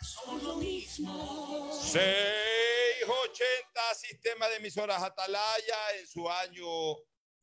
somos 0.00 0.42
lo 0.42 0.56
mismo. 0.56 1.70
680 1.82 3.94
Sistema 3.94 4.48
de 4.48 4.56
Emisoras 4.56 5.02
Atalaya 5.02 5.76
en 6.00 6.06
su 6.06 6.30
año 6.30 6.96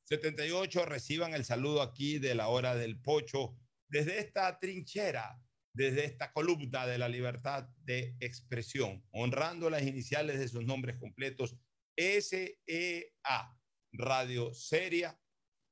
78 0.05 0.85
reciban 0.85 1.33
el 1.33 1.45
saludo 1.45 1.81
aquí 1.81 2.19
de 2.19 2.35
la 2.35 2.49
hora 2.49 2.75
del 2.75 3.01
pocho 3.01 3.57
desde 3.87 4.19
esta 4.19 4.59
trinchera, 4.59 5.41
desde 5.73 6.05
esta 6.05 6.31
columna 6.33 6.85
de 6.85 6.97
la 6.97 7.09
libertad 7.09 7.67
de 7.83 8.15
expresión, 8.19 9.03
honrando 9.11 9.69
las 9.69 9.83
iniciales 9.83 10.39
de 10.39 10.47
sus 10.47 10.65
nombres 10.65 10.97
completos 10.97 11.55
SEA, 11.97 13.57
Radio 13.93 14.53
Seria, 14.53 15.19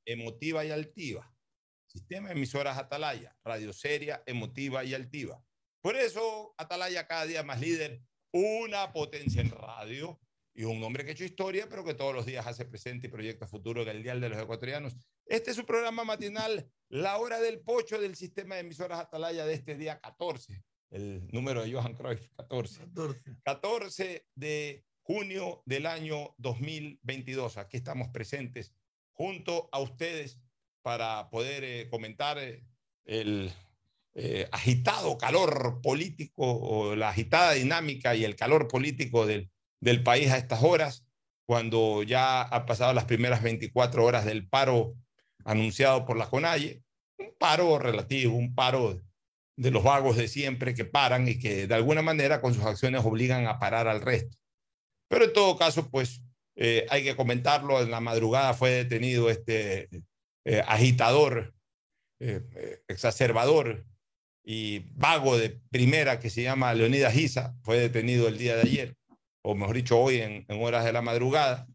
Emotiva 0.06 0.66
y 0.66 0.72
Altiva. 0.72 1.34
Sistema 2.00 2.30
de 2.30 2.36
emisoras 2.36 2.78
Atalaya, 2.78 3.36
Radio 3.44 3.74
Seria, 3.74 4.24
Emotiva 4.26 4.86
y 4.86 4.94
Altiva. 4.94 5.44
Por 5.82 5.98
eso 5.98 6.56
Atalaya 6.58 7.06
cada 7.06 7.26
día 7.26 7.44
más 7.44 7.60
líder, 7.60 8.02
una 8.32 8.94
potencia 8.94 9.42
en 9.42 9.52
radio 9.52 10.18
y 10.54 10.64
un 10.64 10.82
hombre 10.82 11.04
que 11.04 11.10
ha 11.10 11.14
hecho 11.14 11.26
historia, 11.26 11.68
pero 11.70 11.84
que 11.84 11.94
todos 11.94 12.16
los 12.16 12.26
días 12.26 12.48
hace 12.48 12.64
presente 12.64 13.08
y 13.08 13.10
proyecta 13.10 13.48
futuro 13.48 13.82
en 13.82 13.90
el 13.90 14.02
Dial 14.02 14.22
de 14.22 14.30
los 14.30 14.42
Ecuatorianos. 14.42 14.96
Este 15.26 15.52
es 15.52 15.58
su 15.58 15.66
programa 15.66 16.06
matinal, 16.06 16.72
La 16.88 17.18
Hora 17.18 17.42
del 17.42 17.60
Pocho 17.60 18.00
del 18.00 18.16
Sistema 18.16 18.56
de 18.56 18.62
Emisoras 18.62 19.02
Atalaya 19.02 19.46
de 19.46 19.56
este 19.56 19.76
día 19.76 20.00
14, 20.00 20.64
el 20.92 21.28
número 21.34 21.64
de 21.64 21.74
Johan 21.74 21.96
Cruyff, 21.96 22.30
14. 22.38 22.80
14. 22.80 23.22
14 23.44 24.26
de 24.36 24.86
junio 25.02 25.64
del 25.66 25.86
año 25.86 26.34
2022. 26.38 27.58
Aquí 27.58 27.76
estamos 27.76 28.08
presentes 28.08 28.74
junto 29.12 29.68
a 29.74 29.82
ustedes 29.82 30.40
para 30.82 31.30
poder 31.30 31.64
eh, 31.64 31.88
comentar 31.90 32.38
eh, 32.38 32.64
el 33.06 33.52
eh, 34.16 34.48
agitado 34.52 35.18
calor 35.18 35.82
político 35.82 36.44
o 36.44 36.96
la 36.96 37.10
agitada 37.10 37.54
dinámica 37.54 38.16
y 38.16 38.26
el 38.26 38.36
calor 38.36 38.68
político 38.68 39.26
del, 39.26 39.50
del 39.80 40.04
país 40.04 40.32
a 40.32 40.38
estas 40.38 40.64
horas, 40.64 41.06
cuando 41.46 42.04
ya 42.04 42.42
ha 42.42 42.66
pasado 42.66 42.94
las 42.94 43.06
primeras 43.06 43.42
24 43.42 44.04
horas 44.04 44.26
del 44.26 44.48
paro 44.48 44.96
anunciado 45.46 46.06
por 46.06 46.18
la 46.18 46.30
CONAIE, 46.30 46.84
un 47.18 47.34
paro 47.40 47.80
relativo, 47.80 48.36
un 48.36 48.54
paro 48.54 49.02
de 49.58 49.72
los 49.72 49.84
vagos 49.84 50.16
de 50.16 50.28
siempre 50.28 50.74
que 50.74 50.86
paran 50.86 51.28
y 51.28 51.40
que 51.40 51.68
de 51.68 51.76
alguna 51.76 52.02
manera 52.02 52.40
con 52.40 52.54
sus 52.54 52.64
acciones 52.64 53.04
obligan 53.04 53.48
a 53.48 53.60
parar 53.60 53.88
al 53.88 54.02
resto. 54.02 54.38
Pero 55.10 55.26
en 55.26 55.34
todo 55.34 55.58
caso, 55.58 55.90
pues 55.90 56.22
hay 56.90 57.04
que 57.04 57.16
comentarlo, 57.16 57.82
en 57.82 57.90
la 57.90 58.02
madrugada 58.02 58.54
fue 58.54 58.72
detenido 58.72 59.30
este 59.30 59.90
eh, 60.46 60.64
agitador, 60.68 61.54
eh, 62.22 62.42
eh, 62.56 62.82
exacerbador 62.88 63.86
y 64.44 64.80
vago 64.96 65.38
de 65.38 65.60
primera 65.70 66.20
que 66.20 66.30
se 66.30 66.44
llama 66.44 66.74
Leonidas 66.74 67.14
Giza, 67.14 67.56
fue 67.62 67.80
detenido 67.80 68.28
el 68.28 68.38
día 68.38 68.56
de 68.56 68.64
ayer, 68.64 68.96
o 69.44 69.56
mejor 69.56 69.76
dicho 69.76 70.00
hoy 70.00 70.18
en, 70.18 70.46
horas 70.50 70.86
de 70.86 70.94
la 70.94 71.02
madrugada, 71.02 71.68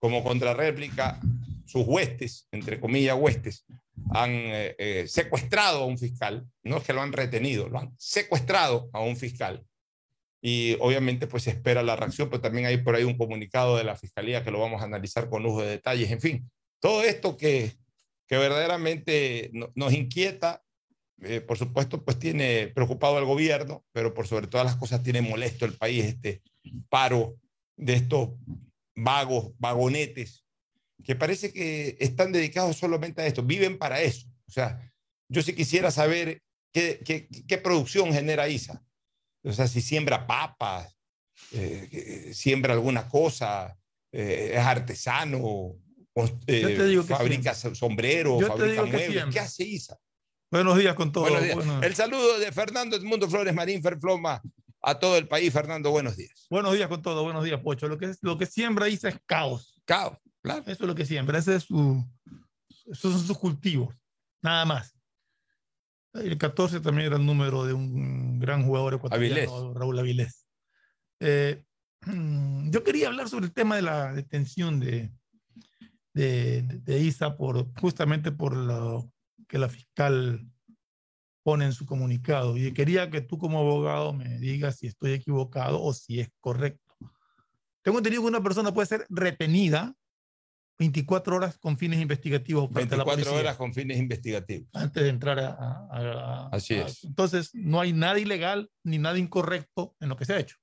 como 0.00 0.24
contrarréplica, 0.24 1.20
sus 1.66 1.86
huestes, 1.86 2.48
entre 2.52 2.80
comillas 2.80 3.16
huestes, 3.18 3.64
han 4.10 4.30
eh, 4.32 5.04
secuestrado 5.08 5.82
a 5.82 5.86
un 5.86 5.98
fiscal, 5.98 6.46
no 6.62 6.78
es 6.78 6.84
que 6.84 6.92
lo 6.92 7.02
han 7.02 7.12
retenido, 7.12 7.68
lo 7.68 7.78
han 7.78 7.94
secuestrado 7.98 8.90
a 8.92 9.00
un 9.00 9.16
fiscal. 9.16 9.64
Y 10.42 10.76
obviamente 10.80 11.26
pues 11.26 11.44
se 11.44 11.50
espera 11.50 11.82
la 11.82 11.96
reacción, 11.96 12.28
pero 12.28 12.42
también 12.42 12.66
hay 12.66 12.76
por 12.78 12.94
ahí 12.94 13.04
un 13.04 13.16
comunicado 13.16 13.76
de 13.76 13.84
la 13.84 13.96
fiscalía 13.96 14.44
que 14.44 14.50
lo 14.50 14.60
vamos 14.60 14.82
a 14.82 14.84
analizar 14.84 15.28
con 15.28 15.42
lujo 15.42 15.62
de 15.62 15.70
detalles. 15.70 16.10
En 16.10 16.20
fin, 16.20 16.50
todo 16.80 17.02
esto 17.02 17.36
que, 17.36 17.72
que 18.26 18.36
verdaderamente 18.36 19.50
no- 19.52 19.70
nos 19.74 19.92
inquieta, 19.92 20.62
eh, 21.22 21.40
por 21.40 21.58
supuesto 21.58 22.04
pues 22.04 22.18
tiene 22.18 22.68
preocupado 22.68 23.16
al 23.18 23.24
gobierno, 23.24 23.84
pero 23.92 24.12
por 24.14 24.26
sobre 24.26 24.46
todas 24.48 24.66
las 24.66 24.76
cosas 24.76 25.02
tiene 25.02 25.22
molesto 25.22 25.64
el 25.64 25.74
país 25.74 26.04
este 26.04 26.42
paro 26.88 27.38
de 27.76 27.94
estos 27.94 28.30
vagos, 28.94 29.52
vagonetes 29.58 30.46
que 31.04 31.14
parece 31.14 31.52
que 31.52 31.96
están 32.00 32.32
dedicados 32.32 32.76
solamente 32.76 33.22
a 33.22 33.26
esto, 33.26 33.42
viven 33.42 33.78
para 33.78 34.00
eso. 34.00 34.26
O 34.48 34.50
sea, 34.50 34.92
yo 35.28 35.42
sí 35.42 35.52
quisiera 35.54 35.90
saber 35.90 36.42
qué, 36.72 37.60
producción 37.62 38.12
genera 38.12 38.48
ISA. 38.48 38.82
O 39.44 39.52
sea, 39.52 39.66
si 39.68 39.80
siembra 39.80 40.26
papas, 40.26 40.96
eh, 41.52 41.88
que 41.90 42.34
siembra 42.34 42.74
alguna 42.74 43.08
cosa, 43.08 43.78
eh, 44.12 44.52
es 44.54 44.58
artesano, 44.58 45.76
eh, 46.46 47.02
fabrica 47.06 47.54
sombreros, 47.54 48.40
Yo 48.40 48.54
te 48.54 48.74
fabrica 48.76 48.84
muebles. 48.84 49.24
¿Qué 49.32 49.40
hace 49.40 49.64
ISA? 49.64 49.98
Buenos 50.50 50.78
días 50.78 50.94
con 50.94 51.12
todos. 51.12 51.30
El 51.82 51.94
saludo 51.94 52.38
de 52.38 52.50
Fernando 52.52 52.96
Edmundo 52.96 53.28
Flores 53.28 53.54
Marín 53.54 53.82
Ferfloma 53.82 54.40
a 54.80 54.98
todo 54.98 55.16
el 55.18 55.28
país. 55.28 55.52
Fernando, 55.52 55.90
buenos 55.90 56.16
días. 56.16 56.46
buenos 56.48 56.74
días 56.74 56.88
con 56.88 57.02
todos. 57.02 57.22
Buenos 57.22 57.44
días, 57.44 57.60
Pocho. 57.60 57.88
Lo 57.88 57.98
que, 57.98 58.06
es, 58.06 58.18
lo 58.22 58.38
que 58.38 58.46
siembra 58.46 58.88
Isa 58.88 59.08
es 59.08 59.18
caos. 59.26 59.82
Caos, 59.84 60.16
claro. 60.40 60.62
Eso 60.62 60.84
es 60.84 60.88
lo 60.88 60.94
que 60.94 61.04
siembra. 61.04 61.38
Ese 61.38 61.56
es 61.56 61.64
su, 61.64 62.02
esos 62.86 63.12
son 63.12 63.26
sus 63.26 63.38
cultivos. 63.38 63.94
Nada 64.40 64.64
más. 64.64 64.96
El 66.14 66.38
14 66.38 66.80
también 66.80 67.08
era 67.08 67.16
el 67.16 67.26
número 67.26 67.64
de 67.66 67.74
un 67.74 68.38
gran 68.38 68.64
jugador 68.64 68.94
ecuatoriano, 68.94 69.34
Avilés. 69.34 69.74
Raúl 69.74 69.98
Avilés. 69.98 70.46
Eh, 71.20 71.62
yo 72.70 72.82
quería 72.84 73.08
hablar 73.08 73.28
sobre 73.28 73.46
el 73.46 73.52
tema 73.52 73.76
de 73.76 73.82
la 73.82 74.14
detención 74.14 74.80
de, 74.80 75.12
de, 76.16 76.62
de 76.62 76.98
Isa 76.98 77.36
por, 77.36 77.70
justamente 77.78 78.32
por 78.32 78.56
lo 78.56 79.12
que 79.46 79.58
la 79.58 79.68
fiscal 79.68 80.50
pone 81.44 81.66
en 81.66 81.72
su 81.74 81.84
comunicado. 81.84 82.56
Y 82.56 82.72
quería 82.72 83.10
que 83.10 83.20
tú 83.20 83.36
como 83.38 83.58
abogado 83.60 84.14
me 84.14 84.38
digas 84.38 84.78
si 84.78 84.86
estoy 84.86 85.12
equivocado 85.12 85.80
o 85.82 85.92
si 85.92 86.20
es 86.20 86.30
correcto. 86.40 86.94
Tengo 87.82 87.98
entendido 87.98 88.22
que 88.22 88.28
una 88.28 88.42
persona 88.42 88.72
puede 88.72 88.86
ser 88.86 89.06
retenida 89.10 89.94
24 90.78 91.36
horas 91.36 91.58
con 91.58 91.76
fines 91.76 92.00
investigativos 92.00 92.70
frente 92.72 92.94
a 92.94 92.98
la 92.98 93.04
24 93.04 93.24
policía 93.24 93.40
horas 93.40 93.56
con 93.58 93.72
fines 93.74 93.98
investigativos. 93.98 94.68
antes 94.72 95.02
de 95.02 95.08
entrar 95.10 95.38
a, 95.38 95.50
a- 95.50 95.88
a- 95.90 96.48
Así 96.48 96.74
a- 96.74 96.86
es. 96.86 97.04
Entonces, 97.04 97.50
no 97.54 97.78
hay 97.80 97.92
nada 97.92 98.18
ilegal 98.18 98.70
ni 98.84 98.98
nada 98.98 99.18
incorrecto 99.18 99.94
en 100.00 100.08
lo 100.08 100.16
que 100.16 100.24
se 100.24 100.32
ha 100.32 100.38
hecho. 100.40 100.56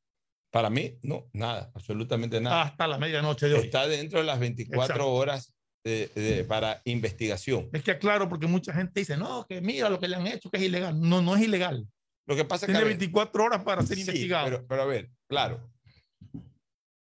Para 0.53 0.69
mí, 0.69 1.00
no, 1.02 1.31
nada, 1.34 1.72
absolutamente 1.74 2.40
nada. 2.40 2.62
Hasta 2.62 2.86
la 2.88 3.00
medianoche 3.00 3.47
de 3.47 3.56
hoy. 3.56 3.62
Está 3.66 3.88
dentro 3.88 4.19
de 4.19 4.25
las 4.25 4.40
24 4.40 4.84
Exacto. 4.94 5.12
horas 5.12 5.56
de- 5.84 6.12
de- 6.14 6.44
para 6.44 6.80
investigación. 6.86 7.69
Es 7.74 7.81
que 7.81 7.90
aclaro 7.90 8.30
porque 8.30 8.46
mucha 8.46 8.72
gente 8.72 9.00
dice, 9.00 9.18
no, 9.18 9.47
que 9.50 9.62
mira 9.62 9.90
lo 9.90 10.00
que 10.00 10.08
le 10.08 10.16
han 10.16 10.28
hecho, 10.28 10.52
que 10.52 10.58
es 10.58 10.64
ilegal. 10.64 11.02
No, 11.02 11.24
no 11.24 11.36
es 11.36 11.41
ilegal. 11.41 11.88
Lo 12.28 12.36
que 12.36 12.46
pasa 12.46 12.68
que... 12.68 12.72
Tiene 12.72 12.81
a 12.81 12.88
ver, 12.88 12.97
24 13.00 13.44
horas 13.44 13.64
para 13.64 13.81
ser 13.81 13.96
sí, 13.96 14.02
investigado. 14.02 14.46
Pero, 14.46 14.68
pero 14.68 14.81
a 14.84 14.86
ver, 14.86 15.09
claro. 15.28 15.72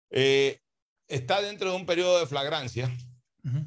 Eh, 0.09 0.59
está 1.07 1.39
dentro 1.39 1.69
de 1.69 1.75
un 1.75 1.85
periodo 1.85 2.19
de 2.19 2.25
flagrancia, 2.25 2.91
Ujú. 3.43 3.63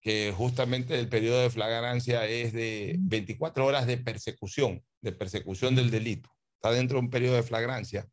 que 0.00 0.32
justamente 0.36 0.96
el 0.98 1.08
periodo 1.08 1.42
de 1.42 1.50
flagrancia 1.50 2.24
es 2.26 2.52
de 2.52 2.94
24 3.00 3.66
horas 3.66 3.88
de 3.88 3.98
persecución, 3.98 4.80
de 5.00 5.10
persecución 5.10 5.74
del 5.74 5.90
delito. 5.90 6.30
Está 6.54 6.70
dentro 6.70 6.98
de 6.98 7.04
un 7.06 7.10
periodo 7.10 7.34
de 7.34 7.42
flagrancia. 7.42 8.06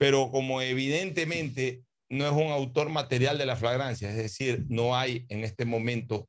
Pero 0.00 0.30
como 0.30 0.62
evidentemente 0.62 1.82
no 2.08 2.24
es 2.24 2.32
un 2.32 2.50
autor 2.50 2.88
material 2.88 3.36
de 3.36 3.44
la 3.44 3.54
flagrancia, 3.54 4.08
es 4.08 4.16
decir, 4.16 4.64
no 4.70 4.96
hay 4.96 5.26
en 5.28 5.44
este 5.44 5.66
momento 5.66 6.26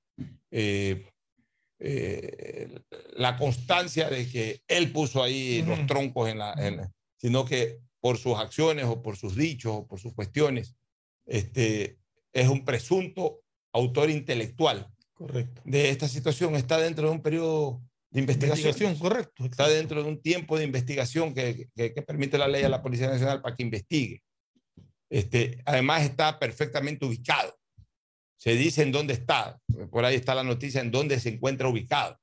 eh, 0.51 1.07
eh, 1.79 2.79
la 3.13 3.37
constancia 3.37 4.09
de 4.09 4.29
que 4.29 4.61
él 4.67 4.91
puso 4.91 5.23
ahí 5.23 5.63
los 5.65 5.85
troncos 5.87 6.29
en 6.29 6.39
la, 6.39 6.53
en 6.57 6.77
la- 6.77 6.91
sino 7.15 7.45
que 7.45 7.79
por 8.01 8.17
sus 8.17 8.37
acciones 8.37 8.85
o 8.85 9.01
por 9.01 9.15
sus 9.15 9.37
dichos 9.37 9.71
o 9.73 9.87
por 9.87 10.01
sus 10.01 10.13
cuestiones, 10.13 10.75
este, 11.25 11.97
es 12.33 12.49
un 12.49 12.65
presunto 12.65 13.39
autor 13.71 14.09
intelectual 14.09 14.91
Correcto. 15.13 15.61
de 15.63 15.89
esta 15.91 16.09
situación, 16.09 16.55
está 16.55 16.77
dentro 16.77 17.07
de 17.07 17.13
un 17.13 17.21
periodo 17.21 17.81
de 18.11 18.19
investigación. 18.21 18.95
Correcto. 18.97 19.45
Está 19.45 19.67
dentro 19.69 20.03
de 20.03 20.09
un 20.09 20.21
tiempo 20.21 20.57
de 20.57 20.65
investigación 20.65 21.33
que, 21.33 21.69
que- 21.75 21.93
que 21.93 22.01
permite 22.01 22.37
la 22.37 22.47
ley 22.47 22.63
a 22.63 22.69
la 22.69 22.81
Policía 22.83 23.07
Nacional 23.07 23.41
para 23.41 23.55
que 23.55 23.63
investigue. 23.63 24.21
Este, 25.09 25.61
además 25.65 26.03
está 26.03 26.39
perfectamente 26.39 27.05
ubicado. 27.05 27.55
Se 28.37 28.55
dice 28.55 28.81
en 28.83 28.91
dónde 28.91 29.13
está. 29.13 29.59
Por 29.91 30.03
ahí 30.05 30.15
está 30.15 30.33
la 30.35 30.43
noticia 30.43 30.81
en 30.81 30.91
dónde 30.91 31.19
se 31.19 31.29
encuentra 31.29 31.67
ubicado. 31.67 32.17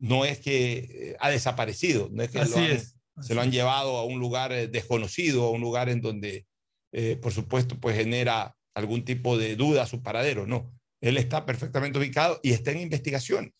No 0.00 0.24
es 0.24 0.38
que 0.38 0.78
eh, 0.78 1.16
ha 1.20 1.30
desaparecido, 1.30 2.08
no 2.12 2.22
es 2.22 2.30
que 2.30 2.38
lo 2.38 2.44
Así 2.44 2.54
han- 2.58 2.64
es. 2.72 2.94
se 3.20 3.34
lo 3.34 3.40
han 3.40 3.50
llevado 3.50 3.96
a 3.96 4.04
un 4.04 4.18
lugar 4.20 4.52
eh, 4.52 4.68
desconocido, 4.68 5.44
a 5.44 5.50
un 5.50 5.60
lugar 5.60 5.88
en 5.88 6.00
donde, 6.00 6.46
eh, 6.92 7.16
por 7.20 7.32
supuesto, 7.32 7.76
pues 7.80 7.96
genera 7.96 8.54
algún 8.74 9.04
tipo 9.04 9.36
de 9.36 9.56
duda 9.56 9.82
a 9.82 9.86
su 9.86 10.02
paradero. 10.02 10.46
No, 10.46 10.72
él 11.00 11.16
está 11.16 11.44
perfectamente 11.44 11.98
ubicado 11.98 12.38
y 12.42 12.52
está 12.52 12.70
en 12.70 12.80
investigación. 12.80 13.52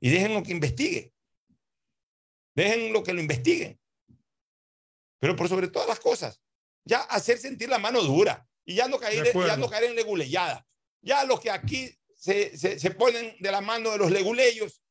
Y 0.00 0.10
déjenlo 0.10 0.42
que 0.42 0.52
investigue. 0.52 1.12
Déjenlo 2.54 3.02
que 3.02 3.12
lo 3.12 3.20
investiguen. 3.20 3.78
Pero 5.20 5.36
por 5.36 5.48
sobre 5.48 5.68
todas 5.68 5.88
las 5.88 6.00
cosas, 6.00 6.40
ya 6.84 7.00
hacer 7.02 7.38
sentir 7.38 7.68
la 7.68 7.78
mano 7.78 8.02
dura 8.02 8.46
y 8.64 8.74
ya 8.74 8.88
no 8.88 8.98
caer, 8.98 9.32
ya 9.34 9.56
no 9.56 9.68
caer 9.68 9.84
en 9.84 9.94
leguleyada. 9.94 10.66
Ya 11.02 11.24
los 11.24 11.40
que 11.40 11.50
aquí 11.50 11.94
se, 12.16 12.56
se, 12.56 12.78
se 12.78 12.90
ponen 12.90 13.36
de 13.38 13.50
la 13.52 13.60
mano 13.60 13.90
de 13.90 13.98
los 13.98 14.10
leguleyos, 14.10 14.82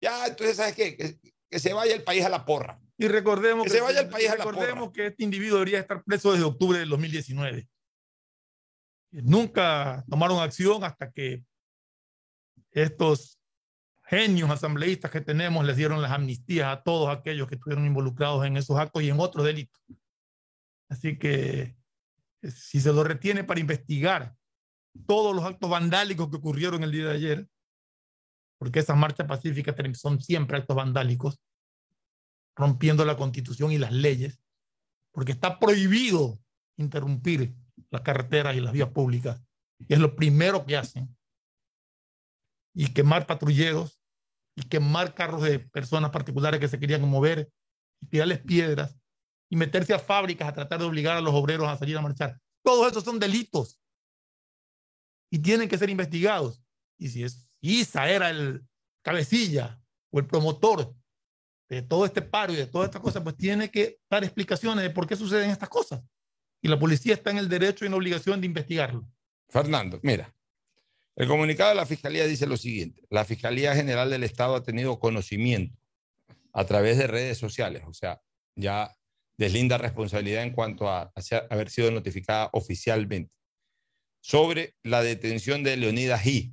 ya 0.00 0.26
entonces, 0.26 0.56
¿sabes 0.56 0.74
qué? 0.74 0.96
Que, 0.96 1.18
que 1.50 1.58
se 1.58 1.72
vaya 1.72 1.94
el 1.94 2.04
país 2.04 2.24
a 2.24 2.28
la 2.28 2.44
porra. 2.44 2.80
Y 2.96 3.08
recordemos 3.08 3.64
Que 3.64 3.70
se 3.70 3.80
vaya 3.80 4.00
el 4.00 4.08
país 4.08 4.28
a 4.28 4.36
la 4.36 4.44
recordemos 4.44 4.88
porra. 4.88 4.92
que 4.92 5.06
este 5.06 5.24
individuo 5.24 5.58
debería 5.58 5.80
estar 5.80 6.02
preso 6.04 6.32
desde 6.32 6.44
octubre 6.44 6.78
del 6.78 6.88
2019. 6.88 7.68
Nunca 9.10 10.04
tomaron 10.08 10.40
acción 10.40 10.82
hasta 10.84 11.10
que 11.10 11.44
estos 12.72 13.33
genios 14.04 14.50
asambleístas 14.50 15.10
que 15.10 15.20
tenemos 15.20 15.64
les 15.64 15.76
dieron 15.76 16.02
las 16.02 16.12
amnistías 16.12 16.68
a 16.68 16.82
todos 16.82 17.08
aquellos 17.08 17.48
que 17.48 17.54
estuvieron 17.54 17.86
involucrados 17.86 18.44
en 18.44 18.56
esos 18.56 18.78
actos 18.78 19.02
y 19.02 19.10
en 19.10 19.18
otros 19.18 19.44
delitos. 19.44 19.82
Así 20.88 21.18
que 21.18 21.76
eh, 22.42 22.50
si 22.50 22.80
se 22.80 22.92
lo 22.92 23.02
retiene 23.04 23.44
para 23.44 23.60
investigar 23.60 24.36
todos 25.06 25.34
los 25.34 25.44
actos 25.44 25.68
vandálicos 25.68 26.30
que 26.30 26.36
ocurrieron 26.36 26.82
el 26.84 26.92
día 26.92 27.06
de 27.06 27.14
ayer, 27.14 27.48
porque 28.58 28.80
esas 28.80 28.96
marchas 28.96 29.26
pacíficas 29.26 29.74
son 29.98 30.20
siempre 30.20 30.58
actos 30.58 30.76
vandálicos, 30.76 31.40
rompiendo 32.54 33.04
la 33.04 33.16
constitución 33.16 33.72
y 33.72 33.78
las 33.78 33.92
leyes, 33.92 34.40
porque 35.10 35.32
está 35.32 35.58
prohibido 35.58 36.38
interrumpir 36.76 37.54
las 37.90 38.02
carreteras 38.02 38.54
y 38.54 38.60
las 38.60 38.72
vías 38.72 38.90
públicas, 38.90 39.42
y 39.78 39.92
es 39.92 39.98
lo 39.98 40.14
primero 40.14 40.64
que 40.64 40.76
hacen. 40.76 41.16
Y 42.74 42.92
quemar 42.92 43.26
patrulleros, 43.26 44.00
y 44.56 44.62
quemar 44.62 45.14
carros 45.14 45.42
de 45.42 45.58
personas 45.58 46.10
particulares 46.10 46.60
que 46.60 46.68
se 46.68 46.78
querían 46.78 47.08
mover, 47.08 47.50
y 48.00 48.06
tirarles 48.06 48.40
piedras, 48.40 48.98
y 49.48 49.56
meterse 49.56 49.94
a 49.94 49.98
fábricas 49.98 50.48
a 50.48 50.52
tratar 50.52 50.80
de 50.80 50.86
obligar 50.86 51.16
a 51.16 51.20
los 51.20 51.34
obreros 51.34 51.68
a 51.68 51.76
salir 51.76 51.96
a 51.96 52.02
marchar. 52.02 52.40
Todos 52.64 52.90
esos 52.90 53.04
son 53.04 53.18
delitos 53.18 53.78
y 55.30 55.38
tienen 55.38 55.68
que 55.68 55.78
ser 55.78 55.90
investigados. 55.90 56.62
Y 56.98 57.08
si 57.08 57.24
es 57.24 57.48
Isa 57.60 58.08
era 58.08 58.30
el 58.30 58.66
cabecilla 59.02 59.80
o 60.10 60.18
el 60.18 60.26
promotor 60.26 60.94
de 61.68 61.82
todo 61.82 62.04
este 62.04 62.22
paro 62.22 62.52
y 62.52 62.56
de 62.56 62.66
todas 62.66 62.88
estas 62.88 63.02
cosas, 63.02 63.22
pues 63.22 63.36
tiene 63.36 63.70
que 63.70 63.98
dar 64.08 64.24
explicaciones 64.24 64.82
de 64.82 64.90
por 64.90 65.06
qué 65.06 65.16
suceden 65.16 65.50
estas 65.50 65.68
cosas. 65.68 66.02
Y 66.62 66.68
la 66.68 66.78
policía 66.78 67.14
está 67.14 67.30
en 67.30 67.38
el 67.38 67.48
derecho 67.48 67.84
y 67.84 67.86
en 67.86 67.92
la 67.92 67.98
obligación 67.98 68.40
de 68.40 68.46
investigarlo. 68.46 69.06
Fernando, 69.48 70.00
mira, 70.02 70.34
el 71.16 71.28
comunicado 71.28 71.70
de 71.70 71.76
la 71.76 71.86
Fiscalía 71.86 72.26
dice 72.26 72.46
lo 72.46 72.56
siguiente. 72.56 73.02
La 73.10 73.24
Fiscalía 73.24 73.74
General 73.74 74.10
del 74.10 74.24
Estado 74.24 74.56
ha 74.56 74.62
tenido 74.62 74.98
conocimiento 74.98 75.78
a 76.52 76.64
través 76.64 76.98
de 76.98 77.06
redes 77.06 77.38
sociales, 77.38 77.82
o 77.86 77.92
sea, 77.92 78.20
ya 78.56 78.94
deslinda 79.36 79.78
responsabilidad 79.78 80.42
en 80.42 80.52
cuanto 80.52 80.88
a, 80.88 81.12
haber 81.50 81.70
sido 81.70 81.90
notificada 81.90 82.50
oficialmente 82.52 83.32
sobre 84.20 84.74
la 84.82 85.02
detención 85.02 85.62
de 85.62 85.76
Leonidas 85.76 86.24
G. 86.24 86.52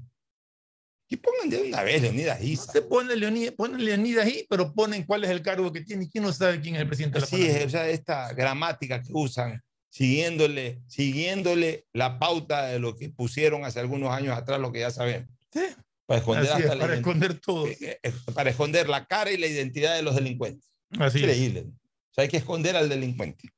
Y 1.07 1.17
pongan 1.17 1.49
de 1.49 1.61
una 1.61 1.83
vez 1.83 2.01
Leonidas 2.01 2.41
G. 2.41 2.55
No 2.55 2.73
se 2.73 2.81
pone 2.81 3.15
Leonidas, 3.15 3.53
ponen 3.53 3.83
Leonidas 3.83 4.25
ahí, 4.25 4.45
pero 4.49 4.73
ponen 4.73 5.03
cuál 5.03 5.23
es 5.23 5.29
el 5.29 5.41
cargo 5.41 5.71
que 5.71 5.81
tiene 5.81 6.05
y 6.05 6.09
quién 6.09 6.23
no 6.23 6.33
sabe 6.33 6.61
quién 6.61 6.75
es 6.75 6.81
el 6.81 6.87
presidente 6.87 7.15
de 7.15 7.21
la 7.21 7.25
Así 7.25 7.45
es, 7.45 7.65
o 7.65 7.69
sea, 7.69 7.89
esta 7.89 8.33
gramática 8.33 9.01
que 9.01 9.11
usan, 9.11 9.61
siguiéndole, 9.91 10.81
siguiéndole 10.87 11.85
la 11.93 12.17
pauta 12.17 12.65
de 12.67 12.79
lo 12.79 12.95
que 12.95 13.09
pusieron 13.09 13.65
hace 13.65 13.79
algunos 13.79 14.11
años 14.11 14.35
atrás, 14.35 14.59
lo 14.59 14.71
que 14.71 14.79
ya 14.79 14.89
sabemos. 14.89 15.29
Sí, 15.53 15.61
Para 16.05 16.19
esconder, 16.19 16.45
es, 16.45 16.51
hasta 16.51 16.75
la 16.75 16.81
para 16.81 16.95
esconder 16.95 17.39
todo. 17.39 17.67
eh, 17.67 17.77
eh, 17.81 17.99
eh, 18.01 18.13
para 18.33 18.49
esconder 18.49 18.89
la 18.89 19.05
cara 19.05 19.31
y 19.31 19.37
la 19.37 19.47
identidad 19.47 19.95
de 19.95 20.01
los 20.01 20.15
delincuentes. 20.15 20.71
Así 20.97 21.17
es. 21.19 21.23
Increíble. 21.23 21.63
¿no? 21.65 21.69
O 21.71 22.13
sea, 22.13 22.23
hay 22.23 22.29
que 22.29 22.37
esconder 22.37 22.75
al 22.75 22.89
delincuente. 22.89 23.49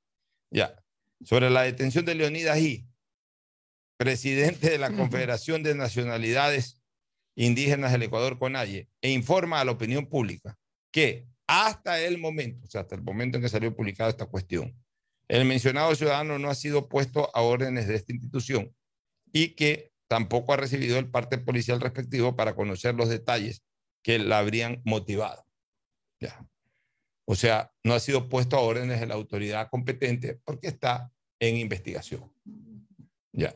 Ya. 0.51 0.75
Sobre 1.23 1.49
la 1.49 1.61
detención 1.61 2.03
de 2.03 2.15
Leonidas 2.15 2.57
G., 2.57 2.85
presidente 3.97 4.69
de 4.69 4.77
la. 4.77 4.91
Confederación 4.91 5.63
de 5.63 5.75
Nacionalidades 5.75 6.81
Indígenas 7.35 7.91
del 7.91 8.03
Ecuador, 8.03 8.37
CONAIE, 8.37 8.89
e 9.01 9.09
informa 9.11 9.61
a 9.61 9.65
la 9.65 9.71
opinión 9.71 10.07
pública 10.07 10.57
que 10.91 11.25
hasta 11.47 11.99
el 11.99 12.17
momento, 12.17 12.65
o 12.65 12.69
sea, 12.69 12.81
hasta 12.81 12.95
el 12.95 13.01
momento 13.01 13.37
en 13.37 13.43
que 13.43 13.49
salió 13.49 13.75
publicada 13.75 14.09
esta 14.09 14.25
cuestión, 14.25 14.75
el 15.27 15.45
mencionado 15.45 15.95
ciudadano 15.95 16.39
no 16.39 16.49
ha 16.49 16.55
sido 16.55 16.89
puesto 16.89 17.29
a 17.35 17.41
órdenes 17.41 17.87
de 17.87 17.95
esta 17.95 18.13
institución 18.13 18.75
y 19.31 19.49
que 19.49 19.91
tampoco 20.07 20.53
ha 20.53 20.57
recibido 20.57 20.99
el 20.99 21.09
parte 21.09 21.37
policial 21.37 21.81
respectivo 21.81 22.35
para 22.35 22.55
conocer 22.55 22.95
los 22.95 23.09
detalles 23.09 23.63
que 24.03 24.19
la 24.19 24.39
habrían 24.39 24.81
motivado. 24.83 25.45
Ya. 26.19 26.45
O 27.25 27.35
sea, 27.35 27.71
no 27.83 27.93
ha 27.93 27.99
sido 27.99 28.29
puesto 28.29 28.57
a 28.57 28.61
órdenes 28.61 28.99
de 28.99 29.07
la 29.07 29.15
autoridad 29.15 29.69
competente 29.69 30.39
porque 30.43 30.67
está 30.67 31.11
en 31.39 31.57
investigación. 31.57 32.31
Ya. 33.31 33.55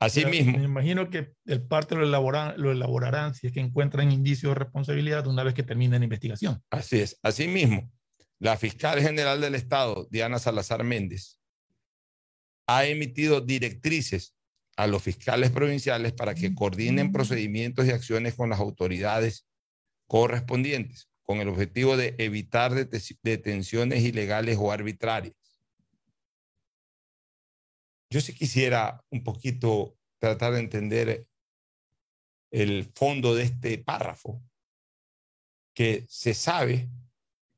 Asimismo, 0.00 0.56
Me 0.56 0.64
imagino 0.64 1.10
que 1.10 1.34
el 1.44 1.62
parte 1.62 1.96
lo 1.96 2.04
elaboran, 2.04 2.54
lo 2.56 2.70
elaborarán 2.70 3.34
si 3.34 3.48
es 3.48 3.52
que 3.52 3.60
encuentran 3.60 4.12
indicios 4.12 4.52
de 4.52 4.60
responsabilidad 4.60 5.26
una 5.26 5.42
vez 5.42 5.54
que 5.54 5.64
termine 5.64 5.98
la 5.98 6.04
investigación. 6.04 6.62
así 6.70 7.00
es. 7.00 7.18
Asimismo, 7.22 7.90
la 8.40 8.56
fiscal 8.56 9.00
general 9.00 9.40
del 9.40 9.54
Estado, 9.54 10.06
Diana 10.10 10.38
Salazar 10.38 10.84
Méndez, 10.84 11.40
ha 12.66 12.84
emitido 12.86 13.40
directrices 13.40 14.34
a 14.76 14.86
los 14.86 15.02
fiscales 15.02 15.50
provinciales 15.50 16.12
para 16.12 16.34
que 16.34 16.54
coordinen 16.54 17.10
procedimientos 17.10 17.86
y 17.86 17.90
acciones 17.90 18.34
con 18.34 18.50
las 18.50 18.60
autoridades 18.60 19.48
correspondientes, 20.06 21.10
con 21.22 21.38
el 21.40 21.48
objetivo 21.48 21.96
de 21.96 22.14
evitar 22.18 22.72
dete- 22.72 23.18
detenciones 23.22 24.04
ilegales 24.04 24.56
o 24.60 24.70
arbitrarias. 24.70 25.34
Yo 28.10 28.20
sí 28.20 28.32
quisiera 28.34 29.04
un 29.10 29.24
poquito 29.24 29.98
tratar 30.18 30.52
de 30.52 30.60
entender 30.60 31.26
el 32.50 32.90
fondo 32.94 33.34
de 33.34 33.42
este 33.42 33.78
párrafo, 33.78 34.42
que 35.74 36.06
se 36.08 36.34
sabe 36.34 36.88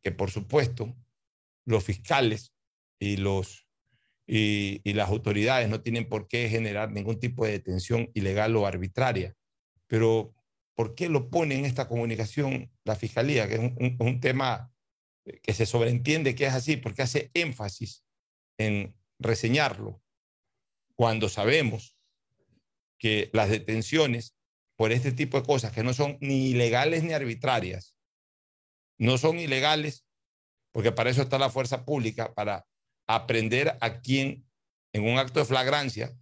que, 0.02 0.12
por 0.12 0.30
supuesto, 0.30 0.96
los 1.66 1.84
fiscales 1.84 2.54
y, 2.98 3.16
los, 3.16 3.66
y, 4.26 4.80
las 4.92 5.08
autoridades 5.08 5.68
no 5.68 5.80
tienen 5.82 6.08
por 6.08 6.28
qué 6.28 6.48
generar 6.48 6.90
ningún 6.90 7.18
tipo 7.20 7.44
de 7.44 7.52
detención 7.52 8.10
ilegal 8.14 8.56
o 8.56 8.66
arbitraria, 8.66 9.36
pero 9.86 10.34
¿por 10.74 10.94
qué 10.94 11.08
lo 11.08 11.30
pone 11.30 11.56
en 11.56 11.64
esta 11.64 11.88
comunicación 11.88 12.72
la 12.84 12.96
Fiscalía? 12.96 13.48
Que 13.48 13.54
es 13.54 13.60
un- 13.60 13.96
un 13.98 14.20
tema 14.20 14.72
que 15.42 15.52
se 15.52 15.66
sobreentiende 15.66 16.34
que 16.34 16.46
es 16.46 16.54
así, 16.54 16.76
porque 16.76 17.02
hace 17.02 17.30
énfasis 17.34 18.04
en 18.58 18.96
reseñarlo 19.18 20.02
cuando 20.94 21.28
sabemos 21.28 21.96
que 22.98 23.30
las 23.32 23.48
detenciones 23.50 24.36
por 24.76 24.92
este 24.92 25.12
tipo 25.12 25.38
de 25.40 25.46
cosas 25.46 25.72
que 25.72 25.82
no 25.82 25.92
son 25.92 26.16
ni 26.20 26.48
ilegales 26.50 27.02
ni 27.04 27.12
arbitrarias, 27.12 27.96
no 29.00 29.16
son 29.16 29.38
ilegales, 29.38 30.04
porque 30.72 30.92
para 30.92 31.10
eso 31.10 31.22
está 31.22 31.38
la 31.38 31.48
fuerza 31.48 31.84
pública, 31.86 32.34
para 32.34 32.66
aprender 33.08 33.76
a 33.80 34.00
quien 34.00 34.46
en 34.92 35.08
un 35.08 35.18
acto 35.18 35.40
de 35.40 35.46
flagrancia 35.46 36.14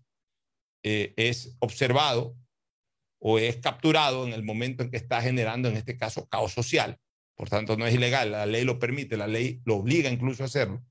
eh, 0.84 1.12
es 1.16 1.56
observado 1.58 2.36
o 3.20 3.40
es 3.40 3.56
capturado 3.56 4.26
en 4.26 4.32
el 4.32 4.44
momento 4.44 4.84
en 4.84 4.90
que 4.92 4.96
está 4.96 5.20
generando, 5.20 5.68
en 5.68 5.76
este 5.76 5.96
caso, 5.96 6.28
caos 6.28 6.52
social. 6.52 7.00
Por 7.34 7.50
tanto, 7.50 7.76
no 7.76 7.84
es 7.84 7.94
ilegal, 7.94 8.30
la 8.30 8.46
ley 8.46 8.64
lo 8.64 8.78
permite, 8.78 9.16
la 9.16 9.26
ley 9.26 9.60
lo 9.64 9.76
obliga 9.76 10.08
incluso 10.08 10.44
a 10.44 10.46
hacerlo. 10.46 10.84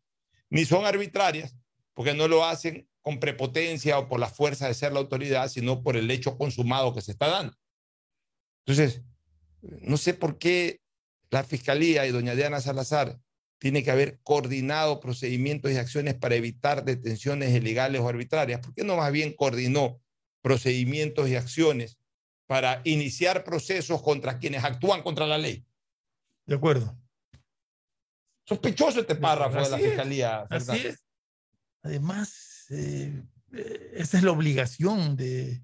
Ni 0.50 0.66
son 0.66 0.86
arbitrarias, 0.86 1.56
porque 1.94 2.14
no 2.14 2.28
lo 2.28 2.44
hacen 2.44 2.90
con 3.02 3.22
prepotencia 3.22 3.98
o 3.98 4.10
por 4.10 4.20
la 4.20 4.28
fuerza 4.28 4.68
de 4.68 4.74
ser 4.74 4.92
la 4.92 5.00
autoridad, 5.00 5.48
sino 5.48 5.84
por 5.84 5.96
el 5.96 6.12
hecho 6.12 6.38
consumado 6.38 6.94
que 6.94 7.02
se 7.02 7.12
está 7.12 7.30
dando. 7.30 7.56
Entonces, 8.66 9.04
no 9.62 9.96
sé 9.96 10.14
por 10.14 10.38
qué 10.38 10.82
la 11.30 11.44
Fiscalía 11.44 12.06
y 12.06 12.12
doña 12.12 12.36
Diana 12.36 12.62
Salazar 12.62 13.20
tiene 13.60 13.84
que 13.84 13.92
haber 13.92 14.20
coordinado 14.24 15.00
procedimientos 15.00 15.72
y 15.72 15.78
acciones 15.78 16.14
para 16.16 16.36
evitar 16.36 16.86
detenciones 16.86 17.54
ilegales 17.54 18.02
o 18.02 18.08
arbitrarias. 18.08 18.62
¿Por 18.62 18.74
qué 18.74 18.84
no 18.84 18.96
más 18.96 19.12
bien 19.12 19.34
coordinó 19.34 20.00
procedimientos 20.42 21.28
y 21.28 21.36
acciones 21.36 21.98
para 22.46 22.82
iniciar 22.84 23.44
procesos 23.44 24.02
contra 24.02 24.38
quienes 24.38 24.64
actúan 24.64 25.02
contra 25.02 25.26
la 25.26 25.38
ley? 25.38 25.66
De 26.46 26.56
acuerdo. 26.56 26.98
Sospechoso 28.46 29.02
este 29.02 29.16
párrafo 29.16 29.62
de 29.62 29.70
la 29.70 29.78
es, 29.78 29.84
Fiscalía. 29.84 30.48
Así 30.50 30.88
es. 30.88 31.04
Además, 31.82 32.66
eh, 32.70 33.24
eh, 33.54 33.92
esa 33.96 34.18
es 34.18 34.24
la 34.24 34.32
obligación 34.32 35.18
de, 35.18 35.62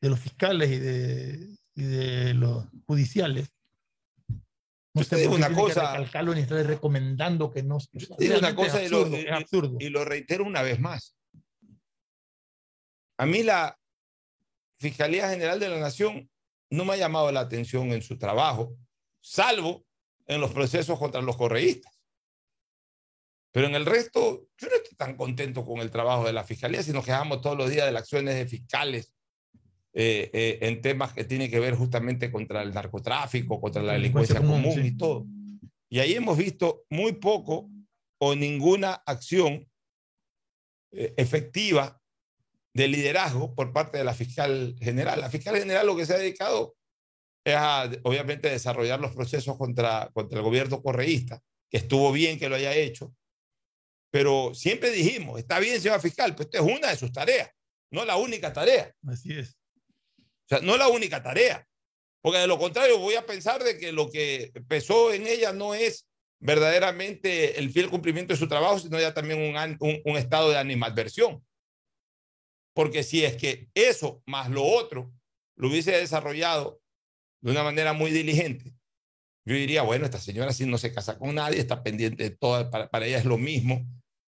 de 0.00 0.08
los 0.10 0.20
fiscales 0.20 0.70
y 0.70 0.78
de, 0.78 1.58
y 1.74 1.82
de 1.82 2.34
los 2.34 2.66
judiciales. 2.86 3.48
No 4.98 5.04
sé 5.04 5.16
digo 5.16 5.34
una 5.34 5.48
que 5.48 5.54
cosa. 5.54 5.98
ni 5.98 6.40
estar 6.40 6.66
recomendando 6.66 7.50
que 7.50 7.62
no. 7.62 7.78
Digo 7.92 8.16
una 8.18 8.50
Realmente 8.50 8.62
es 8.62 8.72
cosa 8.72 8.82
y 8.82 8.88
lo- 8.88 8.98
absurdo, 8.98 9.16
es 9.16 9.32
absurdo. 9.32 9.76
Y 9.80 9.88
lo 9.90 10.04
reitero 10.04 10.44
una 10.44 10.62
vez 10.62 10.78
más. 10.80 11.16
A 13.18 13.26
mí 13.26 13.42
la 13.42 13.78
Fiscalía 14.78 15.28
General 15.28 15.58
de 15.58 15.68
la 15.68 15.80
Nación 15.80 16.30
no 16.70 16.84
me 16.84 16.92
ha 16.94 16.96
llamado 16.96 17.32
la 17.32 17.40
atención 17.40 17.92
en 17.92 18.02
su 18.02 18.16
trabajo, 18.18 18.76
salvo 19.20 19.84
en 20.26 20.40
los 20.40 20.52
procesos 20.52 20.98
contra 20.98 21.20
los 21.20 21.36
correístas. 21.36 21.92
Pero 23.50 23.66
en 23.66 23.74
el 23.74 23.86
resto, 23.86 24.46
yo 24.58 24.68
no 24.68 24.76
estoy 24.76 24.96
tan 24.96 25.16
contento 25.16 25.64
con 25.64 25.78
el 25.80 25.90
trabajo 25.90 26.24
de 26.26 26.32
la 26.32 26.44
Fiscalía, 26.44 26.82
si 26.82 26.92
nos 26.92 27.04
quejamos 27.04 27.40
todos 27.40 27.56
los 27.56 27.70
días 27.70 27.86
de 27.86 27.92
las 27.92 28.02
acciones 28.02 28.34
de 28.36 28.46
fiscales 28.46 29.12
eh, 29.94 30.30
eh, 30.32 30.58
en 30.62 30.80
temas 30.82 31.12
que 31.12 31.24
tienen 31.24 31.50
que 31.50 31.60
ver 31.60 31.74
justamente 31.74 32.30
contra 32.30 32.62
el 32.62 32.72
narcotráfico, 32.72 33.60
contra 33.60 33.82
la 33.82 33.94
delincuencia, 33.94 34.36
común, 34.36 34.62
común 34.62 34.82
sí. 34.82 34.88
y 34.88 34.96
todo. 34.96 35.26
Y 35.88 36.00
ahí 36.00 36.14
hemos 36.14 36.36
visto 36.36 36.84
muy 36.90 37.12
poco 37.12 37.70
o 38.20 38.34
ninguna 38.34 38.92
acción 39.06 39.68
eh, 40.92 41.14
efectiva 41.16 42.00
de 42.74 42.88
liderazgo 42.88 43.54
por 43.54 43.72
parte 43.72 43.98
de 43.98 44.04
la 44.04 44.14
fiscal 44.14 44.76
general. 44.80 45.20
La 45.20 45.30
fiscal 45.30 45.56
general 45.56 45.86
lo 45.86 45.96
que 45.96 46.06
se 46.06 46.14
ha 46.14 46.18
dedicado 46.18 46.76
es 47.44 47.54
a, 47.56 47.90
obviamente, 48.02 48.50
desarrollar 48.50 49.00
los 49.00 49.14
procesos 49.14 49.56
contra, 49.56 50.10
contra 50.12 50.38
el 50.38 50.44
gobierno 50.44 50.82
correísta, 50.82 51.42
que 51.70 51.78
estuvo 51.78 52.12
bien 52.12 52.38
que 52.38 52.48
lo 52.48 52.56
haya 52.56 52.74
hecho, 52.74 53.14
pero 54.10 54.54
siempre 54.54 54.90
dijimos, 54.90 55.38
está 55.38 55.58
bien, 55.58 55.80
señor 55.80 56.00
fiscal, 56.00 56.34
pero 56.34 56.44
esta 56.44 56.58
es 56.58 56.64
una 56.64 56.90
de 56.90 56.96
sus 56.96 57.12
tareas, 57.12 57.50
no 57.90 58.04
la 58.04 58.16
única 58.16 58.52
tarea. 58.52 58.94
Así 59.06 59.32
es. 59.32 59.57
O 60.48 60.56
sea, 60.56 60.60
no 60.60 60.76
la 60.76 60.88
única 60.88 61.22
tarea, 61.22 61.66
porque 62.22 62.38
de 62.38 62.46
lo 62.46 62.58
contrario 62.58 62.98
voy 62.98 63.16
a 63.16 63.26
pensar 63.26 63.62
de 63.62 63.78
que 63.78 63.92
lo 63.92 64.10
que 64.10 64.50
pesó 64.66 65.12
en 65.12 65.26
ella 65.26 65.52
no 65.52 65.74
es 65.74 66.08
verdaderamente 66.40 67.58
el 67.58 67.70
fiel 67.70 67.90
cumplimiento 67.90 68.32
de 68.32 68.38
su 68.38 68.48
trabajo, 68.48 68.78
sino 68.78 68.98
ya 68.98 69.12
también 69.12 69.40
un, 69.80 70.16
estado 70.16 70.50
de 70.50 70.58
animadversión. 70.58 71.44
Porque 72.74 73.02
si 73.02 73.24
es 73.24 73.36
que 73.36 73.68
eso 73.74 74.22
más 74.24 74.48
lo 74.48 74.64
otro 74.64 75.12
lo 75.56 75.68
hubiese 75.68 75.92
desarrollado 75.92 76.80
de 77.42 77.50
una 77.50 77.64
manera 77.64 77.92
muy 77.92 78.10
diligente, 78.10 78.72
yo 79.44 79.54
diría, 79.54 79.82
bueno, 79.82 80.04
esta 80.04 80.18
señora 80.18 80.52
si 80.52 80.64
no 80.66 80.78
se 80.78 80.92
casa 80.92 81.18
con 81.18 81.34
nadie, 81.34 81.58
está 81.58 81.82
pendiente 81.82 82.22
de 82.22 82.30
todo, 82.30 82.70
para, 82.70 82.88
para 82.88 83.06
ella 83.06 83.18
es 83.18 83.24
lo 83.24 83.38
mismo 83.38 83.86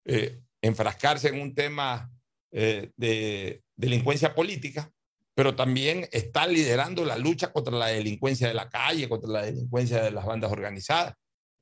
eh, 0.06 0.40
enfrascarse 0.62 1.28
en 1.30 1.42
un 1.42 1.54
tema 1.54 2.12
eh, 2.52 2.92
de 2.96 3.64
delincuencia 3.76 4.34
política, 4.34 4.92
pero 5.38 5.56
también 5.56 6.10
está 6.12 6.48
liderando 6.48 7.06
la 7.06 7.16
lucha 7.16 7.54
contra 7.54 7.72
la 7.72 7.90
delincuencia 7.90 8.48
de 8.48 8.56
la 8.56 8.70
calle, 8.70 9.08
contra 9.08 9.30
la 9.30 9.44
delincuencia 9.44 10.02
de 10.02 10.10
las 10.10 10.26
bandas 10.26 10.52
organizadas. 10.52 11.14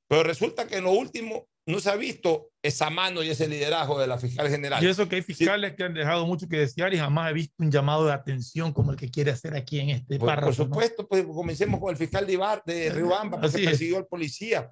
Pero 0.08 0.24
resulta 0.24 0.66
que 0.66 0.78
en 0.78 0.86
lo 0.86 0.92
último 0.92 1.50
no 1.66 1.82
se 1.82 1.90
ha 1.90 1.98
visto 1.98 2.52
esa 2.64 2.90
mano 2.90 3.22
y 3.22 3.32
ese 3.32 3.50
liderazgo 3.50 4.00
de 4.00 4.08
la 4.08 4.18
fiscal 4.18 4.48
general. 4.48 4.82
Y 4.82 4.88
eso 4.88 5.10
que 5.10 5.18
hay 5.18 5.24
fiscales 5.24 5.72
sí. 5.72 5.76
que 5.76 5.84
han 5.84 5.94
dejado 5.94 6.26
mucho 6.26 6.48
que 6.48 6.60
desear 6.60 6.94
y 6.94 6.98
jamás 6.98 7.30
he 7.30 7.34
visto 7.34 7.54
un 7.58 7.70
llamado 7.70 8.06
de 8.06 8.14
atención 8.14 8.72
como 8.72 8.92
el 8.92 8.98
que 8.98 9.12
quiere 9.12 9.32
hacer 9.32 9.54
aquí 9.58 9.82
en 9.82 9.90
este 9.90 10.20
por, 10.20 10.28
párrafo. 10.30 10.56
Por 10.56 10.56
supuesto, 10.56 11.02
¿no? 11.02 11.10
pues 11.10 11.26
comencemos 11.26 11.82
con 11.82 11.90
el 11.90 11.98
fiscal 11.98 12.26
de, 12.26 12.32
Ibar, 12.32 12.64
de 12.66 12.90
Riobamba, 12.92 13.42
Así 13.42 13.62
persiguió 13.62 13.98
al 13.98 14.08
policía. 14.08 14.72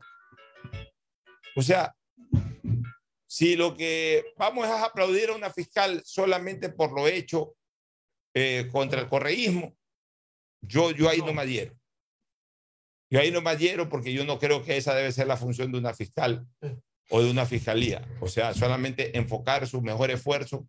O 1.57 1.62
sea, 1.62 1.93
si 3.27 3.57
lo 3.57 3.75
que 3.75 4.24
vamos 4.38 4.65
es 4.65 4.72
aplaudir 4.72 5.29
a 5.29 5.36
una 5.36 5.50
fiscal 5.50 6.01
solamente 6.05 6.69
por 6.69 6.93
lo 6.93 7.05
hecho 7.05 7.53
eh, 8.33 8.67
contra 8.71 9.01
el 9.01 9.07
correísmo, 9.07 9.75
yo, 10.61 10.91
yo 10.91 11.09
ahí 11.09 11.19
no. 11.19 11.27
no 11.27 11.33
me 11.33 11.41
adhiero. 11.41 11.75
Yo 13.09 13.19
ahí 13.19 13.31
no 13.31 13.41
me 13.41 13.51
adhiero 13.51 13.89
porque 13.89 14.11
yo 14.11 14.25
no 14.25 14.39
creo 14.39 14.63
que 14.63 14.75
esa 14.75 14.95
debe 14.95 15.11
ser 15.11 15.27
la 15.27 15.37
función 15.37 15.71
de 15.71 15.77
una 15.77 15.93
fiscal 15.93 16.47
o 17.09 17.21
de 17.21 17.29
una 17.29 17.45
fiscalía. 17.45 18.07
O 18.19 18.27
sea, 18.27 18.53
solamente 18.53 19.15
enfocar 19.17 19.67
su 19.67 19.81
mejor 19.81 20.09
esfuerzo, 20.09 20.67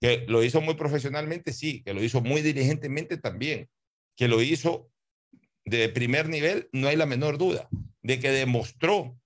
que 0.00 0.24
lo 0.28 0.42
hizo 0.42 0.60
muy 0.60 0.74
profesionalmente, 0.74 1.52
sí, 1.52 1.82
que 1.82 1.92
lo 1.92 2.02
hizo 2.02 2.22
muy 2.22 2.40
diligentemente 2.40 3.18
también, 3.18 3.68
que 4.16 4.28
lo 4.28 4.40
hizo 4.40 4.90
de 5.66 5.88
primer 5.90 6.28
nivel, 6.28 6.68
no 6.72 6.88
hay 6.88 6.96
la 6.96 7.04
menor 7.04 7.36
duda, 7.36 7.68
de 8.02 8.18
que 8.18 8.30
demostró 8.30 9.18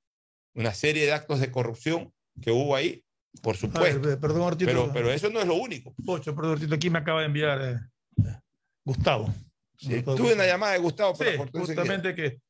una 0.54 0.74
serie 0.74 1.04
de 1.04 1.12
actos 1.12 1.40
de 1.40 1.52
corrupción 1.52 2.12
que 2.40 2.50
hubo 2.50 2.74
ahí, 2.74 3.04
por 3.40 3.56
supuesto. 3.56 4.00
Ver, 4.00 4.20
perdón, 4.20 4.48
Artito, 4.48 4.70
pero, 4.70 4.92
pero, 4.92 5.10
eso 5.10 5.30
no 5.30 5.40
es 5.40 5.46
lo 5.46 5.54
único. 5.54 5.94
Pocho, 6.04 6.34
perdón, 6.34 6.54
Artito, 6.54 6.74
aquí 6.74 6.90
me 6.90 6.98
acaba 6.98 7.20
de 7.20 7.26
enviar 7.26 7.62
eh, 7.62 8.40
Gustavo. 8.84 9.32
Sí, 9.76 10.02
tuve 10.02 10.34
una 10.34 10.46
llamada 10.46 10.74
de 10.74 10.78
Gustavo, 10.78 11.14
sí, 11.16 11.24
justamente 11.52 12.14
que 12.14 12.40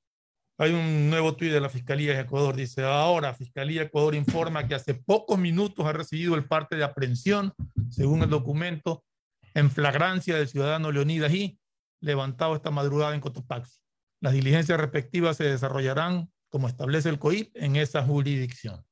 hay 0.58 0.72
un 0.72 1.08
nuevo 1.08 1.34
tuit 1.34 1.50
de 1.50 1.60
la 1.60 1.68
Fiscalía 1.68 2.14
de 2.14 2.20
Ecuador. 2.20 2.54
Dice, 2.54 2.82
ahora 2.84 3.32
Fiscalía 3.34 3.80
de 3.80 3.86
Ecuador 3.86 4.14
informa 4.14 4.66
que 4.68 4.74
hace 4.74 4.94
pocos 4.94 5.38
minutos 5.38 5.86
ha 5.86 5.92
recibido 5.92 6.34
el 6.34 6.44
parte 6.44 6.76
de 6.76 6.84
aprehensión, 6.84 7.54
según 7.90 8.22
el 8.22 8.30
documento, 8.30 9.04
en 9.54 9.70
flagrancia 9.70 10.36
del 10.36 10.48
ciudadano 10.48 10.92
Leonidas 10.92 11.32
y 11.32 11.58
levantado 12.00 12.54
esta 12.54 12.70
madrugada 12.70 13.14
en 13.14 13.20
Cotopaxi. 13.20 13.78
Las 14.20 14.34
diligencias 14.34 14.78
respectivas 14.78 15.36
se 15.36 15.44
desarrollarán, 15.44 16.30
como 16.48 16.68
establece 16.68 17.08
el 17.08 17.18
COIP, 17.18 17.50
en 17.56 17.76
esa 17.76 18.02
jurisdicción. 18.02 18.84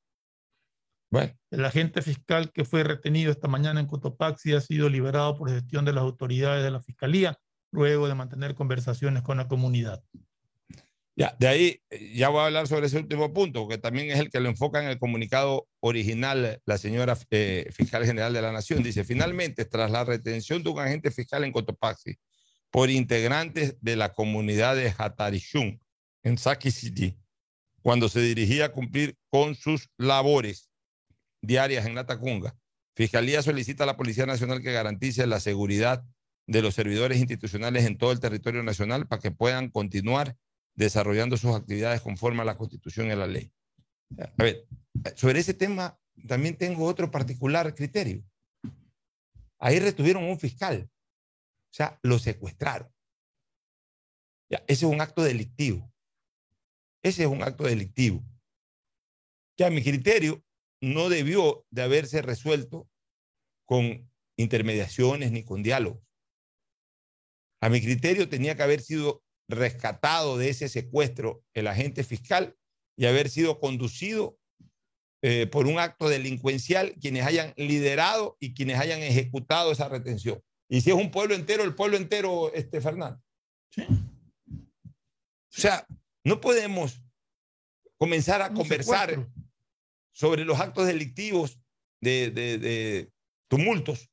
Bueno. 1.11 1.37
El 1.51 1.65
agente 1.65 2.01
fiscal 2.01 2.51
que 2.53 2.63
fue 2.63 2.83
retenido 2.83 3.31
esta 3.31 3.49
mañana 3.49 3.81
en 3.81 3.87
Cotopaxi 3.87 4.53
ha 4.53 4.61
sido 4.61 4.89
liberado 4.89 5.35
por 5.35 5.49
gestión 5.49 5.83
de 5.83 5.91
las 5.91 6.03
autoridades 6.03 6.63
de 6.63 6.71
la 6.71 6.81
Fiscalía 6.81 7.37
luego 7.71 8.07
de 8.07 8.15
mantener 8.15 8.55
conversaciones 8.55 9.21
con 9.21 9.37
la 9.37 9.47
comunidad. 9.47 10.01
Ya, 11.15 11.35
de 11.37 11.47
ahí 11.47 11.81
ya 12.13 12.29
voy 12.29 12.39
a 12.39 12.45
hablar 12.45 12.67
sobre 12.67 12.87
ese 12.87 12.97
último 12.97 13.33
punto, 13.33 13.67
que 13.67 13.77
también 13.77 14.09
es 14.09 14.19
el 14.19 14.29
que 14.29 14.39
lo 14.39 14.47
enfoca 14.47 14.81
en 14.81 14.89
el 14.89 14.97
comunicado 14.97 15.67
original 15.81 16.61
la 16.65 16.77
señora 16.77 17.17
eh, 17.29 17.69
fiscal 17.71 18.05
general 18.05 18.33
de 18.33 18.41
la 18.41 18.53
Nación. 18.53 18.81
Dice, 18.81 19.03
finalmente, 19.03 19.65
tras 19.65 19.91
la 19.91 20.05
retención 20.05 20.63
de 20.63 20.69
un 20.69 20.79
agente 20.79 21.11
fiscal 21.11 21.43
en 21.43 21.51
Cotopaxi 21.51 22.15
por 22.71 22.89
integrantes 22.89 23.75
de 23.81 23.97
la 23.97 24.13
comunidad 24.13 24.77
de 24.77 24.93
Hatarishun 24.97 25.81
en 26.23 26.37
Saki 26.37 26.71
City, 26.71 27.17
cuando 27.81 28.07
se 28.07 28.21
dirigía 28.21 28.65
a 28.65 28.71
cumplir 28.71 29.17
con 29.29 29.55
sus 29.55 29.89
labores 29.97 30.70
diarias 31.41 31.85
en 31.85 31.95
Latacunga, 31.95 32.55
Fiscalía 32.95 33.41
solicita 33.41 33.83
a 33.83 33.87
la 33.87 33.97
Policía 33.97 34.25
Nacional 34.25 34.61
que 34.61 34.73
garantice 34.73 35.25
la 35.25 35.39
seguridad 35.39 36.05
de 36.47 36.61
los 36.61 36.75
servidores 36.75 37.19
institucionales 37.19 37.85
en 37.85 37.97
todo 37.97 38.11
el 38.11 38.19
territorio 38.19 38.63
nacional 38.63 39.07
para 39.07 39.21
que 39.21 39.31
puedan 39.31 39.69
continuar 39.69 40.35
desarrollando 40.75 41.37
sus 41.37 41.55
actividades 41.55 42.01
conforme 42.01 42.41
a 42.41 42.45
la 42.45 42.57
Constitución 42.57 43.07
y 43.07 43.11
a 43.11 43.15
la 43.15 43.27
ley. 43.27 43.51
A 44.19 44.43
ver, 44.43 44.67
sobre 45.15 45.39
ese 45.39 45.53
tema 45.53 45.97
también 46.27 46.57
tengo 46.57 46.85
otro 46.85 47.09
particular 47.09 47.73
criterio. 47.73 48.23
Ahí 49.57 49.79
retuvieron 49.79 50.23
un 50.23 50.39
fiscal, 50.39 50.89
o 50.89 51.73
sea, 51.73 51.97
lo 52.01 52.19
secuestraron. 52.19 52.91
Ese 54.49 54.61
es 54.67 54.83
un 54.83 54.99
acto 54.99 55.23
delictivo. 55.23 55.89
Ese 57.01 57.23
es 57.23 57.29
un 57.29 57.41
acto 57.41 57.63
delictivo. 57.63 58.21
Que 59.55 59.63
a 59.63 59.69
mi 59.69 59.81
criterio 59.81 60.43
no 60.81 61.09
debió 61.09 61.65
de 61.69 61.83
haberse 61.83 62.21
resuelto 62.21 62.89
con 63.65 64.09
intermediaciones 64.37 65.31
ni 65.31 65.43
con 65.43 65.63
diálogos. 65.63 66.03
A 67.61 67.69
mi 67.69 67.79
criterio 67.79 68.27
tenía 68.27 68.55
que 68.55 68.63
haber 68.63 68.81
sido 68.81 69.23
rescatado 69.47 70.37
de 70.37 70.49
ese 70.49 70.67
secuestro 70.67 71.43
el 71.53 71.67
agente 71.67 72.03
fiscal 72.03 72.55
y 72.97 73.05
haber 73.05 73.29
sido 73.29 73.59
conducido 73.59 74.37
eh, 75.21 75.45
por 75.45 75.67
un 75.67 75.77
acto 75.77 76.09
delincuencial 76.09 76.95
quienes 76.99 77.25
hayan 77.25 77.53
liderado 77.55 78.37
y 78.39 78.55
quienes 78.55 78.79
hayan 78.79 79.01
ejecutado 79.01 79.71
esa 79.71 79.87
retención. 79.87 80.41
Y 80.67 80.81
si 80.81 80.89
es 80.89 80.95
un 80.95 81.11
pueblo 81.11 81.35
entero, 81.35 81.63
el 81.63 81.75
pueblo 81.75 81.97
entero, 81.97 82.51
este 82.53 82.81
Fernando. 82.81 83.21
Sí. 83.69 83.83
O 83.83 85.59
sea, 85.61 85.85
no 86.23 86.41
podemos 86.41 87.03
comenzar 87.97 88.41
a 88.41 88.47
un 88.47 88.55
conversar 88.55 89.09
secuestro. 89.09 89.50
Sobre 90.11 90.45
los 90.45 90.59
actos 90.59 90.87
delictivos 90.87 91.59
de, 92.01 93.11
tumultos. 93.49 94.09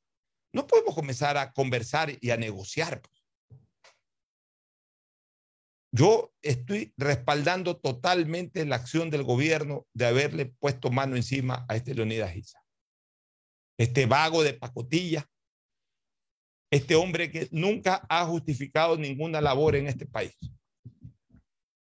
No 0.53 0.67
podemos 0.67 0.95
comenzar 0.95 1.37
a 1.37 1.53
conversar 1.53 2.17
y 2.21 2.31
a 2.31 2.37
negociar. 2.37 3.01
Pues. 3.01 3.19
Yo 5.93 6.33
estoy 6.43 6.93
respaldando 6.97 7.77
totalmente 7.77 8.65
la 8.67 8.77
acción 8.77 9.11
del 9.11 9.23
gobierno 9.23 9.87
de 9.95 10.07
haberle 10.07 10.47
puesto 10.47 10.91
mano 10.91 11.17
encima 11.17 11.65
a 11.69 11.77
este 11.77 11.95
Leonidas 11.95 12.33
Giza. 12.33 12.63
Este 13.79 14.07
vago 14.07 14.43
de 14.43 14.55
pacotilla, 14.55 15.29
este 16.71 16.95
hombre 16.95 17.31
que 17.31 17.49
nunca 17.53 18.05
ha 18.09 18.27
justificado 18.27 18.97
ninguna 18.97 19.41
labor 19.41 19.77
en 19.77 19.87
este 19.87 20.05
país. 20.05 20.37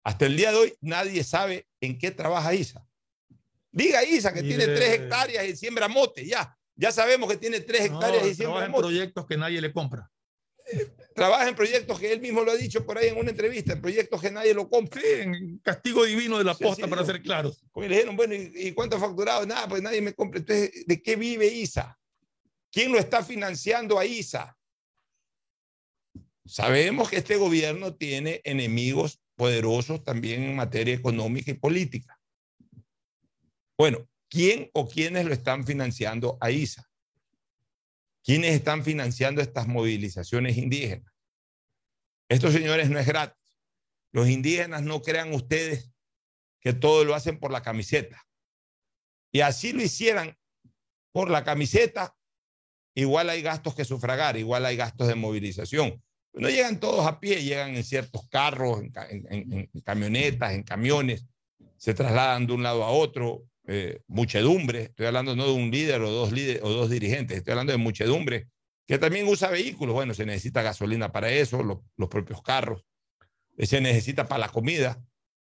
Hasta 0.03 0.25
el 0.25 0.37
día 0.37 0.51
de 0.51 0.57
hoy 0.57 0.73
nadie 0.79 1.23
sabe 1.23 1.67
en 1.81 1.97
qué 1.97 2.11
trabaja 2.11 2.53
Isa. 2.53 2.86
Diga 3.77 4.03
Isa 4.03 4.33
que 4.33 4.41
Mire. 4.41 4.57
tiene 4.57 4.75
tres 4.75 4.89
hectáreas 4.93 5.47
y 5.47 5.55
siembra 5.55 5.87
mote, 5.87 6.25
ya. 6.25 6.57
Ya 6.75 6.91
sabemos 6.91 7.29
que 7.29 7.37
tiene 7.37 7.59
tres 7.61 7.85
hectáreas 7.85 8.23
no, 8.23 8.29
y 8.29 8.35
siembra 8.35 8.65
en 8.65 8.71
mote. 8.71 8.83
proyectos 8.83 9.25
que 9.25 9.37
nadie 9.37 9.61
le 9.61 9.71
compra 9.71 10.09
trabaja 11.17 11.49
en 11.49 11.55
proyectos 11.55 11.99
que 11.99 12.13
él 12.13 12.21
mismo 12.21 12.43
lo 12.43 12.51
ha 12.51 12.55
dicho 12.55 12.85
por 12.85 12.97
ahí 12.97 13.07
en 13.07 13.17
una 13.17 13.31
entrevista, 13.31 13.73
en 13.73 13.81
proyectos 13.81 14.21
que 14.21 14.29
nadie 14.29 14.53
lo 14.53 14.69
compra. 14.69 15.01
Sí, 15.01 15.07
en 15.21 15.57
castigo 15.59 16.05
divino 16.05 16.37
de 16.37 16.43
la 16.43 16.53
posta, 16.53 16.85
sí, 16.85 16.89
para 16.89 17.03
ser 17.03 17.23
claros. 17.23 17.63
Porque 17.71 17.89
le 17.89 17.95
dijeron, 17.95 18.15
bueno, 18.15 18.35
¿y, 18.35 18.51
¿y, 18.53 18.71
cuánto 18.73 18.97
ha 18.97 18.99
facturado? 18.99 19.45
Nada, 19.45 19.67
pues 19.67 19.81
nadie 19.81 19.99
me 20.01 20.13
compra. 20.13 20.39
Entonces, 20.39 20.85
¿de 20.85 21.01
qué 21.01 21.15
vive 21.15 21.47
ISA? 21.47 21.97
¿Quién 22.71 22.91
lo 22.91 22.99
está 22.99 23.23
financiando 23.23 23.97
a 23.97 24.05
ISA? 24.05 24.55
Sabemos 26.45 27.09
que 27.09 27.17
este 27.17 27.35
gobierno 27.35 27.95
tiene 27.95 28.41
enemigos 28.43 29.19
poderosos 29.35 30.03
también 30.03 30.43
en 30.43 30.55
materia 30.55 30.93
económica 30.93 31.49
y 31.49 31.55
política. 31.55 32.16
Bueno, 33.77 34.09
¿quién 34.29 34.69
o 34.73 34.87
quiénes 34.87 35.25
lo 35.25 35.33
están 35.33 35.65
financiando 35.65 36.37
a 36.41 36.49
ISA? 36.49 36.89
¿Quiénes 38.23 38.55
están 38.55 38.83
financiando 38.83 39.41
estas 39.41 39.67
movilizaciones 39.67 40.57
indígenas? 40.57 41.13
Estos 42.27 42.53
señores 42.53 42.89
no 42.89 42.99
es 42.99 43.05
gratis. 43.05 43.37
Los 44.11 44.27
indígenas 44.27 44.81
no 44.81 45.01
crean 45.01 45.33
ustedes 45.33 45.91
que 46.59 46.73
todo 46.73 47.05
lo 47.05 47.13
hacen 47.13 47.39
por 47.39 47.51
la 47.51 47.61
camiseta. 47.61 48.23
y 49.31 49.41
así 49.41 49.73
lo 49.73 49.83
hicieran 49.83 50.35
por 51.11 51.29
la 51.29 51.43
camiseta, 51.43 52.15
igual 52.95 53.29
hay 53.29 53.41
gastos 53.41 53.75
que 53.75 53.85
sufragar, 53.85 54.37
igual 54.37 54.65
hay 54.65 54.75
gastos 54.75 55.07
de 55.07 55.15
movilización. 55.15 56.03
No 56.33 56.49
llegan 56.49 56.79
todos 56.79 57.05
a 57.05 57.19
pie, 57.19 57.43
llegan 57.43 57.75
en 57.75 57.83
ciertos 57.83 58.27
carros, 58.29 58.81
en, 58.81 59.69
camionetas, 59.83 60.53
en 60.53 60.63
camiones, 60.63 61.25
se 61.77 61.93
trasladan 61.93 62.47
de 62.47 62.53
un 62.53 62.63
lado 62.63 62.83
a 62.83 62.89
otro, 62.89 63.43
eh, 63.67 63.99
muchedumbre, 64.07 64.83
estoy 64.83 65.05
hablando 65.05 65.35
no 65.35 65.45
de 65.45 65.53
un 65.53 65.69
líder 65.69 66.01
o 66.01 66.09
dos, 66.09 66.31
líderes, 66.31 66.63
o 66.63 66.69
dos 66.69 66.89
dirigentes, 66.89 67.37
estoy 67.37 67.51
hablando 67.51 67.73
de 67.73 67.77
muchedumbre, 67.77 68.47
que 68.87 68.97
también 68.97 69.27
usa 69.27 69.49
vehículos, 69.49 69.93
bueno, 69.93 70.13
se 70.13 70.25
necesita 70.25 70.61
gasolina 70.61 71.11
para 71.11 71.29
eso, 71.29 71.61
los 71.63 72.09
propios 72.09 72.41
carros, 72.41 72.85
se 73.57 73.81
necesita 73.81 74.27
para 74.27 74.39
la 74.39 74.49
comida, 74.49 75.03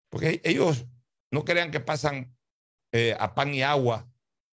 porque 0.09 0.41
ellos 0.43 0.85
no 1.31 1.45
crean 1.45 1.71
que 1.71 1.79
pasan 1.79 2.35
eh, 2.91 3.15
a 3.19 3.35
pan 3.35 3.53
y 3.53 3.61
agua 3.61 4.09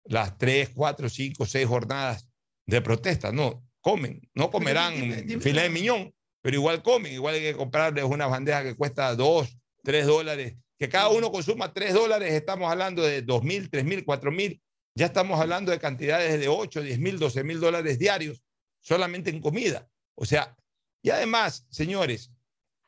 las 0.05 0.37
tres, 0.39 0.71
cuatro, 0.75 1.09
cinco, 1.09 1.47
seis 1.47 1.67
jornadas 1.67 2.29
de 2.67 2.81
protesta. 2.81 3.33
No, 3.33 3.65
comen. 3.81 4.21
No 4.35 4.51
comerán 4.51 4.95
filé 5.41 5.63
de 5.63 5.71
miñón, 5.71 6.15
pero 6.43 6.57
igual 6.57 6.83
comen. 6.83 7.13
Igual 7.13 7.35
hay 7.37 7.41
que 7.43 7.55
comprarles 7.55 8.05
una 8.05 8.27
bandeja 8.27 8.63
que 8.63 8.75
cuesta 8.75 9.15
dos, 9.15 9.57
tres 9.83 10.07
dólares. 10.07 10.57
Que 10.79 10.89
cada 10.89 11.09
uno 11.09 11.33
consuma 11.33 11.73
tres 11.73 11.93
dólares, 11.95 12.33
estamos 12.33 12.71
hablando 12.71 13.03
de 13.03 13.23
dos 13.23 13.43
mil, 13.43 13.69
tres 13.69 13.85
mil, 13.85 14.05
cuatro 14.05 14.31
mil. 14.31 14.63
Ya 14.95 15.07
estamos 15.07 15.41
hablando 15.41 15.73
de 15.73 15.79
cantidades 15.79 16.39
de 16.39 16.49
ocho, 16.49 16.83
diez 16.83 16.99
mil, 16.99 17.19
doce 17.19 17.43
mil 17.45 17.61
dólares 17.61 17.99
diarios 17.99 18.43
solamente 18.81 19.31
en 19.31 19.41
comida. 19.41 19.89
O 20.15 20.25
sea, 20.25 20.57
y 21.03 21.11
además, 21.11 21.67
señores, 21.71 22.33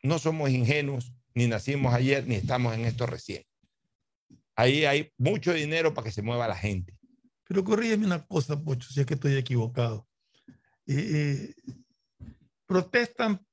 no 0.02 0.18
somos 0.18 0.50
ingenuos, 0.50 1.12
ni 1.34 1.46
nacimos 1.46 1.94
ayer, 1.94 2.26
ni 2.26 2.36
estamos 2.36 2.74
en 2.74 2.84
esto 2.84 3.06
recién. 3.06 3.44
Ahí 4.56 4.84
hay 4.84 5.12
mucho 5.16 5.52
dinero 5.52 5.94
para 5.94 6.06
que 6.06 6.12
se 6.12 6.22
mueva 6.22 6.48
la 6.48 6.56
gente. 6.56 6.96
Pero 7.44 7.64
corrígeme 7.64 8.06
una 8.06 8.24
cosa, 8.26 8.60
Pocho, 8.60 8.88
si 8.88 9.00
es 9.00 9.06
que 9.06 9.14
estoy 9.14 9.36
equivocado. 9.36 10.06
Eh, 10.86 11.54
eh, 11.66 11.72
protestan 12.66 13.44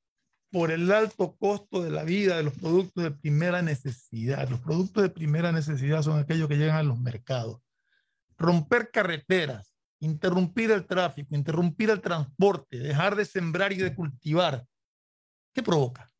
por 0.51 0.71
el 0.71 0.91
alto 0.91 1.35
costo 1.37 1.83
de 1.83 1.91
la 1.91 2.03
vida 2.03 2.37
de 2.37 2.43
los 2.43 2.53
productos 2.53 3.03
de 3.03 3.11
primera 3.11 3.61
necesidad. 3.61 4.49
Los 4.49 4.59
productos 4.61 5.03
de 5.03 5.09
primera 5.09 5.51
necesidad 5.51 6.01
son 6.01 6.19
aquellos 6.19 6.47
que 6.47 6.57
llegan 6.57 6.77
a 6.77 6.83
los 6.83 6.99
mercados. 6.99 7.61
Romper 8.37 8.91
carreteras, 8.91 9.75
interrumpir 9.99 10.71
el 10.71 10.85
tráfico, 10.85 11.35
interrumpir 11.35 11.89
el 11.89 12.01
transporte, 12.01 12.77
dejar 12.79 13.15
de 13.15 13.25
sembrar 13.25 13.73
y 13.73 13.77
de 13.77 13.93
cultivar. 13.93 14.65
¿Qué 15.53 15.63
provoca? 15.63 16.11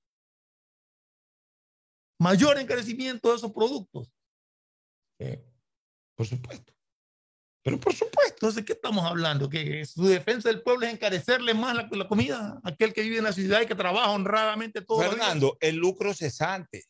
Mayor 2.19 2.57
encarecimiento 2.57 3.29
de 3.29 3.35
esos 3.35 3.51
productos. 3.51 4.11
por 6.15 6.25
supuesto. 6.25 6.76
Pero 7.67 7.81
por 7.81 7.93
supuesto. 7.93 8.33
Entonces, 8.33 8.63
¿qué 8.63 8.71
estamos 8.71 9.03
hablando? 9.03 9.49
¿Que 9.49 9.85
su 9.85 10.05
defensa 10.05 10.47
del 10.47 10.61
pueblo 10.61 10.85
es 10.85 10.93
encarecerle 10.93 11.53
más 11.53 11.75
la, 11.75 12.07
comida 12.07 12.61
a 12.63 12.69
aquel 12.69 12.93
que 12.93 13.01
vive 13.01 13.17
en 13.17 13.25
la 13.25 13.33
ciudad 13.33 13.61
y 13.61 13.65
que 13.65 13.75
trabaja 13.75 14.09
honradamente 14.11 14.81
todo 14.81 15.01
Fernando, 15.01 15.57
el 15.59 15.75
lucro 15.75 16.13
cesante. 16.13 16.85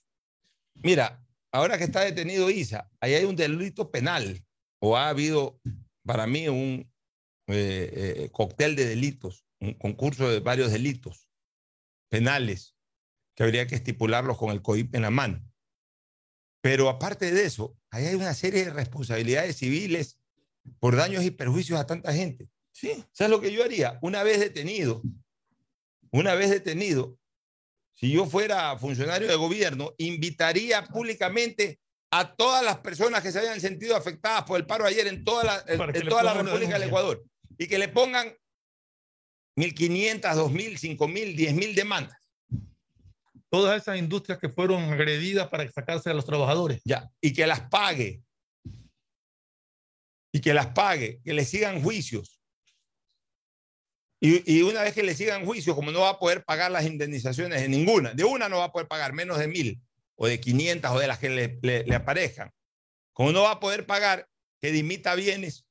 Mira, 0.75 1.25
ahora 1.51 1.79
que 1.79 1.85
está 1.85 2.01
detenido 2.01 2.51
Isa, 2.51 2.91
ahí 2.99 3.15
hay 3.15 3.25
un 3.25 3.35
delito 3.35 3.89
penal, 3.89 4.45
o 4.77 4.95
ha 4.95 5.09
habido 5.09 5.59
para 6.05 6.27
mí 6.27 6.47
un 6.47 6.87
eh, 7.47 7.93
eh, 7.95 8.29
cóctel 8.31 8.75
de 8.75 8.85
delitos, 8.85 9.45
un 9.59 9.73
concurso 9.73 10.29
de 10.29 10.41
varios 10.41 10.71
delitos 10.71 11.27
penales 12.07 12.75
que 13.35 13.41
habría 13.41 13.65
que 13.65 13.73
estipularlos 13.73 14.37
con 14.37 14.51
el 14.51 14.61
COIP 14.61 14.93
en 14.93 15.01
la 15.01 15.09
mano. 15.09 15.43
Pero 16.61 16.87
aparte 16.87 17.31
de 17.31 17.45
eso, 17.45 17.75
ahí 17.89 18.05
hay 18.05 18.13
una 18.13 18.35
serie 18.35 18.65
de 18.65 18.73
responsabilidades 18.73 19.57
civiles 19.57 20.16
por 20.79 20.95
daños 20.95 21.23
y 21.23 21.31
perjuicios 21.31 21.79
a 21.79 21.85
tanta 21.85 22.13
gente. 22.13 22.49
Sí. 22.71 23.03
¿Sabes 23.11 23.31
lo 23.31 23.41
que 23.41 23.51
yo 23.51 23.63
haría? 23.63 23.97
Una 24.01 24.23
vez 24.23 24.39
detenido, 24.39 25.01
una 26.11 26.35
vez 26.35 26.49
detenido, 26.49 27.17
si 27.93 28.11
yo 28.11 28.25
fuera 28.25 28.77
funcionario 28.77 29.27
de 29.27 29.35
gobierno, 29.35 29.93
invitaría 29.97 30.83
públicamente 30.83 31.79
a 32.11 32.35
todas 32.35 32.63
las 32.63 32.77
personas 32.77 33.21
que 33.21 33.31
se 33.31 33.39
hayan 33.39 33.59
sentido 33.59 33.95
afectadas 33.95 34.43
por 34.43 34.59
el 34.59 34.65
paro 34.65 34.85
ayer 34.85 35.07
en 35.07 35.23
toda 35.23 35.43
la, 35.43 35.63
en, 35.67 36.07
toda 36.07 36.23
la 36.23 36.33
República 36.35 36.73
del 36.77 36.87
Ecuador 36.87 37.23
y 37.57 37.67
que 37.67 37.79
le 37.79 37.87
pongan 37.87 38.27
1.500, 39.57 40.21
2.000, 40.21 40.97
5.000, 40.97 41.35
10.000 41.35 41.73
demandas. 41.73 42.17
Todas 43.49 43.81
esas 43.81 43.97
industrias 43.97 44.37
que 44.37 44.49
fueron 44.49 44.83
agredidas 44.93 45.47
para 45.47 45.69
sacarse 45.71 46.09
a 46.09 46.13
los 46.13 46.25
trabajadores. 46.25 46.81
Ya, 46.85 47.09
y 47.19 47.33
que 47.33 47.47
las 47.47 47.61
pague 47.61 48.21
y 50.37 50.39
que 50.39 50.53
las 50.53 50.67
pague, 50.67 51.19
que 51.23 51.33
le 51.33 51.43
sigan 51.43 51.81
juicios. 51.81 52.39
Y, 54.19 54.61
una 54.61 54.83
vez 54.83 54.93
que 54.93 55.01
le 55.01 55.15
sigan 55.15 55.45
juicios, 55.45 55.75
como 55.75 55.91
no 55.91 56.01
va 56.01 56.09
a 56.09 56.19
poder 56.19 56.43
pagar 56.43 56.69
las 56.69 56.85
indemnizaciones 56.85 57.59
de 57.59 57.67
ninguna, 57.67 58.13
de 58.13 58.23
una 58.23 58.47
no 58.47 58.59
va 58.59 58.65
a 58.65 58.71
poder 58.71 58.87
pagar 58.87 59.13
menos 59.13 59.39
de 59.39 59.47
mil 59.47 59.81
o 60.15 60.27
de 60.27 60.39
500 60.39 60.91
o 60.91 60.99
de 60.99 61.07
las 61.07 61.17
que 61.17 61.29
le, 61.29 61.59
le, 61.63 61.95
aparezcan, 61.95 62.51
como 63.13 63.31
no 63.31 63.41
va 63.43 63.53
a 63.53 63.59
poder 63.59 63.87
pagar, 63.87 64.29
que 64.61 64.71
dimita 64.71 65.15
bienes 65.15 65.65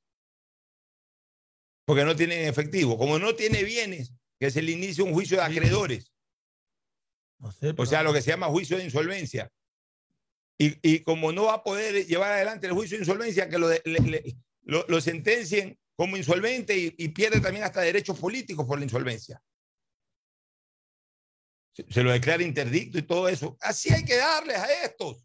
porque 1.85 2.03
no 2.03 2.17
tienen 2.17 2.45
efectivo. 2.45 2.97
Como 2.97 3.19
no 3.19 3.35
tiene 3.35 3.63
bienes, 3.63 4.11
que 4.37 4.51
se 4.51 4.61
le 4.61 4.73
inicie 4.73 5.01
un 5.01 5.13
juicio 5.13 5.37
de 5.37 5.43
acreedores. 5.43 6.11
O 7.39 7.85
sea, 7.85 8.03
lo 8.03 8.11
que 8.11 8.21
se 8.21 8.31
llama 8.31 8.47
juicio 8.47 8.77
de 8.77 8.83
insolvencia. 8.83 9.49
Y, 10.57 10.77
y, 10.81 10.99
como 11.03 11.31
no 11.31 11.45
va 11.45 11.53
a 11.53 11.63
poder 11.63 12.05
llevar 12.05 12.33
adelante 12.33 12.67
el 12.67 12.73
juicio 12.73 12.97
de 12.97 13.03
insolvencia, 13.03 13.47
que 13.47 13.57
lo, 13.57 13.69
lo, 14.67 15.01
sentencien 15.01 15.79
como 15.95 16.17
insolvente 16.17 16.75
y, 16.75 17.07
pierde 17.09 17.39
también 17.39 17.63
hasta 17.63 17.81
derechos 17.81 18.19
políticos 18.19 18.65
por 18.65 18.77
la 18.77 18.83
insolvencia. 18.83 19.41
Se, 21.73 22.03
lo 22.03 22.11
declara 22.11 22.43
interdicto 22.43 22.97
y 22.97 23.03
todo 23.03 23.29
eso. 23.29 23.57
Así 23.61 23.91
hay 23.93 24.03
que 24.03 24.17
darles 24.17 24.57
a 24.57 24.83
estos. 24.83 25.23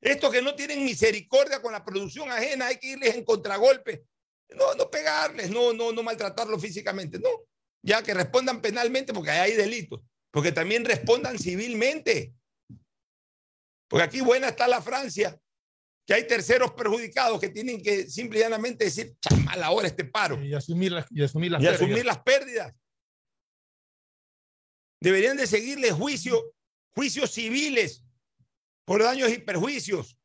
Estos 0.00 0.32
que 0.32 0.42
no 0.42 0.54
tienen 0.54 0.84
misericordia 0.84 1.60
con 1.62 1.72
la 1.72 1.84
producción 1.84 2.30
ajena, 2.30 2.66
hay 2.66 2.78
que 2.78 2.88
irles 2.88 3.14
en 3.14 3.24
contragolpe. 3.24 4.04
No, 4.50 4.74
no 4.74 4.90
pegarles, 4.90 5.50
no, 5.50 5.72
no, 5.72 5.92
no 5.92 6.02
maltratarlos 6.02 6.60
físicamente, 6.60 7.18
no. 7.18 7.28
Ya 7.82 8.02
que 8.02 8.14
respondan 8.14 8.60
penalmente 8.60 9.12
porque 9.12 9.30
hay 9.30 9.54
delitos, 9.54 10.00
porque 10.30 10.52
también 10.52 10.84
respondan 10.84 11.38
civilmente. 11.38 12.34
Porque 13.88 14.04
aquí 14.04 14.20
buena 14.20 14.48
está 14.48 14.68
la 14.68 14.82
Francia, 14.82 15.40
que 16.08 16.14
hay 16.14 16.26
terceros 16.26 16.72
perjudicados 16.72 17.38
que 17.38 17.50
tienen 17.50 17.82
que 17.82 18.08
simple 18.08 18.38
y 18.38 18.42
llanamente 18.42 18.86
decir, 18.86 19.14
chamal, 19.20 19.62
ahora 19.62 19.88
este 19.88 20.06
paro. 20.06 20.42
Y 20.42 20.54
asumir 20.54 20.90
las, 20.90 21.06
y 21.10 21.22
asumir 21.22 21.50
las, 21.50 21.60
y 21.60 21.66
pérdidas. 21.66 21.82
Asumir 21.82 22.06
las 22.06 22.18
pérdidas. 22.22 22.74
Deberían 25.02 25.36
de 25.36 25.46
seguirle 25.46 25.92
juicio, 25.92 26.54
juicios 26.94 27.30
civiles 27.30 28.02
por 28.86 29.02
daños 29.02 29.30
y 29.30 29.36
perjuicios. 29.36 30.18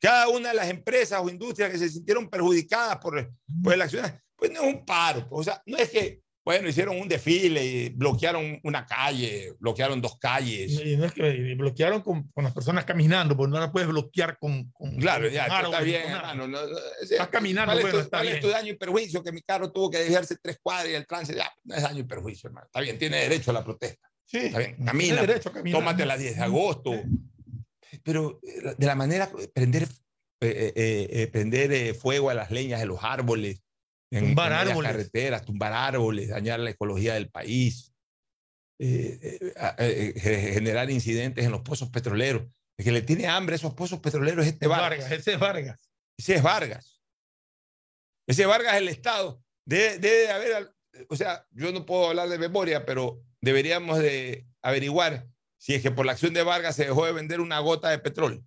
Cada 0.00 0.28
una 0.28 0.48
de 0.48 0.56
las 0.56 0.68
empresas 0.68 1.20
o 1.22 1.30
industrias 1.30 1.70
que 1.70 1.78
se 1.78 1.88
sintieron 1.88 2.28
perjudicadas 2.28 2.98
por, 2.98 3.32
por 3.62 3.72
el 3.72 3.82
accionar, 3.82 4.20
pues 4.34 4.50
no 4.50 4.62
es 4.64 4.74
un 4.74 4.84
paro. 4.84 5.28
Pues, 5.28 5.42
o 5.42 5.44
sea, 5.44 5.62
no 5.64 5.76
es 5.76 5.90
que 5.90 6.24
bueno, 6.42 6.68
hicieron 6.68 6.98
un 6.98 7.06
desfile 7.06 7.64
y 7.64 7.88
bloquearon 7.90 8.60
una 8.64 8.86
calle, 8.86 9.54
bloquearon 9.58 10.00
dos 10.00 10.18
calles. 10.18 10.72
Y 10.84 10.96
no 10.96 11.04
es 11.04 11.12
que 11.12 11.54
bloquearon 11.54 12.00
con, 12.00 12.28
con, 12.28 12.44
las 12.44 12.54
personas 12.54 12.84
caminando, 12.84 13.36
porque 13.36 13.52
no 13.52 13.60
la 13.60 13.70
puedes 13.70 13.88
bloquear 13.88 14.38
con. 14.38 14.70
con 14.70 14.96
claro, 14.96 15.28
ya, 15.28 15.46
está 15.46 15.80
bien, 15.80 16.10
hermano. 16.10 16.48
No, 16.48 16.58
Estás 17.02 17.28
caminando, 17.28 17.74
bueno, 17.74 17.98
está 17.98 18.18
¿cuál 18.18 18.22
bien. 18.22 18.36
es 18.36 18.40
tu 18.40 18.48
daño 18.48 18.72
y 18.72 18.76
perjuicio? 18.76 19.22
Que 19.22 19.32
mi 19.32 19.42
carro 19.42 19.70
tuvo 19.70 19.90
que 19.90 19.98
desviarse 19.98 20.36
tres 20.42 20.58
cuadras 20.62 20.90
y 20.90 20.94
el 20.94 21.06
tránsito, 21.06 21.38
ya, 21.38 21.52
no 21.64 21.74
es 21.74 21.82
daño 21.82 22.00
y 22.00 22.04
perjuicio, 22.04 22.48
hermano. 22.48 22.66
Está 22.66 22.80
bien, 22.80 22.98
tiene 22.98 23.18
derecho 23.18 23.50
a 23.50 23.54
la 23.54 23.64
protesta. 23.64 24.10
Sí, 24.24 24.38
está 24.38 24.58
bien, 24.60 24.76
camina. 24.84 25.20
Derecho 25.20 25.50
a. 25.50 25.70
Tómate 25.70 26.06
la 26.06 26.16
10 26.16 26.36
de 26.36 26.42
agosto. 26.42 26.92
Pero 28.02 28.40
eh, 28.42 28.74
de 28.78 28.86
la 28.86 28.94
manera, 28.94 29.30
prender, 29.52 29.82
eh, 29.82 30.72
eh, 30.74 31.08
eh 31.10 31.26
prender 31.26 31.94
fuego 31.94 32.30
a 32.30 32.34
las 32.34 32.50
leñas 32.50 32.80
de 32.80 32.86
los 32.86 33.02
árboles 33.02 33.62
en, 34.10 34.26
tumbar 34.26 34.52
árboles. 34.52 34.90
carreteras, 34.90 35.44
tumbar 35.44 35.72
árboles, 35.72 36.28
dañar 36.28 36.60
la 36.60 36.70
ecología 36.70 37.14
del 37.14 37.30
país, 37.30 37.94
eh, 38.78 39.38
eh, 39.78 40.14
eh, 40.16 40.52
generar 40.54 40.90
incidentes 40.90 41.44
en 41.44 41.52
los 41.52 41.62
pozos 41.62 41.90
petroleros. 41.90 42.44
El 42.78 42.84
que 42.84 42.92
le 42.92 43.02
tiene 43.02 43.26
hambre 43.26 43.54
a 43.54 43.56
esos 43.56 43.74
pozos 43.74 44.00
petroleros 44.00 44.46
es 44.46 44.54
este 44.54 44.66
Vargas. 44.66 45.10
Ese 45.10 45.34
es 45.34 45.38
Vargas. 45.38 45.90
Ese 46.18 46.34
es 46.36 46.42
Vargas. 46.42 47.00
Ese 48.26 48.46
Vargas 48.46 48.76
el 48.76 48.88
Estado. 48.88 49.42
Debe, 49.66 49.98
debe 49.98 50.30
haber, 50.30 50.74
o 51.08 51.16
sea, 51.16 51.46
yo 51.50 51.72
no 51.72 51.84
puedo 51.86 52.08
hablar 52.08 52.28
de 52.28 52.38
memoria, 52.38 52.84
pero 52.86 53.22
deberíamos 53.40 53.98
de 53.98 54.46
averiguar 54.62 55.28
si 55.58 55.74
es 55.74 55.82
que 55.82 55.90
por 55.90 56.06
la 56.06 56.12
acción 56.12 56.32
de 56.32 56.42
Vargas 56.42 56.76
se 56.76 56.86
dejó 56.86 57.04
de 57.04 57.12
vender 57.12 57.40
una 57.40 57.60
gota 57.60 57.90
de 57.90 57.98
petróleo. 57.98 58.42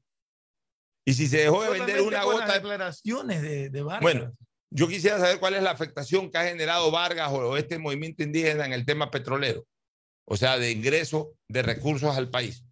Y 1.06 1.14
si 1.14 1.28
se 1.28 1.38
dejó 1.38 1.64
de 1.64 1.70
vender 1.70 2.02
una 2.02 2.24
gota 2.24 2.48
de 2.48 2.54
declaraciones 2.54 3.42
de, 3.42 3.70
de 3.70 3.82
Vargas. 3.84 4.02
Bueno, 4.02 4.36
yo 4.74 4.88
quisiera 4.88 5.20
saber 5.20 5.40
cuál 5.40 5.54
es 5.54 5.62
la 5.62 5.72
afectación 5.72 6.32
que 6.32 6.38
ha 6.40 6.46
generado 6.46 6.90
Vargas 6.90 7.30
o 7.32 7.58
este 7.58 7.78
movimiento 7.78 8.24
indígena 8.24 8.66
en 8.66 8.74
el 8.74 8.86
tema 8.86 9.12
petrolero, 9.12 9.68
o 10.26 10.36
sea, 10.36 10.58
de 10.58 10.72
ingreso 10.72 11.34
de 11.48 11.62
recursos 11.62 12.18
al 12.18 12.30
país. 12.30 12.66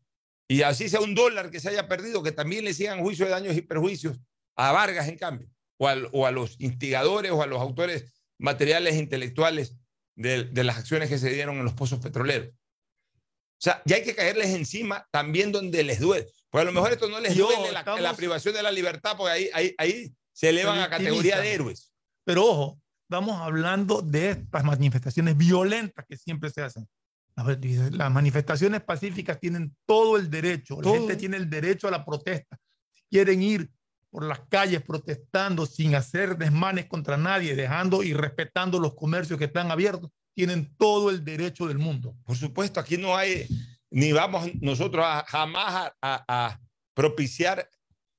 Y 0.47 0.63
así 0.63 0.89
sea 0.89 0.99
un 0.99 1.13
dólar 1.13 1.51
que 1.51 1.59
se 1.59 1.69
haya 1.69 1.87
perdido, 1.87 2.23
que 2.23 2.31
también 2.31 2.65
le 2.65 2.73
sigan 2.73 3.01
juicio 3.01 3.25
de 3.25 3.31
daños 3.31 3.55
y 3.55 3.61
perjuicios 3.61 4.17
a 4.55 4.71
Vargas, 4.71 5.07
en 5.07 5.17
cambio, 5.17 5.47
o, 5.77 5.87
o 5.87 6.25
a 6.25 6.31
los 6.31 6.59
instigadores 6.59 7.31
o 7.31 7.43
a 7.43 7.45
los 7.45 7.61
autores 7.61 8.11
materiales 8.39 8.95
e 8.95 8.99
intelectuales 8.99 9.75
de, 10.15 10.45
de, 10.45 10.63
las 10.63 10.79
acciones 10.79 11.07
que 11.07 11.19
se 11.19 11.29
dieron 11.29 11.57
en 11.57 11.65
los 11.65 11.73
pozos 11.73 11.99
petroleros. 11.99 12.49
O 12.49 13.63
sea, 13.63 13.81
ya 13.85 13.97
hay 13.97 14.03
que 14.03 14.15
caerles 14.15 14.49
encima 14.49 15.07
también 15.11 15.51
donde 15.51 15.83
les 15.83 15.99
duele. 15.99 16.27
Pues 16.49 16.63
a 16.63 16.65
lo 16.65 16.71
mejor 16.71 16.91
esto 16.91 17.07
no 17.07 17.19
les 17.19 17.37
duele 17.37 17.71
la, 17.71 17.79
estamos... 17.79 18.01
la, 18.01 18.15
privación 18.15 18.55
de 18.55 18.63
la 18.63 18.71
libertad, 18.71 19.15
porque 19.15 19.31
ahí, 19.31 19.49
ahí, 19.53 19.75
ahí 19.77 20.11
se 20.33 20.49
elevan 20.49 20.79
a 20.79 20.89
categoría 20.89 21.39
de 21.39 21.53
héroes. 21.53 21.90
Pero 22.32 22.46
ojo, 22.46 22.82
estamos 23.10 23.41
hablando 23.41 24.02
de 24.02 24.30
estas 24.30 24.63
manifestaciones 24.63 25.36
violentas 25.36 26.06
que 26.08 26.15
siempre 26.15 26.50
se 26.50 26.62
hacen. 26.62 26.88
Las 27.36 28.10
manifestaciones 28.10 28.80
pacíficas 28.80 29.38
tienen 29.38 29.76
todo 29.86 30.15
el 30.15 30.30
derecho, 30.30 30.78
todo. 30.78 30.94
la 30.94 31.00
gente 31.00 31.17
tiene 31.17 31.36
el 31.36 31.50
derecho 31.50 31.89
a 31.89 31.91
la 31.91 32.06
protesta. 32.06 32.58
Si 32.94 33.04
quieren 33.10 33.41
ir 33.41 33.70
por 34.10 34.24
las 34.24 34.39
calles 34.48 34.82
protestando 34.82 35.65
sin 35.65 35.94
hacer 35.94 36.38
desmanes 36.38 36.86
contra 36.86 37.17
nadie, 37.17 37.54
dejando 37.54 38.02
y 38.02 38.13
respetando 38.13 38.80
los 38.80 38.96
comercios 38.96 39.38
que 39.38 39.46
están 39.46 39.70
abiertos, 39.70 40.10
tienen 40.34 40.74
todo 40.78 41.10
el 41.10 41.26
derecho 41.26 41.67
del 41.67 41.80
mundo. 41.80 42.15
Por 42.24 42.38
supuesto, 42.38 42.80
aquí 42.80 42.96
no 42.96 43.17
hay, 43.17 43.46
ni 43.89 44.13
vamos 44.13 44.50
nosotros 44.62 45.04
a, 45.06 45.26
jamás 45.28 45.91
a, 46.02 46.24
a 46.30 46.62
propiciar 46.94 47.70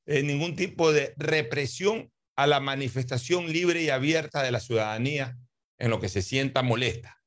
eh, 0.05 0.22
ningún 0.22 0.55
tipo 0.55 0.92
de 0.92 1.14
represión 1.16 2.12
a 2.36 2.46
la 2.46 2.60
manifestación 2.60 3.52
libre 3.52 3.82
y 3.82 3.90
abierta 3.90 4.42
de 4.42 4.50
la 4.50 4.60
ciudadanía 4.60 5.36
en 5.78 5.90
lo 5.90 6.00
que 6.00 6.08
se 6.08 6.22
sienta 6.22 6.62
molesta. 6.62 7.22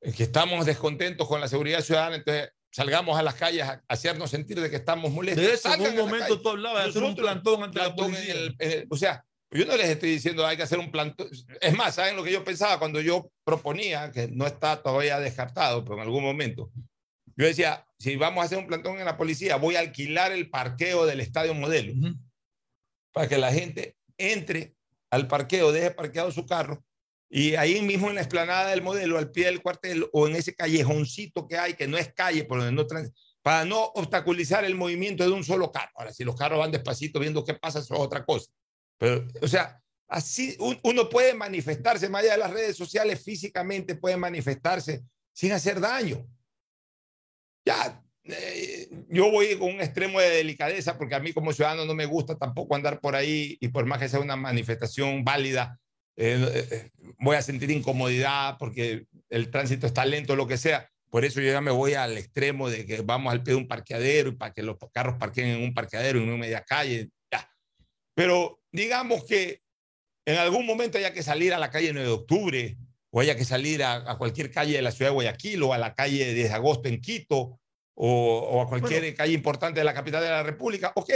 En 0.00 0.12
que 0.12 0.24
estamos 0.24 0.66
descontentos 0.66 1.28
con 1.28 1.40
la 1.40 1.48
seguridad 1.48 1.82
ciudadana, 1.82 2.16
entonces 2.16 2.50
salgamos 2.70 3.18
a 3.18 3.22
las 3.22 3.34
calles 3.34 3.62
a 3.62 3.82
hacernos 3.88 4.30
sentir 4.30 4.60
de 4.60 4.70
que 4.70 4.76
estamos 4.76 5.10
molestos. 5.10 5.44
De 5.44 5.52
eso, 5.52 5.72
en 5.72 5.80
un 5.80 5.96
momento 5.96 6.40
tú 6.40 6.50
hablabas 6.50 6.84
de 6.84 6.90
hacer 6.90 7.02
un 7.02 7.16
plantón 7.16 7.62
ante 7.62 7.78
plantón 7.78 8.12
la 8.12 8.20
en 8.22 8.30
el, 8.30 8.56
en 8.58 8.72
el, 8.72 8.86
o 8.90 8.96
sea, 8.96 9.24
yo 9.50 9.64
no 9.64 9.76
les 9.76 9.88
estoy 9.88 10.10
diciendo 10.10 10.46
hay 10.46 10.56
que 10.56 10.64
hacer 10.64 10.78
un 10.78 10.90
plantón. 10.90 11.28
Es 11.60 11.74
más, 11.74 11.94
¿saben 11.94 12.16
lo 12.16 12.24
que 12.24 12.32
yo 12.32 12.44
pensaba 12.44 12.78
cuando 12.78 13.00
yo 13.00 13.30
proponía, 13.44 14.10
que 14.10 14.28
no 14.28 14.46
está 14.46 14.82
todavía 14.82 15.18
descartado, 15.20 15.84
pero 15.84 15.96
en 15.96 16.02
algún 16.02 16.22
momento? 16.22 16.70
Yo 17.36 17.46
decía, 17.46 17.86
si 17.98 18.16
vamos 18.16 18.42
a 18.42 18.46
hacer 18.46 18.58
un 18.58 18.66
plantón 18.66 18.98
en 18.98 19.04
la 19.04 19.16
policía, 19.16 19.56
voy 19.56 19.76
a 19.76 19.80
alquilar 19.80 20.32
el 20.32 20.50
parqueo 20.50 21.06
del 21.06 21.20
estadio 21.20 21.54
modelo 21.54 21.92
uh 21.92 21.96
-huh. 21.96 22.18
Para 23.16 23.28
que 23.28 23.38
la 23.38 23.50
gente 23.50 23.96
entre 24.18 24.76
al 25.10 25.26
parqueo, 25.26 25.72
deje 25.72 25.90
parqueado 25.90 26.30
su 26.30 26.44
carro 26.44 26.84
y 27.30 27.54
ahí 27.54 27.80
mismo 27.80 28.10
en 28.10 28.16
la 28.16 28.20
explanada 28.20 28.68
del 28.68 28.82
modelo, 28.82 29.16
al 29.16 29.30
pie 29.30 29.46
del 29.46 29.62
cuartel 29.62 30.06
o 30.12 30.28
en 30.28 30.36
ese 30.36 30.54
callejoncito 30.54 31.48
que 31.48 31.56
hay, 31.56 31.72
que 31.72 31.88
no 31.88 31.96
es 31.96 32.12
calle, 32.12 32.44
por 32.44 32.58
donde 32.58 32.72
no 32.72 32.86
para 33.40 33.64
no 33.64 33.84
obstaculizar 33.94 34.66
el 34.66 34.74
movimiento 34.74 35.24
de 35.24 35.30
un 35.30 35.44
solo 35.44 35.72
carro. 35.72 35.92
Ahora, 35.94 36.12
si 36.12 36.24
los 36.24 36.36
carros 36.36 36.58
van 36.58 36.70
despacito 36.70 37.18
viendo 37.18 37.42
qué 37.42 37.54
pasa, 37.54 37.78
eso 37.78 37.94
es 37.94 38.00
otra 38.00 38.22
cosa. 38.22 38.50
Pero, 38.98 39.26
o 39.40 39.48
sea, 39.48 39.82
así 40.08 40.54
uno 40.82 41.08
puede 41.08 41.32
manifestarse, 41.32 42.10
más 42.10 42.22
allá 42.22 42.32
de 42.32 42.38
las 42.38 42.50
redes 42.50 42.76
sociales, 42.76 43.24
físicamente 43.24 43.94
puede 43.94 44.18
manifestarse 44.18 45.04
sin 45.32 45.52
hacer 45.52 45.80
daño. 45.80 46.28
Ya, 47.64 48.04
eh, 48.28 48.88
yo 49.08 49.30
voy 49.30 49.56
con 49.56 49.74
un 49.74 49.80
extremo 49.80 50.20
de 50.20 50.30
delicadeza 50.30 50.98
porque 50.98 51.14
a 51.14 51.20
mí 51.20 51.32
como 51.32 51.52
ciudadano 51.52 51.84
no 51.84 51.94
me 51.94 52.06
gusta 52.06 52.36
tampoco 52.36 52.74
andar 52.74 53.00
por 53.00 53.14
ahí 53.14 53.56
y 53.60 53.68
por 53.68 53.86
más 53.86 53.98
que 53.98 54.08
sea 54.08 54.20
una 54.20 54.36
manifestación 54.36 55.24
válida, 55.24 55.78
eh, 56.16 56.66
eh, 56.70 56.90
voy 57.18 57.36
a 57.36 57.42
sentir 57.42 57.70
incomodidad 57.70 58.56
porque 58.58 59.06
el 59.28 59.50
tránsito 59.50 59.86
está 59.86 60.04
lento, 60.04 60.34
lo 60.34 60.46
que 60.46 60.56
sea. 60.56 60.88
Por 61.10 61.24
eso 61.24 61.40
yo 61.40 61.52
ya 61.52 61.60
me 61.60 61.70
voy 61.70 61.94
al 61.94 62.18
extremo 62.18 62.68
de 62.68 62.84
que 62.84 63.00
vamos 63.02 63.32
al 63.32 63.42
pie 63.42 63.54
de 63.54 63.60
un 63.60 63.68
parqueadero 63.68 64.30
y 64.30 64.36
para 64.36 64.52
que 64.52 64.62
los 64.62 64.76
carros 64.92 65.16
parqueen 65.18 65.48
en 65.48 65.62
un 65.62 65.74
parqueadero, 65.74 66.18
en 66.18 66.28
una 66.28 66.36
media 66.36 66.62
calle. 66.62 67.10
Ya. 67.30 67.48
Pero 68.14 68.60
digamos 68.72 69.24
que 69.24 69.62
en 70.26 70.38
algún 70.38 70.66
momento 70.66 70.98
haya 70.98 71.12
que 71.12 71.22
salir 71.22 71.54
a 71.54 71.58
la 71.58 71.70
calle 71.70 71.92
9 71.92 72.08
de 72.08 72.14
octubre 72.14 72.76
o 73.10 73.20
haya 73.20 73.36
que 73.36 73.44
salir 73.44 73.84
a, 73.84 74.10
a 74.10 74.18
cualquier 74.18 74.50
calle 74.50 74.74
de 74.74 74.82
la 74.82 74.90
ciudad 74.90 75.10
de 75.10 75.14
Guayaquil 75.14 75.62
o 75.62 75.72
a 75.72 75.78
la 75.78 75.94
calle 75.94 76.34
10 76.34 76.48
de 76.48 76.54
agosto 76.54 76.88
en 76.88 77.00
Quito 77.00 77.60
o, 77.96 78.38
o 78.38 78.62
a 78.62 78.68
cualquier 78.68 79.00
bueno, 79.00 79.16
calle 79.16 79.32
importante 79.32 79.80
de 79.80 79.84
la 79.84 79.94
capital 79.94 80.22
de 80.22 80.30
la 80.30 80.42
República, 80.42 80.92
ok, 80.94 81.10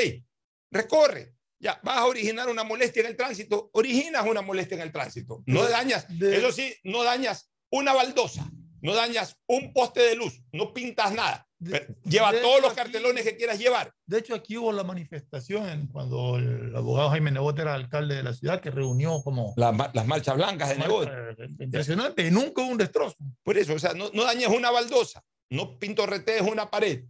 recorre. 0.70 1.34
Ya, 1.62 1.78
vas 1.82 1.98
a 1.98 2.06
originar 2.06 2.48
una 2.48 2.64
molestia 2.64 3.00
en 3.00 3.08
el 3.08 3.16
tránsito, 3.16 3.70
originas 3.74 4.26
una 4.26 4.40
molestia 4.40 4.76
en 4.76 4.82
el 4.82 4.92
tránsito. 4.92 5.42
No 5.44 5.62
dañas, 5.68 6.06
de... 6.18 6.38
eso 6.38 6.52
sí, 6.52 6.74
no 6.84 7.04
dañas 7.04 7.52
una 7.70 7.92
baldosa, 7.92 8.50
no 8.80 8.94
dañas 8.94 9.36
un 9.46 9.74
poste 9.74 10.00
de 10.00 10.16
luz, 10.16 10.42
no 10.52 10.72
pintas 10.72 11.12
nada. 11.12 11.46
De, 11.58 11.94
Lleva 12.04 12.32
de 12.32 12.40
todos 12.40 12.62
los 12.62 12.72
cartelones 12.72 13.20
aquí, 13.20 13.32
que 13.32 13.36
quieras 13.36 13.58
llevar. 13.58 13.92
De 14.06 14.20
hecho, 14.20 14.34
aquí 14.34 14.56
hubo 14.56 14.72
la 14.72 14.84
manifestación 14.84 15.88
cuando 15.92 16.38
el 16.38 16.74
abogado 16.74 17.10
Jaime 17.10 17.30
Nebot 17.30 17.58
era 17.58 17.74
alcalde 17.74 18.14
de 18.14 18.22
la 18.22 18.32
ciudad, 18.32 18.62
que 18.62 18.70
reunió 18.70 19.22
como... 19.22 19.52
La, 19.58 19.90
las 19.92 20.06
marchas 20.06 20.36
blancas 20.36 20.70
de 20.70 20.78
Nebot. 20.78 21.10
Impresionante, 21.58 22.26
y 22.26 22.30
nunca 22.30 22.62
hubo 22.62 22.70
un 22.70 22.78
destrozo. 22.78 23.16
Por 23.42 23.58
eso, 23.58 23.74
o 23.74 23.78
sea, 23.78 23.92
no, 23.92 24.08
no 24.14 24.24
dañes 24.24 24.48
una 24.48 24.70
baldosa, 24.70 25.22
no 25.50 25.78
pintorretees 25.78 26.42
una 26.42 26.70
pared. 26.70 27.04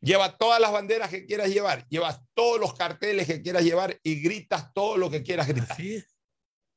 Lleva 0.00 0.36
todas 0.36 0.60
las 0.60 0.70
banderas 0.70 1.10
que 1.10 1.26
quieras 1.26 1.48
llevar, 1.48 1.86
llevas 1.88 2.20
todos 2.34 2.60
los 2.60 2.74
carteles 2.74 3.26
que 3.26 3.42
quieras 3.42 3.64
llevar 3.64 3.98
y 4.02 4.20
gritas 4.22 4.72
todo 4.72 4.96
lo 4.96 5.10
que 5.10 5.22
quieras 5.22 5.48
gritar. 5.48 5.72
Así 5.72 5.96
es. 5.96 6.16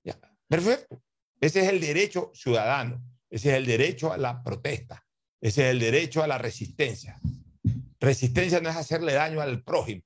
Ya. 0.04 0.18
Perfecto. 0.48 1.02
Ese 1.40 1.62
es 1.62 1.70
el 1.70 1.80
derecho 1.80 2.32
ciudadano, 2.34 3.04
ese 3.30 3.50
es 3.50 3.56
el 3.56 3.66
derecho 3.66 4.12
a 4.12 4.18
la 4.18 4.42
protesta, 4.42 5.06
ese 5.40 5.66
es 5.66 5.72
el 5.72 5.80
derecho 5.80 6.24
a 6.24 6.28
la 6.28 6.38
resistencia. 6.38 7.20
Resistencia 8.00 8.60
no 8.60 8.70
es 8.70 8.76
hacerle 8.76 9.14
daño 9.14 9.42
al 9.42 9.64
prójimo. 9.64 10.02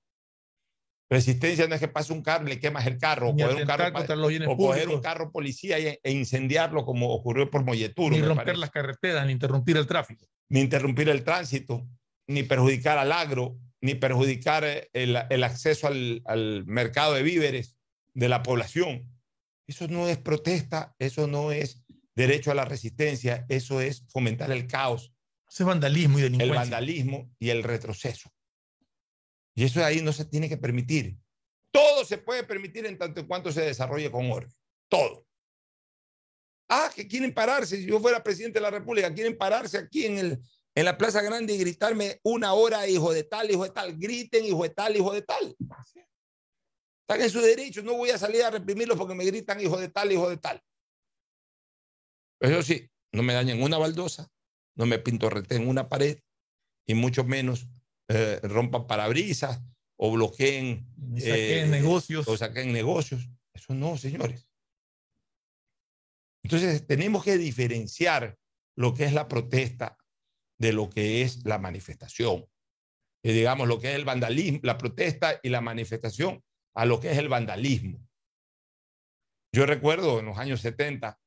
Resistencia 1.11 1.67
no 1.67 1.75
es 1.75 1.81
que 1.81 1.89
pase 1.89 2.13
un 2.13 2.21
carro 2.21 2.47
y 2.47 2.51
le 2.51 2.59
quemas 2.61 2.87
el 2.87 2.97
carro, 2.97 3.31
o 3.31 3.35
coger, 3.35 3.55
un 3.57 3.65
carro, 3.65 3.99
o 4.47 4.55
coger 4.57 4.87
un 4.87 5.01
carro 5.01 5.29
policía 5.29 5.77
e, 5.77 5.99
e 6.01 6.11
incendiarlo 6.11 6.85
como 6.85 7.09
ocurrió 7.13 7.51
por 7.51 7.65
Molleturo. 7.65 8.15
Ni 8.15 8.21
romper 8.21 8.57
las 8.57 8.71
carreteras, 8.71 9.25
ni 9.25 9.33
interrumpir 9.33 9.75
el 9.75 9.85
tráfico. 9.85 10.25
Ni 10.47 10.61
interrumpir 10.61 11.09
el 11.09 11.25
tránsito, 11.25 11.85
ni 12.27 12.43
perjudicar 12.43 12.97
al 12.97 13.11
agro, 13.11 13.57
ni 13.81 13.95
perjudicar 13.95 14.63
el, 14.63 15.17
el 15.29 15.43
acceso 15.43 15.87
al, 15.87 16.21
al, 16.23 16.65
mercado 16.65 17.13
de 17.13 17.23
víveres 17.23 17.75
de 18.13 18.29
la 18.29 18.41
población. 18.41 19.11
Eso 19.67 19.89
no 19.89 20.07
es 20.07 20.17
protesta, 20.17 20.95
eso 20.97 21.27
no 21.27 21.51
es 21.51 21.83
derecho 22.15 22.51
a 22.51 22.55
la 22.55 22.63
resistencia, 22.63 23.45
eso 23.49 23.81
es 23.81 24.05
fomentar 24.07 24.49
el 24.49 24.65
caos. 24.65 25.13
Eso 25.51 25.63
es 25.63 25.67
vandalismo 25.67 26.19
y 26.19 26.21
delincuencia. 26.21 26.53
El 26.53 26.69
vandalismo 26.69 27.29
y 27.37 27.49
el 27.49 27.63
retroceso. 27.63 28.31
Y 29.61 29.65
eso 29.65 29.85
ahí 29.85 30.01
no 30.01 30.11
se 30.11 30.25
tiene 30.25 30.49
que 30.49 30.57
permitir. 30.57 31.15
Todo 31.69 32.03
se 32.03 32.17
puede 32.17 32.43
permitir 32.43 32.83
en 32.87 32.97
tanto 32.97 33.19
en 33.19 33.27
cuanto 33.27 33.51
se 33.51 33.61
desarrolle 33.61 34.09
con 34.09 34.31
orden. 34.31 34.51
Todo. 34.89 35.23
Ah, 36.67 36.89
que 36.95 37.07
quieren 37.07 37.31
pararse. 37.31 37.77
Si 37.77 37.85
yo 37.85 37.99
fuera 37.99 38.23
presidente 38.23 38.57
de 38.57 38.63
la 38.63 38.71
República, 38.71 39.13
quieren 39.13 39.37
pararse 39.37 39.77
aquí 39.77 40.07
en, 40.07 40.17
el, 40.17 40.39
en 40.73 40.83
la 40.83 40.97
Plaza 40.97 41.21
Grande 41.21 41.53
y 41.53 41.59
gritarme 41.59 42.19
una 42.23 42.53
hora, 42.53 42.87
hijo 42.87 43.13
de 43.13 43.23
tal, 43.23 43.51
hijo 43.51 43.63
de 43.63 43.69
tal. 43.69 43.95
Griten, 43.99 44.45
hijo 44.45 44.63
de 44.63 44.69
tal, 44.71 44.95
hijo 44.95 45.13
de 45.13 45.21
tal. 45.21 45.55
Están 47.01 47.21
en 47.21 47.29
su 47.29 47.39
derecho. 47.39 47.83
No 47.83 47.93
voy 47.93 48.09
a 48.09 48.17
salir 48.17 48.41
a 48.41 48.49
reprimirlos 48.49 48.97
porque 48.97 49.13
me 49.13 49.25
gritan, 49.25 49.61
hijo 49.61 49.77
de 49.77 49.89
tal, 49.89 50.11
hijo 50.11 50.27
de 50.27 50.37
tal. 50.37 50.59
Eso 52.39 52.63
sí, 52.63 52.89
no 53.11 53.21
me 53.21 53.33
dañen 53.33 53.61
una 53.61 53.77
baldosa, 53.77 54.27
no 54.73 54.87
me 54.87 54.97
pintorreten 54.97 55.67
una 55.67 55.87
pared 55.87 56.17
y 56.87 56.95
mucho 56.95 57.23
menos 57.23 57.67
eh, 58.13 58.39
rompan 58.43 58.87
parabrisas 58.87 59.61
o 59.95 60.11
bloqueen 60.11 60.85
eh, 61.15 61.65
negocios. 61.69 62.27
O 62.27 62.35
saquen 62.35 62.73
negocios. 62.73 63.29
Eso 63.53 63.73
no, 63.73 63.97
señores. 63.97 64.49
Entonces, 66.43 66.85
tenemos 66.87 67.23
que 67.23 67.37
diferenciar 67.37 68.37
lo 68.75 68.93
que 68.93 69.05
es 69.05 69.13
la 69.13 69.27
protesta 69.27 69.97
de 70.59 70.73
lo 70.73 70.89
que 70.89 71.21
es 71.21 71.45
la 71.45 71.59
manifestación. 71.59 72.45
Y 73.23 73.31
digamos, 73.31 73.67
lo 73.67 73.79
que 73.79 73.91
es 73.91 73.95
el 73.95 74.05
vandalismo, 74.05 74.59
la 74.63 74.77
protesta 74.77 75.39
y 75.43 75.49
la 75.49 75.61
manifestación 75.61 76.43
a 76.75 76.85
lo 76.85 76.99
que 76.99 77.11
es 77.11 77.17
el 77.17 77.29
vandalismo. 77.29 78.05
Yo 79.53 79.65
recuerdo 79.65 80.19
en 80.19 80.25
los 80.25 80.37
años 80.37 80.61
70, 80.61 81.19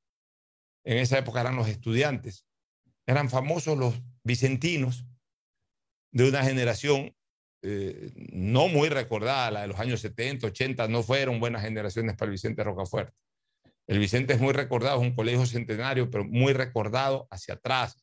en 0.84 0.98
esa 0.98 1.18
época 1.18 1.40
eran 1.40 1.56
los 1.56 1.68
estudiantes, 1.68 2.46
eran 3.06 3.30
famosos 3.30 3.78
los 3.78 4.02
vicentinos 4.24 5.06
de 6.14 6.28
una 6.28 6.44
generación 6.44 7.14
eh, 7.62 8.12
no 8.32 8.68
muy 8.68 8.88
recordada, 8.88 9.50
la 9.50 9.62
de 9.62 9.66
los 9.68 9.80
años 9.80 10.00
70, 10.00 10.46
80, 10.46 10.88
no 10.88 11.02
fueron 11.02 11.40
buenas 11.40 11.62
generaciones 11.62 12.14
para 12.14 12.26
el 12.26 12.32
Vicente 12.32 12.62
Rocafuerte. 12.62 13.12
El 13.86 13.98
Vicente 13.98 14.32
es 14.32 14.40
muy 14.40 14.52
recordado, 14.52 15.00
es 15.00 15.06
un 15.06 15.14
colegio 15.14 15.44
centenario, 15.44 16.08
pero 16.10 16.24
muy 16.24 16.52
recordado 16.52 17.26
hacia 17.30 17.54
atrás, 17.54 17.96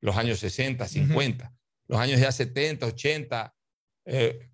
los 0.00 0.16
años 0.16 0.38
60, 0.38 0.88
50, 0.88 1.44
uh 1.44 1.48
-huh. 1.48 1.56
los 1.88 2.00
años 2.00 2.20
ya 2.20 2.32
70, 2.32 2.86
80. 2.86 3.54
Eh, 4.06 4.48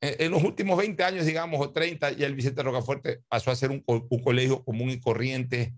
en 0.00 0.30
los 0.30 0.42
últimos 0.42 0.78
20 0.78 1.02
años, 1.04 1.24
digamos, 1.24 1.60
o 1.60 1.70
30, 1.70 2.12
ya 2.12 2.26
el 2.26 2.34
Vicente 2.34 2.62
Rocafuerte 2.62 3.22
pasó 3.28 3.50
a 3.50 3.56
ser 3.56 3.70
un, 3.70 3.84
un 3.86 4.22
colegio 4.22 4.64
común 4.64 4.90
y 4.90 5.00
corriente 5.00 5.74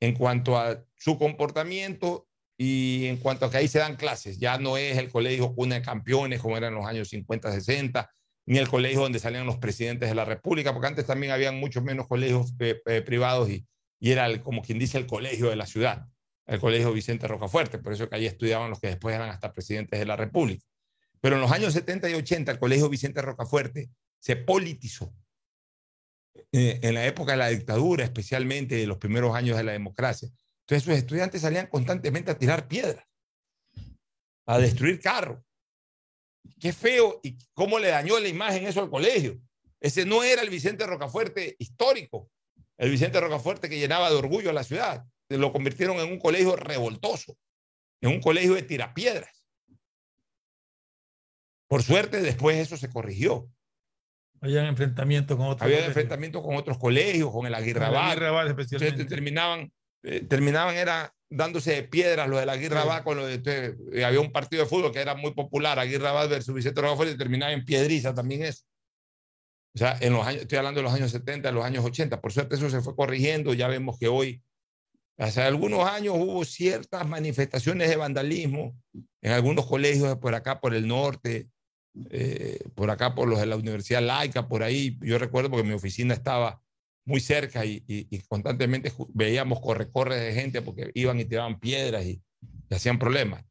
en 0.00 0.14
cuanto 0.14 0.58
a 0.58 0.84
su 0.96 1.18
comportamiento 1.18 2.26
y 2.58 3.06
en 3.06 3.18
cuanto 3.18 3.46
a 3.46 3.50
que 3.50 3.58
ahí 3.58 3.68
se 3.68 3.78
dan 3.78 3.96
clases. 3.96 4.38
Ya 4.38 4.58
no 4.58 4.76
es 4.76 4.96
el 4.96 5.10
colegio 5.10 5.54
cuna 5.54 5.76
de 5.76 5.82
campeones 5.82 6.40
como 6.40 6.56
era 6.56 6.68
en 6.68 6.74
los 6.74 6.86
años 6.86 7.08
50, 7.08 7.52
60, 7.52 8.10
ni 8.46 8.58
el 8.58 8.68
colegio 8.68 9.00
donde 9.00 9.18
salían 9.18 9.46
los 9.46 9.58
presidentes 9.58 10.08
de 10.08 10.14
la 10.14 10.24
República, 10.24 10.72
porque 10.72 10.86
antes 10.86 11.06
también 11.06 11.32
habían 11.32 11.58
muchos 11.58 11.82
menos 11.82 12.06
colegios 12.06 12.54
eh, 12.60 12.80
eh, 12.86 13.02
privados 13.02 13.50
y, 13.50 13.66
y 13.98 14.12
era 14.12 14.26
el, 14.26 14.42
como 14.42 14.62
quien 14.62 14.78
dice 14.78 14.98
el 14.98 15.06
colegio 15.06 15.50
de 15.50 15.56
la 15.56 15.66
ciudad, 15.66 16.06
el 16.46 16.60
colegio 16.60 16.92
Vicente 16.92 17.26
Rocafuerte, 17.26 17.78
por 17.78 17.92
eso 17.92 18.08
que 18.08 18.16
ahí 18.16 18.26
estudiaban 18.26 18.70
los 18.70 18.80
que 18.80 18.88
después 18.88 19.14
eran 19.14 19.28
hasta 19.30 19.52
presidentes 19.52 19.98
de 19.98 20.06
la 20.06 20.16
República. 20.16 20.64
Pero 21.20 21.36
en 21.36 21.42
los 21.42 21.50
años 21.50 21.72
70 21.72 22.08
y 22.10 22.14
80 22.14 22.52
el 22.52 22.58
colegio 22.58 22.88
Vicente 22.88 23.20
Rocafuerte 23.20 23.90
se 24.20 24.36
politizó. 24.36 25.12
Eh, 26.52 26.80
en 26.82 26.94
la 26.94 27.06
época 27.06 27.32
de 27.32 27.38
la 27.38 27.48
dictadura, 27.48 28.04
especialmente 28.04 28.82
en 28.82 28.88
los 28.88 28.98
primeros 28.98 29.34
años 29.34 29.56
de 29.56 29.64
la 29.64 29.72
democracia. 29.72 30.28
Entonces 30.66 30.82
sus 30.84 30.94
estudiantes 30.94 31.42
salían 31.42 31.68
constantemente 31.68 32.32
a 32.32 32.38
tirar 32.38 32.66
piedras, 32.66 33.06
a 34.46 34.58
destruir 34.58 35.00
carros. 35.00 35.40
Qué 36.60 36.72
feo 36.72 37.20
y 37.22 37.38
cómo 37.54 37.78
le 37.78 37.88
dañó 37.88 38.18
la 38.18 38.28
imagen 38.28 38.66
eso 38.66 38.80
al 38.80 38.90
colegio. 38.90 39.40
Ese 39.80 40.04
no 40.04 40.24
era 40.24 40.42
el 40.42 40.50
Vicente 40.50 40.84
Rocafuerte 40.84 41.54
histórico, 41.60 42.30
el 42.78 42.90
Vicente 42.90 43.20
Rocafuerte 43.20 43.68
que 43.68 43.78
llenaba 43.78 44.10
de 44.10 44.16
orgullo 44.16 44.50
a 44.50 44.54
la 44.54 44.64
ciudad. 44.64 45.04
Lo 45.28 45.52
convirtieron 45.52 45.98
en 45.98 46.10
un 46.10 46.18
colegio 46.18 46.56
revoltoso, 46.56 47.36
en 48.00 48.10
un 48.10 48.20
colegio 48.20 48.54
de 48.54 48.62
tirapiedras. 48.62 49.44
Por 51.68 51.84
suerte, 51.84 52.22
después 52.22 52.56
eso 52.58 52.76
se 52.76 52.90
corrigió. 52.90 53.48
Había 54.40 54.66
enfrentamientos 54.66 55.36
con 55.36 55.46
otros 55.46 55.70
enfrentamientos 55.70 56.42
con 56.42 56.56
otros 56.56 56.78
colegios, 56.78 57.30
con 57.30 57.46
el 57.46 57.54
Abad. 57.54 57.62
Aguirre 57.64 58.26
Abad 58.26 58.46
Entonces 58.48 58.70
especialmente. 58.70 59.04
terminaban, 59.04 59.72
eh, 60.08 60.20
terminaban 60.20 60.76
era 60.76 61.12
dándose 61.28 61.72
de 61.72 61.82
piedras 61.82 62.28
los 62.28 62.38
de 62.38 62.46
la. 62.46 62.52
Abad 62.80 63.02
con 63.02 63.16
los 63.16 63.26
de, 63.26 63.34
entonces, 63.34 63.74
eh, 63.92 64.04
había 64.04 64.20
un 64.20 64.30
partido 64.30 64.62
de 64.62 64.68
fútbol 64.68 64.92
que 64.92 65.00
era 65.00 65.16
muy 65.16 65.34
popular, 65.34 65.80
Aguirre 65.80 66.28
versus 66.28 66.54
Vicente 66.54 66.80
Rocafuerte, 66.80 67.14
y 67.14 67.18
terminaba 67.18 67.52
en 67.52 67.64
piedriza 67.64 68.14
también 68.14 68.44
eso. 68.44 68.64
O 69.74 69.78
sea, 69.78 69.98
en 70.00 70.12
los 70.12 70.24
años, 70.24 70.42
estoy 70.42 70.58
hablando 70.58 70.78
de 70.78 70.84
los 70.84 70.92
años 70.92 71.10
70, 71.10 71.48
de 71.48 71.54
los 71.54 71.64
años 71.64 71.84
80, 71.84 72.20
por 72.20 72.32
suerte 72.32 72.54
eso 72.54 72.70
se 72.70 72.80
fue 72.80 72.94
corrigiendo, 72.94 73.52
ya 73.52 73.66
vemos 73.66 73.98
que 73.98 74.06
hoy, 74.06 74.42
hace 75.18 75.42
algunos 75.42 75.86
años 75.88 76.14
hubo 76.16 76.44
ciertas 76.44 77.06
manifestaciones 77.06 77.88
de 77.88 77.96
vandalismo 77.96 78.76
en 79.20 79.32
algunos 79.32 79.66
colegios 79.66 80.16
por 80.18 80.36
acá, 80.36 80.60
por 80.60 80.72
el 80.72 80.86
norte, 80.86 81.48
eh, 82.10 82.60
por 82.76 82.90
acá 82.90 83.14
por 83.14 83.26
los 83.28 83.40
de 83.40 83.46
la 83.46 83.56
Universidad 83.56 84.02
Laica, 84.02 84.48
por 84.48 84.62
ahí, 84.62 84.96
yo 85.00 85.18
recuerdo 85.18 85.50
porque 85.50 85.66
mi 85.66 85.74
oficina 85.74 86.14
estaba 86.14 86.62
muy 87.06 87.20
cerca 87.20 87.64
y, 87.64 87.82
y- 87.86 88.06
y 88.10 88.18
constantemente 88.22 88.92
veíamos 89.14 89.60
corre-corre 89.60 90.16
de 90.16 90.34
gente 90.34 90.60
porque 90.60 90.90
iban 90.94 91.18
y 91.20 91.24
tiraban 91.24 91.58
piedras 91.58 92.04
y, 92.04 92.20
y 92.68 92.74
hacían 92.74 92.98
problemas. 92.98 93.44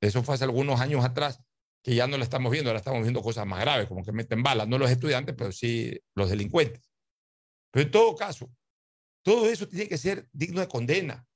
Eso 0.00 0.22
fue 0.22 0.36
hace 0.36 0.44
algunos 0.44 0.80
años 0.80 1.04
atrás, 1.04 1.40
que 1.82 1.94
ya 1.94 2.06
no 2.06 2.16
lo 2.16 2.22
estamos 2.24 2.50
viendo, 2.52 2.70
ahora 2.70 2.78
estamos 2.78 3.02
viendo 3.02 3.20
cosas 3.20 3.46
más 3.46 3.60
graves, 3.60 3.86
como 3.88 4.02
que 4.04 4.12
meten 4.12 4.42
balas, 4.42 4.68
no 4.68 4.78
los 4.78 4.90
estudiantes, 4.90 5.34
pero 5.36 5.52
sí 5.52 5.98
los 6.14 6.30
delincuentes. 6.30 6.88
Pero 7.72 7.84
en 7.86 7.90
todo 7.90 8.14
caso, 8.16 8.50
todo 9.22 9.50
eso 9.50 9.68
tiene 9.68 9.88
que 9.88 9.98
ser 9.98 10.28
digno 10.32 10.60
de 10.60 10.68
condena. 10.68 11.26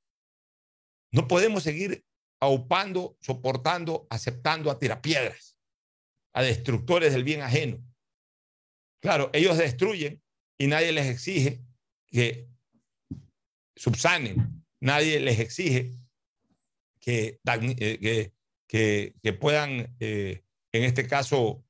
No 1.13 1.29
podemos 1.29 1.63
seguir 1.63 2.05
aupando, 2.41 3.17
soportando, 3.21 4.07
aceptando 4.11 4.71
a 4.71 4.79
tirapiedras, 4.79 5.59
a 6.35 6.43
destructores 6.43 7.13
del 7.13 7.25
bien 7.25 7.43
ajeno. 7.43 7.79
Claro, 9.03 9.31
ellos 9.33 9.59
destruyen 9.59 10.23
y 10.59 10.67
nadie 10.67 10.93
les 10.93 11.07
exige 11.07 11.61
que 12.07 12.49
subsanen, 13.77 14.65
nadie 14.81 15.21
les 15.21 15.41
exige 15.41 15.93
que, 17.01 17.41
eh, 17.45 17.99
que, 18.01 18.33
que, 18.67 19.15
que 19.23 19.33
puedan, 19.33 19.95
eh, 20.01 20.45
en 20.73 20.85
este 20.85 21.07
caso, 21.07 21.65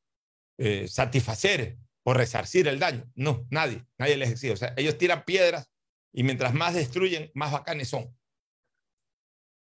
eh, 0.58 0.86
satisfacer 0.88 1.78
o 2.04 2.14
resarcir 2.14 2.68
el 2.68 2.78
daño. 2.78 3.10
No, 3.14 3.46
nadie, 3.50 3.84
nadie 3.98 4.16
les 4.16 4.30
exige. 4.30 4.52
O 4.52 4.56
sea, 4.56 4.74
ellos 4.76 4.98
tiran 4.98 5.24
piedras 5.24 5.70
y 6.12 6.22
mientras 6.22 6.54
más 6.54 6.74
destruyen, 6.74 7.30
más 7.34 7.50
bacanes 7.52 7.88
son. 7.88 8.14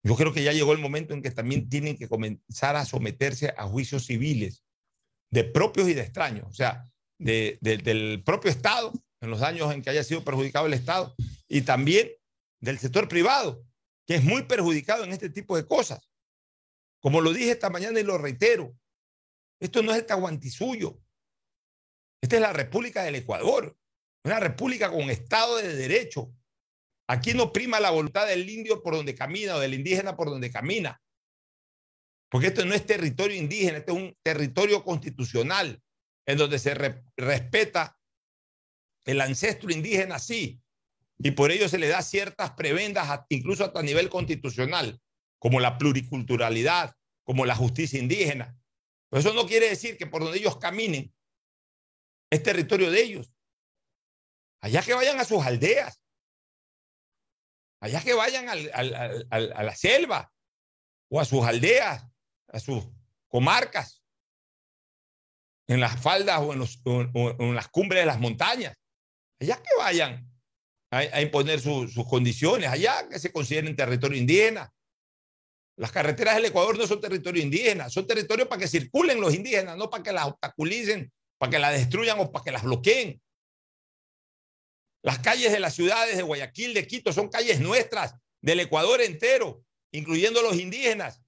Yo 0.05 0.17
creo 0.17 0.33
que 0.33 0.43
ya 0.43 0.53
llegó 0.53 0.73
el 0.73 0.79
momento 0.81 1.15
en 1.15 1.23
que 1.23 1.31
también 1.31 1.69
tienen 1.69 1.97
que 1.97 2.09
comenzar 2.09 2.75
a 2.77 2.85
someterse 2.85 3.55
a 3.57 3.67
juicios 3.69 4.05
civiles 4.07 4.65
de 5.31 5.45
propios 5.45 5.89
y 5.89 5.95
de 5.95 6.03
extraños, 6.03 6.47
o 6.49 6.53
sea, 6.53 6.85
de- 7.19 7.57
de- 7.63 7.79
del 7.79 8.23
propio 8.25 8.51
Estado, 8.51 8.93
en 9.23 9.31
los 9.31 9.41
daños 9.41 9.73
en 9.73 9.81
que 9.81 9.91
haya 9.91 10.05
sido 10.05 10.23
perjudicado 10.23 10.67
el 10.67 10.75
Estado, 10.75 11.15
y 11.49 11.63
también 11.63 12.11
del 12.61 12.79
sector 12.79 13.09
privado, 13.09 13.65
que 14.07 14.17
es 14.17 14.25
muy 14.25 14.43
perjudicado 14.43 15.05
en 15.05 15.13
este 15.13 15.31
tipo 15.31 15.57
de 15.57 15.67
cosas. 15.67 16.11
Como 17.01 17.21
lo 17.21 17.33
dije 17.33 17.53
esta 17.53 17.71
mañana 17.71 17.99
y 18.01 18.05
lo 18.05 18.19
reitero, 18.19 18.77
esto 19.61 19.83
no 19.83 19.93
es 19.93 19.99
el 19.99 20.07
Tahuantinsuyo, 20.07 21.01
esta 22.21 22.37
es 22.37 22.43
la 22.43 22.53
República 22.53 23.03
del 23.05 23.15
Ecuador, 23.17 23.77
una 24.25 24.39
república 24.39 24.91
con 24.91 25.11
Estado 25.11 25.57
de 25.57 25.75
Derecho. 25.75 26.33
Aquí 27.09 27.35
no 27.35 27.53
prima 27.53 27.81
la 27.81 27.91
voluntad 27.91 28.27
del 28.27 28.49
indio 28.49 28.83
por 28.83 28.95
donde 28.95 29.15
camina 29.15 29.57
o 29.57 29.61
del 29.61 29.75
indígena 29.75 30.17
por 30.17 30.31
donde 30.31 30.51
camina. 30.51 31.01
Porque 32.31 32.47
esto 32.49 32.65
no 32.65 32.75
es 32.75 32.87
territorio 32.87 33.37
indígena, 33.37 33.79
este 33.79 33.93
es 33.93 33.99
un 33.99 34.17
territorio 34.23 34.85
constitucional 34.85 35.83
en 36.27 36.39
donde 36.39 36.59
se 36.59 36.75
re- 36.75 37.05
respeta 37.17 37.99
el 39.05 39.21
ancestro 39.21 39.71
indígena, 39.73 40.19
sí, 40.19 40.61
y 41.19 41.31
por 41.33 41.51
ello 41.53 41.69
se 41.69 41.79
le 41.79 41.89
da 41.89 42.03
ciertas 42.03 42.53
prebendas, 42.53 43.21
incluso 43.29 43.65
hasta 43.65 43.81
a 43.81 43.83
nivel 43.83 44.09
constitucional, 44.09 45.01
como 45.39 45.61
la 45.61 45.79
pluriculturalidad, 45.79 46.95
como 47.23 47.47
la 47.47 47.55
justicia 47.55 47.99
indígena. 47.99 48.57
Pero 49.09 49.21
eso 49.21 49.35
no 49.35 49.47
quiere 49.47 49.69
decir 49.69 49.97
que 49.97 50.07
por 50.07 50.23
donde 50.23 50.39
ellos 50.39 50.57
caminen 50.59 51.15
es 52.31 52.43
territorio 52.43 52.91
de 52.91 53.03
ellos. 53.03 53.33
Allá 54.61 54.83
que 54.83 54.95
vayan 54.95 55.21
a 55.21 55.25
sus 55.25 55.45
aldeas, 55.45 56.03
allá 57.81 58.03
que 58.03 58.15
vayan 58.15 58.49
a 58.49 58.55
la 59.63 59.77
selva 59.77 60.33
o 61.09 61.21
a 61.21 61.25
sus 61.25 61.45
aldeas, 61.45 62.07
a 62.49 62.61
sus 62.61 62.85
comarcas, 63.29 64.03
en 65.67 65.81
las 65.81 66.01
faldas 66.01 66.41
o 66.41 66.53
en 66.53 67.55
las 67.55 67.69
cumbres 67.69 68.03
de 68.03 68.07
las 68.07 68.21
montañas. 68.21 68.77
Allá 69.43 69.61
que 69.61 69.75
vayan 69.77 70.31
a, 70.93 71.21
imponer 71.21 71.61
su- 71.61 71.89
sus 71.89 72.07
condiciones, 72.07 72.69
allá 72.71 73.09
que 73.09 73.19
se 73.19 73.33
consideren 73.33 73.75
territorio 73.75 74.17
indígena. 74.17 74.73
Las 75.77 75.91
carreteras 75.91 76.37
del 76.37 76.45
Ecuador 76.45 76.79
no 76.79 76.87
son 76.87 77.01
territorio 77.01 77.43
indígena, 77.43 77.91
son 77.91 78.07
territorio 78.07 78.49
para 78.49 78.61
que 78.61 78.69
circulen 78.69 79.21
los 79.21 79.35
indígenas, 79.35 79.77
no 79.77 79.91
para 79.91 80.03
que 80.05 80.13
las 80.13 80.27
obstaculicen, 80.27 81.13
para 81.39 81.51
que 81.51 81.59
las 81.59 81.73
destruyan 81.73 82.21
o 82.21 82.31
para 82.31 82.45
que 82.45 82.53
las 82.53 82.63
bloqueen. 82.63 83.21
Las 85.03 85.19
calles 85.19 85.51
de 85.51 85.59
las 85.59 85.75
ciudades 85.75 86.17
de 86.17 86.23
Guayaquil, 86.23 86.73
de 86.73 86.87
Quito, 86.87 87.13
son 87.13 87.29
calles 87.29 87.59
nuestras, 87.59 88.15
del 88.41 88.61
Ecuador 88.61 89.01
entero, 89.01 89.65
incluyendo 89.93 90.41
los 90.41 90.55
indígenas, 90.55 91.21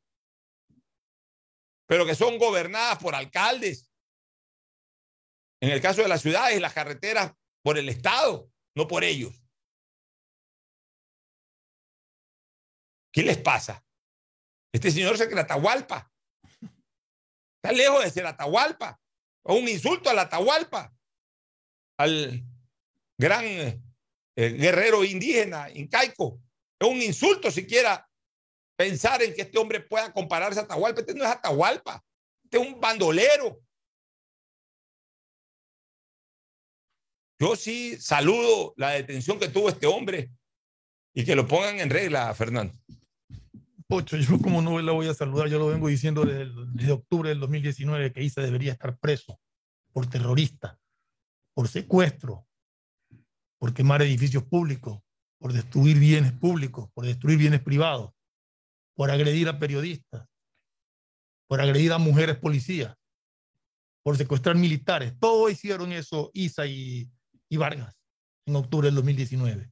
pero 1.88 2.06
que 2.06 2.14
son 2.14 2.38
gobernadas 2.38 2.98
por 2.98 3.16
alcaldes. 3.16 3.90
En 5.60 5.70
el 5.70 5.80
caso 5.80 6.02
de 6.02 6.08
las 6.08 6.22
ciudades 6.22 6.60
las 6.60 6.74
carreteras, 6.74 7.32
por 7.64 7.78
el 7.78 7.88
Estado, 7.88 8.50
no 8.76 8.86
por 8.86 9.02
ellos. 9.02 9.32
¿Qué 13.10 13.22
les 13.22 13.38
pasa? 13.38 13.82
Este 14.70 14.90
señor 14.90 15.16
se 15.16 15.28
cree 15.28 15.40
Atahualpa. 15.40 16.12
Está 17.56 17.72
lejos 17.72 18.04
de 18.04 18.10
ser 18.10 18.26
Atahualpa. 18.26 19.00
Es 19.44 19.56
un 19.56 19.66
insulto 19.68 20.10
al 20.10 20.18
Atahualpa, 20.18 20.94
al 21.98 22.44
gran 23.16 23.44
eh, 23.44 23.80
guerrero 24.34 25.02
indígena, 25.02 25.70
incaico. 25.70 26.40
Es 26.78 26.88
un 26.88 27.00
insulto 27.00 27.50
siquiera 27.50 28.06
pensar 28.76 29.22
en 29.22 29.32
que 29.32 29.42
este 29.42 29.58
hombre 29.58 29.80
pueda 29.80 30.12
compararse 30.12 30.60
a 30.60 30.64
Atahualpa. 30.64 31.00
Este 31.00 31.14
no 31.14 31.24
es 31.24 31.30
Atahualpa. 31.30 32.04
Este 32.42 32.58
es 32.58 32.66
un 32.66 32.78
bandolero. 32.78 33.62
Yo 37.38 37.56
sí 37.56 37.96
saludo 38.00 38.74
la 38.76 38.90
detención 38.90 39.38
que 39.38 39.48
tuvo 39.48 39.68
este 39.68 39.86
hombre 39.86 40.30
y 41.12 41.24
que 41.24 41.34
lo 41.34 41.46
pongan 41.46 41.80
en 41.80 41.90
regla, 41.90 42.32
Fernando. 42.34 42.74
Pocho, 43.86 44.16
yo 44.16 44.38
como 44.40 44.62
no 44.62 44.80
la 44.80 44.92
voy 44.92 45.08
a 45.08 45.14
saludar, 45.14 45.48
yo 45.48 45.58
lo 45.58 45.66
vengo 45.66 45.88
diciendo 45.88 46.24
desde, 46.24 46.50
desde 46.72 46.92
octubre 46.92 47.28
del 47.28 47.40
2019 47.40 48.12
que 48.12 48.22
Isa 48.22 48.40
debería 48.40 48.72
estar 48.72 48.96
preso 48.98 49.38
por 49.92 50.08
terrorista, 50.08 50.78
por 51.54 51.68
secuestro, 51.68 52.46
por 53.58 53.74
quemar 53.74 54.02
edificios 54.02 54.44
públicos, 54.44 55.00
por 55.38 55.52
destruir 55.52 55.98
bienes 55.98 56.32
públicos, 56.32 56.90
por 56.94 57.04
destruir 57.04 57.38
bienes 57.38 57.60
privados, 57.60 58.12
por 58.94 59.10
agredir 59.10 59.48
a 59.48 59.58
periodistas, 59.58 60.26
por 61.46 61.60
agredir 61.60 61.92
a 61.92 61.98
mujeres 61.98 62.36
policías, 62.36 62.96
por 64.02 64.16
secuestrar 64.16 64.56
militares. 64.56 65.14
Todos 65.18 65.52
hicieron 65.52 65.92
eso 65.92 66.30
Isa 66.32 66.66
y, 66.66 67.10
y 67.48 67.56
Vargas 67.56 67.96
en 68.46 68.56
octubre 68.56 68.86
del 68.88 68.94
2019. 68.96 69.70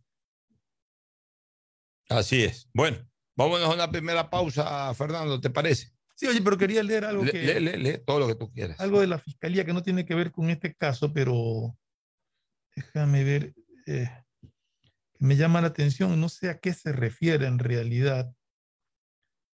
Así 2.08 2.44
es. 2.44 2.68
Bueno, 2.74 2.98
vámonos 3.36 3.68
a 3.68 3.74
una 3.74 3.90
primera 3.90 4.28
pausa, 4.30 4.92
Fernando, 4.94 5.40
¿te 5.40 5.50
parece? 5.50 5.92
Sí, 6.14 6.26
oye, 6.26 6.42
pero 6.42 6.58
quería 6.58 6.82
leer 6.82 7.04
algo 7.04 7.24
Le- 7.24 7.32
que... 7.32 7.42
lee, 7.42 7.60
lee, 7.60 7.76
lee 7.82 7.98
todo 8.06 8.20
lo 8.20 8.26
que 8.28 8.34
tú 8.34 8.52
quieras. 8.52 8.78
algo 8.80 9.00
de 9.00 9.06
la 9.06 9.18
fiscalía 9.18 9.64
que 9.64 9.72
no 9.72 9.82
tiene 9.82 10.04
que 10.04 10.14
ver 10.14 10.30
con 10.30 10.50
este 10.50 10.74
caso, 10.74 11.12
pero 11.12 11.76
déjame 12.76 13.24
ver, 13.24 13.54
eh, 13.86 14.08
me 15.18 15.36
llama 15.36 15.60
la 15.60 15.68
atención, 15.68 16.20
no 16.20 16.28
sé 16.28 16.50
a 16.50 16.58
qué 16.60 16.72
se 16.74 16.92
refiere 16.92 17.46
en 17.46 17.58
realidad. 17.58 18.34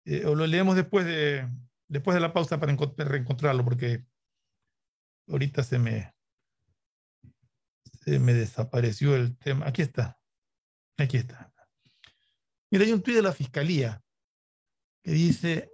Eh, 0.05 0.25
o 0.27 0.35
lo 0.35 0.47
leemos 0.47 0.77
después 0.77 1.07
de, 1.07 1.49
después 1.89 2.15
de 2.15 2.21
la 2.21 2.33
pausa 2.33 2.59
para 2.61 2.73
encont- 2.73 2.97
reencontrarlo, 2.97 3.65
porque 3.65 4.05
ahorita 5.29 5.63
se 5.63 5.79
me, 5.79 6.12
se 8.05 8.19
me 8.19 8.35
desapareció 8.35 9.15
el 9.17 9.37
tema. 9.39 9.67
Aquí 9.67 9.83
está, 9.83 10.19
aquí 10.97 11.17
está. 11.17 11.53
Mira, 12.71 12.85
hay 12.85 12.93
un 12.93 13.03
tuit 13.03 13.17
de 13.17 13.23
la 13.23 13.33
fiscalía 13.33 14.03
que 15.03 15.13
dice, 15.13 15.71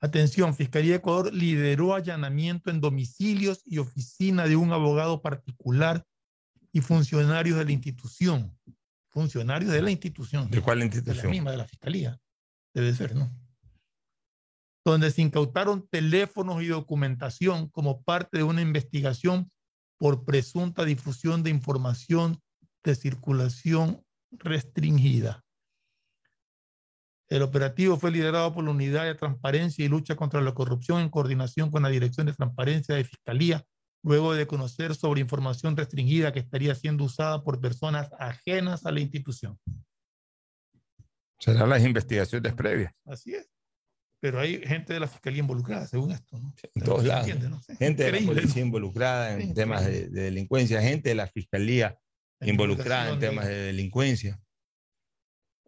Atención, 0.00 0.56
Fiscalía 0.56 0.92
de 0.92 0.96
Ecuador 0.96 1.32
lideró 1.32 1.94
allanamiento 1.94 2.70
en 2.70 2.80
domicilios 2.80 3.62
y 3.64 3.78
oficina 3.78 4.48
de 4.48 4.56
un 4.56 4.72
abogado 4.72 5.22
particular 5.22 6.04
y 6.72 6.80
funcionarios 6.80 7.56
de 7.56 7.64
la 7.64 7.70
institución. 7.70 8.58
Funcionarios 9.10 9.70
de 9.70 9.80
la 9.80 9.92
institución. 9.92 10.50
¿De 10.50 10.60
cuál 10.60 10.78
De 10.78 10.86
la 10.86 10.86
institución? 10.86 11.30
misma, 11.30 11.52
de 11.52 11.56
la 11.56 11.68
Fiscalía. 11.68 12.18
Debe 12.74 12.92
ser, 12.94 13.14
¿no? 13.14 13.30
Donde 14.84 15.12
se 15.12 15.22
incautaron 15.22 15.86
teléfonos 15.88 16.62
y 16.64 16.66
documentación 16.66 17.68
como 17.68 18.02
parte 18.02 18.38
de 18.38 18.42
una 18.42 18.60
investigación 18.60 19.52
por 20.02 20.24
presunta 20.24 20.84
difusión 20.84 21.44
de 21.44 21.50
información 21.50 22.42
de 22.82 22.96
circulación 22.96 24.04
restringida. 24.32 25.44
El 27.28 27.42
operativo 27.42 27.96
fue 27.96 28.10
liderado 28.10 28.52
por 28.52 28.64
la 28.64 28.72
Unidad 28.72 29.04
de 29.04 29.14
Transparencia 29.14 29.84
y 29.84 29.88
Lucha 29.88 30.16
contra 30.16 30.40
la 30.40 30.54
Corrupción 30.54 31.02
en 31.02 31.08
coordinación 31.08 31.70
con 31.70 31.84
la 31.84 31.88
Dirección 31.88 32.26
de 32.26 32.32
Transparencia 32.32 32.96
de 32.96 33.04
Fiscalía, 33.04 33.64
luego 34.02 34.34
de 34.34 34.48
conocer 34.48 34.96
sobre 34.96 35.20
información 35.20 35.76
restringida 35.76 36.32
que 36.32 36.40
estaría 36.40 36.74
siendo 36.74 37.04
usada 37.04 37.44
por 37.44 37.60
personas 37.60 38.10
ajenas 38.18 38.84
a 38.84 38.90
la 38.90 38.98
institución. 38.98 39.56
Serán 41.38 41.70
las 41.70 41.84
investigaciones 41.84 42.54
previas. 42.54 42.92
Así 43.06 43.36
es. 43.36 43.48
Pero 44.22 44.38
hay 44.38 44.60
gente 44.64 44.92
de 44.92 45.00
la 45.00 45.08
Fiscalía 45.08 45.40
involucrada, 45.40 45.84
según 45.88 46.12
esto. 46.12 46.38
¿no? 46.38 46.54
En 46.76 46.84
todos 46.84 47.02
¿Se 47.02 47.08
lados. 47.08 47.26
entiende, 47.26 47.50
no? 47.50 47.60
Sí, 47.60 47.74
Gente 47.76 48.04
de 48.04 48.20
la 48.20 48.24
policía 48.24 48.60
¿no? 48.60 48.66
involucrada 48.66 49.32
en 49.34 49.52
temas 49.52 49.84
de, 49.84 50.08
delincuencia, 50.10 50.80
gente 50.80 51.08
de 51.08 51.16
la 51.16 51.26
fiscalía 51.26 51.98
La 52.38 52.48
involucrada 52.48 53.14
en 53.14 53.18
temas 53.18 53.48
de 53.48 53.54
delincuencia, 53.62 54.40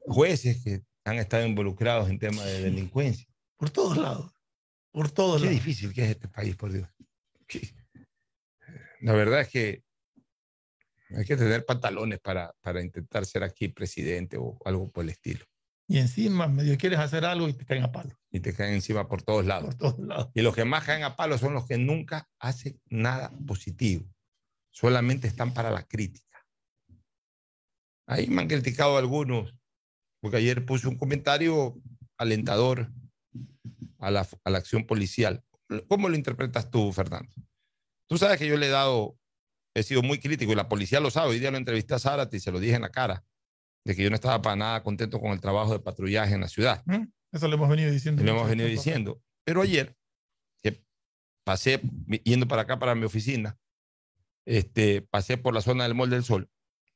jueces 0.07 0.63
que 0.63 0.83
han 1.05 1.17
estado 1.17 1.45
involucrados 1.45 2.09
en 2.09 2.21
temas 2.21 2.45
de 2.45 2.63
delincuencia. 2.63 3.27
Por 3.57 3.71
todos 3.71 3.97
lados. 3.97 4.33
Por 4.93 5.11
todos 5.11 5.41
Qué 5.41 5.47
lados. 5.49 5.65
difícil 5.65 5.93
que 5.93 6.05
es 6.05 6.11
este 6.11 6.29
país, 6.29 6.55
por 6.55 6.73
Dios. 6.73 6.89
La 9.01 9.15
verdad 9.15 9.41
es 9.41 9.49
que 9.49 9.83
hay 11.11 11.25
que 11.25 11.37
tener 11.37 11.65
pantalones 11.67 12.21
para, 12.21 12.55
para 12.61 12.81
intentar 12.81 13.27
ser 13.27 13.43
aquí 13.43 13.67
presidente 13.67 14.37
o 14.39 14.57
algo 14.65 14.93
por 14.93 15.03
el 15.03 15.11
estilo. 15.11 15.45
Y 15.89 15.99
encima 15.99 16.47
medio 16.47 16.79
quieres 16.79 17.01
hacer 17.01 17.25
algo 17.25 17.49
y 17.49 17.53
te 17.53 17.65
caen 17.67 17.83
a 17.83 17.91
palo. 17.91 18.17
Y 18.35 18.41
te 18.41 18.53
caen 18.53 18.75
encima 18.75 19.07
por 19.07 19.23
todos 19.23 19.47
lados. 19.47 19.77
Por 19.77 19.93
todos 19.93 20.09
lados. 20.09 20.31
Y 20.35 20.43
los 20.43 20.57
que 20.57 20.65
más 20.65 20.83
caen 20.83 21.05
a 21.05 21.15
palo 21.15 21.39
son 21.39 21.55
los 21.55 21.69
que 21.69 21.79
nunca 21.79 22.29
hacen 22.41 22.81
nada 22.87 23.31
positivo. 23.47 24.13
Solamente 24.73 25.29
están 25.29 25.55
para 25.55 25.71
la 25.71 25.87
crítica. 25.87 26.45
Ahí 28.09 28.27
me 28.27 28.43
han 28.43 28.49
criticado 28.49 28.99
algunos, 28.99 29.55
porque 30.21 30.39
ayer 30.39 30.67
puse 30.67 30.89
un 30.89 30.99
comentario 30.99 31.81
alentador 32.19 32.91
a 33.99 34.11
la, 34.11 34.27
a 34.43 34.51
la 34.51 34.59
acción 34.59 34.85
policial. 34.85 35.45
¿Cómo 35.87 36.09
lo 36.09 36.17
interpretas 36.17 36.69
tú, 36.73 36.93
Fernando? 36.93 37.33
Tú 38.09 38.19
sabes 38.19 38.37
que 38.41 38.49
yo 38.49 38.57
le 38.57 38.67
he 38.67 38.71
dado, 38.71 39.17
he 39.77 39.85
sido 39.85 40.03
muy 40.03 40.19
crítico 40.19 40.51
y 40.51 40.57
la 40.57 40.69
policía 40.69 40.99
lo 40.99 41.13
sabe. 41.13 41.31
Hoy 41.31 41.39
día 41.39 41.53
lo 41.53 41.57
entrevisté 41.57 41.95
a 41.95 42.01
Zárate 42.01 42.39
y 42.39 42.41
se 42.41 42.51
lo 42.51 42.59
dije 42.59 42.75
en 42.75 42.83
la 42.83 42.91
cara, 42.91 43.25
de 43.85 43.95
que 43.95 44.03
yo 44.03 44.11
no 44.11 44.17
estaba 44.17 44.43
para 44.43 44.57
nada 44.57 44.83
contento 44.83 45.21
con 45.21 45.31
el 45.31 45.41
trabajo 45.41 45.73
de 45.73 45.79
patrullaje 45.79 46.35
en 46.35 46.41
la 46.41 46.49
ciudad. 46.49 46.83
¿Mm? 46.87 47.05
Eso 47.35 47.49
lo 47.49 47.55
hemos 47.57 47.69
venido 47.69 47.91
diciendo. 47.91 48.23
Lo 48.23 48.31
hemos 48.31 48.49
venido 48.49 48.69
tiempo. 48.69 48.81
diciendo. 48.83 49.23
Pero 49.45 49.61
ayer, 49.63 49.97
que 50.63 50.83
pasé 51.45 51.81
yendo 52.23 52.47
para 52.49 52.63
acá, 52.63 52.79
para 52.79 52.95
mi 52.95 53.05
oficina, 53.05 53.59
este, 54.47 55.03
pasé 55.03 55.37
por 55.37 55.53
la 55.53 55.61
zona 55.61 55.85
del 55.85 55.95
Mall 55.95 56.11
del 56.11 56.25
Sol, 56.25 56.49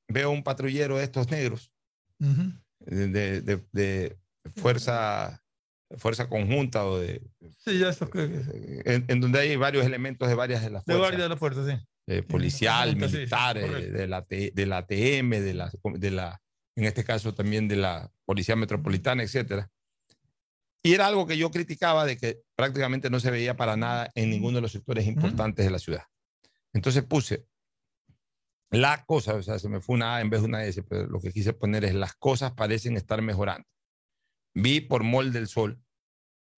veo 0.09 0.31
un 0.31 0.43
patrullero 0.43 0.97
de 0.97 1.05
estos 1.05 1.31
negros, 1.31 1.73
Ujú. 2.21 2.53
de, 2.81 3.09
de- 3.09 3.41
de- 3.43 3.63
de 3.73 4.17
fuerza, 4.57 5.43
fuerza 5.97 6.29
conjunta, 6.29 6.87
o 6.87 6.99
de, 6.99 7.21
Sí, 7.59 7.79
ya 7.79 7.89
eso 7.89 8.09
que. 8.09 8.23
en, 8.85 9.05
en 9.09 9.21
donde 9.21 9.41
hay 9.41 9.57
varios 9.57 9.85
elementos 9.85 10.29
de 10.29 10.35
varias 10.35 10.63
de 10.63 10.71
las 10.71 10.85
De 10.85 10.93
fuerzas, 10.95 11.11
guardia 11.11 11.23
de 11.25 11.29
la 11.29 11.37
fuerza, 11.37 11.67
sí. 11.67 11.87
eh, 12.07 12.23
policial, 12.23 12.91
sí, 13.01 13.09
sí, 13.09 13.17
militar, 13.17 13.59
eh, 13.59 13.63
correcto. 13.63 13.93
de, 13.99 14.07
la, 14.07 14.21
de 14.23 14.67
la 14.67 14.87
TM, 14.87 15.41
de 15.41 15.55
la, 15.55 15.73
de 15.95 16.11
la, 16.11 16.41
en 16.77 16.85
este 16.85 17.03
caso 17.05 17.35
también 17.35 17.67
de 17.69 17.77
la 17.77 18.11
Policía 18.25 18.55
Metropolitana, 18.57 19.23
etcétera. 19.23 19.71
Y 20.83 20.95
era 20.95 21.07
algo 21.07 21.27
que 21.27 21.37
yo 21.37 21.51
criticaba 21.51 22.05
de 22.05 22.17
que 22.17 22.41
prácticamente 22.55 23.11
no 23.11 23.21
se 23.21 23.31
veía 23.31 23.57
para 23.57 23.77
nada 23.77 24.11
en 24.15 24.31
ninguno 24.31 24.57
de 24.57 24.63
los 24.63 24.73
sectores 24.73 25.07
importantes 25.07 25.65
de 25.65 25.71
la 25.71 25.79
ciudad. 25.79 26.05
Entonces 26.73 27.03
puse 27.05 27.47
la 28.71 29.05
cosa, 29.07 29.35
o 29.35 29.43
sea, 29.43 29.59
se 29.59 29.69
me 29.69 29.81
fue 29.81 29.97
una 29.97 30.17
A 30.17 30.21
en 30.21 30.31
vez 30.31 30.41
de 30.41 30.47
una 30.47 30.65
S, 30.65 30.83
pero 30.83 31.07
lo 31.07 31.21
que 31.21 31.33
quise 31.33 31.53
poner 31.53 31.85
es 31.85 31.95
las 31.95 32.15
cosas 32.15 32.53
parecen 32.53 32.97
estar 32.97 33.23
mejorando. 33.23 33.67
Vi 34.55 34.81
por 34.81 35.05
Mol 35.05 35.33
del 35.33 35.49
Sol 35.49 35.81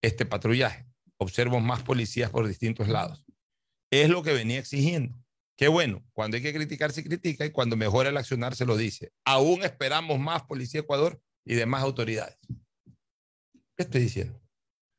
este 0.02 0.26
patrullaje. 0.26 0.87
Observo 1.18 1.61
más 1.61 1.83
policías 1.83 2.30
por 2.30 2.46
distintos 2.48 2.88
lados. 2.88 3.24
Es 3.90 4.09
lo 4.09 4.22
que 4.22 4.33
venía 4.33 4.59
exigiendo. 4.59 5.16
Qué 5.56 5.68
bueno, 5.68 6.02
cuando 6.12 6.38
hay 6.38 6.42
que 6.42 6.54
criticar, 6.54 6.90
se 6.90 7.04
critica 7.04 7.44
y 7.44 7.50
cuando 7.50 7.76
mejora 7.76 8.09
el 8.09 8.16
accionar, 8.16 8.56
se 8.56 8.64
lo 8.64 8.78
dice. 8.78 9.12
Aún 9.26 9.62
esperamos 9.62 10.18
más 10.18 10.44
Policía 10.44 10.80
Ecuador 10.80 11.20
y 11.44 11.54
demás 11.54 11.83
autoridades. 11.83 12.38
¿Qué 13.81 13.85
estoy 13.85 14.01
diciendo? 14.03 14.38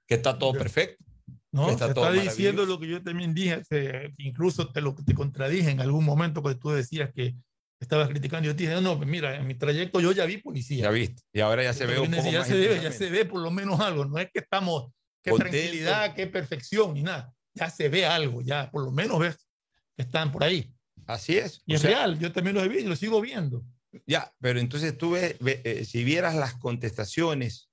Que 0.08 0.16
está 0.16 0.40
todo 0.40 0.54
perfecto. 0.54 1.04
No, 1.52 1.70
Está 1.70 1.90
se 1.90 1.94
todo 1.94 2.12
está 2.12 2.24
diciendo 2.24 2.66
lo 2.66 2.80
que 2.80 2.88
yo 2.88 3.04
también 3.04 3.32
dije, 3.36 3.64
se- 3.64 4.12
incluso 4.18 4.72
te 4.72 4.82
lo 4.82 4.96
te 4.96 5.14
contradije 5.14 5.70
en 5.70 5.82
algún 5.82 6.04
momento 6.04 6.42
cuando 6.42 6.60
tú 6.60 6.70
decías 6.72 7.12
que 7.14 7.36
estabas 7.80 8.10
criticando. 8.10 8.48
Yo 8.48 8.56
te 8.56 8.64
dije, 8.64 8.74
no, 8.74 8.82
no, 8.82 8.98
mira, 8.98 9.36
en 9.36 9.46
mi 9.46 9.54
trayecto 9.54 10.00
yo 10.00 10.14
ya 10.14 10.26
vi 10.26 10.38
policía. 10.38 10.86
Ya 10.86 10.90
viste. 10.90 11.22
Y 11.32 11.42
ahora 11.42 11.62
ya 11.62 11.74
se 11.74 11.86
ve 11.86 12.00
un 12.00 12.10
poco 12.10 12.32
ya 12.32 12.40
más 12.40 12.48
se 12.48 12.56
ve, 12.58 12.80
ya 12.82 12.92
se 12.92 13.12
ve 13.12 13.26
por 13.26 13.40
lo 13.42 13.52
menos 13.52 13.80
algo. 13.80 14.04
No 14.06 14.18
es 14.18 14.32
que 14.34 14.40
estamos, 14.40 14.92
qué 15.24 15.30
Contento. 15.30 15.52
tranquilidad, 15.58 16.16
qué 16.16 16.26
perfección, 16.26 16.96
ni 16.96 17.04
nada. 17.04 17.32
Ya 17.54 17.70
se 17.70 17.88
ve 17.88 18.08
algo, 18.08 18.42
ya 18.42 18.72
por 18.72 18.84
lo 18.84 18.92
menos 18.92 19.20
ves 19.20 19.48
que 19.96 20.02
están 20.02 20.32
por 20.32 20.44
ahí. 20.44 20.74
Así 21.06 21.38
es. 21.38 21.62
Y 21.68 21.74
O 21.74 21.76
es 21.76 21.82
sea, 21.84 21.92
real, 21.92 22.18
yo 22.18 22.32
también 22.32 22.56
lo 22.56 22.64
he 22.64 22.68
visto 22.68 22.86
y 22.86 22.90
lo 22.90 22.96
sigo 22.96 23.22
viendo. 23.22 23.64
Ya, 24.08 24.34
pero 24.40 24.60
entonces 24.60 24.98
tú 24.98 25.12
ves, 25.12 25.36
ve- 25.40 25.62
eh, 25.66 25.86
si 25.86 26.04
vieras 26.04 26.34
las 26.34 26.56
contestaciones, 26.56 27.70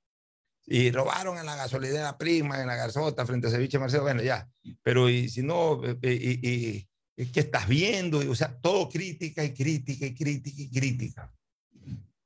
y 0.71 0.91
robaron 0.91 1.39
en 1.39 1.47
la 1.47 1.57
gasolinera 1.57 2.19
prima, 2.19 2.61
en 2.61 2.67
la 2.67 2.77
garzota, 2.77 3.25
frente 3.25 3.47
a 3.49 3.51
Ceviche 3.51 3.79
Marcelo, 3.79 4.03
bueno, 4.03 4.23
ya, 4.23 4.47
pero 4.83 5.09
y 5.09 5.29
si 5.31 5.43
no, 5.43 5.83
eh, 5.85 5.97
eh, 6.03 6.39
y, 6.43 6.87
y- 7.17 7.27
¿qué 7.33 7.41
estás 7.41 7.67
viendo? 7.67 8.19
O 8.31 8.35
sea, 8.35 8.55
todo 8.61 8.89
crítica 8.89 9.43
y 9.43 9.55
crítica 9.55 10.07
y 10.07 10.15
crítica 10.15 10.63
y 10.63 10.71
crítica. 10.71 11.33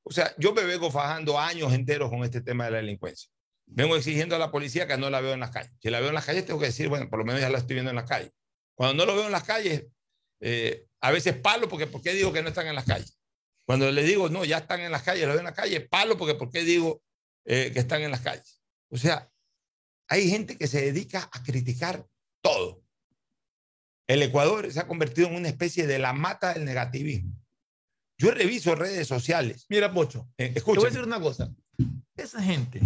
O 0.02 0.12
sea, 0.12 0.34
yo 0.38 0.52
me 0.52 0.64
vengo 0.64 0.90
fajando 0.90 1.38
años 1.38 1.72
enteros 1.72 2.10
con 2.10 2.24
este 2.24 2.40
tema 2.40 2.64
de 2.64 2.72
la 2.72 2.76
delincuencia. 2.78 3.30
Vengo 3.66 3.96
exigiendo 3.96 4.34
a 4.36 4.38
la 4.38 4.50
policía 4.50 4.86
que 4.86 4.98
no 4.98 5.08
la 5.08 5.20
veo 5.20 5.32
en 5.32 5.40
las 5.40 5.50
calles. 5.50 5.72
Si 5.80 5.88
la 5.88 6.00
veo 6.00 6.08
en 6.08 6.14
las 6.14 6.26
calles, 6.26 6.44
tengo 6.44 6.58
que 6.58 6.66
decir, 6.66 6.88
bueno, 6.88 7.08
por 7.08 7.20
lo 7.20 7.24
menos 7.24 7.40
ya 7.40 7.48
la 7.48 7.58
estoy 7.58 7.74
viendo 7.74 7.90
en 7.90 7.96
las 7.96 8.08
calles. 8.08 8.32
Cuando 8.74 8.94
no 8.94 9.10
lo 9.10 9.16
veo 9.16 9.26
en 9.26 9.32
las 9.32 9.44
calles, 9.44 9.86
eh, 10.40 10.86
a 11.00 11.10
veces 11.12 11.36
palo 11.36 11.68
porque 11.68 11.86
¿por 11.86 12.02
qué 12.02 12.12
digo 12.12 12.32
que 12.32 12.42
no 12.42 12.48
están 12.48 12.66
en 12.66 12.74
las 12.74 12.84
calles? 12.84 13.16
Cuando 13.64 13.90
le 13.90 14.02
digo, 14.02 14.28
no, 14.28 14.44
ya 14.44 14.58
están 14.58 14.80
en 14.80 14.90
las 14.90 15.02
calles, 15.02 15.22
lo 15.22 15.28
veo 15.30 15.38
en 15.38 15.44
las 15.46 15.54
calles, 15.54 15.88
palo 15.88 16.18
porque 16.18 16.34
¿por 16.34 16.50
qué 16.50 16.64
digo 16.64 17.00
eh, 17.44 17.70
que 17.72 17.80
están 17.80 18.02
en 18.02 18.10
las 18.10 18.20
calles? 18.20 18.60
O 18.88 18.96
sea, 18.96 19.30
hay 20.08 20.28
gente 20.28 20.58
que 20.58 20.66
se 20.66 20.80
dedica 20.80 21.28
a 21.32 21.42
criticar 21.42 22.06
todo. 22.42 22.82
El 24.06 24.22
Ecuador 24.22 24.70
se 24.70 24.80
ha 24.80 24.86
convertido 24.86 25.28
en 25.28 25.36
una 25.36 25.48
especie 25.48 25.86
de 25.86 25.98
la 25.98 26.12
mata 26.12 26.52
del 26.54 26.64
negativismo. 26.64 27.34
Yo 28.18 28.30
reviso 28.30 28.74
redes 28.74 29.08
sociales. 29.08 29.66
Mira, 29.68 29.92
Pocho, 29.92 30.28
Eh, 30.36 30.48
te 30.48 30.48
voy 30.48 30.54
a 30.54 30.58
escucha, 30.58 30.86
decir 30.86 31.02
una 31.02 31.20
cosa. 31.20 31.54
Esa 32.16 32.42
gente, 32.42 32.80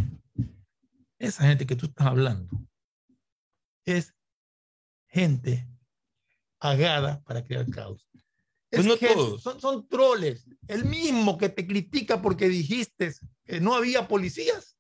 esa 1.19 1.43
gente 1.45 1.67
que 1.67 1.77
tú 1.77 1.87
estás 1.87 2.07
hablando, 2.07 2.49
es 3.85 4.15
gente 5.09 5.69
pagada 6.59 7.23
para 7.25 7.45
crear 7.45 7.69
caos. 7.69 8.06
Pues 8.77 8.87
Es 8.87 8.87
no 8.87 8.97
gente- 8.99 9.15
todos. 9.15 9.43
Son, 9.43 9.61
son 9.61 9.89
troles. 9.89 10.45
El 10.69 10.85
mismo 10.85 11.39
que 11.39 11.49
te 11.49 11.67
critica 11.67 12.21
porque 12.23 12.49
dijiste 12.49 13.13
que 13.45 13.61
no 13.61 13.75
había 13.75 14.07
policías, 14.09 14.77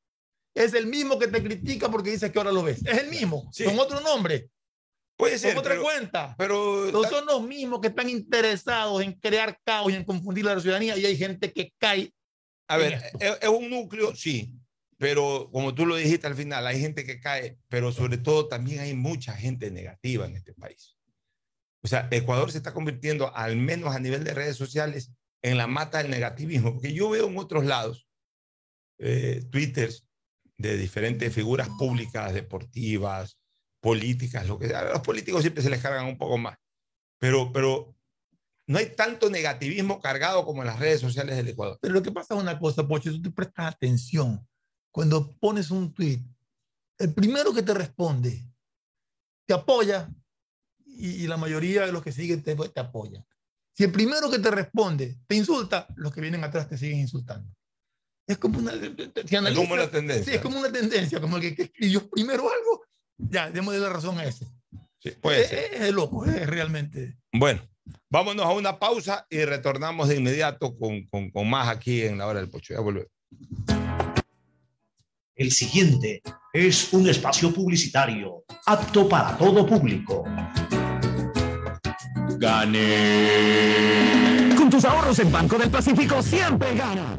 es 0.54 0.74
el 0.74 0.86
mismo 0.86 1.18
que 1.18 1.28
te 1.28 1.42
critica 1.42 1.90
porque 1.90 2.10
dices 2.10 2.30
que 2.30 2.38
ahora 2.38 2.52
lo 2.52 2.62
ves. 2.62 2.84
Es 2.86 2.98
el 2.98 3.08
mismo, 3.10 3.48
Sí. 3.52 3.64
con 3.64 3.78
otro 3.78 4.00
nombre, 4.00 4.48
puede 5.16 5.32
con 5.34 5.40
ser, 5.40 5.58
otra 5.58 5.72
pero, 5.72 5.82
cuenta. 5.82 6.34
pero 6.38 6.90
No 6.92 7.04
son 7.04 7.26
los 7.26 7.42
mismos 7.42 7.80
que 7.80 7.88
están 7.88 8.08
interesados 8.08 9.02
en 9.02 9.12
crear 9.14 9.58
caos 9.64 9.92
y 9.92 9.96
en 9.96 10.04
confundir 10.04 10.48
a 10.48 10.54
la 10.54 10.60
ciudadanía 10.60 10.96
y 10.96 11.04
hay 11.06 11.16
gente 11.16 11.52
que 11.52 11.72
cae 11.78 12.12
a 12.68 12.76
ver, 12.78 12.94
esto. 12.94 13.18
es, 13.20 13.38
es 13.42 13.48
un 13.48 13.70
núcleo, 13.70 14.14
sí, 14.16 14.52
pero 14.98 15.48
como 15.52 15.74
tú 15.74 15.86
lo 15.86 15.94
dijiste 15.96 16.26
al 16.26 16.34
final, 16.34 16.66
hay 16.66 16.80
gente 16.80 17.04
que 17.04 17.20
cae, 17.20 17.58
pero 17.68 17.92
sobre 17.92 18.18
todo 18.18 18.48
también 18.48 18.80
hay 18.80 18.94
mucha 18.94 19.34
gente 19.34 19.70
negativa 19.70 20.26
en 20.26 20.36
este 20.36 20.52
país. 20.54 20.95
O 21.86 21.88
sea, 21.88 22.08
Ecuador 22.10 22.50
se 22.50 22.58
está 22.58 22.74
convirtiendo, 22.74 23.32
al 23.36 23.56
menos 23.56 23.94
a 23.94 24.00
nivel 24.00 24.24
de 24.24 24.34
redes 24.34 24.56
sociales, 24.56 25.12
en 25.40 25.56
la 25.56 25.68
mata 25.68 25.98
del 25.98 26.10
negativismo, 26.10 26.72
porque 26.72 26.92
yo 26.92 27.08
veo 27.10 27.28
en 27.28 27.38
otros 27.38 27.64
lados 27.64 28.08
eh, 28.98 29.46
twitters 29.52 30.04
de 30.56 30.76
diferentes 30.78 31.32
figuras 31.32 31.68
públicas, 31.78 32.34
deportivas, 32.34 33.38
políticas, 33.80 34.48
lo 34.48 34.58
que 34.58 34.66
sea. 34.66 34.80
A 34.80 34.94
los 34.94 35.02
políticos 35.02 35.42
siempre 35.42 35.62
se 35.62 35.70
les 35.70 35.80
cargan 35.80 36.06
un 36.06 36.18
poco 36.18 36.36
más, 36.38 36.58
pero, 37.20 37.52
pero 37.52 37.94
no 38.66 38.78
hay 38.78 38.86
tanto 38.86 39.30
negativismo 39.30 40.00
cargado 40.00 40.44
como 40.44 40.62
en 40.62 40.66
las 40.66 40.80
redes 40.80 41.00
sociales 41.00 41.36
del 41.36 41.46
Ecuador. 41.46 41.78
Pero 41.80 41.94
lo 41.94 42.02
que 42.02 42.10
pasa 42.10 42.34
es 42.34 42.40
una 42.40 42.58
cosa, 42.58 42.84
Pocho, 42.84 43.12
tú 43.12 43.22
te 43.22 43.30
prestas 43.30 43.72
atención. 43.72 44.44
Cuando 44.90 45.36
pones 45.38 45.70
un 45.70 45.94
tweet, 45.94 46.18
el 46.98 47.14
primero 47.14 47.54
que 47.54 47.62
te 47.62 47.74
responde 47.74 48.42
te 49.46 49.54
apoya 49.54 50.10
y, 50.96 51.22
y 51.22 51.26
la 51.26 51.36
mayoría 51.36 51.86
de 51.86 51.92
los 51.92 52.02
que 52.02 52.12
siguen 52.12 52.42
te, 52.42 52.54
te 52.54 52.80
apoyan. 52.80 53.24
Si 53.72 53.84
el 53.84 53.92
primero 53.92 54.30
que 54.30 54.38
te 54.38 54.50
responde 54.50 55.16
te 55.26 55.34
insulta, 55.36 55.86
los 55.96 56.12
que 56.12 56.20
vienen 56.20 56.42
atrás 56.42 56.68
te 56.68 56.78
siguen 56.78 56.98
insultando. 56.98 57.54
Es 58.26 58.38
como 58.38 58.58
una, 58.58 58.72
si 58.72 59.36
Es 59.36 59.54
como 59.54 59.74
una 59.74 59.88
tendencia. 59.88 60.24
Sí, 60.24 60.34
es 60.34 60.40
como 60.40 60.58
una 60.58 60.72
tendencia, 60.72 61.20
como 61.20 61.36
el 61.36 61.42
que, 61.42 61.54
que 61.54 61.62
escribió 61.64 62.08
primero 62.10 62.50
algo, 62.50 62.82
ya, 63.16 63.50
démosle 63.50 63.78
la 63.80 63.90
razón 63.90 64.18
a 64.18 64.24
ese. 64.24 64.46
Sí, 64.98 65.10
puede 65.20 65.42
es, 65.42 65.48
ser. 65.48 65.74
es 65.74 65.92
loco, 65.92 66.24
es 66.24 66.46
realmente. 66.46 67.16
Bueno, 67.32 67.62
vámonos 68.10 68.44
a 68.44 68.50
una 68.50 68.78
pausa 68.78 69.26
y 69.30 69.44
retornamos 69.44 70.08
de 70.08 70.16
inmediato 70.16 70.76
con, 70.76 71.06
con, 71.06 71.30
con 71.30 71.48
más 71.48 71.68
aquí 71.68 72.02
en 72.02 72.18
la 72.18 72.26
hora 72.26 72.40
del 72.40 72.50
pocho. 72.50 72.74
Ya 72.74 72.80
volvemos. 72.80 73.10
El 75.36 75.52
siguiente 75.52 76.22
es 76.52 76.92
un 76.94 77.08
espacio 77.08 77.52
publicitario 77.52 78.44
apto 78.64 79.08
para 79.08 79.36
todo 79.36 79.66
público. 79.66 80.24
Gane. 82.38 83.34
Con 84.56 84.70
tus 84.70 84.84
ahorros 84.84 85.18
en 85.18 85.32
Banco 85.32 85.58
del 85.58 85.70
Pacífico 85.70 86.22
siempre 86.22 86.74
gana. 86.74 87.18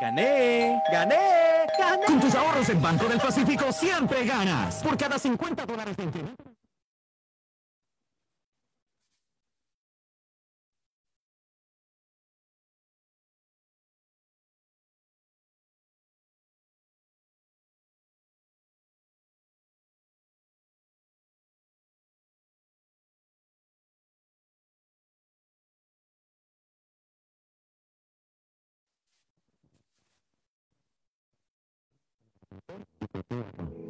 Gané, 0.00 0.82
gané, 0.90 1.66
gané. 1.78 2.06
Con 2.06 2.20
tus 2.20 2.34
ahorros 2.34 2.68
en 2.68 2.80
Banco 2.80 3.06
del 3.08 3.20
Pacífico 3.20 3.72
siempre 3.72 4.24
ganas. 4.24 4.82
Por 4.82 4.96
cada 4.96 5.18
50 5.18 5.66
dólares 5.66 5.96
de. 5.96 6.51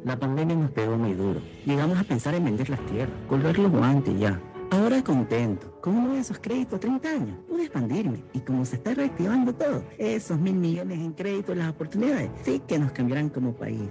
La 0.05 0.19
pandemia 0.19 0.55
nos 0.55 0.71
pegó 0.71 0.97
muy 0.97 1.13
duro. 1.13 1.41
Llegamos 1.65 1.97
a 1.97 2.03
pensar 2.03 2.35
en 2.35 2.43
vender 2.43 2.69
las 2.69 2.85
tierras, 2.87 3.15
colgar 3.27 3.57
los 3.57 3.71
guantes 3.71 4.19
ya. 4.19 4.39
Ahora 4.69 5.03
contento, 5.03 5.79
con 5.81 5.95
uno 5.95 6.13
de 6.13 6.19
esos 6.19 6.39
créditos 6.39 6.79
30 6.79 7.09
años, 7.09 7.37
pude 7.47 7.63
expandirme. 7.63 8.23
Y 8.33 8.39
como 8.39 8.65
se 8.65 8.77
está 8.77 8.93
reactivando 8.93 9.53
todo, 9.53 9.83
esos 9.97 10.39
mil 10.39 10.55
millones 10.55 10.99
en 10.99 11.13
créditos, 11.13 11.55
las 11.55 11.69
oportunidades, 11.69 12.31
sí 12.43 12.61
que 12.67 12.79
nos 12.79 12.91
cambiarán 12.91 13.29
como 13.29 13.53
país. 13.53 13.89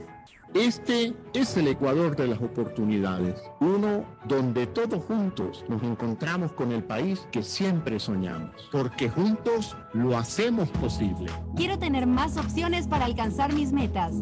Este 0.54 1.14
es 1.32 1.56
el 1.56 1.68
Ecuador 1.68 2.14
de 2.14 2.26
las 2.26 2.42
oportunidades, 2.42 3.36
uno 3.60 4.04
donde 4.28 4.66
todos 4.66 5.02
juntos 5.04 5.64
nos 5.66 5.82
encontramos 5.82 6.52
con 6.52 6.72
el 6.72 6.84
país 6.84 7.26
que 7.32 7.42
siempre 7.42 7.98
soñamos, 7.98 8.68
porque 8.70 9.08
juntos 9.08 9.74
lo 9.94 10.18
hacemos 10.18 10.68
posible. 10.72 11.30
Quiero 11.56 11.78
tener 11.78 12.06
más 12.06 12.36
opciones 12.36 12.86
para 12.86 13.06
alcanzar 13.06 13.54
mis 13.54 13.72
metas. 13.72 14.12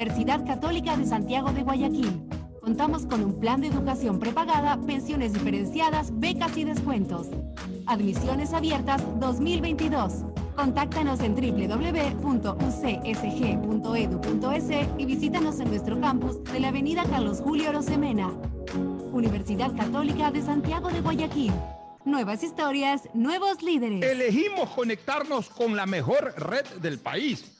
Universidad 0.00 0.46
Católica 0.46 0.96
de 0.96 1.04
Santiago 1.04 1.52
de 1.52 1.62
Guayaquil. 1.62 2.22
Contamos 2.62 3.04
con 3.04 3.22
un 3.22 3.38
plan 3.38 3.60
de 3.60 3.66
educación 3.66 4.18
prepagada, 4.18 4.80
pensiones 4.86 5.34
diferenciadas, 5.34 6.18
becas 6.18 6.56
y 6.56 6.64
descuentos. 6.64 7.26
Admisiones 7.84 8.54
abiertas 8.54 9.02
2022. 9.20 10.24
Contáctanos 10.56 11.20
en 11.20 11.34
www.ucsg.edu.es 11.34 12.48
y 14.96 15.04
visítanos 15.04 15.60
en 15.60 15.68
nuestro 15.68 16.00
campus 16.00 16.42
de 16.44 16.60
la 16.60 16.68
Avenida 16.68 17.04
Carlos 17.04 17.42
Julio 17.42 17.70
Rosemena. 17.70 18.32
Universidad 19.12 19.76
Católica 19.76 20.30
de 20.30 20.40
Santiago 20.40 20.88
de 20.88 21.02
Guayaquil. 21.02 21.52
Nuevas 22.06 22.42
historias, 22.42 23.02
nuevos 23.12 23.62
líderes. 23.62 24.02
Elegimos 24.02 24.70
conectarnos 24.70 25.50
con 25.50 25.76
la 25.76 25.84
mejor 25.84 26.32
red 26.38 26.64
del 26.80 26.98
país 26.98 27.59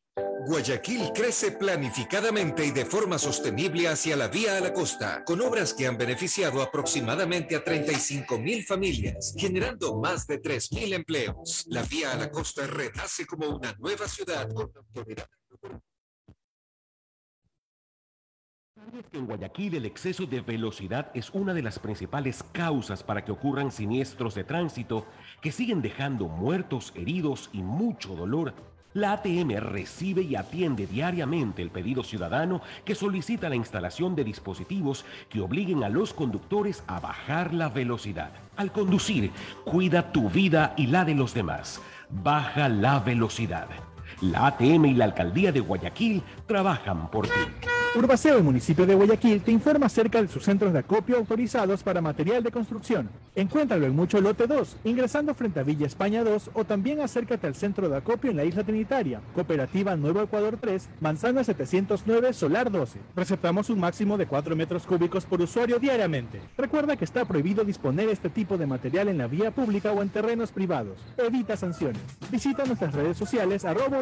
Guayaquil 0.47 1.11
crece 1.13 1.51
planificadamente 1.51 2.65
y 2.65 2.71
de 2.71 2.85
forma 2.85 3.17
sostenible 3.17 3.87
hacia 3.87 4.15
la 4.15 4.27
vía 4.27 4.57
a 4.57 4.59
la 4.59 4.73
costa, 4.73 5.23
con 5.23 5.39
obras 5.41 5.73
que 5.73 5.87
han 5.87 5.97
beneficiado 5.97 6.61
aproximadamente 6.61 7.55
a 7.55 7.63
35 7.63 8.39
mil 8.39 8.63
familias, 8.63 9.33
generando 9.37 9.99
más 9.99 10.27
de 10.27 10.39
3 10.39 10.71
mil 10.73 10.93
empleos. 10.93 11.65
La 11.69 11.83
vía 11.83 12.11
a 12.11 12.17
la 12.17 12.31
costa 12.31 12.65
renace 12.65 13.25
como 13.25 13.49
una 13.49 13.73
nueva 13.79 14.07
ciudad 14.07 14.51
con 14.53 14.71
autoridad. 14.75 15.27
En 19.13 19.25
Guayaquil 19.25 19.75
el 19.75 19.85
exceso 19.85 20.25
de 20.25 20.41
velocidad 20.41 21.11
es 21.13 21.29
una 21.29 21.53
de 21.53 21.61
las 21.61 21.79
principales 21.79 22.43
causas 22.51 23.03
para 23.03 23.23
que 23.23 23.31
ocurran 23.31 23.71
siniestros 23.71 24.35
de 24.35 24.43
tránsito 24.43 25.05
que 25.41 25.51
siguen 25.51 25.81
dejando 25.81 26.27
muertos, 26.27 26.91
heridos 26.95 27.49
y 27.53 27.61
mucho 27.61 28.15
dolor. 28.15 28.53
La 28.93 29.13
ATM 29.13 29.57
recibe 29.59 30.21
y 30.21 30.35
atiende 30.35 30.85
diariamente 30.85 31.61
el 31.61 31.69
pedido 31.69 32.03
ciudadano 32.03 32.61
que 32.83 32.95
solicita 32.95 33.47
la 33.47 33.55
instalación 33.55 34.15
de 34.15 34.23
dispositivos 34.23 35.05
que 35.29 35.39
obliguen 35.39 35.83
a 35.83 35.89
los 35.89 36.13
conductores 36.13 36.83
a 36.87 36.99
bajar 36.99 37.53
la 37.53 37.69
velocidad. 37.69 38.31
Al 38.57 38.71
conducir, 38.71 39.31
cuida 39.63 40.11
tu 40.11 40.29
vida 40.29 40.73
y 40.75 40.87
la 40.87 41.05
de 41.05 41.15
los 41.15 41.33
demás. 41.33 41.81
Baja 42.09 42.67
la 42.67 42.99
velocidad. 42.99 43.67
La 44.21 44.47
ATM 44.47 44.85
y 44.85 44.93
la 44.93 45.05
Alcaldía 45.05 45.51
de 45.51 45.61
Guayaquil 45.61 46.21
trabajan 46.45 47.09
por 47.09 47.25
ti. 47.25 47.39
Urbaceo 47.93 48.41
municipio 48.41 48.85
de 48.85 48.95
Guayaquil 48.95 49.41
te 49.41 49.51
informa 49.51 49.87
acerca 49.87 50.21
de 50.21 50.29
sus 50.29 50.45
centros 50.45 50.71
de 50.71 50.79
acopio 50.79 51.17
autorizados 51.17 51.83
para 51.83 51.99
material 51.99 52.41
de 52.41 52.51
construcción. 52.51 53.09
Encuéntralo 53.35 53.85
en 53.85 53.95
Mucho 53.95 54.21
Lote 54.21 54.47
2, 54.47 54.77
ingresando 54.85 55.33
frente 55.33 55.59
a 55.59 55.63
Villa 55.63 55.87
España 55.87 56.23
2 56.23 56.51
o 56.53 56.63
también 56.63 57.01
acércate 57.01 57.47
al 57.47 57.55
centro 57.55 57.89
de 57.89 57.97
acopio 57.97 58.31
en 58.31 58.37
la 58.37 58.45
Isla 58.45 58.63
Trinitaria, 58.63 59.19
Cooperativa 59.33 59.97
Nuevo 59.97 60.21
Ecuador 60.21 60.57
3, 60.61 60.87
Manzana 61.01 61.43
709, 61.43 62.31
Solar 62.31 62.71
12. 62.71 62.99
Receptamos 63.15 63.69
un 63.69 63.79
máximo 63.79 64.17
de 64.17 64.27
4 64.27 64.55
metros 64.55 64.85
cúbicos 64.85 65.25
por 65.25 65.41
usuario 65.41 65.77
diariamente. 65.77 66.39
Recuerda 66.57 66.95
que 66.95 67.05
está 67.05 67.25
prohibido 67.25 67.65
disponer 67.65 68.07
este 68.07 68.29
tipo 68.29 68.57
de 68.57 68.67
material 68.67 69.09
en 69.09 69.17
la 69.17 69.27
vía 69.27 69.51
pública 69.51 69.91
o 69.91 70.01
en 70.01 70.09
terrenos 70.09 70.53
privados. 70.53 70.97
Evita 71.17 71.57
sanciones. 71.57 72.01
Visita 72.31 72.63
nuestras 72.63 72.93
redes 72.93 73.17
sociales 73.17 73.65
arroba 73.65 74.01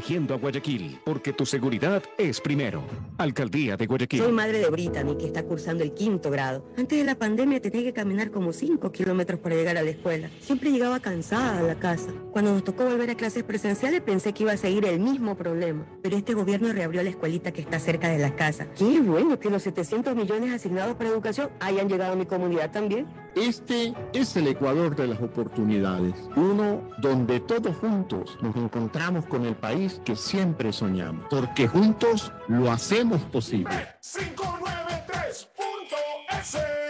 a 0.00 0.34
Guayaquil, 0.34 0.98
porque 1.04 1.32
tu 1.32 1.44
seguridad 1.44 2.02
es 2.16 2.40
primero. 2.40 2.82
Alcaldía 3.18 3.76
de 3.76 3.86
Guayaquil. 3.86 4.20
Soy 4.20 4.32
madre 4.32 4.58
de 4.58 4.70
Brittany, 4.70 5.14
que 5.16 5.26
está 5.26 5.42
cursando 5.44 5.84
el 5.84 5.92
quinto 5.92 6.30
grado. 6.30 6.64
Antes 6.78 6.98
de 6.98 7.04
la 7.04 7.16
pandemia 7.16 7.60
tenía 7.60 7.82
que 7.82 7.92
caminar 7.92 8.30
como 8.30 8.52
5 8.52 8.90
kilómetros 8.92 9.40
para 9.40 9.56
llegar 9.56 9.76
a 9.76 9.82
la 9.82 9.90
escuela. 9.90 10.30
Siempre 10.40 10.70
llegaba 10.70 11.00
cansada 11.00 11.58
a 11.58 11.62
la 11.62 11.74
casa. 11.74 12.10
Cuando 12.32 12.52
nos 12.52 12.64
tocó 12.64 12.84
volver 12.84 13.10
a 13.10 13.14
clases 13.14 13.42
presenciales 13.44 14.00
pensé 14.00 14.32
que 14.32 14.44
iba 14.44 14.52
a 14.52 14.56
seguir 14.56 14.86
el 14.86 15.00
mismo 15.00 15.36
problema. 15.36 15.86
Pero 16.02 16.16
este 16.16 16.32
gobierno 16.32 16.72
reabrió 16.72 17.02
la 17.02 17.10
escuelita 17.10 17.52
que 17.52 17.60
está 17.60 17.78
cerca 17.78 18.08
de 18.08 18.18
la 18.18 18.34
casa. 18.34 18.68
Qué 18.76 19.00
bueno 19.00 19.38
que 19.38 19.50
los 19.50 19.62
700 19.62 20.16
millones 20.16 20.54
asignados 20.54 20.96
para 20.96 21.10
educación 21.10 21.50
hayan 21.60 21.88
llegado 21.88 22.14
a 22.14 22.16
mi 22.16 22.24
comunidad 22.24 22.70
también. 22.70 23.06
Este 23.36 23.94
es 24.12 24.36
el 24.36 24.48
Ecuador 24.48 24.96
de 24.96 25.06
las 25.06 25.20
oportunidades. 25.22 26.14
Uno 26.36 26.82
donde 27.00 27.38
todos 27.40 27.76
juntos 27.76 28.36
nos 28.42 28.56
encontramos 28.56 29.26
con 29.26 29.44
el 29.44 29.54
país 29.54 29.89
que 30.04 30.16
siempre 30.16 30.72
soñamos. 30.72 31.26
Porque 31.30 31.68
juntos 31.68 32.32
lo 32.48 32.70
hacemos 32.70 33.22
posible. 33.22 33.88
593.es 34.02 36.89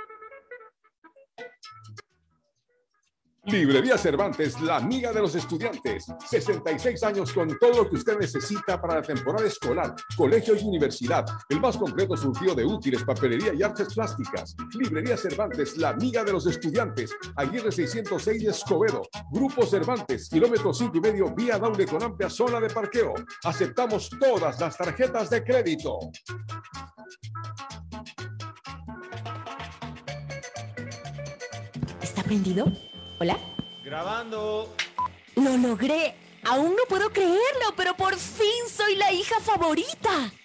Librería 3.45 3.97
Cervantes, 3.97 4.61
la 4.61 4.77
amiga 4.77 5.11
de 5.11 5.19
los 5.19 5.33
estudiantes. 5.33 6.05
66 6.29 7.01
años 7.03 7.33
con 7.33 7.57
todo 7.57 7.83
lo 7.83 7.89
que 7.89 7.95
usted 7.95 8.19
necesita 8.19 8.79
para 8.79 8.95
la 8.95 9.01
temporada 9.01 9.47
escolar, 9.47 9.95
colegio 10.15 10.55
y 10.55 10.63
universidad. 10.63 11.25
El 11.49 11.59
más 11.59 11.75
completo 11.75 12.15
surtido 12.15 12.53
de 12.53 12.63
útiles, 12.65 13.03
papelería 13.03 13.51
y 13.55 13.63
artes 13.63 13.95
plásticas. 13.95 14.55
Librería 14.77 15.17
Cervantes, 15.17 15.75
la 15.77 15.89
amiga 15.89 16.23
de 16.23 16.33
los 16.33 16.45
estudiantes. 16.45 17.15
Aguirre 17.35 17.71
606 17.71 18.43
de 18.43 18.51
Escobedo. 18.51 19.01
Grupo 19.31 19.65
Cervantes, 19.65 20.29
kilómetro 20.29 20.71
5 20.71 20.95
y 20.97 21.01
medio, 21.01 21.33
vía 21.33 21.57
doble 21.57 21.87
con 21.87 22.03
amplia 22.03 22.29
zona 22.29 22.59
de 22.59 22.69
parqueo. 22.69 23.15
Aceptamos 23.43 24.11
todas 24.19 24.59
las 24.59 24.77
tarjetas 24.77 25.31
de 25.31 25.43
crédito. 25.43 25.97
¿Está 32.01 32.21
prendido? 32.21 32.71
¿Hola? 33.21 33.37
Grabando. 33.85 34.75
Lo 35.35 35.55
logré. 35.55 36.15
Aún 36.43 36.71
no 36.75 36.83
puedo 36.89 37.11
creerlo, 37.11 37.75
pero 37.77 37.95
por 37.95 38.15
fin 38.15 38.67
soy 38.67 38.95
la 38.95 39.11
hija 39.11 39.39
favorita. 39.39 40.31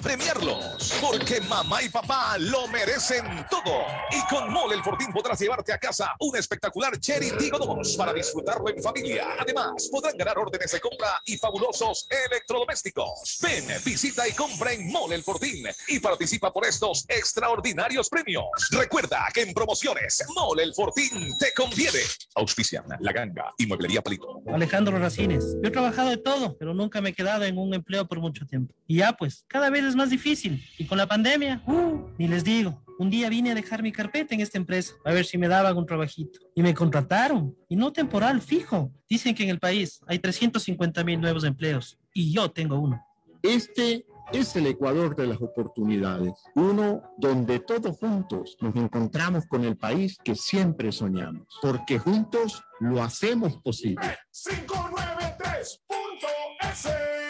premiarlos. 0.00 0.94
Porque 1.00 1.40
mamá 1.42 1.82
y 1.82 1.88
papá 1.88 2.36
lo 2.38 2.66
merecen 2.68 3.24
todo. 3.50 3.84
Y 4.10 4.26
con 4.28 4.52
Mole 4.52 4.74
el 4.76 4.82
Fortín 4.82 5.12
podrás 5.12 5.38
llevarte 5.40 5.72
a 5.72 5.78
casa 5.78 6.14
un 6.20 6.36
espectacular 6.36 6.98
Cherry 6.98 7.30
Tigo 7.38 7.58
2 7.58 7.96
para 7.96 8.12
disfrutarlo 8.12 8.68
en 8.68 8.82
familia. 8.82 9.28
Además, 9.38 9.88
podrán 9.90 10.16
ganar 10.16 10.38
órdenes 10.38 10.70
de 10.72 10.80
compra 10.80 11.20
y 11.24 11.36
fabulosos 11.36 12.06
electrodomésticos. 12.26 13.38
Ven, 13.42 13.64
visita 13.84 14.26
y 14.28 14.32
compra 14.32 14.72
en 14.72 14.90
Mole 14.90 15.16
el 15.16 15.22
Fortín 15.22 15.66
y 15.88 15.98
participa 15.98 16.52
por 16.52 16.66
estos 16.66 17.04
extraordinarios 17.08 18.08
premios. 18.08 18.46
Recuerda 18.70 19.28
que 19.32 19.42
en 19.42 19.54
promociones 19.54 20.24
Mole 20.34 20.62
el 20.62 20.74
Fortín 20.74 21.36
te 21.38 21.52
conviene. 21.54 22.00
Auspician 22.34 22.84
La 23.00 23.12
Ganga 23.12 23.52
y 23.58 23.66
Mueblería 23.66 24.02
Palito. 24.02 24.42
Alejandro 24.52 24.98
Racines. 24.98 25.56
Yo 25.62 25.68
he 25.68 25.70
trabajado 25.70 26.10
de 26.10 26.16
todo, 26.16 26.56
pero 26.58 26.74
nunca 26.74 27.00
me 27.00 27.10
he 27.10 27.12
quedado 27.12 27.44
en 27.44 27.58
un 27.58 27.74
empleo 27.74 28.06
por 28.06 28.20
mucho 28.20 28.46
tiempo. 28.46 28.74
Y 28.86 28.98
ya 28.98 29.12
pues, 29.12 29.44
cada 29.48 29.70
vez 29.70 29.89
es 29.90 29.96
más 29.96 30.10
difícil. 30.10 30.62
Y 30.78 30.86
con 30.86 30.98
la 30.98 31.06
pandemia, 31.06 31.62
uh, 31.66 32.08
ni 32.18 32.28
les 32.28 32.44
digo. 32.44 32.82
Un 32.98 33.10
día 33.10 33.28
vine 33.28 33.50
a 33.50 33.54
dejar 33.54 33.82
mi 33.82 33.92
carpeta 33.92 34.34
en 34.34 34.40
esta 34.40 34.58
empresa 34.58 34.94
a 35.04 35.12
ver 35.12 35.24
si 35.24 35.38
me 35.38 35.48
daban 35.48 35.76
un 35.76 35.86
trabajito. 35.86 36.38
Y 36.54 36.62
me 36.62 36.74
contrataron. 36.74 37.56
Y 37.68 37.76
no 37.76 37.92
temporal, 37.92 38.40
fijo. 38.40 38.90
Dicen 39.08 39.34
que 39.34 39.42
en 39.42 39.50
el 39.50 39.58
país 39.58 40.00
hay 40.06 40.18
350 40.18 41.04
mil 41.04 41.20
nuevos 41.20 41.44
empleos. 41.44 41.98
Y 42.12 42.32
yo 42.32 42.50
tengo 42.50 42.78
uno. 42.78 43.04
Este 43.42 44.04
es 44.32 44.54
el 44.54 44.66
Ecuador 44.66 45.16
de 45.16 45.26
las 45.26 45.40
oportunidades. 45.40 46.34
Uno 46.54 47.02
donde 47.16 47.60
todos 47.60 47.96
juntos 47.96 48.56
nos 48.60 48.76
encontramos 48.76 49.46
con 49.46 49.64
el 49.64 49.76
país 49.76 50.18
que 50.22 50.34
siempre 50.34 50.92
soñamos. 50.92 51.46
Porque 51.62 51.98
juntos 51.98 52.62
lo 52.80 53.02
hacemos 53.02 53.56
posible. 53.62 54.18
593.es 54.30 57.29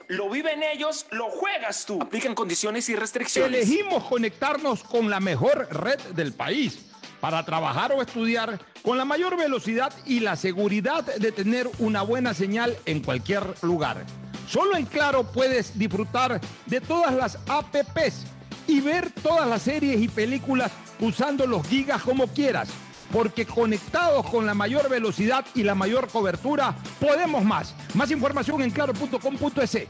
Lo 0.11 0.29
viven 0.29 0.61
ellos, 0.61 1.05
lo 1.11 1.29
juegas 1.29 1.85
tú. 1.85 1.97
Aplican 2.01 2.35
condiciones 2.35 2.89
y 2.89 2.97
restricciones. 2.97 3.61
Elegimos 3.61 4.03
conectarnos 4.03 4.83
con 4.83 5.09
la 5.09 5.21
mejor 5.21 5.69
red 5.71 6.01
del 6.13 6.33
país 6.33 6.79
para 7.21 7.45
trabajar 7.45 7.93
o 7.93 8.01
estudiar 8.01 8.59
con 8.81 8.97
la 8.97 9.05
mayor 9.05 9.37
velocidad 9.37 9.93
y 10.05 10.19
la 10.19 10.35
seguridad 10.35 11.05
de 11.05 11.31
tener 11.31 11.69
una 11.79 12.01
buena 12.01 12.33
señal 12.33 12.75
en 12.85 13.01
cualquier 13.01 13.41
lugar. 13.61 14.05
Solo 14.49 14.75
en 14.75 14.85
Claro 14.85 15.31
puedes 15.31 15.79
disfrutar 15.79 16.41
de 16.65 16.81
todas 16.81 17.13
las 17.13 17.37
apps 17.47 18.25
y 18.67 18.81
ver 18.81 19.11
todas 19.11 19.47
las 19.47 19.61
series 19.61 20.01
y 20.01 20.09
películas 20.09 20.73
usando 20.99 21.47
los 21.47 21.65
gigas 21.65 22.01
como 22.01 22.27
quieras. 22.27 22.67
Porque 23.11 23.45
conectados 23.45 24.29
con 24.29 24.45
la 24.45 24.53
mayor 24.53 24.89
velocidad 24.89 25.45
y 25.53 25.63
la 25.63 25.75
mayor 25.75 26.07
cobertura, 26.07 26.75
podemos 26.99 27.43
más. 27.43 27.75
Más 27.93 28.09
información 28.11 28.61
en 28.61 28.71
claro.com.es. 28.71 29.87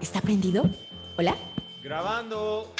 ¿Está 0.00 0.20
prendido? 0.20 0.64
¿Hola? 1.18 1.34
Grabando. 1.82 2.72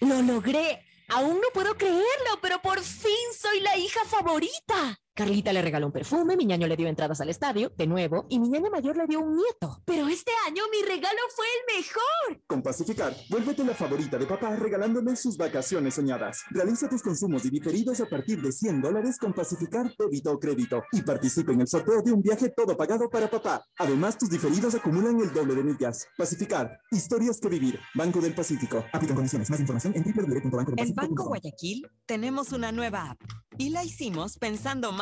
Lo 0.00 0.22
logré. 0.22 0.84
Aún 1.08 1.36
no 1.36 1.48
puedo 1.52 1.74
creerlo, 1.76 2.38
pero 2.40 2.60
por 2.62 2.80
fin 2.80 3.12
soy 3.38 3.60
la 3.60 3.76
hija 3.76 4.00
favorita. 4.06 4.98
Carlita 5.14 5.52
le 5.52 5.60
regaló 5.60 5.86
un 5.86 5.92
perfume, 5.92 6.38
mi 6.38 6.46
ñaño 6.46 6.66
le 6.66 6.74
dio 6.74 6.88
entradas 6.88 7.20
al 7.20 7.28
estadio, 7.28 7.70
de 7.76 7.86
nuevo, 7.86 8.24
y 8.30 8.38
mi 8.38 8.48
ñaña 8.48 8.70
mayor 8.70 8.96
le 8.96 9.06
dio 9.06 9.20
un 9.20 9.36
nieto. 9.36 9.82
Pero 9.84 10.08
este 10.08 10.32
año 10.46 10.62
mi 10.72 10.88
regalo 10.88 11.18
fue 11.36 11.44
el 11.44 11.76
mejor. 11.76 12.42
Con 12.46 12.62
Pacificar, 12.62 13.14
vuélvete 13.28 13.62
la 13.62 13.74
favorita 13.74 14.16
de 14.16 14.24
papá 14.24 14.56
regalándole 14.56 15.14
sus 15.16 15.36
vacaciones 15.36 15.94
soñadas. 15.94 16.44
Realiza 16.50 16.88
tus 16.88 17.02
consumos 17.02 17.44
y 17.44 17.50
diferidos 17.50 18.00
a 18.00 18.06
partir 18.06 18.40
de 18.40 18.52
100 18.52 18.80
dólares 18.80 19.18
con 19.18 19.34
Pacificar 19.34 19.92
débito 19.98 20.32
o 20.32 20.38
crédito 20.38 20.82
y 20.92 21.02
participa 21.02 21.52
en 21.52 21.60
el 21.60 21.68
sorteo 21.68 22.00
de 22.00 22.12
un 22.12 22.22
viaje 22.22 22.48
todo 22.48 22.74
pagado 22.74 23.10
para 23.10 23.28
papá. 23.28 23.62
Además, 23.76 24.16
tus 24.16 24.30
diferidos 24.30 24.74
acumulan 24.74 25.20
el 25.20 25.30
doble 25.34 25.54
de 25.54 25.62
millas. 25.62 26.06
Pacificar, 26.16 26.78
historias 26.90 27.38
que 27.38 27.48
vivir. 27.50 27.78
Banco 27.94 28.18
del 28.22 28.34
Pacífico. 28.34 28.82
Aplican 28.94 29.16
condiciones. 29.16 29.50
Más 29.50 29.60
información 29.60 29.92
en 29.94 30.04
www.bancodelpacífico.com. 30.04 30.78
En 30.78 30.94
Banco 30.94 31.24
Guayaquil 31.24 31.86
tenemos 32.06 32.52
una 32.52 32.72
nueva 32.72 33.10
app 33.10 33.20
y 33.58 33.68
la 33.68 33.84
hicimos 33.84 34.38
pensando 34.38 34.90
más 34.92 35.01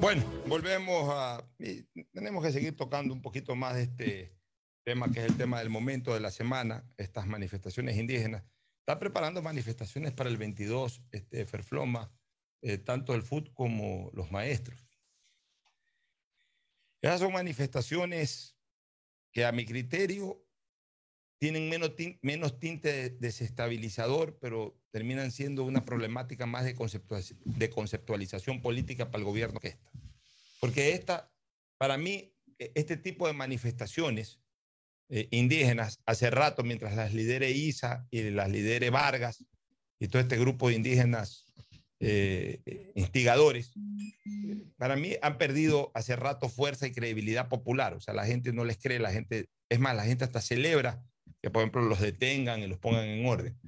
Bueno, 0.00 0.22
volvemos 0.46 1.10
a... 1.12 1.44
Tenemos 2.12 2.44
que 2.44 2.52
seguir 2.52 2.76
tocando 2.76 3.12
un 3.12 3.20
poquito 3.20 3.56
más 3.56 3.74
de 3.74 3.82
este 3.82 4.38
tema 4.84 5.10
que 5.10 5.18
es 5.18 5.26
el 5.26 5.36
tema 5.36 5.58
del 5.58 5.70
momento 5.70 6.14
de 6.14 6.20
la 6.20 6.30
semana, 6.30 6.88
estas 6.96 7.26
manifestaciones 7.26 7.96
indígenas. 7.96 8.44
Está 8.78 9.00
preparando 9.00 9.42
manifestaciones 9.42 10.12
para 10.12 10.30
el 10.30 10.36
22, 10.36 11.02
este, 11.10 11.44
Ferfloma, 11.46 12.12
eh, 12.62 12.78
tanto 12.78 13.12
el 13.12 13.22
FUT 13.22 13.52
como 13.52 14.10
los 14.14 14.30
maestros. 14.30 14.80
Esas 17.02 17.18
son 17.18 17.32
manifestaciones 17.32 18.56
que 19.32 19.44
a 19.44 19.50
mi 19.50 19.66
criterio 19.66 20.47
tienen 21.38 21.68
menos, 21.68 21.92
menos 22.22 22.58
tinte 22.58 22.92
de- 22.92 23.10
desestabilizador, 23.10 24.38
pero 24.40 24.76
terminan 24.90 25.30
siendo 25.30 25.64
una 25.64 25.84
problemática 25.84 26.46
más 26.46 26.64
de, 26.64 26.74
conceptualiz- 26.74 27.36
de 27.44 27.70
conceptualización 27.70 28.60
política 28.60 29.10
para 29.10 29.18
el 29.18 29.24
gobierno 29.24 29.60
que 29.60 29.68
esta. 29.68 29.90
Porque 30.60 30.92
esta, 30.92 31.30
para 31.78 31.96
mí, 31.96 32.34
e- 32.58 32.72
este 32.74 32.96
tipo 32.96 33.26
de 33.26 33.32
manifestaciones 33.34 34.40
eh, 35.10 35.28
indígenas, 35.30 36.00
hace 36.04 36.28
rato, 36.30 36.64
mientras 36.64 36.94
las 36.94 37.14
lidere 37.14 37.50
ISA 37.50 38.06
y 38.10 38.30
las 38.30 38.50
lidere 38.50 38.90
Vargas 38.90 39.44
y 39.98 40.08
todo 40.08 40.20
este 40.20 40.38
grupo 40.38 40.68
de 40.68 40.74
indígenas 40.74 41.46
eh, 42.00 42.92
instigadores, 42.94 43.72
para 44.76 44.96
mí 44.96 45.16
han 45.22 45.38
perdido 45.38 45.90
hace 45.94 46.14
rato 46.14 46.48
fuerza 46.48 46.86
y 46.86 46.92
credibilidad 46.92 47.48
popular. 47.48 47.94
O 47.94 48.00
sea, 48.00 48.14
la 48.14 48.26
gente 48.26 48.52
no 48.52 48.64
les 48.64 48.78
cree, 48.78 48.98
la 48.98 49.12
gente, 49.12 49.48
es 49.68 49.80
más, 49.80 49.96
la 49.96 50.04
gente 50.04 50.24
hasta 50.24 50.40
celebra 50.40 51.02
que, 51.42 51.50
por 51.50 51.62
ejemplo, 51.62 51.82
los 51.82 52.00
detengan 52.00 52.60
y 52.60 52.66
los 52.66 52.78
pongan 52.78 53.04
en 53.06 53.26
orden. 53.26 53.58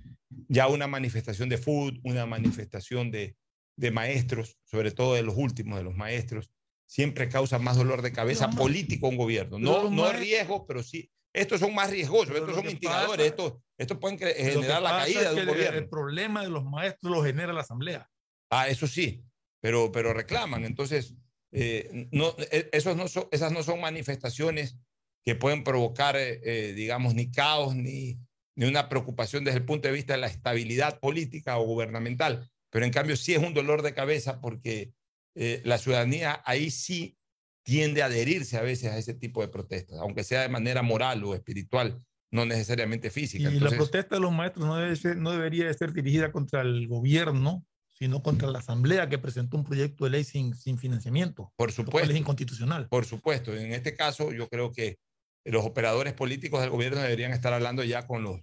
Ya 0.48 0.68
una 0.68 0.86
manifestación 0.86 1.48
de 1.48 1.58
food, 1.58 1.98
una 2.04 2.26
manifestación 2.26 3.10
de, 3.10 3.36
de 3.76 3.90
maestros, 3.90 4.58
sobre 4.64 4.90
todo 4.90 5.14
de 5.14 5.22
los 5.22 5.34
últimos, 5.36 5.78
de 5.78 5.84
los 5.84 5.94
maestros, 5.96 6.50
siempre 6.86 7.28
causa 7.28 7.58
más 7.58 7.76
dolor 7.76 8.02
de 8.02 8.12
cabeza 8.12 8.50
político 8.50 9.06
a 9.06 9.10
un 9.10 9.16
gobierno. 9.16 9.58
No, 9.58 9.84
no 9.90 10.02
maes- 10.04 10.18
riesgo, 10.18 10.66
pero 10.66 10.82
sí. 10.82 11.10
Estos 11.32 11.60
son 11.60 11.72
más 11.74 11.90
riesgosos, 11.90 12.34
estos 12.34 12.54
son 12.56 12.64
pasa- 12.80 13.22
estos, 13.24 13.54
estos 13.78 13.98
pueden 13.98 14.18
generar 14.18 14.82
la 14.82 14.90
caída 14.90 15.20
es 15.22 15.28
de 15.30 15.34
que 15.36 15.42
un 15.42 15.48
el- 15.48 15.54
gobierno. 15.54 15.78
El 15.78 15.88
problema 15.88 16.42
de 16.42 16.48
los 16.50 16.64
maestros 16.64 17.12
lo 17.12 17.22
genera 17.22 17.52
la 17.52 17.60
asamblea. 17.60 18.10
Ah, 18.50 18.66
eso 18.68 18.88
sí, 18.88 19.22
pero, 19.60 19.92
pero 19.92 20.12
reclaman. 20.12 20.64
Entonces, 20.64 21.14
eh, 21.52 22.08
no, 22.10 22.34
eh, 22.50 22.68
esos 22.72 22.96
no 22.96 23.06
son, 23.06 23.28
esas 23.30 23.52
no 23.52 23.62
son 23.62 23.80
manifestaciones 23.80 24.76
que 25.24 25.34
pueden 25.34 25.64
provocar, 25.64 26.16
eh, 26.16 26.40
eh, 26.42 26.72
digamos, 26.72 27.14
ni 27.14 27.30
caos 27.30 27.74
ni, 27.74 28.18
ni 28.56 28.66
una 28.66 28.88
preocupación 28.88 29.44
desde 29.44 29.58
el 29.58 29.64
punto 29.64 29.88
de 29.88 29.94
vista 29.94 30.14
de 30.14 30.20
la 30.20 30.26
estabilidad 30.26 30.98
política 31.00 31.58
o 31.58 31.64
gubernamental. 31.64 32.48
Pero 32.70 32.84
en 32.84 32.92
cambio 32.92 33.16
sí 33.16 33.34
es 33.34 33.42
un 33.42 33.52
dolor 33.54 33.82
de 33.82 33.94
cabeza 33.94 34.40
porque 34.40 34.92
eh, 35.34 35.60
la 35.64 35.78
ciudadanía 35.78 36.42
ahí 36.44 36.70
sí 36.70 37.16
tiende 37.62 38.02
a 38.02 38.06
adherirse 38.06 38.56
a 38.56 38.62
veces 38.62 38.90
a 38.90 38.98
ese 38.98 39.14
tipo 39.14 39.42
de 39.42 39.48
protestas, 39.48 39.98
aunque 39.98 40.24
sea 40.24 40.40
de 40.42 40.48
manera 40.48 40.82
moral 40.82 41.22
o 41.24 41.34
espiritual, 41.34 41.98
no 42.32 42.46
necesariamente 42.46 43.10
física. 43.10 43.44
Y 43.50 43.54
Entonces, 43.54 43.70
la 43.72 43.76
protesta 43.76 44.14
de 44.16 44.20
los 44.20 44.32
maestros 44.32 44.66
no, 44.66 44.76
debe 44.76 44.96
ser- 44.96 45.16
no 45.18 45.32
debería 45.32 45.66
de 45.66 45.74
ser 45.74 45.92
dirigida 45.92 46.32
contra 46.32 46.62
el 46.62 46.86
gobierno, 46.88 47.64
sino 47.98 48.22
contra 48.22 48.48
la 48.50 48.60
asamblea 48.60 49.08
que 49.10 49.18
presentó 49.18 49.58
un 49.58 49.64
proyecto 49.64 50.04
de 50.04 50.10
ley 50.10 50.24
sin, 50.24 50.54
sin 50.54 50.78
financiamiento. 50.78 51.52
por 51.56 51.68
Lo 51.68 51.74
cual 51.76 51.86
supuesto. 51.86 52.12
es 52.12 52.18
inconstitucional. 52.18 52.88
Por 52.88 53.04
supuesto, 53.04 53.54
en 53.54 53.72
este 53.72 53.94
caso 53.94 54.32
yo 54.32 54.48
creo 54.48 54.72
que 54.72 54.96
los 55.44 55.64
operadores 55.64 56.12
políticos 56.12 56.60
del 56.60 56.70
gobierno 56.70 57.00
deberían 57.00 57.32
estar 57.32 57.52
hablando 57.52 57.82
ya 57.84 58.06
con 58.06 58.22
los 58.22 58.40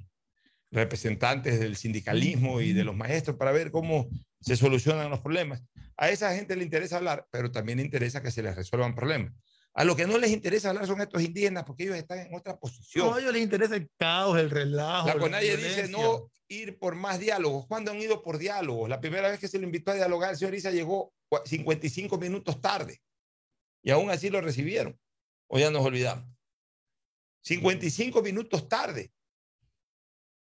representantes 0.72 1.60
del 1.60 1.76
sindicalismo 1.78 2.62
y 2.62 2.74
de 2.74 2.84
los 2.84 2.96
maestros 2.96 3.38
para 3.38 3.52
ver 3.52 3.72
cómo 3.72 4.10
se 4.42 4.56
solucionan 4.56 5.10
los 5.10 5.22
problemas. 5.22 5.64
A 5.96 6.10
esa 6.10 6.36
gente 6.36 6.56
le 6.56 6.64
interesa 6.64 6.98
hablar, 6.98 7.26
pero 7.32 7.52
también 7.52 7.78
le 7.80 7.86
interesa 7.86 8.22
que 8.22 8.32
se 8.32 8.44
les 8.44 8.56
resuelvan 8.56 8.94
problemas. 8.96 9.34
A 9.74 9.84
lo 9.84 9.96
que 9.96 10.08
no 10.08 10.18
les 10.18 10.32
interesa 10.32 10.70
hablar 10.70 10.88
son 10.88 11.00
estos 11.02 11.22
indígenas 11.22 11.64
porque 11.64 11.84
ellos 11.84 11.96
están 11.98 12.20
en 12.20 12.34
otra 12.36 12.58
posición. 12.58 13.08
No, 13.08 13.14
a 13.16 13.20
ellos 13.22 13.32
les 13.34 13.44
interesa 13.44 13.76
el 13.76 13.90
caos, 13.98 14.38
el 14.40 14.50
relajo. 14.50 15.08
La 15.08 15.14
la 15.14 15.20
CONAIE 15.20 15.56
dice 15.58 15.88
no 15.88 16.30
ir 16.48 16.80
por 16.80 16.96
más 16.96 17.20
diálogos. 17.20 17.68
¿Cuándo 17.68 17.92
han 17.92 18.02
ido 18.02 18.24
por 18.24 18.38
diálogos? 18.40 18.90
La 18.90 19.00
primera 19.00 19.30
vez 19.30 19.40
que 19.40 19.48
se 19.48 19.60
lo 19.60 19.66
invitó 19.66 19.92
a 19.92 19.96
dialogar, 19.96 20.32
el 20.32 20.38
señor 20.38 20.56
Isa 20.56 20.72
llegó 20.72 21.14
cua- 21.30 21.46
55 21.46 22.18
minutos 22.18 22.60
tarde 22.60 23.00
y 23.84 23.92
aún 23.92 24.10
así 24.10 24.30
lo 24.30 24.42
recibieron. 24.42 25.00
O 25.48 25.60
ya 25.60 25.70
nos 25.70 25.86
olvidamos. 25.86 26.26
55 27.48 28.22
minutos 28.22 28.68
tarde. 28.68 29.12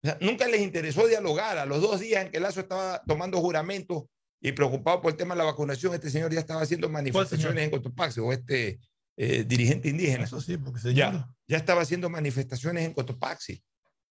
O 0.04 0.08
sea, 0.08 0.18
nunca 0.22 0.48
les 0.48 0.62
interesó 0.62 1.08
dialogar. 1.08 1.58
A 1.58 1.66
los 1.66 1.82
dos 1.82 2.00
días 2.00 2.24
en 2.24 2.32
que 2.32 2.40
Lazo 2.40 2.60
estaba 2.60 3.02
tomando 3.08 3.40
juramento 3.40 4.08
y 4.40 4.52
preocupado 4.52 5.02
por 5.02 5.12
el 5.12 5.18
tema 5.18 5.34
de 5.34 5.40
la 5.40 5.46
vacunación, 5.46 5.94
este 5.94 6.10
señor 6.10 6.32
ya 6.34 6.40
estaba 6.40 6.62
haciendo 6.62 6.90
manifestaciones 6.90 7.64
en 7.64 7.72
Cotopaxi, 7.72 8.20
o 8.20 8.32
este 8.32 8.80
eh, 9.18 9.44
dirigente 9.44 9.90
indígena. 9.90 10.26
Eso 10.26 10.42
sí, 10.42 10.58
porque 10.58 10.80
se 10.80 10.94
ya, 10.94 11.28
ya 11.48 11.58
estaba 11.58 11.82
haciendo 11.82 12.10
manifestaciones 12.10 12.86
en 12.86 12.94
Cotopaxi. 12.94 13.64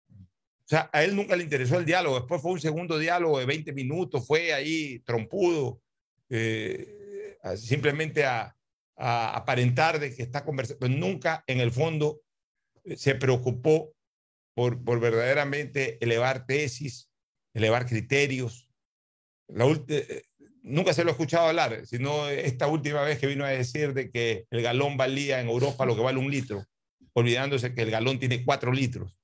O 0.10 0.70
sea, 0.70 0.90
a 0.92 1.04
él 1.04 1.16
nunca 1.16 1.36
le 1.36 1.44
interesó 1.44 1.78
el 1.78 1.86
diálogo. 1.86 2.20
Después 2.20 2.42
fue 2.42 2.52
un 2.52 2.60
segundo 2.60 2.98
diálogo 2.98 3.40
de 3.40 3.46
20 3.46 3.72
minutos, 3.72 4.28
fue 4.28 4.54
ahí 4.54 5.00
trompudo, 5.00 5.82
eh, 6.30 7.38
simplemente 7.56 8.26
a, 8.26 8.54
a 8.98 9.38
aparentar 9.38 10.00
de 10.00 10.14
que 10.14 10.24
está 10.24 10.44
conversando. 10.44 10.80
Pero 10.80 10.94
nunca 10.94 11.44
en 11.48 11.62
el 11.62 11.72
fondo 11.72 12.22
se 12.96 13.16
preocupó 13.16 13.94
por, 14.56 14.84
por 14.84 15.00
verdaderamente 15.00 15.98
elevar 16.04 16.46
tesis, 16.46 17.10
elevar 17.54 17.86
criterios. 17.86 18.70
La 19.48 19.66
eh, 19.88 20.24
nunca 20.64 20.94
se 20.94 21.04
lo 21.04 21.10
he 21.10 21.12
escuchado 21.12 21.48
hablar, 21.48 21.86
sino 21.86 22.30
esta 22.30 22.68
última 22.68 23.02
vez 23.02 23.20
que 23.20 23.28
vino 23.28 23.46
a 23.46 23.50
decir 23.50 23.94
de 23.94 24.10
que 24.10 24.46
el 24.50 24.62
galón 24.62 24.98
valía 24.98 25.40
en 25.40 25.48
Europa 25.48 25.86
lo 25.86 25.96
que 25.96 26.02
vale 26.02 26.20
un 26.20 26.32
litro, 26.32 26.64
olvidándose 27.14 27.74
que 27.74 27.82
el 27.82 27.92
galón 27.92 28.20
tiene 28.20 28.44
cuatro 28.44 28.72
litros 28.72 29.18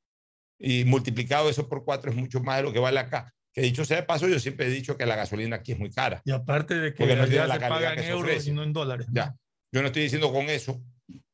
y 0.64 0.86
multiplicado 0.86 1.50
eso 1.50 1.68
por 1.68 1.84
cuatro 1.84 2.10
es 2.10 2.16
mucho 2.16 2.40
más 2.40 2.58
de 2.58 2.64
lo 2.64 2.74
que 2.74 2.80
vale 2.80 3.00
acá. 3.00 3.34
Que 3.54 3.62
dicho 3.62 3.86
sea 3.86 3.98
de 3.98 4.04
paso, 4.04 4.28
yo 4.28 4.40
siempre 4.40 4.66
he 4.66 4.70
dicho 4.70 4.98
que 4.98 5.06
la 5.06 5.16
gasolina 5.16 5.58
aquí 5.58 5.74
es 5.74 5.80
muy 5.80 5.92
cara. 5.92 6.22
Y 6.26 6.32
aparte 6.32 6.76
de 6.76 6.94
que 6.94 7.00
Porque 7.00 7.16
no 7.16 7.28
tiene 7.28 7.48
la 7.48 7.56
se 7.56 7.60
calidad 7.60 7.90
paga 7.90 8.02
en 8.02 8.10
euros 8.10 8.48
y 8.48 8.52
no 8.52 8.64
en 8.64 8.74
dólares. 8.74 9.08
Ya, 9.12 9.36
yo 9.72 9.82
no 9.82 9.88
estoy 9.88 10.04
diciendo 10.04 10.32
con 10.32 10.50
eso, 10.50 10.82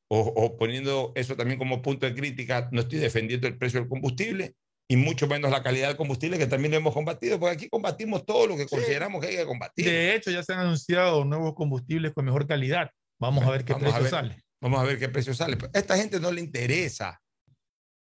o, 0.10 0.20
o 0.20 0.58
poniendo 0.58 1.14
eso 1.16 1.36
también 1.36 1.58
como 1.58 1.82
punto 1.82 2.06
de 2.06 2.16
crítica, 2.16 2.68
no 2.72 2.82
estoy 2.82 3.00
defendiendo 3.00 3.48
el 3.48 3.58
precio 3.58 3.80
del 3.80 3.90
combustible 3.90 4.56
y 4.92 4.98
mucho 4.98 5.28
menos 5.28 5.52
la 5.52 5.62
calidad 5.62 5.88
del 5.88 5.98
combustible, 5.98 6.40
que 6.40 6.48
también 6.48 6.72
lo 6.72 6.78
hemos 6.78 6.96
combatido, 6.96 7.40
porque 7.40 7.54
aquí 7.54 7.70
combatimos 7.70 8.26
todo 8.26 8.48
lo 8.48 8.58
que 8.58 8.66
consideramos 8.66 9.22
que 9.22 9.28
hay 9.28 9.38
que 9.38 9.46
combatir. 9.46 9.86
De 9.86 10.16
hecho, 10.16 10.32
ya 10.32 10.42
se 10.42 10.54
han 10.54 10.62
anunciado 10.62 11.24
nuevos 11.24 11.54
combustibles 11.54 12.12
con 12.12 12.26
mejor 12.26 12.48
calidad. 12.48 12.90
Vamos 13.20 13.46
a 13.46 13.52
ver 13.52 13.64
qué 13.64 13.76
precio 13.76 14.02
ver. 14.02 14.10
sale. 14.10 14.44
Vamos 14.60 14.80
a 14.80 14.84
ver 14.84 14.98
qué 14.98 15.08
precio 15.08 15.36
sale. 15.36 15.58
Pero 15.58 15.72
A 15.76 15.78
esta 15.78 15.96
gente 15.96 16.20
no 16.20 16.32
le 16.32 16.42
interesa 16.42 17.22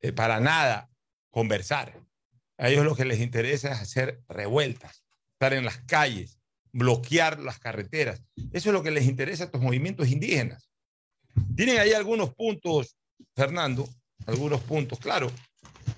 eh, 0.02 0.12
para 0.12 0.42
nada 0.42 0.90
conversar. 1.32 1.98
A 2.58 2.68
ellos 2.68 2.84
lo 2.84 2.96
que 2.96 3.06
les 3.06 3.22
interesa 3.22 3.72
es 3.72 3.80
hacer 3.80 4.22
revueltas, 4.28 5.06
estar 5.36 5.54
en 5.54 5.64
las 5.64 5.78
calles, 5.86 6.38
bloquear 6.74 7.40
las 7.40 7.60
carreteras. 7.60 8.24
Eso 8.52 8.70
es 8.70 8.74
lo 8.74 8.84
que 8.84 8.92
les 8.92 9.06
interesa 9.06 9.44
a 9.44 9.46
estos 9.46 9.62
movimientos 9.62 10.10
indígenas. 10.10 10.70
Tienen 11.56 11.78
ahí 11.80 11.94
algunos 11.94 12.34
puntos, 12.34 12.96
Fernando, 13.36 13.88
algunos 14.26 14.62
puntos, 14.62 15.00
claro, 15.00 15.32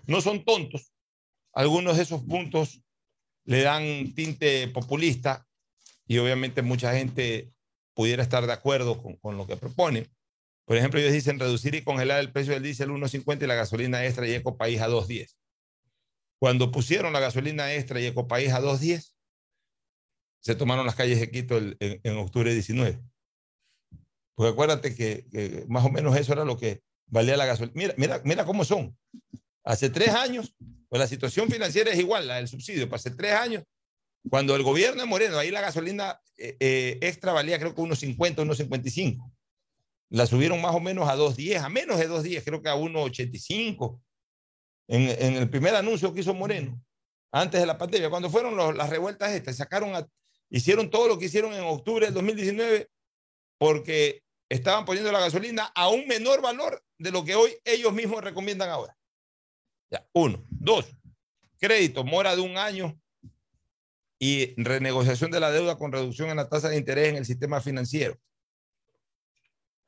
no 0.07 0.21
son 0.21 0.43
tontos. 0.43 0.91
Algunos 1.53 1.97
de 1.97 2.03
esos 2.03 2.21
puntos 2.23 2.81
le 3.45 3.61
dan 3.61 4.13
tinte 4.13 4.67
populista 4.67 5.47
y 6.07 6.17
obviamente 6.17 6.61
mucha 6.61 6.93
gente 6.93 7.51
pudiera 7.93 8.21
estar 8.23 8.45
de 8.45 8.51
acuerdo 8.53 9.01
con, 9.01 9.15
con 9.17 9.37
lo 9.37 9.47
que 9.47 9.55
proponen. 9.55 10.07
Por 10.65 10.75
ejemplo, 10.77 10.99
ellos 10.99 11.13
dicen 11.13 11.39
reducir 11.39 11.75
y 11.75 11.83
congelar 11.83 12.19
el 12.19 12.31
precio 12.31 12.53
del 12.53 12.63
diésel 12.63 12.89
1.50 12.89 13.43
y 13.43 13.47
la 13.47 13.55
gasolina 13.55 14.03
extra 14.05 14.27
y 14.27 14.33
Ecopaís 14.33 14.81
a 14.81 14.89
2.10. 14.89 15.33
Cuando 16.39 16.71
pusieron 16.71 17.13
la 17.13 17.19
gasolina 17.19 17.73
extra 17.73 18.01
y 18.01 18.07
Ecopaís 18.07 18.51
a 18.51 18.59
2.10, 18.61 19.13
se 20.41 20.55
tomaron 20.55 20.85
las 20.85 20.95
calles 20.95 21.19
de 21.19 21.31
Quito 21.31 21.57
el- 21.57 21.77
en, 21.79 21.99
en 22.03 22.17
octubre 22.17 22.51
19. 22.53 22.99
Porque 24.35 24.51
acuérdate 24.51 24.95
que, 24.95 25.65
más 25.67 25.85
o 25.85 25.89
menos 25.89 26.15
eso 26.17 26.33
era 26.33 26.45
lo 26.45 26.57
que 26.57 26.81
valía 27.07 27.37
la 27.37 27.45
gasolina. 27.45 27.73
Mira, 27.75 27.93
mira, 27.97 28.21
mira 28.23 28.45
cómo 28.45 28.65
son. 28.65 28.95
Hace 29.63 29.89
tres 29.89 30.09
años, 30.09 30.53
pues 30.89 30.99
la 30.99 31.07
situación 31.07 31.49
financiera 31.49 31.91
es 31.91 31.97
igual, 31.97 32.27
la 32.27 32.35
del 32.35 32.47
subsidio. 32.47 32.87
Pues 32.89 33.05
hace 33.05 33.15
tres 33.15 33.33
años, 33.33 33.63
cuando 34.29 34.55
el 34.55 34.63
gobierno 34.63 35.01
de 35.01 35.07
Moreno, 35.07 35.37
ahí 35.37 35.51
la 35.51 35.61
gasolina 35.61 36.19
eh, 36.37 36.57
eh, 36.59 36.99
extra 37.01 37.31
valía 37.31 37.57
creo 37.57 37.73
que 37.73 37.81
unos 37.81 37.99
50, 37.99 38.41
unos 38.41 38.57
55. 38.57 39.31
La 40.09 40.25
subieron 40.25 40.61
más 40.61 40.75
o 40.75 40.79
menos 40.79 41.07
a 41.07 41.15
2.10, 41.15 41.63
a 41.63 41.69
menos 41.69 41.97
de 41.97 42.09
2.10, 42.09 42.43
creo 42.43 42.61
que 42.61 42.69
a 42.69 42.75
1.85. 42.75 44.01
En, 44.87 45.01
en 45.01 45.35
el 45.35 45.49
primer 45.49 45.73
anuncio 45.75 46.13
que 46.13 46.19
hizo 46.19 46.33
Moreno, 46.33 46.79
antes 47.31 47.59
de 47.59 47.65
la 47.65 47.77
pandemia, 47.77 48.09
cuando 48.09 48.29
fueron 48.29 48.77
las 48.77 48.89
revueltas 48.89 49.31
estas, 49.31 49.55
sacaron 49.57 50.07
hicieron 50.49 50.89
todo 50.89 51.07
lo 51.07 51.17
que 51.17 51.25
hicieron 51.25 51.53
en 51.53 51.63
octubre 51.63 52.05
del 52.05 52.13
2019 52.13 52.87
porque 53.57 54.23
estaban 54.49 54.85
poniendo 54.85 55.11
la 55.11 55.19
gasolina 55.19 55.71
a 55.75 55.89
un 55.89 56.07
menor 56.07 56.41
valor 56.41 56.83
de 56.97 57.11
lo 57.11 57.23
que 57.25 57.35
hoy 57.35 57.51
ellos 57.63 57.93
mismos 57.93 58.23
recomiendan 58.23 58.69
ahora. 58.69 58.97
Ya, 59.89 60.07
uno. 60.13 60.43
Dos, 60.49 60.85
crédito, 61.59 62.03
mora 62.03 62.35
de 62.35 62.41
un 62.41 62.57
año 62.57 62.99
y 64.19 64.53
renegociación 64.61 65.31
de 65.31 65.39
la 65.39 65.51
deuda 65.51 65.77
con 65.77 65.91
reducción 65.91 66.29
en 66.29 66.37
la 66.37 66.47
tasa 66.49 66.69
de 66.69 66.77
interés 66.77 67.09
en 67.09 67.17
el 67.17 67.25
sistema 67.25 67.59
financiero. 67.61 68.13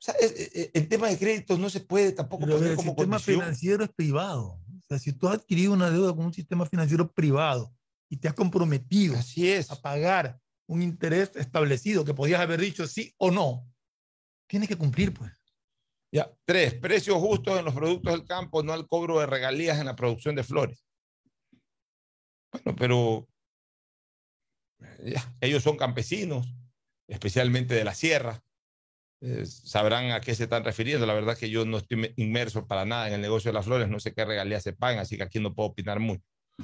sea, 0.00 0.14
es- 0.20 0.32
es- 0.54 0.70
el 0.74 0.88
tema 0.88 1.08
de 1.08 1.18
créditos 1.18 1.58
no 1.58 1.68
se 1.70 1.80
puede 1.80 2.12
tampoco 2.12 2.44
Pero 2.44 2.56
poner 2.58 2.70
el 2.72 2.76
como 2.76 2.90
sistema 2.92 3.16
condición. 3.16 3.40
financiero 3.40 3.84
es 3.84 3.90
privado. 3.90 4.60
O 4.62 4.86
sea, 4.88 4.98
si 4.98 5.12
tú 5.12 5.28
has 5.28 5.34
adquirido 5.38 5.72
una 5.72 5.90
deuda 5.90 6.14
con 6.14 6.24
un 6.26 6.32
sistema 6.34 6.66
financiero 6.66 7.10
privado 7.12 7.74
y 8.08 8.16
te 8.16 8.28
has 8.28 8.34
comprometido 8.34 9.16
a 9.16 9.76
pagar 9.82 10.40
un 10.66 10.82
interés 10.82 11.30
establecido 11.34 12.04
que 12.04 12.14
podías 12.14 12.40
haber 12.40 12.60
dicho 12.60 12.86
sí 12.86 13.12
o 13.18 13.30
no, 13.30 13.66
tienes 14.48 14.68
que 14.68 14.76
cumplir, 14.76 15.14
pues. 15.14 15.30
Ya. 16.10 16.30
Tres, 16.44 16.74
precios 16.74 17.18
justos 17.18 17.58
en 17.58 17.64
los 17.64 17.74
productos 17.74 18.12
del 18.12 18.24
campo, 18.24 18.62
no 18.62 18.72
al 18.72 18.88
cobro 18.88 19.20
de 19.20 19.26
regalías 19.26 19.78
en 19.78 19.86
la 19.86 19.94
producción 19.94 20.34
de 20.34 20.42
flores. 20.42 20.84
Bueno, 22.50 22.74
pero 22.76 23.28
ya, 25.04 25.36
ellos 25.40 25.62
son 25.62 25.76
campesinos, 25.76 26.46
especialmente 27.06 27.74
de 27.74 27.84
la 27.84 27.94
sierra. 27.94 28.42
Eh, 29.20 29.44
sabrán 29.44 30.12
a 30.12 30.20
qué 30.20 30.34
se 30.34 30.44
están 30.44 30.64
refiriendo. 30.64 31.04
La 31.04 31.12
verdad 31.12 31.36
que 31.36 31.50
yo 31.50 31.64
no 31.66 31.78
estoy 31.78 31.98
me- 31.98 32.14
inmerso 32.16 32.66
para 32.66 32.86
nada 32.86 33.08
en 33.08 33.14
el 33.14 33.20
negocio 33.20 33.50
de 33.50 33.54
las 33.54 33.66
flores, 33.66 33.88
no 33.88 34.00
sé 34.00 34.14
qué 34.14 34.24
regalías 34.24 34.62
se 34.62 34.72
pagan, 34.72 35.00
así 35.00 35.16
que 35.16 35.24
aquí 35.24 35.40
no 35.40 35.54
puedo 35.54 35.70
opinar 35.70 36.00
mucho. 36.00 36.22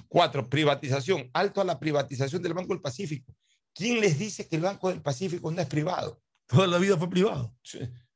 Cuatro, 0.09 0.49
privatización. 0.49 1.30
Alto 1.35 1.61
a 1.61 1.64
la 1.64 1.78
privatización 1.78 2.43
del 2.43 2.55
Banco 2.55 2.72
del 2.72 2.80
Pacífico. 2.80 3.35
¿Quién 3.74 4.01
les 4.01 4.18
dice 4.18 4.49
que 4.49 4.57
el 4.57 4.62
Banco 4.62 4.89
del 4.89 5.03
Pacífico 5.03 5.51
no 5.51 5.61
es 5.61 5.66
privado? 5.66 6.24
Toda 6.55 6.66
la 6.66 6.78
vida 6.78 6.96
fue 6.96 7.11
privado. 7.11 7.55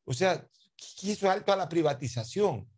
O 0.05 0.15
sea, 0.15 0.47
¿qué 1.01 1.11
hizo 1.11 1.31
alto 1.31 1.53
a 1.53 1.57
la 1.57 1.69
privatización? 1.69 2.69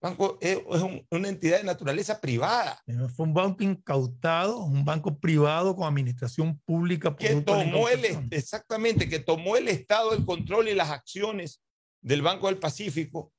Banco 0.00 0.36
es, 0.40 0.58
es 0.58 0.82
un- 0.82 1.06
una 1.10 1.28
entidad 1.28 1.58
de 1.58 1.64
naturaleza 1.64 2.20
privada 2.20 2.78
Eh, 2.86 2.92
Fue 3.16 3.24
un 3.24 3.32
banco 3.32 3.62
incautado, 3.64 4.58
un 4.58 4.84
banco 4.84 5.18
privado 5.18 5.74
con 5.74 5.88
administración 5.88 6.60
pública. 6.66 7.16
que 7.16 7.36
tomó 7.36 7.88
el, 7.88 8.04
exactamente, 8.30 9.08
que 9.08 9.18
tomó 9.20 9.56
el 9.56 9.68
Estado 9.68 10.12
el 10.12 10.24
control 10.26 10.68
y 10.68 10.74
las 10.74 10.90
acciones 10.90 11.62
del 12.02 12.20
Banco 12.20 12.48
del 12.48 12.58
Pacífico, 12.58 13.32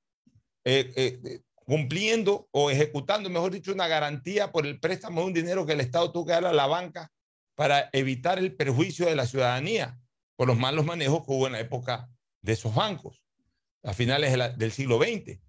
eh, 0.64 0.92
eh, 0.96 1.20
eh, 1.24 1.42
cumpliendo 1.54 2.48
o 2.52 2.72
ejecutando, 2.72 3.30
mejor 3.30 3.52
dicho, 3.52 3.72
una 3.72 3.88
garantía 3.88 4.52
por 4.52 4.66
el 4.66 4.80
préstamo 4.80 5.22
de 5.22 5.28
un 5.28 5.34
dinero 5.34 5.66
que 5.68 5.74
el 5.74 5.82
Estado 5.82 6.12
tuvo 6.12 6.26
que 6.26 6.32
dar 6.32 6.46
a 6.46 6.54
la 6.54 6.66
banca 6.66 7.12
para 7.56 7.90
evitar 7.94 8.40
el 8.40 8.56
perjuicio 8.56 9.06
de 9.06 9.16
la 9.16 9.28
ciudadanía 9.28 10.00
por 10.36 10.48
los 10.48 10.58
malos 10.58 10.86
manejos 10.86 11.26
que 11.26 11.32
hubo 11.32 11.48
en 11.48 11.54
la 11.54 11.60
época 11.60 12.10
de 12.42 12.54
esos 12.54 12.74
bancos, 12.74 13.22
a 13.84 13.94
finales 13.94 14.58
del 14.58 14.72
siglo 14.72 14.98
XX. 14.98 15.40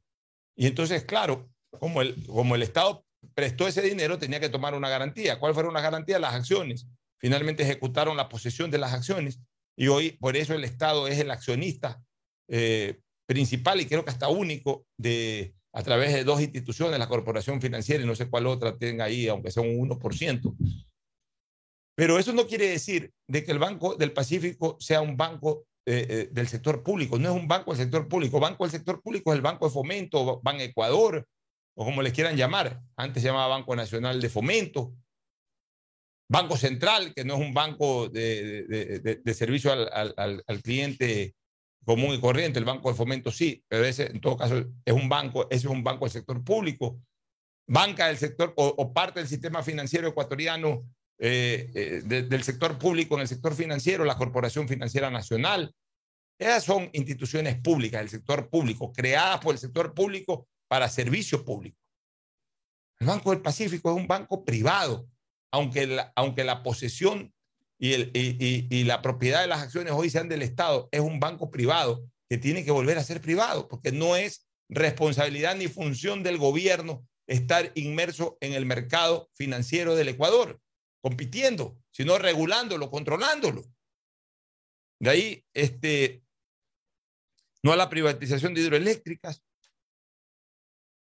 Y 0.57 0.66
entonces, 0.66 1.05
claro, 1.05 1.49
como 1.70 2.03
el, 2.03 2.26
como 2.26 2.55
el 2.55 2.62
Estado 2.62 3.05
prestó 3.34 3.66
ese 3.66 3.82
dinero, 3.82 4.18
tenía 4.18 4.41
que 4.41 4.49
tomar 4.49 4.74
una 4.74 4.89
garantía. 4.89 5.39
¿Cuáles 5.39 5.55
fueron 5.55 5.74
las 5.74 5.82
garantías? 5.82 6.20
Las 6.20 6.34
acciones. 6.34 6.87
Finalmente 7.18 7.62
ejecutaron 7.62 8.16
la 8.16 8.28
posesión 8.28 8.70
de 8.70 8.78
las 8.78 8.93
acciones 8.93 9.41
y 9.76 9.89
hoy 9.89 10.12
por 10.12 10.37
eso 10.37 10.55
el 10.55 10.64
Estado 10.64 11.09
es 11.09 11.18
el 11.18 11.30
accionista 11.30 12.03
eh, 12.49 13.01
principal 13.26 13.80
y 13.80 13.87
creo 13.87 14.05
que 14.05 14.11
hasta 14.11 14.28
único 14.28 14.87
de 14.97 15.55
a 15.72 15.82
través 15.82 16.14
de 16.14 16.24
dos 16.24 16.41
instituciones, 16.41 16.99
la 16.99 17.07
Corporación 17.09 17.61
Financiera 17.61 18.03
y 18.03 18.07
no 18.07 18.14
sé 18.14 18.30
cuál 18.30 18.47
otra 18.47 18.78
tenga 18.78 19.05
ahí, 19.05 19.28
aunque 19.28 19.51
sea 19.51 19.62
un 19.62 19.76
1%. 19.76 20.86
Pero 21.97 22.18
eso 22.18 22.32
no 22.32 22.47
quiere 22.47 22.68
decir 22.68 23.11
de 23.26 23.42
que 23.42 23.53
el 23.53 23.59
Banco 23.59 23.97
del 23.97 24.12
Pacífico 24.12 24.76
sea 24.78 25.01
un 25.01 25.16
banco 25.16 25.66
eh, 25.86 26.07
eh, 26.09 26.28
del 26.30 26.47
sector 26.47 26.82
público. 26.82 27.18
No 27.18 27.30
es 27.30 27.40
un 27.40 27.49
banco 27.49 27.72
del 27.72 27.82
sector 27.84 28.07
público. 28.07 28.38
Banco 28.38 28.64
del 28.64 28.70
sector 28.70 29.01
público 29.01 29.32
es 29.32 29.36
el 29.36 29.42
Banco 29.42 29.66
de 29.66 29.72
Fomento, 29.72 30.40
Ban 30.42 30.61
Ecuador, 30.61 31.26
o 31.74 31.84
como 31.84 32.03
les 32.03 32.12
quieran 32.12 32.36
llamar. 32.36 32.82
Antes 32.97 33.22
se 33.22 33.28
llamaba 33.28 33.57
Banco 33.57 33.74
Nacional 33.74 34.20
de 34.20 34.28
Fomento. 34.28 34.94
Banco 36.28 36.57
Central, 36.57 37.14
que 37.14 37.24
no 37.24 37.34
es 37.34 37.40
un 37.40 37.55
banco 37.55 38.09
de, 38.09 39.20
servicio 39.34 39.72
al, 39.72 40.62
cliente 40.62 41.34
común 41.84 42.14
y 42.14 42.20
corriente, 42.20 42.59
el 42.59 42.64
Banco 42.64 42.90
de 42.90 42.97
Fomento 42.97 43.30
sí, 43.30 43.64
pero 43.68 43.84
ese 43.84 44.07
en 44.07 44.20
todo 44.20 44.36
caso 44.36 44.64
es 44.84 44.92
un 44.92 45.09
banco, 45.09 45.47
ese 45.51 45.68
es 45.68 45.72
un 45.72 45.84
banco 45.84 46.05
del 46.05 46.12
sector 46.12 46.42
público. 46.42 47.01
Banca 47.68 48.09
del 48.09 48.16
sector 48.16 48.53
o, 48.57 48.92
parte 48.92 49.20
del 49.20 49.28
sistema 49.28 49.62
financiero 49.62 50.09
ecuatoriano 50.09 50.82
eh, 51.18 51.70
eh, 51.74 52.02
del 52.04 52.42
sector 52.42 52.78
público 52.78 53.14
en 53.14 53.22
el 53.22 53.28
sector 53.28 53.54
financiero, 53.54 54.04
la 54.04 54.18
Corporación 54.18 54.68
Financiera 54.68 55.10
Nacional. 55.10 55.74
Esas 56.38 56.64
son 56.64 56.90
instituciones 56.92 57.58
públicas 57.58 58.00
del 58.00 58.10
sector 58.10 58.50
público, 58.50 58.92
creadas 58.92 59.40
por 59.40 59.54
el 59.54 59.58
sector 59.58 59.94
público 59.94 60.46
para 60.68 60.88
servicio 60.88 61.44
público. 61.44 61.78
El 62.98 63.06
Banco 63.06 63.30
del 63.30 63.40
Pacífico 63.40 63.90
es 63.90 63.96
un 63.96 64.06
banco 64.06 64.44
privado, 64.44 65.08
aunque 65.50 65.86
la, 65.86 66.12
aunque 66.16 66.44
la 66.44 66.62
posesión 66.62 67.32
y, 67.78 67.94
y, 67.94 68.84
la 68.84 69.02
propiedad 69.02 69.42
de 69.42 69.48
las 69.48 69.60
acciones 69.62 69.92
hoy 69.92 70.08
sean 70.08 70.28
del 70.28 70.42
Estado, 70.42 70.88
es 70.92 71.00
un 71.00 71.20
banco 71.20 71.50
privado 71.50 72.04
que 72.28 72.38
tiene 72.38 72.64
que 72.64 72.70
volver 72.70 72.98
a 72.98 73.04
ser 73.04 73.20
privado, 73.20 73.68
porque 73.68 73.92
no 73.92 74.16
es 74.16 74.46
responsabilidad 74.68 75.56
ni 75.56 75.68
función 75.68 76.22
del 76.22 76.38
gobierno 76.38 77.06
estar 77.26 77.72
inmerso 77.74 78.38
en 78.40 78.52
el 78.52 78.66
mercado 78.66 79.28
financiero 79.34 79.94
del 79.94 80.08
Ecuador, 80.08 80.60
compitiendo, 81.07 81.78
sino 81.92 82.18
regulándolo, 82.18 82.90
controlándolo. 82.90 83.64
De 84.98 85.09
ahí, 85.09 85.44
este, 85.54 86.24
no 87.62 87.70
a 87.72 87.76
la 87.76 87.88
privatización 87.88 88.52
de 88.52 88.62
hidroeléctricas. 88.62 89.40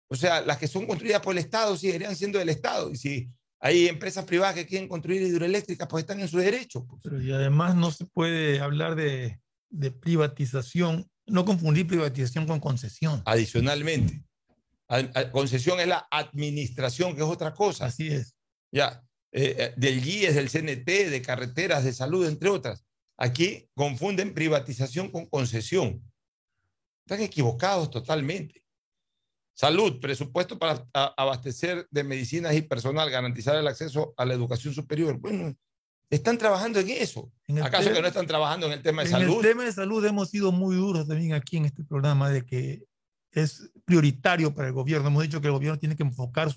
O 0.09 0.17
sea, 0.17 0.41
las 0.41 0.59
que 0.59 0.67
son 0.67 0.89
construidas 0.89 1.23
por 1.23 1.35
el 1.35 1.39
Estado 1.39 1.77
seguirían 1.77 2.17
siendo 2.17 2.41
del 2.41 2.49
Estado. 2.49 2.91
Y 2.91 2.97
si 2.97 3.31
hay 3.61 3.87
empresas 3.87 4.25
privadas 4.25 4.57
que 4.57 4.67
quieren 4.67 4.89
construir 4.89 5.23
hidroeléctricas, 5.23 5.87
pues 5.87 6.03
están 6.03 6.19
en 6.19 6.27
su 6.27 6.39
derecho. 6.39 6.85
Pues. 6.85 7.01
Pero 7.05 7.23
y 7.23 7.31
además 7.31 7.77
no 7.77 7.93
se 7.93 8.05
puede 8.07 8.59
hablar 8.59 8.97
de, 8.97 9.41
de 9.71 9.93
privatización, 9.93 11.09
no 11.27 11.45
confundir 11.45 11.87
privatización 11.87 12.49
con 12.49 12.59
concesión. 12.59 13.23
Adicionalmente, 13.25 14.25
concesión 15.31 15.79
es 15.79 15.87
la 15.87 16.09
administración, 16.11 17.15
que 17.15 17.21
es 17.21 17.29
otra 17.29 17.55
cosa. 17.55 17.87
Así 17.87 18.09
es. 18.09 18.35
Ya, 18.73 19.01
eh, 19.33 19.57
eh, 19.59 19.75
del 19.77 20.03
GIES, 20.03 20.35
del 20.35 20.51
CNT, 20.51 21.11
de 21.11 21.23
carreteras, 21.23 21.85
de 21.85 21.93
salud, 21.93 22.27
entre 22.27 22.51
otras. 22.51 22.85
Aquí 23.17 23.69
confunden 23.75 24.35
privatización 24.35 25.09
con 25.11 25.27
concesión. 25.27 26.03
Están 27.07 27.23
equivocados 27.23 27.91
totalmente. 27.91 28.63
Salud, 29.55 30.01
presupuesto 30.01 30.59
para 30.59 30.87
abastecer 30.93 31.87
de 31.91 32.05
medicinas 32.05 32.55
y 32.55 32.63
personal, 32.63 33.11
garantizar 33.11 33.57
el 33.57 33.67
acceso 33.67 34.15
a 34.17 34.25
la 34.25 34.35
educación 34.35 34.75
superior. 34.75 35.19
Bueno, 35.19 35.55
están 36.11 36.37
trabajando 36.37 36.81
en 36.81 36.91
eso. 36.91 37.33
¿Acaso 37.63 37.93
que 37.93 38.03
no 38.03 38.09
están 38.09 38.27
trabajando 38.27 38.67
en 38.67 38.73
el 38.73 38.83
tema 38.83 39.03
de 39.03 39.09
salud? 39.09 39.31
En 39.31 39.37
el 39.37 39.43
tema 39.43 39.65
de 39.65 39.73
salud 39.73 40.05
hemos 40.05 40.31
sido 40.31 40.53
muy 40.53 40.77
duros 40.77 41.07
también 41.09 41.33
aquí 41.33 41.57
en 41.57 41.67
este 41.67 41.85
programa 41.85 42.29
de 42.29 42.45
que 42.45 42.85
es 43.31 43.71
prioritario 43.85 44.55
para 44.55 44.69
el 44.69 44.75
gobierno. 44.75 45.09
Hemos 45.09 45.23
dicho 45.23 45.41
que 45.41 45.47
el 45.47 45.55
gobierno 45.55 45.79
tiene 45.79 45.97
que 45.97 46.03
enfocar 46.03 46.53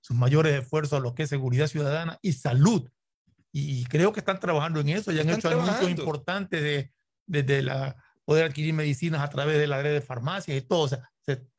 sus 0.00 0.16
mayores 0.16 0.60
esfuerzos 0.60 0.98
a 0.98 1.02
lo 1.02 1.14
que 1.14 1.24
es 1.24 1.28
seguridad 1.28 1.66
ciudadana 1.66 2.18
y 2.22 2.32
salud. 2.32 2.88
Y 3.52 3.84
creo 3.86 4.12
que 4.12 4.20
están 4.20 4.38
trabajando 4.38 4.80
en 4.80 4.90
eso. 4.90 5.10
Ya 5.10 5.22
han 5.22 5.30
hecho 5.30 5.48
anuncios 5.48 5.90
importantes 5.90 6.62
de, 6.62 6.92
de, 7.26 7.42
de 7.42 7.62
la 7.62 7.96
poder 8.30 8.44
adquirir 8.44 8.72
medicinas 8.74 9.22
a 9.22 9.28
través 9.28 9.58
de 9.58 9.66
la 9.66 9.82
red 9.82 9.92
de 9.92 10.00
farmacias 10.00 10.56
y 10.56 10.60
todo. 10.60 10.82
O 10.82 10.88
sea, 10.88 11.02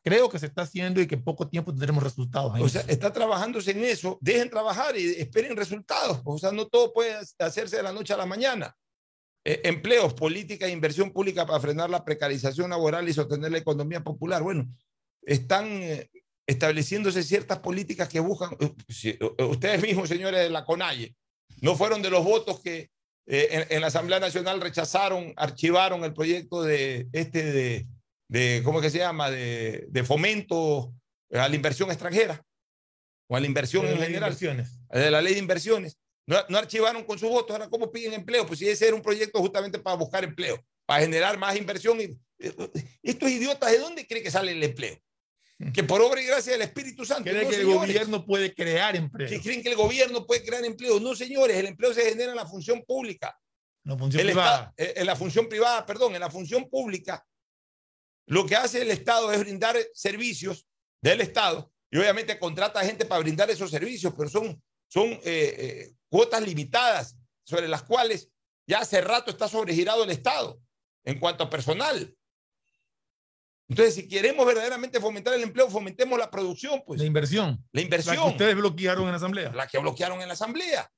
creo 0.01 0.29
que 0.29 0.39
se 0.39 0.45
está 0.45 0.61
haciendo 0.61 1.01
y 1.01 1.07
que 1.07 1.15
en 1.15 1.23
poco 1.25 1.49
tiempo 1.49 1.73
tendremos 1.73 2.01
resultados. 2.01 2.57
O 2.61 2.69
sea, 2.69 2.81
está 2.87 3.11
trabajándose 3.11 3.71
en 3.71 3.83
eso. 3.83 4.17
Dejen 4.21 4.49
trabajar 4.49 4.97
y 4.97 5.05
esperen 5.19 5.57
resultados. 5.57 6.21
O 6.23 6.37
sea, 6.37 6.53
no 6.53 6.67
todo 6.67 6.93
puede 6.93 7.17
hacerse 7.39 7.75
de 7.75 7.83
la 7.83 7.91
noche 7.91 8.13
a 8.13 8.17
la 8.17 8.25
mañana. 8.25 8.73
Eh, 9.43 9.59
empleos, 9.65 10.13
política 10.13 10.65
e 10.65 10.71
inversión 10.71 11.11
pública 11.11 11.45
para 11.45 11.59
frenar 11.59 11.89
la 11.89 12.05
precarización 12.05 12.69
laboral 12.69 13.09
y 13.09 13.13
sostener 13.13 13.51
la 13.51 13.57
economía 13.57 14.01
popular. 14.01 14.41
Bueno, 14.41 14.73
están 15.23 15.65
eh, 15.65 16.09
estableciéndose 16.51 17.23
ciertas 17.23 17.59
políticas 17.59 18.09
que 18.09 18.19
buscan. 18.19 18.55
Eh, 19.03 19.19
ustedes 19.43 19.81
mismos, 19.81 20.09
señores 20.09 20.41
de 20.41 20.49
la 20.49 20.65
CONAIE, 20.65 21.15
no 21.61 21.75
fueron 21.75 22.01
de 22.01 22.09
los 22.09 22.23
votos 22.23 22.61
que 22.61 22.89
eh, 23.27 23.67
en, 23.69 23.81
la 23.81 23.87
Asamblea 23.87 24.19
Nacional 24.19 24.61
rechazaron, 24.61 25.33
archivaron 25.37 26.03
el 26.03 26.13
proyecto 26.13 26.63
de 26.63 27.07
este 27.13 27.51
de, 27.51 27.87
de 28.27 28.61
¿cómo 28.63 28.81
que 28.81 28.89
se 28.89 28.97
llama? 28.97 29.29
De, 29.29 29.87
de, 29.89 30.03
fomento 30.03 30.93
a 31.31 31.47
la 31.47 31.55
inversión 31.55 31.89
extranjera 31.89 32.43
o 33.29 33.35
a 33.35 33.39
la 33.39 33.45
inversión 33.45 33.85
en 33.85 33.97
general. 33.97 34.35
De 34.35 35.11
la 35.11 35.21
ley 35.21 35.33
de 35.33 35.39
inversiones. 35.39 35.97
No, 36.27 36.37
no, 36.49 36.57
archivaron 36.57 37.03
con 37.03 37.17
sus 37.17 37.29
votos. 37.29 37.51
Ahora, 37.51 37.69
¿cómo 37.69 37.91
piden 37.91 38.13
empleo? 38.13 38.45
Pues 38.45 38.59
si 38.59 38.67
ese 38.67 38.87
era 38.87 38.95
un 38.95 39.01
proyecto 39.01 39.39
justamente 39.39 39.79
para 39.79 39.95
buscar 39.95 40.23
empleo, 40.23 40.63
para 40.85 41.01
generar 41.01 41.37
más 41.37 41.55
inversión. 41.55 41.99
Y, 42.01 42.17
eh, 42.39 42.53
estos 43.03 43.29
idiotas, 43.29 43.71
¿de 43.71 43.79
dónde 43.79 44.05
creen 44.05 44.23
que 44.23 44.31
sale 44.31 44.51
el 44.51 44.63
empleo? 44.63 44.97
que 45.73 45.83
por 45.83 46.01
obra 46.01 46.21
y 46.21 46.25
gracia 46.25 46.53
del 46.53 46.61
Espíritu 46.61 47.05
Santo. 47.05 47.29
¿Creen 47.29 47.49
que 47.49 47.55
el 47.55 47.65
gobierno 47.65 48.25
puede 48.25 48.53
crear 48.53 48.95
empleo? 48.95 49.29
Que 49.29 49.41
creen 49.41 49.61
que 49.61 49.69
el 49.69 49.75
gobierno 49.75 50.25
puede 50.25 50.43
crear 50.43 50.63
empleo. 50.65 50.99
No, 50.99 51.15
señores, 51.15 51.57
el 51.57 51.67
empleo 51.67 51.93
se 51.93 52.09
genera 52.09 52.31
en 52.31 52.37
la 52.37 52.45
función 52.45 52.83
pública. 52.83 53.37
La 53.83 53.97
función 53.97 54.23
privada. 54.23 54.73
Eh, 54.77 54.93
en 54.97 55.05
la 55.05 55.15
función 55.15 55.47
privada, 55.47 55.85
perdón, 55.85 56.15
en 56.15 56.21
la 56.21 56.29
función 56.29 56.69
pública. 56.69 57.25
Lo 58.27 58.45
que 58.45 58.55
hace 58.55 58.81
el 58.81 58.91
Estado 58.91 59.31
es 59.31 59.39
brindar 59.39 59.77
servicios 59.93 60.67
del 61.01 61.21
Estado 61.21 61.71
y 61.89 61.97
obviamente 61.97 62.39
contrata 62.39 62.85
gente 62.85 63.05
para 63.05 63.21
brindar 63.21 63.49
esos 63.49 63.69
servicios, 63.69 64.13
pero 64.15 64.29
son, 64.29 64.61
son 64.87 65.09
eh, 65.09 65.19
eh, 65.25 65.93
cuotas 66.09 66.41
limitadas 66.41 67.17
sobre 67.43 67.67
las 67.67 67.83
cuales 67.83 68.29
ya 68.67 68.79
hace 68.79 69.01
rato 69.01 69.31
está 69.31 69.47
sobregirado 69.49 70.03
el 70.03 70.11
Estado 70.11 70.61
en 71.03 71.19
cuanto 71.19 71.43
a 71.43 71.49
personal. 71.49 72.15
Entonces, 73.71 73.95
si 73.95 74.05
queremos 74.05 74.45
verdaderamente 74.45 74.99
fomentar 74.99 75.33
el 75.33 75.43
empleo, 75.43 75.69
fomentemos 75.69 76.19
la 76.19 76.29
producción, 76.29 76.83
pues. 76.85 76.99
La 76.99 77.05
inversión. 77.05 77.65
La 77.71 77.79
inversión. 77.79 78.17
La 78.17 78.23
que 78.23 78.27
ustedes 78.27 78.55
bloquearon 78.57 79.05
en 79.05 79.11
la 79.11 79.15
Asamblea. 79.15 79.53
La 79.53 79.65
que 79.65 79.77
bloquearon 79.77 80.21
en 80.21 80.27
la 80.27 80.33
Asamblea. 80.33 80.91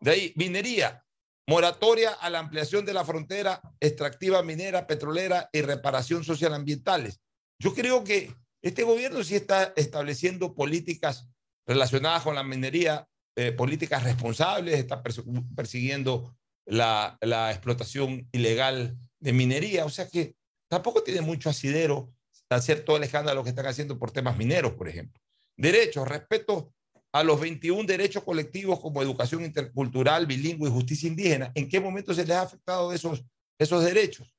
De 0.00 0.10
ahí, 0.10 0.32
minería, 0.34 1.04
moratoria 1.46 2.12
a 2.12 2.30
la 2.30 2.38
ampliación 2.38 2.86
de 2.86 2.94
la 2.94 3.04
frontera 3.04 3.60
extractiva 3.80 4.42
minera, 4.42 4.86
petrolera 4.86 5.50
y 5.52 5.60
reparación 5.60 6.24
social 6.24 6.54
ambientales. 6.54 7.20
Yo 7.58 7.74
creo 7.74 8.02
que 8.02 8.34
este 8.62 8.82
gobierno 8.82 9.22
sí 9.22 9.36
está 9.36 9.74
estableciendo 9.76 10.54
políticas 10.54 11.28
relacionadas 11.66 12.22
con 12.22 12.34
la 12.34 12.42
minería, 12.42 13.06
eh, 13.36 13.52
políticas 13.52 14.04
responsables, 14.04 14.78
está 14.78 15.02
persiguiendo 15.02 16.34
la, 16.64 17.18
la 17.20 17.50
explotación 17.50 18.26
ilegal 18.32 18.96
de 19.18 19.34
minería. 19.34 19.84
O 19.84 19.90
sea 19.90 20.08
que 20.08 20.39
tampoco 20.70 21.02
tiene 21.02 21.20
mucho 21.20 21.50
asidero 21.50 22.14
hacer 22.48 22.84
todo 22.84 22.96
el 22.96 23.04
escándalo 23.04 23.42
que 23.42 23.50
están 23.50 23.66
haciendo 23.66 23.98
por 23.98 24.10
temas 24.10 24.36
mineros, 24.36 24.72
por 24.72 24.88
ejemplo. 24.88 25.20
Derechos, 25.56 26.06
respeto 26.08 26.72
a 27.12 27.24
los 27.24 27.40
21 27.40 27.84
derechos 27.84 28.22
colectivos 28.22 28.80
como 28.80 29.02
educación 29.02 29.44
intercultural, 29.44 30.26
bilingüe 30.26 30.68
y 30.68 30.72
justicia 30.72 31.08
indígena. 31.08 31.50
¿En 31.54 31.68
qué 31.68 31.80
momento 31.80 32.14
se 32.14 32.24
les 32.24 32.36
ha 32.36 32.42
afectado 32.42 32.92
esos, 32.92 33.24
esos 33.58 33.84
derechos? 33.84 34.32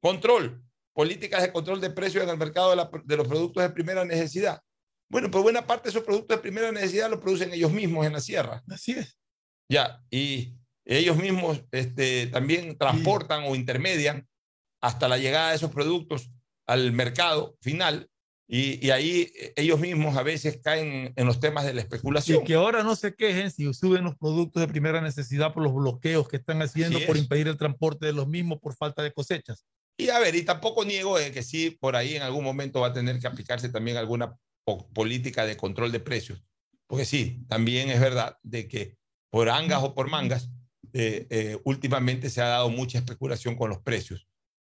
Control, 0.00 0.62
políticas 0.94 1.42
de 1.42 1.52
control 1.52 1.80
de 1.80 1.90
precios 1.90 2.24
en 2.24 2.30
el 2.30 2.38
mercado 2.38 2.74
de, 2.74 3.00
de, 3.04 3.16
los 3.16 3.28
productos 3.28 3.62
de 3.62 3.70
primera 3.70 4.04
necesidad. 4.04 4.60
Bueno, 5.10 5.30
pues 5.30 5.42
buena 5.42 5.66
parte 5.66 5.84
de 5.84 5.90
esos 5.90 6.04
productos 6.04 6.36
de 6.36 6.42
primera 6.42 6.70
necesidad 6.72 7.10
los 7.10 7.20
producen 7.20 7.52
ellos 7.52 7.72
mismos 7.72 8.06
en 8.06 8.14
la 8.14 8.20
sierra. 8.20 8.62
Así 8.68 8.92
es. 8.92 9.18
Ya, 9.70 10.02
y 10.10 10.54
ellos 10.84 11.16
mismos 11.16 11.62
este, 11.72 12.26
también 12.28 12.76
transportan 12.76 13.44
o 13.44 13.54
intermedian 13.54 14.27
hasta 14.80 15.08
la 15.08 15.18
llegada 15.18 15.50
de 15.50 15.56
esos 15.56 15.70
productos 15.70 16.30
al 16.66 16.92
mercado 16.92 17.56
final 17.60 18.10
y, 18.50 18.90
ahí 18.90 19.30
ellos 19.56 19.78
mismos 19.78 20.16
a 20.16 20.22
veces 20.22 20.58
caen 20.62 21.12
en 21.14 21.26
los 21.26 21.38
temas 21.38 21.66
de 21.66 21.74
la 21.74 21.82
especulación. 21.82 22.42
Y 22.42 22.46
que 22.46 22.54
ahora 22.54 22.82
no 22.82 22.96
se 22.96 23.14
quejen 23.14 23.50
si 23.50 23.72
suben 23.74 24.04
los 24.04 24.16
productos 24.16 24.62
de 24.62 24.68
primera 24.68 25.02
necesidad 25.02 25.52
por 25.52 25.62
los 25.62 25.74
bloqueos 25.74 26.28
que 26.28 26.38
están 26.38 26.62
haciendo, 26.62 26.98
por 27.06 27.18
impedir 27.18 27.46
el 27.48 27.58
transporte 27.58 28.06
de 28.06 28.14
los 28.14 28.26
mismos 28.26 28.58
por 28.58 28.74
falta 28.74 29.02
de 29.02 29.12
cosechas. 29.12 29.66
Y 29.98 30.08
a 30.08 30.18
ver, 30.18 30.34
y 30.34 30.44
tampoco 30.44 30.86
niego 30.86 31.18
de 31.18 31.30
que 31.30 31.42
sí, 31.42 31.76
por 31.78 31.94
ahí 31.94 32.16
en 32.16 32.22
algún 32.22 32.42
momento 32.42 32.80
va 32.80 32.86
a 32.86 32.92
tener 32.94 33.18
que 33.18 33.26
aplicarse 33.26 33.68
también 33.68 33.98
alguna 33.98 34.34
política 34.94 35.44
de 35.44 35.58
control 35.58 35.92
de 35.92 36.00
precios. 36.00 36.42
Porque 36.86 37.04
sí, 37.04 37.44
también 37.48 37.90
es 37.90 38.00
verdad 38.00 38.38
de 38.42 38.66
que 38.66 38.96
por 39.30 39.50
angas 39.50 39.82
o 39.82 39.94
por 39.94 40.08
mangas, 40.08 40.48
eh, 40.94 41.26
eh, 41.28 41.58
últimamente 41.64 42.30
se 42.30 42.40
ha 42.40 42.48
dado 42.48 42.70
mucha 42.70 42.96
especulación 42.96 43.56
con 43.56 43.68
los 43.68 43.82
precios 43.82 44.26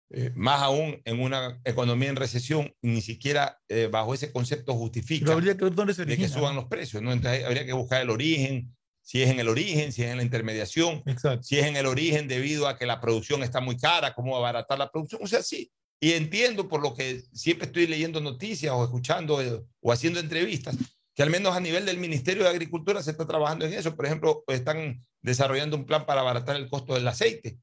eh, 0.10 0.32
más 0.36 0.62
aún 0.62 1.02
en 1.04 1.20
una 1.20 1.60
economía 1.66 2.10
en 2.10 2.16
recesión, 2.16 2.74
ni 2.82 3.02
siquiera 3.02 3.60
eh, 3.68 3.90
bajo 3.92 4.14
ese 4.14 4.32
concepto 4.32 4.74
justifica 4.74 5.34
habría 5.34 5.58
que, 5.58 5.70
¿dónde 5.70 5.94
se 5.94 6.06
de 6.06 6.18
que 6.18 6.30
suban 6.30 6.56
los 6.56 6.66
precios. 6.66 7.04
¿no? 7.04 7.12
Entonces 7.12 7.44
habría 7.44 7.66
que 7.66 7.74
buscar 7.74 8.02
el 8.02 8.10
origen, 8.10 8.74
si 9.02 9.22
es 9.22 9.30
en 9.30 9.40
el 9.42 9.50
origen, 9.50 9.92
si 9.92 10.04
es 10.04 10.12
en 10.12 10.18
la 10.18 10.24
intermediación, 10.24 11.04
si 11.42 11.60
es 11.60 11.66
en 11.66 11.76
el 11.76 11.86
origen 11.86 12.30
debido 12.30 12.70
a 12.70 12.78
que 12.78 12.86
la 12.86 13.02
producción 13.02 13.44
está 13.44 13.60
muy 13.60 13.76
cara, 13.76 14.14
cómo 14.14 14.38
abaratar 14.38 14.80
la 14.80 14.90
producción. 14.90 15.22
O 15.24 15.28
sea, 15.28 15.42
sí. 15.44 15.72
Y 16.00 16.14
entiendo 16.14 16.70
por 16.70 16.82
lo 16.82 16.94
que 16.94 17.24
siempre 17.34 17.68
estoy 17.68 17.88
leyendo 17.88 18.22
noticias 18.22 18.72
o 18.74 18.86
escuchando 18.86 19.42
eh, 19.42 19.62
o 19.82 19.92
haciendo 19.92 20.22
entrevistas, 20.22 20.78
que 21.16 21.24
al 21.24 21.30
menos 21.30 21.54
a 21.54 21.60
nivel 21.60 21.86
del 21.86 21.98
Ministerio 21.98 22.44
de 22.44 22.50
Agricultura 22.50 23.04
se 23.04 23.12
está 23.12 23.28
trabajando 23.28 23.66
en 23.66 23.74
eso. 23.74 23.94
Por 23.96 24.06
ejemplo, 24.06 24.44
están 24.48 25.06
desarrollando 25.22 25.76
un 25.76 25.86
plan 25.86 26.06
para 26.06 26.22
abaratar 26.22 26.56
el 26.56 26.70
costo 26.70 26.94
del 26.94 27.08
aceite 27.08 27.58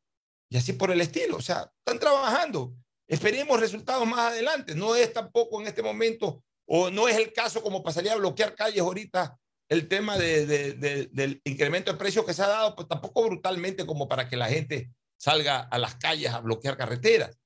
y 0.48 0.56
así 0.56 0.72
por 0.72 0.90
el 0.90 1.00
estilo. 1.00 1.36
O 1.36 1.42
sea, 1.42 1.70
están 1.78 1.98
trabajando. 1.98 2.74
Esperemos 3.06 3.60
resultados 3.60 4.06
más 4.06 4.32
adelante. 4.32 4.74
No 4.74 4.96
es 4.96 5.12
tampoco 5.12 5.60
en 5.60 5.66
este 5.66 5.82
momento, 5.82 6.42
o 6.66 6.90
no 6.90 7.08
es 7.08 7.16
el 7.16 7.32
caso 7.32 7.62
como 7.62 7.82
pasaría 7.82 8.12
a 8.12 8.16
bloquear 8.16 8.54
calles 8.54 8.80
ahorita 8.80 9.38
el 9.68 9.88
tema 9.88 10.18
del 10.18 11.40
incremento 11.44 11.92
de 11.92 11.98
precios 11.98 12.24
que 12.24 12.34
se 12.34 12.42
ha 12.42 12.48
dado, 12.48 12.76
pues 12.76 12.86
tampoco 12.88 13.24
brutalmente 13.24 13.86
como 13.86 14.08
para 14.08 14.28
que 14.28 14.36
la 14.36 14.48
gente 14.48 14.90
salga 15.16 15.60
a 15.60 15.78
las 15.78 15.96
calles 15.96 16.30
a 16.32 16.40
bloquear 16.40 16.76
carreteras. 16.76 17.38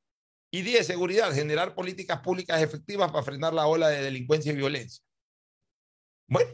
Y 0.51 0.63
10, 0.63 0.87
seguridad, 0.87 1.33
generar 1.33 1.75
políticas 1.75 2.21
públicas 2.21 2.61
efectivas 2.63 3.11
para 3.13 3.23
frenar 3.23 3.53
la 3.53 3.67
ola 3.67 3.89
de 3.89 4.03
delincuencia 4.03 4.53
y 4.53 4.57
violencia. 4.57 5.03
Bueno, 6.27 6.51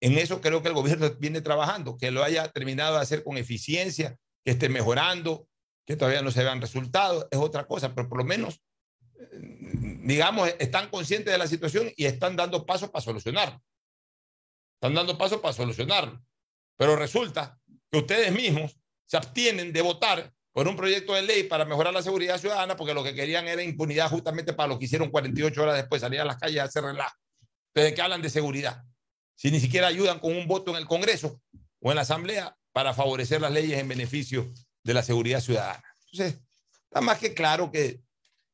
en 0.00 0.18
eso 0.18 0.40
creo 0.40 0.62
que 0.62 0.68
el 0.68 0.74
gobierno 0.74 1.08
viene 1.18 1.40
trabajando, 1.40 1.96
que 1.96 2.10
lo 2.10 2.22
haya 2.22 2.48
terminado 2.50 2.96
de 2.96 3.02
hacer 3.02 3.24
con 3.24 3.36
eficiencia, 3.36 4.18
que 4.46 4.52
esté 4.52 4.68
mejorando, 4.68 5.48
que 5.84 5.96
todavía 5.96 6.22
no 6.22 6.30
se 6.30 6.44
vean 6.44 6.60
resultados, 6.60 7.26
es 7.32 7.38
otra 7.38 7.66
cosa, 7.66 7.92
pero 7.92 8.08
por 8.08 8.18
lo 8.18 8.24
menos, 8.24 8.62
eh, 9.18 9.40
digamos, 10.04 10.54
están 10.60 10.88
conscientes 10.88 11.32
de 11.32 11.38
la 11.38 11.48
situación 11.48 11.92
y 11.96 12.04
están 12.04 12.36
dando 12.36 12.64
pasos 12.64 12.88
para 12.90 13.04
solucionarlo. 13.04 13.60
Están 14.74 14.94
dando 14.94 15.18
pasos 15.18 15.40
para 15.40 15.52
solucionarlo. 15.52 16.22
Pero 16.76 16.94
resulta 16.94 17.58
que 17.90 17.98
ustedes 17.98 18.30
mismos 18.30 18.78
se 19.04 19.16
abstienen 19.16 19.72
de 19.72 19.82
votar 19.82 20.32
por 20.52 20.68
un 20.68 20.76
proyecto 20.76 21.14
de 21.14 21.22
ley 21.22 21.42
para 21.42 21.64
mejorar 21.64 21.92
la 21.92 22.02
seguridad 22.02 22.38
ciudadana 22.38 22.76
porque 22.76 22.94
lo 22.94 23.02
que 23.02 23.16
querían 23.16 23.48
era 23.48 23.64
impunidad 23.64 24.08
justamente 24.10 24.52
para 24.52 24.68
lo 24.68 24.78
que 24.78 24.84
hicieron 24.84 25.10
48 25.10 25.60
horas 25.60 25.74
después, 25.74 26.02
salir 26.02 26.20
a 26.20 26.24
las 26.24 26.36
calles 26.36 26.60
a 26.60 26.64
hacer 26.64 26.84
relajo. 26.84 27.16
¿de 27.74 27.92
qué 27.92 28.00
hablan 28.00 28.22
de 28.22 28.30
seguridad? 28.30 28.84
Si 29.34 29.50
ni 29.50 29.58
siquiera 29.58 29.88
ayudan 29.88 30.20
con 30.20 30.36
un 30.36 30.46
voto 30.46 30.70
en 30.70 30.76
el 30.76 30.86
Congreso 30.86 31.42
o 31.80 31.90
en 31.90 31.96
la 31.96 32.02
Asamblea 32.02 32.56
para 32.76 32.92
favorecer 32.92 33.40
las 33.40 33.52
leyes 33.52 33.78
en 33.80 33.88
beneficio 33.88 34.52
de 34.84 34.92
la 34.92 35.02
seguridad 35.02 35.40
ciudadana. 35.40 35.82
Entonces, 36.10 36.42
está 36.84 37.00
más 37.00 37.18
que 37.18 37.32
claro 37.32 37.72
que 37.72 38.02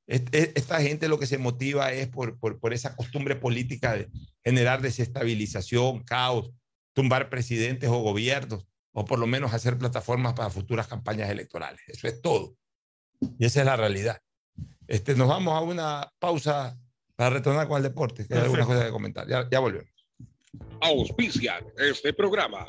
esta 0.06 0.80
gente 0.80 1.08
lo 1.08 1.18
que 1.18 1.26
se 1.26 1.38
motiva 1.38 1.90
es 1.92 2.06
por, 2.06 2.38
por, 2.38 2.72
esa 2.72 2.94
costumbre 2.94 3.34
política 3.34 3.94
de 3.94 4.08
generar 4.44 4.80
desestabilización, 4.80 6.04
caos, 6.04 6.52
tumbar 6.92 7.30
presidentes 7.30 7.90
o 7.90 7.98
gobiernos, 7.98 8.64
o 8.92 9.04
por 9.04 9.18
lo 9.18 9.26
menos 9.26 9.54
hacer 9.54 9.76
plataformas 9.76 10.34
para 10.34 10.50
futuras 10.50 10.86
campañas 10.86 11.28
electorales. 11.28 11.80
Eso 11.88 12.06
es 12.06 12.22
todo. 12.22 12.54
Y 13.40 13.44
esa 13.44 13.58
es 13.58 13.66
la 13.66 13.76
realidad. 13.76 14.20
Este, 14.86 15.16
nos 15.16 15.26
vamos 15.26 15.52
a 15.52 15.62
una 15.62 16.12
pausa 16.20 16.78
para 17.16 17.30
retornar 17.30 17.66
con 17.66 17.78
el 17.78 17.82
deporte, 17.82 18.24
que 18.28 18.34
hay 18.34 18.42
algunas 18.42 18.68
cosas 18.68 18.84
que 18.84 18.92
comentar. 18.92 19.26
Ya, 19.26 19.48
ya 19.50 19.58
volvemos. 19.58 19.90
Auspician 20.80 21.64
este 21.76 22.12
programa. 22.12 22.68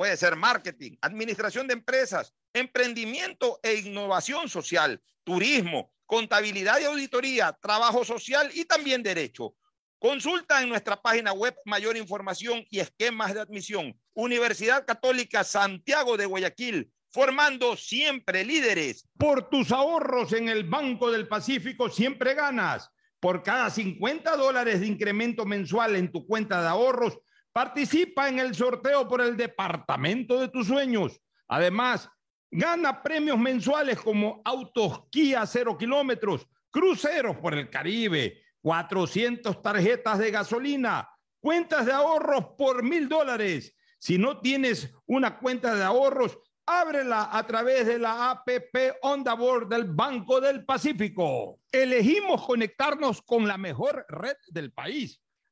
Puede 0.00 0.16
ser 0.16 0.34
marketing, 0.34 0.92
administración 1.02 1.66
de 1.66 1.74
empresas, 1.74 2.32
emprendimiento 2.54 3.60
e 3.62 3.74
innovación 3.74 4.48
social, 4.48 4.98
turismo, 5.24 5.92
contabilidad 6.06 6.80
y 6.80 6.84
auditoría, 6.84 7.54
trabajo 7.60 8.02
social 8.02 8.50
y 8.54 8.64
también 8.64 9.02
derecho. 9.02 9.56
Consulta 9.98 10.62
en 10.62 10.70
nuestra 10.70 11.02
página 11.02 11.34
web 11.34 11.54
mayor 11.66 11.98
información 11.98 12.64
y 12.70 12.80
esquemas 12.80 13.34
de 13.34 13.40
admisión. 13.40 13.94
Universidad 14.14 14.86
Católica 14.86 15.44
Santiago 15.44 16.16
de 16.16 16.24
Guayaquil, 16.24 16.90
formando 17.10 17.76
siempre 17.76 18.42
líderes. 18.42 19.06
Por 19.18 19.50
tus 19.50 19.70
ahorros 19.70 20.32
en 20.32 20.48
el 20.48 20.64
Banco 20.64 21.10
del 21.10 21.28
Pacífico 21.28 21.90
siempre 21.90 22.32
ganas. 22.32 22.88
Por 23.20 23.42
cada 23.42 23.68
50 23.68 24.34
dólares 24.36 24.80
de 24.80 24.86
incremento 24.86 25.44
mensual 25.44 25.94
en 25.94 26.10
tu 26.10 26.26
cuenta 26.26 26.62
de 26.62 26.68
ahorros, 26.68 27.18
participa 27.52 28.28
en 28.28 28.38
el 28.38 28.54
sorteo 28.54 29.08
por 29.08 29.20
el 29.20 29.36
departamento 29.36 30.40
de 30.40 30.48
tus 30.48 30.66
sueños. 30.66 31.20
Además, 31.48 32.08
Gana 32.52 33.00
premios 33.00 33.38
mensuales 33.38 34.00
como 34.00 34.42
autos 34.44 35.04
Kia 35.10 35.46
0 35.46 35.78
kilómetros, 35.78 36.48
cruceros 36.68 37.36
por 37.36 37.54
el 37.54 37.70
Caribe, 37.70 38.42
400 38.60 39.62
tarjetas 39.62 40.18
de 40.18 40.32
gasolina, 40.32 41.08
cuentas 41.38 41.86
de 41.86 41.92
ahorros 41.92 42.46
por 42.58 42.82
mil 42.82 43.08
dólares. 43.08 43.76
Si 44.00 44.18
no 44.18 44.40
tienes 44.40 44.92
una 45.06 45.38
cuenta 45.38 45.76
de 45.76 45.84
ahorros, 45.84 46.40
ábrela 46.66 47.28
a 47.30 47.46
través 47.46 47.86
de 47.86 48.00
la 48.00 48.32
APP 48.32 48.96
Onda 49.02 49.34
Board 49.34 49.68
del 49.68 49.84
Banco 49.84 50.40
del 50.40 50.64
Pacífico. 50.64 51.60
Elegimos 51.70 52.44
conectarnos 52.44 53.22
con 53.22 53.46
la 53.46 53.58
mejor 53.58 54.06
red 54.08 54.36
del 54.48 54.72
país 54.72 55.20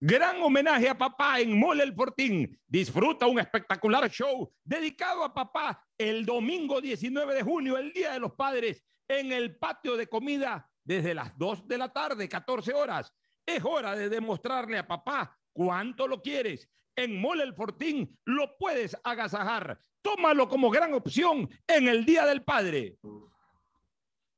Gran 0.00 0.42
homenaje 0.42 0.88
a 0.88 0.98
papá 0.98 1.40
en 1.40 1.58
Mole 1.58 1.84
El 1.84 1.94
Fortín. 1.94 2.60
Disfruta 2.66 3.26
un 3.26 3.38
espectacular 3.38 4.10
show 4.10 4.52
dedicado 4.62 5.24
a 5.24 5.32
papá 5.32 5.82
el 5.96 6.26
domingo 6.26 6.80
19 6.80 7.34
de 7.34 7.42
junio, 7.42 7.78
el 7.78 7.92
Día 7.92 8.12
de 8.12 8.20
los 8.20 8.32
Padres, 8.32 8.84
en 9.08 9.32
el 9.32 9.56
patio 9.56 9.96
de 9.96 10.08
comida 10.08 10.68
desde 10.84 11.14
las 11.14 11.36
2 11.38 11.68
de 11.68 11.78
la 11.78 11.92
tarde, 11.92 12.28
14 12.28 12.74
horas. 12.74 13.14
Es 13.46 13.64
hora 13.64 13.94
de 13.94 14.08
demostrarle 14.08 14.78
a 14.78 14.86
papá 14.86 15.38
cuánto 15.52 16.08
lo 16.08 16.20
quieres. 16.20 16.68
En 16.96 17.20
Mole 17.20 17.44
El 17.44 17.54
Fortín 17.54 18.18
lo 18.24 18.56
puedes 18.58 18.96
agasajar. 19.04 19.78
Tómalo 20.02 20.48
como 20.48 20.70
gran 20.70 20.92
opción 20.92 21.48
en 21.66 21.88
el 21.88 22.04
Día 22.04 22.26
del 22.26 22.42
Padre. 22.42 22.98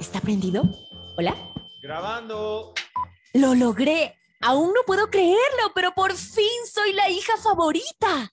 ¿Está 0.00 0.18
prendido? 0.20 0.62
¿Hola? 1.18 1.36
Grabando. 1.82 2.72
¡Lo 3.34 3.54
logré! 3.54 4.16
Aún 4.40 4.72
no 4.72 4.80
puedo 4.86 5.10
creerlo, 5.10 5.72
pero 5.74 5.92
por 5.92 6.14
fin 6.14 6.48
soy 6.72 6.94
la 6.94 7.10
hija 7.10 7.36
favorita. 7.36 8.32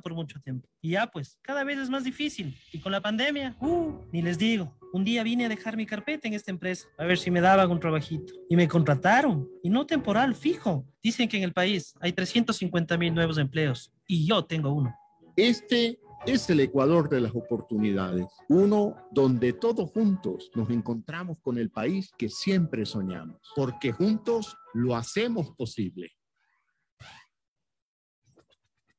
por 0.00 0.14
mucho 0.14 0.40
tiempo. 0.40 0.68
Y 0.80 0.90
ya 0.90 1.06
pues, 1.06 1.38
cada 1.42 1.64
vez 1.64 1.78
es 1.78 1.90
más 1.90 2.04
difícil. 2.04 2.56
Y 2.72 2.78
con 2.78 2.92
la 2.92 3.00
pandemia, 3.00 3.56
uh, 3.60 3.92
ni 4.12 4.22
les 4.22 4.38
digo. 4.38 4.76
Un 4.92 5.04
día 5.04 5.22
vine 5.22 5.46
a 5.46 5.48
dejar 5.48 5.76
mi 5.76 5.86
carpeta 5.86 6.28
en 6.28 6.34
esta 6.34 6.50
empresa, 6.50 6.86
a 6.98 7.04
ver 7.04 7.18
si 7.18 7.30
me 7.30 7.40
daban 7.40 7.70
un 7.70 7.80
trabajito. 7.80 8.32
Y 8.48 8.56
me 8.56 8.68
contrataron, 8.68 9.48
y 9.62 9.70
no 9.70 9.86
temporal, 9.86 10.34
fijo. 10.34 10.86
Dicen 11.02 11.28
que 11.28 11.36
en 11.36 11.42
el 11.42 11.52
país 11.52 11.94
hay 12.00 12.12
350 12.12 12.96
mil 12.96 13.12
nuevos 13.12 13.38
empleos, 13.38 13.92
y 14.06 14.26
yo 14.26 14.44
tengo 14.44 14.72
uno. 14.72 14.94
Este 15.36 15.98
es 16.26 16.48
el 16.48 16.60
Ecuador 16.60 17.08
de 17.08 17.20
las 17.20 17.34
oportunidades, 17.34 18.26
uno 18.48 18.96
donde 19.10 19.52
todos 19.52 19.90
juntos 19.90 20.50
nos 20.54 20.70
encontramos 20.70 21.38
con 21.42 21.58
el 21.58 21.70
país 21.70 22.10
que 22.16 22.28
siempre 22.28 22.86
soñamos, 22.86 23.40
porque 23.54 23.92
juntos 23.92 24.56
lo 24.72 24.96
hacemos 24.96 25.50
posible. 25.56 26.12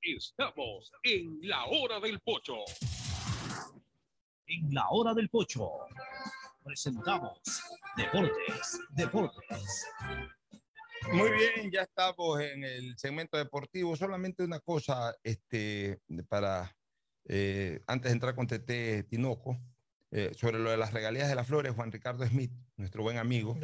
Estamos 0.08 0.91
en 1.01 1.39
la 1.41 1.66
hora 1.66 1.99
del 1.99 2.20
pocho. 2.20 2.58
En 4.45 4.72
la 4.72 4.88
hora 4.89 5.16
del 5.16 5.30
pocho 5.30 5.68
presentamos 6.64 7.39
Deportes, 7.97 8.80
Deportes. 8.91 9.88
Muy 11.12 11.32
bien, 11.32 11.72
ya 11.72 11.82
estamos 11.82 12.39
en 12.39 12.64
el 12.64 12.95
segmento 12.99 13.36
deportivo. 13.36 13.95
Solamente 13.95 14.43
una 14.43 14.60
cosa, 14.60 15.16
este, 15.24 15.99
para 16.30 16.76
eh, 17.28 17.82
antes 17.88 18.12
de 18.12 18.14
entrar 18.14 18.36
con 18.36 18.45
TT 18.45 19.08
Tinoco, 19.10 19.58
eh, 20.12 20.36
sobre 20.36 20.60
lo 20.60 20.70
de 20.70 20.78
las 20.78 20.93
regalías 20.93 21.30
de 21.30 21.36
las 21.36 21.47
flores, 21.47 21.74
Juan 21.74 21.91
Ricardo 21.91 22.28
Smith, 22.28 22.51
nuestro 22.78 23.01
buen 23.01 23.18
amigo, 23.18 23.58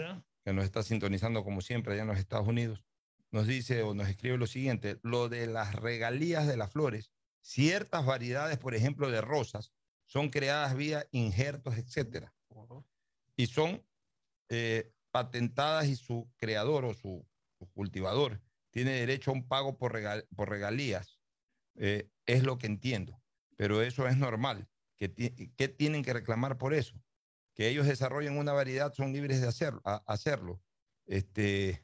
que 0.43 0.53
nos 0.53 0.65
está 0.65 0.81
sintonizando 0.81 1.43
como 1.43 1.61
siempre 1.61 1.93
allá 1.93 2.01
en 2.01 2.07
los 2.07 2.17
Estados 2.17 2.47
Unidos, 2.47 2.83
nos 3.31 3.47
dice 3.47 3.81
o 3.83 3.93
nos 3.93 4.09
escribe 4.09 4.37
lo 4.37 4.47
siguiente, 4.47 4.99
lo 5.03 5.29
de 5.29 5.47
las 5.47 5.75
regalías 5.75 6.47
de 6.47 6.57
las 6.57 6.71
flores, 6.71 7.11
ciertas 7.41 8.05
variedades, 8.05 8.57
por 8.57 8.75
ejemplo, 8.75 9.09
de 9.09 9.21
rosas, 9.21 9.71
son 10.05 10.29
creadas 10.29 10.75
vía 10.75 11.07
injertos, 11.11 11.77
etcétera, 11.77 12.35
y 13.35 13.47
son 13.47 13.83
eh, 14.49 14.91
patentadas 15.11 15.87
y 15.87 15.95
su 15.95 16.29
creador 16.37 16.85
o 16.85 16.93
su, 16.93 17.25
su, 17.57 17.69
cultivador 17.71 18.41
tiene 18.71 18.91
derecho 18.91 19.31
a 19.31 19.33
un 19.33 19.47
pago 19.47 19.77
por, 19.77 19.93
regal, 19.93 20.27
por 20.35 20.49
regalías, 20.49 21.19
eh, 21.75 22.09
es 22.25 22.43
lo 22.43 22.57
que 22.57 22.67
entiendo, 22.67 23.21
pero 23.55 23.81
eso 23.81 24.07
es 24.07 24.17
normal. 24.17 24.67
¿Qué, 24.97 25.11
¿Qué, 25.57 25.67
tienen 25.67 26.03
que 26.03 26.13
reclamar 26.13 26.57
por 26.57 26.73
eso? 26.73 27.01
Que 27.55 27.69
ellos 27.69 27.87
desarrollen 27.87 28.37
una 28.37 28.53
variedad, 28.53 28.93
son 28.93 29.13
libres 29.13 29.41
de 29.41 29.47
hacerlo. 29.47 29.81
A, 29.83 30.03
hacerlo. 30.05 30.61
Este, 31.05 31.83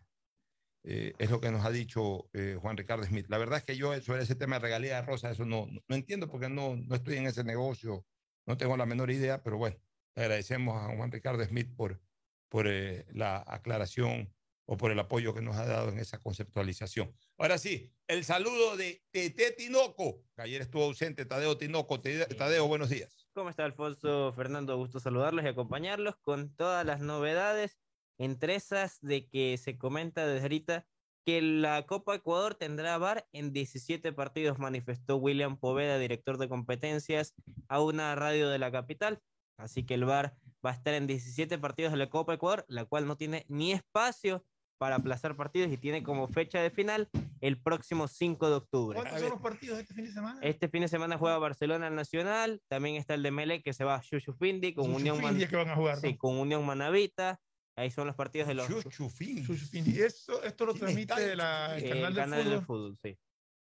eh, 0.83 1.13
es 1.17 1.29
lo 1.29 1.41
que 1.41 1.51
nos 1.51 1.65
ha 1.65 1.71
dicho 1.71 2.29
eh, 2.33 2.57
Juan 2.61 2.77
Ricardo 2.77 3.05
Smith. 3.05 3.27
La 3.29 3.37
verdad 3.37 3.59
es 3.59 3.63
que 3.65 3.75
yo 3.75 3.99
sobre 4.01 4.23
ese 4.23 4.35
tema 4.35 4.55
de 4.55 4.61
regalía 4.61 4.95
de 4.95 5.01
rosa, 5.01 5.31
eso 5.31 5.45
no, 5.45 5.67
no, 5.67 5.95
entiendo 5.95 6.29
porque 6.29 6.49
no, 6.49 6.75
no 6.75 6.95
estoy 6.95 7.17
en 7.17 7.27
ese 7.27 7.43
negocio, 7.43 8.05
no 8.45 8.57
tengo 8.57 8.77
la 8.77 8.85
menor 8.85 9.11
idea, 9.11 9.43
pero 9.43 9.57
bueno, 9.57 9.77
agradecemos 10.15 10.81
a 10.81 10.95
Juan 10.95 11.11
Ricardo 11.11 11.43
Smith 11.43 11.75
por, 11.75 12.01
por 12.49 12.67
eh, 12.67 13.05
la 13.11 13.43
aclaración 13.45 14.33
o 14.65 14.77
por 14.77 14.91
el 14.91 14.99
apoyo 14.99 15.33
que 15.33 15.41
nos 15.41 15.55
ha 15.55 15.65
dado 15.65 15.89
en 15.89 15.99
esa 15.99 16.19
conceptualización. 16.19 17.13
Ahora 17.37 17.57
sí, 17.57 17.93
el 18.07 18.25
saludo 18.25 18.75
de 18.75 19.01
Tete 19.11 19.51
Tinoco, 19.51 20.23
que 20.35 20.41
ayer 20.41 20.61
estuvo 20.61 20.83
ausente, 20.83 21.25
Tadeo 21.25 21.57
Tinoco. 21.57 22.01
Tadeo, 22.01 22.67
buenos 22.67 22.89
días. 22.89 23.27
¿Cómo 23.33 23.49
está 23.49 23.63
Alfonso? 23.63 24.33
Fernando, 24.33 24.75
gusto 24.77 24.99
saludarlos 24.99 25.45
y 25.45 25.47
acompañarlos 25.47 26.17
con 26.17 26.53
todas 26.55 26.85
las 26.85 27.01
novedades 27.01 27.77
entre 28.17 28.55
esas 28.55 28.99
de 29.01 29.27
que 29.27 29.57
se 29.57 29.77
comenta 29.77 30.25
desde 30.25 30.43
ahorita 30.43 30.85
que 31.25 31.41
la 31.41 31.85
Copa 31.85 32.15
Ecuador 32.15 32.55
tendrá 32.55 32.97
VAR 32.97 33.27
en 33.33 33.51
17 33.51 34.13
partidos, 34.13 34.59
manifestó 34.59 35.17
William 35.17 35.57
Poveda, 35.57 35.99
director 35.99 36.37
de 36.37 36.47
competencias, 36.47 37.33
a 37.67 37.81
una 37.81 38.15
radio 38.15 38.49
de 38.49 38.59
la 38.59 38.71
capital. 38.71 39.21
Así 39.57 39.83
que 39.83 39.95
el 39.95 40.05
VAR 40.05 40.37
va 40.65 40.71
a 40.71 40.73
estar 40.73 40.93
en 40.93 41.05
17 41.05 41.57
partidos 41.57 41.91
de 41.91 41.97
la 41.97 42.09
Copa 42.09 42.33
Ecuador, 42.33 42.63
la 42.69 42.85
cual 42.85 43.07
no 43.07 43.17
tiene 43.17 43.45
ni 43.49 43.73
espacio 43.73 44.45
para 44.77 44.95
aplazar 44.95 45.35
partidos 45.35 45.71
y 45.71 45.77
tiene 45.77 46.03
como 46.03 46.27
fecha 46.27 46.61
de 46.61 46.69
final 46.69 47.09
el 47.41 47.59
próximo 47.59 48.07
5 48.07 48.49
de 48.49 48.55
octubre. 48.55 48.99
¿Cuántos 48.99 49.19
son 49.19 49.29
los 49.31 49.41
partidos 49.41 49.79
este 49.79 49.93
fin 49.93 50.05
de 50.05 50.11
semana? 50.11 50.39
Este 50.41 50.69
fin 50.69 50.81
de 50.81 50.87
semana 50.87 51.17
juega 51.17 51.37
Barcelona 51.39 51.87
al 51.87 51.95
Nacional, 51.95 52.61
también 52.67 52.95
está 52.95 53.15
el 53.15 53.23
de 53.23 53.31
Mele 53.31 53.61
que 53.61 53.73
se 53.73 53.83
va 53.83 53.95
a 53.95 54.01
Chuchufindi 54.01 54.73
con 54.73 54.93
Unión 54.93 55.21
Man... 55.21 55.37
que 55.37 55.55
van 55.55 55.69
a 55.69 55.75
jugar, 55.75 55.97
sí, 55.97 56.13
¿no? 56.13 56.17
con 56.17 56.37
Unión 56.37 56.65
Manavita. 56.65 57.41
Ahí 57.77 57.91
son 57.91 58.07
los 58.07 58.15
partidos 58.15 58.47
de 58.47 58.55
los. 58.55 58.67
Chuchufindi. 58.67 60.01
Esto, 60.01 60.41
esto 60.43 60.65
lo 60.65 60.73
transmite 60.73 61.35
la, 61.35 61.77
el 61.77 61.85
Eh, 61.85 61.89
canal, 61.89 62.05
el 62.07 62.13
del, 62.15 62.23
canal 62.23 62.39
fútbol. 62.43 62.51
del 62.51 62.65
fútbol, 62.65 62.97
sí. 63.03 63.19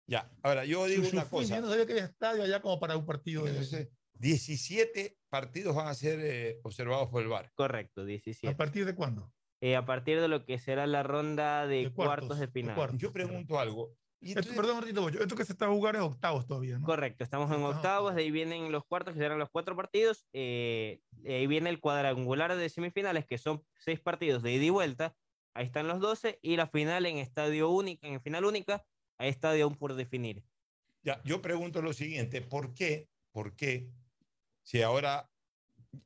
Ya, 0.08 0.32
ahora 0.42 0.66
yo 0.66 0.86
digo 0.86 1.02
una 1.02 1.24
Chuchufindi, 1.24 1.30
cosa. 1.30 1.56
Yo 1.56 1.62
no 1.62 1.70
sabía 1.70 1.86
que 1.86 1.92
había 1.94 2.06
estadio 2.06 2.44
allá 2.44 2.62
como 2.62 2.80
para 2.80 2.96
un 2.96 3.06
partido 3.06 3.44
de 3.44 3.50
Entonces, 3.52 3.90
17 4.14 5.18
partidos 5.30 5.76
van 5.76 5.88
a 5.88 5.94
ser 5.94 6.20
eh, 6.22 6.60
observados 6.64 7.10
por 7.10 7.22
el 7.22 7.28
VAR. 7.28 7.52
Correcto, 7.56 8.06
17. 8.06 8.48
¿A 8.54 8.56
partir 8.58 8.86
de 8.86 8.96
cuándo? 8.96 9.34
Eh, 9.62 9.76
a 9.76 9.86
partir 9.86 10.22
de 10.22 10.28
lo 10.28 10.46
que 10.46 10.60
será 10.60 10.88
la 10.88 11.04
ronda 11.04 11.68
de, 11.68 11.92
cuartos, 11.92 12.40
de 12.40 12.48
final. 12.48 12.98
Yo 12.98 13.12
pregunto 13.12 13.60
algo. 13.60 13.98
Esto, 14.22 14.56
perdón, 14.56 14.78
Martito, 14.78 15.08
esto 15.10 15.36
que 15.36 15.46
se 15.46 15.54
está 15.54 15.68
jugando 15.68 16.00
es 16.00 16.06
octavos 16.06 16.48
todavía, 16.48 16.80
¿no? 16.80 16.86
Correcto, 16.86 17.24
estamos 17.24 17.52
en 17.52 17.62
octavos, 17.64 18.16
de 18.16 18.24
ahí 18.24 18.32
vienen 18.32 18.72
los 18.72 18.84
cuartos, 18.86 19.14
que 19.14 19.20
serán 19.20 19.38
los 19.38 19.50
cuatro 19.52 19.76
partidos, 19.76 20.26
eh, 20.34 21.02
de 21.12 21.36
ahí 21.36 21.48
viene 21.48 21.70
el 21.70 21.80
cuadrangular 21.80 22.56
de 22.56 22.70
semifinales, 22.70 23.26
que 23.28 23.38
son 23.38 23.64
seis 23.78 24.00
partidos 24.00 24.42
de 24.42 24.54
ida 24.54 24.64
y 24.64 24.70
vuelta, 24.72 25.16
ahí 25.54 25.66
están 25.66 25.88
los 25.88 26.00
12, 26.00 26.40
y 26.42 26.56
la 26.56 26.68
final 26.68 27.06
en 27.06 27.18
estadio 27.18 27.70
único, 27.70 28.08
en 28.08 28.22
final 28.22 28.46
única, 28.46 28.84
hay 29.18 29.30
estadio 29.30 29.66
aún 29.66 29.76
por 29.76 29.94
definir. 29.94 30.44
Ya, 31.04 31.22
yo 31.24 31.42
pregunto 31.42 31.82
lo 31.82 31.94
siguiente, 31.94 32.42
¿por 32.42 32.74
qué? 32.74 33.10
¿Por 33.32 33.56
qué? 33.56 33.92
Si 34.64 34.82
ahora, 34.82 35.30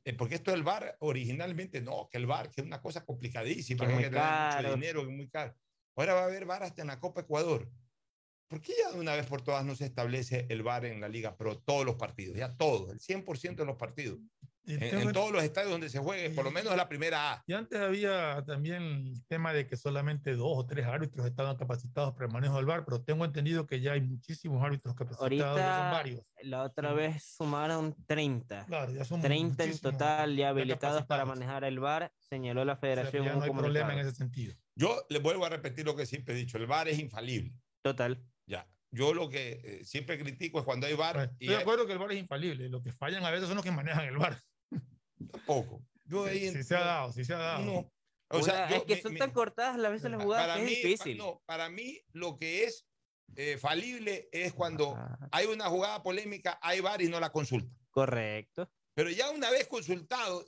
eh, 0.04 0.12
porque 0.12 0.34
esto 0.34 0.50
del 0.50 0.62
VAR 0.62 0.96
originalmente, 1.00 1.80
no, 1.80 2.08
que 2.10 2.18
el 2.18 2.26
VAR, 2.26 2.50
que 2.50 2.60
es 2.60 2.66
una 2.66 2.82
cosa 2.82 3.06
complicadísima, 3.06 3.86
Que 3.86 3.92
es 3.94 4.10
que 4.10 4.10
mucho 4.10 4.74
dinero, 4.74 5.02
que 5.02 5.10
es 5.10 5.16
muy 5.16 5.28
caro. 5.30 5.56
Ahora 5.96 6.14
va 6.14 6.20
a 6.20 6.24
haber 6.24 6.44
VAR 6.44 6.64
hasta 6.64 6.82
en 6.82 6.88
la 6.88 7.00
Copa 7.00 7.22
Ecuador. 7.22 7.70
¿Por 8.50 8.60
qué 8.60 8.72
ya 8.76 8.90
de 8.92 8.98
una 8.98 9.14
vez 9.14 9.26
por 9.26 9.42
todas 9.42 9.64
no 9.64 9.76
se 9.76 9.84
establece 9.84 10.46
el 10.48 10.64
VAR 10.64 10.84
en 10.84 11.00
la 11.00 11.08
Liga 11.08 11.36
Pro? 11.36 11.56
Todos 11.58 11.86
los 11.86 11.94
partidos, 11.94 12.36
ya 12.36 12.52
todos, 12.56 12.90
el 12.90 12.98
100% 12.98 13.54
de 13.54 13.64
los 13.64 13.76
partidos. 13.76 14.18
En, 14.66 14.82
en 14.82 15.12
todos 15.12 15.30
los 15.30 15.42
estadios 15.44 15.70
donde 15.70 15.88
se 15.88 16.00
juegue, 16.00 16.30
por 16.30 16.44
lo 16.44 16.50
menos 16.50 16.76
la 16.76 16.88
primera 16.88 17.32
A. 17.32 17.44
Y 17.46 17.52
antes 17.52 17.80
había 17.80 18.44
también 18.44 18.82
el 18.82 19.24
tema 19.26 19.52
de 19.52 19.68
que 19.68 19.76
solamente 19.76 20.34
dos 20.34 20.52
o 20.52 20.66
tres 20.66 20.84
árbitros 20.86 21.26
estaban 21.26 21.56
capacitados 21.56 22.12
para 22.12 22.26
el 22.26 22.32
manejo 22.32 22.56
del 22.56 22.66
VAR, 22.66 22.84
pero 22.84 23.02
tengo 23.02 23.24
entendido 23.24 23.66
que 23.66 23.80
ya 23.80 23.92
hay 23.92 24.00
muchísimos 24.00 24.62
árbitros 24.64 24.96
capacitados, 24.96 25.30
ya 25.30 25.44
son 25.44 25.60
Ahorita, 25.60 25.90
varios. 25.92 26.22
la 26.42 26.62
otra 26.64 26.92
vez 26.92 27.22
sumaron 27.22 27.94
30. 28.04 28.66
Claro, 28.66 28.92
ya 28.92 29.04
son 29.04 29.20
30 29.20 29.62
en 29.64 29.78
total 29.78 30.36
ya 30.36 30.48
habilitados 30.48 31.06
para 31.06 31.24
manejar 31.24 31.62
el 31.62 31.78
VAR, 31.78 32.12
señaló 32.18 32.64
la 32.64 32.72
O 32.72 32.76
sea, 32.76 32.80
federación 32.80 33.24
ya 33.24 33.32
en 33.32 33.38
no 33.38 33.44
hay 33.44 33.50
problema 33.52 33.92
en 33.92 34.00
ese 34.00 34.12
sentido. 34.12 34.54
Yo 34.74 35.04
le 35.08 35.20
vuelvo 35.20 35.46
a 35.46 35.48
repetir 35.50 35.84
lo 35.86 35.94
que 35.94 36.04
siempre 36.04 36.34
he 36.34 36.36
dicho, 36.36 36.58
el 36.58 36.66
VAR 36.66 36.88
es 36.88 36.98
infalible. 36.98 37.54
Total. 37.82 38.22
Ya. 38.50 38.66
Yo 38.90 39.14
lo 39.14 39.28
que 39.30 39.60
eh, 39.62 39.84
siempre 39.84 40.18
critico 40.18 40.58
es 40.58 40.64
cuando 40.64 40.86
hay 40.88 40.94
VAR 40.94 41.30
y 41.38 41.44
Estoy 41.44 41.56
de 41.56 41.62
acuerdo 41.62 41.86
que 41.86 41.92
el 41.92 41.98
VAR 41.98 42.10
es 42.12 42.18
infalible. 42.18 42.68
Lo 42.68 42.82
que 42.82 42.92
fallan 42.92 43.24
a 43.24 43.30
veces 43.30 43.46
son 43.46 43.54
los 43.54 43.64
que 43.64 43.70
manejan 43.70 44.04
el 44.06 44.16
VAR. 44.18 44.42
Tampoco. 45.30 45.82
Yo 46.04 46.24
ahí 46.24 46.48
Sí, 46.48 46.54
sí 46.56 46.62
se 46.64 46.74
ha 46.76 46.80
dado, 46.80 47.12
sí 47.12 47.24
se 47.24 47.34
ha 47.34 47.38
dado. 47.38 47.64
No. 47.64 47.92
O 48.32 48.42
sea, 48.42 48.54
Una- 48.66 48.70
yo- 48.70 48.76
es 48.76 48.82
que 48.84 49.00
son 49.02 49.16
tan 49.16 49.30
cortadas 49.32 49.78
las 49.78 49.92
veces 49.92 50.10
las 50.10 50.22
jugadas 50.22 50.46
para 50.46 50.58
que 50.60 50.64
mí, 50.66 50.72
es 50.72 50.82
difícil. 50.82 51.18
pa- 51.18 51.24
no, 51.24 51.42
para 51.46 51.68
mí 51.68 52.00
lo 52.12 52.36
que 52.36 52.64
es 52.64 52.84
eh, 53.36 53.58
falible 53.58 54.28
es 54.32 54.52
cuando 54.52 54.96
hay 55.30 55.46
una 55.46 55.66
jugada 55.68 56.02
polémica, 56.02 56.58
hay 56.60 56.80
VAR 56.80 57.00
y 57.00 57.08
no 57.08 57.20
la 57.20 57.30
consulta. 57.30 57.72
Correcto. 57.90 58.68
Pero 58.94 59.08
ya 59.10 59.30
una 59.30 59.50
vez 59.50 59.68
consultado, 59.68 60.44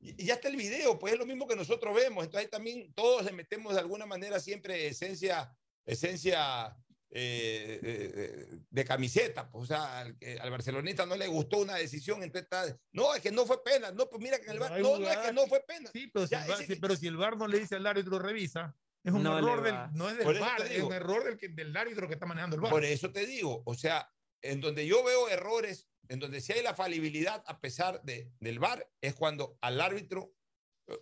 ya 0.00 0.34
está 0.34 0.48
el 0.48 0.56
video, 0.56 0.98
pues 0.98 1.12
es 1.12 1.18
lo 1.18 1.26
mismo 1.26 1.46
que 1.46 1.54
nosotros 1.56 1.94
vemos. 1.94 2.24
Entonces 2.24 2.46
ahí 2.46 2.50
también 2.50 2.94
todos 2.94 3.24
le 3.26 3.32
metemos 3.32 3.74
de 3.74 3.80
alguna 3.80 4.06
manera 4.06 4.40
siempre 4.40 4.86
esencia, 4.86 5.54
esencia 5.84 6.74
eh, 7.16 7.78
eh, 7.80 8.58
de 8.68 8.84
camiseta, 8.84 9.48
pues, 9.48 9.62
o 9.62 9.66
sea, 9.66 10.00
al, 10.00 10.50
barcelonista 10.50 11.06
no 11.06 11.14
le 11.14 11.28
gustó 11.28 11.58
una 11.58 11.76
decisión, 11.76 12.24
entonces 12.24 12.42
está, 12.42 12.76
no, 12.90 13.14
es 13.14 13.22
que 13.22 13.30
no 13.30 13.46
fue 13.46 13.62
pena, 13.62 13.92
no, 13.92 14.10
pues 14.10 14.20
mira 14.20 14.40
que 14.40 14.50
el 14.50 14.60
hay 14.60 14.82
no, 14.82 14.98
no, 14.98 15.08
es 15.08 15.18
que 15.18 15.32
no 15.32 15.46
fue 15.46 15.62
pena. 15.64 15.90
Sí, 15.92 16.10
pero, 16.12 16.26
si 16.26 16.34
el, 16.34 16.48
VAR, 16.48 16.58
sí, 16.58 16.74
pero 16.74 16.96
si 16.96 17.06
el 17.06 17.16
VAR 17.16 17.36
no 17.36 17.46
le 17.46 17.60
dice 17.60 17.76
al 17.76 17.86
árbitro 17.86 18.18
revisa, 18.18 18.76
es 19.04 19.12
un 19.12 19.22
No 19.22 19.38
error 19.38 19.62
del, 19.62 19.76
no 19.92 20.10
es 20.10 20.18
del 20.18 20.26
te 20.26 20.76
es 20.76 20.82
un 20.82 20.92
error 20.92 21.22
del, 21.22 21.36
que- 21.38 21.50
del 21.50 21.76
árbitro 21.76 22.08
que 22.08 22.14
está 22.14 22.26
manejando 22.26 22.56
el 22.56 22.62
VAR. 22.62 22.72
Por 22.72 22.84
eso 22.84 23.12
te 23.12 23.26
digo, 23.26 23.62
o 23.64 23.74
sea, 23.74 24.10
en 24.42 24.60
donde 24.60 24.84
yo 24.84 25.04
veo 25.04 25.28
errores, 25.28 25.88
en 26.08 26.18
donde 26.18 26.40
sí 26.40 26.52
hay 26.52 26.64
la 26.64 26.74
falibilidad 26.74 27.44
a 27.46 27.60
pesar 27.60 28.02
de, 28.02 28.32
del 28.40 28.58
VAR, 28.58 28.90
es 29.00 29.14
cuando 29.14 29.56
al 29.60 29.80
árbitro, 29.80 30.34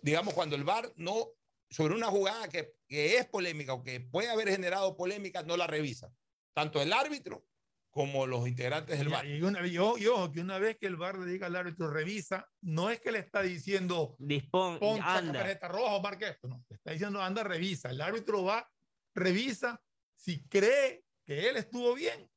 digamos, 0.03 0.35
cuando 0.35 0.55
el 0.55 0.63
VAR 0.63 0.93
no, 0.95 1.29
sobre 1.73 1.95
una 1.95 2.07
jugada 2.07 2.47
que, 2.49 2.75
que 2.87 3.17
es 3.17 3.25
polémica 3.25 3.73
o 3.73 3.83
que 3.83 3.99
puede 3.99 4.29
haber 4.29 4.47
generado 4.49 4.95
polémica, 4.95 5.41
no 5.43 5.57
la 5.57 5.65
revisa. 5.67 6.13
Tanto 6.53 6.81
el 6.81 6.93
árbitro 6.93 7.47
como 7.89 8.25
los 8.27 8.47
integrantes 8.47 8.97
del 8.97 9.09
VAR. 9.09 9.25
Y, 9.25 9.41
una, 9.41 9.65
y 9.67 9.77
ojo- 9.77 9.97
y 9.97 10.07
ojo, 10.07 10.31
que 10.31 10.39
una 10.41 10.57
vez 10.59 10.77
que 10.77 10.87
el 10.87 10.95
VAR 10.97 11.17
le 11.17 11.31
diga 11.31 11.47
al 11.47 11.55
árbitro 11.55 11.89
revisa, 11.91 12.47
no 12.61 12.89
es 12.89 12.99
que 13.01 13.11
le 13.11 13.19
está 13.19 13.41
diciendo 13.41 14.15
Dispón, 14.19 14.79
pon 14.79 14.97
saca 14.97 15.17
anda. 15.17 15.33
tarjeta 15.39 15.67
roja 15.67 15.93
o 15.95 16.01
marca 16.01 16.27
esto, 16.27 16.47
no. 16.47 16.63
Le 16.69 16.75
está 16.75 16.91
diciendo 16.91 17.21
anda, 17.21 17.43
revisa. 17.43 17.89
El 17.89 18.01
árbitro 18.01 18.43
va, 18.43 18.67
revisa, 19.15 19.81
si 20.15 20.43
cree 20.47 21.03
que 21.25 21.49
él 21.49 21.57
estuvo 21.57 21.93
bien, 21.93 22.29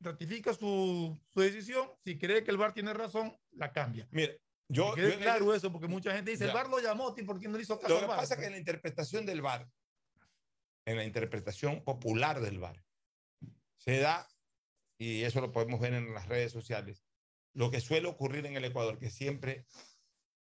ratifica 0.00 0.52
su, 0.52 1.18
su 1.28 1.40
decisión, 1.40 1.88
si 2.04 2.18
cree 2.18 2.42
que 2.44 2.50
el 2.50 2.56
VAR 2.56 2.72
tiene 2.74 2.92
razón, 2.92 3.34
la 3.52 3.72
cambia. 3.72 4.06
Mira, 4.10 4.32
yo, 4.72 4.94
Que 4.94 5.02
yo 5.12 5.18
claro 5.18 5.50
el- 5.52 5.56
eso, 5.58 5.70
porque 5.72 5.88
mucha 5.88 6.12
gente 6.14 6.30
dice, 6.30 6.44
Ya. 6.44 6.50
el 6.50 6.54
VAR 6.56 6.68
lo 6.68 6.78
llamó, 6.80 7.14
¿y 7.16 7.22
¿por 7.22 7.38
qué 7.40 7.48
no 7.48 7.56
le 7.56 7.62
hizo 7.62 7.78
caso 7.78 7.88
Lo 7.88 7.94
al 7.96 8.00
que 8.02 8.06
VAR? 8.08 8.18
pasa 8.18 8.34
es 8.34 8.40
que 8.40 8.46
en 8.46 8.52
la 8.52 8.58
interpretación 8.58 9.26
del 9.26 9.42
VAR, 9.42 9.68
en 10.86 10.96
la 10.96 11.04
interpretación 11.04 11.84
popular 11.84 12.40
del 12.40 12.58
VAR, 12.58 12.82
se 13.76 13.98
da, 13.98 14.28
y 14.98 15.22
eso 15.22 15.40
lo 15.40 15.52
podemos 15.52 15.80
ver 15.80 15.94
en 15.94 16.12
las 16.14 16.26
redes 16.28 16.52
sociales, 16.52 17.04
lo 17.54 17.70
que 17.70 17.80
suele 17.80 18.08
ocurrir 18.08 18.46
en 18.46 18.56
el 18.56 18.64
Ecuador, 18.64 18.98
que 18.98 19.10
siempre 19.10 19.66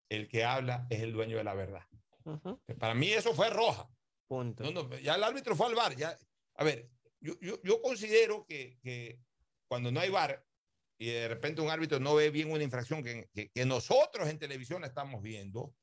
el 0.09 0.27
que 0.27 0.43
habla 0.43 0.85
es 0.89 1.01
el 1.01 1.13
dueño 1.13 1.37
de 1.37 1.43
la 1.43 1.53
verdad. 1.53 1.85
Para 2.79 2.93
mí 2.93 3.09
eso 3.11 3.33
fue 3.33 3.49
roja. 3.49 3.89
Punto. 4.27 4.63
No, 4.63 4.71
no, 4.71 4.97
ya 4.99 5.15
el 5.15 5.23
árbitro 5.23 5.55
fue 5.55 5.67
al 5.67 5.75
VAR. 5.75 5.95
Ya, 5.95 6.17
a 6.55 6.63
ver, 6.63 6.89
yo, 7.19 7.33
yo, 7.41 7.61
yo 7.63 7.81
considero 7.81 8.45
que, 8.45 8.77
que 8.83 9.19
cuando 9.67 9.91
no 9.91 9.99
hay 9.99 10.09
VAR 10.09 10.45
y 11.01 11.07
de 11.07 11.27
repente 11.27 11.61
un 11.61 11.71
árbitro 11.71 11.99
no 11.99 12.13
ve 12.13 12.29
bien 12.29 12.51
una 12.51 12.63
infracción 12.63 13.03
que, 13.03 13.27
que, 13.33 13.49
que 13.49 13.65
nosotros 13.65 14.29
en 14.29 14.37
televisión 14.37 14.81
la 14.81 14.87
estamos 14.87 15.23
viendo, 15.23 15.73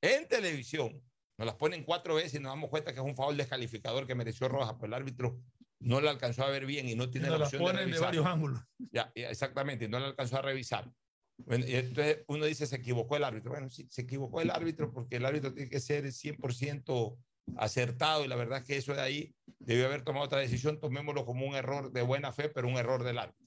en 0.00 0.28
televisión 0.28 1.02
nos 1.36 1.46
las 1.46 1.56
ponen 1.56 1.82
cuatro 1.82 2.14
veces 2.14 2.34
y 2.34 2.38
nos 2.38 2.52
damos 2.52 2.70
cuenta 2.70 2.92
que 2.94 3.00
es 3.00 3.04
un 3.04 3.16
foul 3.16 3.36
descalificador 3.36 4.06
que 4.06 4.14
mereció 4.14 4.48
roja, 4.48 4.76
pero 4.78 4.86
el 4.86 4.94
árbitro 4.94 5.42
no 5.80 6.00
la 6.00 6.12
alcanzó 6.12 6.44
a 6.44 6.50
ver 6.50 6.64
bien 6.64 6.88
y 6.88 6.94
no 6.94 7.04
Y 7.04 7.10
tiene 7.10 7.26
nos 7.26 7.32
la 7.32 7.38
las 7.40 7.48
opción 7.48 7.62
de 7.62 7.64
ponen 7.72 7.78
de 7.80 7.84
revisar. 7.86 8.04
varios 8.06 8.26
ángulos. 8.26 8.60
Ya, 8.92 9.12
ya, 9.16 9.30
exactamente, 9.30 9.86
y 9.86 9.88
no 9.88 9.98
la 9.98 10.06
alcanzó 10.06 10.38
a 10.38 10.42
revisar. 10.42 10.92
Bueno, 11.38 11.66
y 11.66 11.74
entonces 11.74 12.24
uno 12.28 12.44
dice, 12.44 12.68
se 12.68 12.76
equivocó 12.76 13.16
el 13.16 13.24
árbitro. 13.24 13.50
Bueno, 13.50 13.68
sí, 13.68 13.88
se 13.90 14.02
equivocó 14.02 14.40
el 14.40 14.50
árbitro 14.50 14.92
porque 14.92 15.16
el 15.16 15.26
árbitro 15.26 15.52
tiene 15.52 15.68
que 15.68 15.80
ser 15.80 16.04
100% 16.04 17.18
acertado 17.56 18.24
y 18.24 18.28
la 18.28 18.36
verdad 18.36 18.60
es 18.60 18.64
que 18.64 18.76
eso 18.76 18.94
de 18.94 19.00
ahí 19.00 19.34
debió 19.58 19.86
haber 19.86 20.02
tomado 20.02 20.24
otra 20.24 20.38
decisión, 20.38 20.78
tomémoslo 20.78 21.26
como 21.26 21.46
un 21.46 21.56
error 21.56 21.90
de 21.90 22.02
buena 22.02 22.32
fe, 22.32 22.48
pero 22.48 22.68
un 22.68 22.76
error 22.76 23.02
del 23.02 23.18
árbitro. 23.18 23.45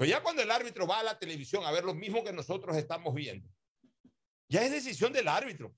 Pero 0.00 0.12
ya 0.12 0.22
cuando 0.22 0.40
el 0.40 0.50
árbitro 0.50 0.86
va 0.86 1.00
a 1.00 1.02
la 1.02 1.18
televisión 1.18 1.62
a 1.62 1.70
ver 1.70 1.84
lo 1.84 1.92
mismo 1.92 2.24
que 2.24 2.32
nosotros 2.32 2.74
estamos 2.74 3.14
viendo, 3.14 3.46
ya 4.48 4.64
es 4.64 4.70
decisión 4.70 5.12
del 5.12 5.28
árbitro. 5.28 5.76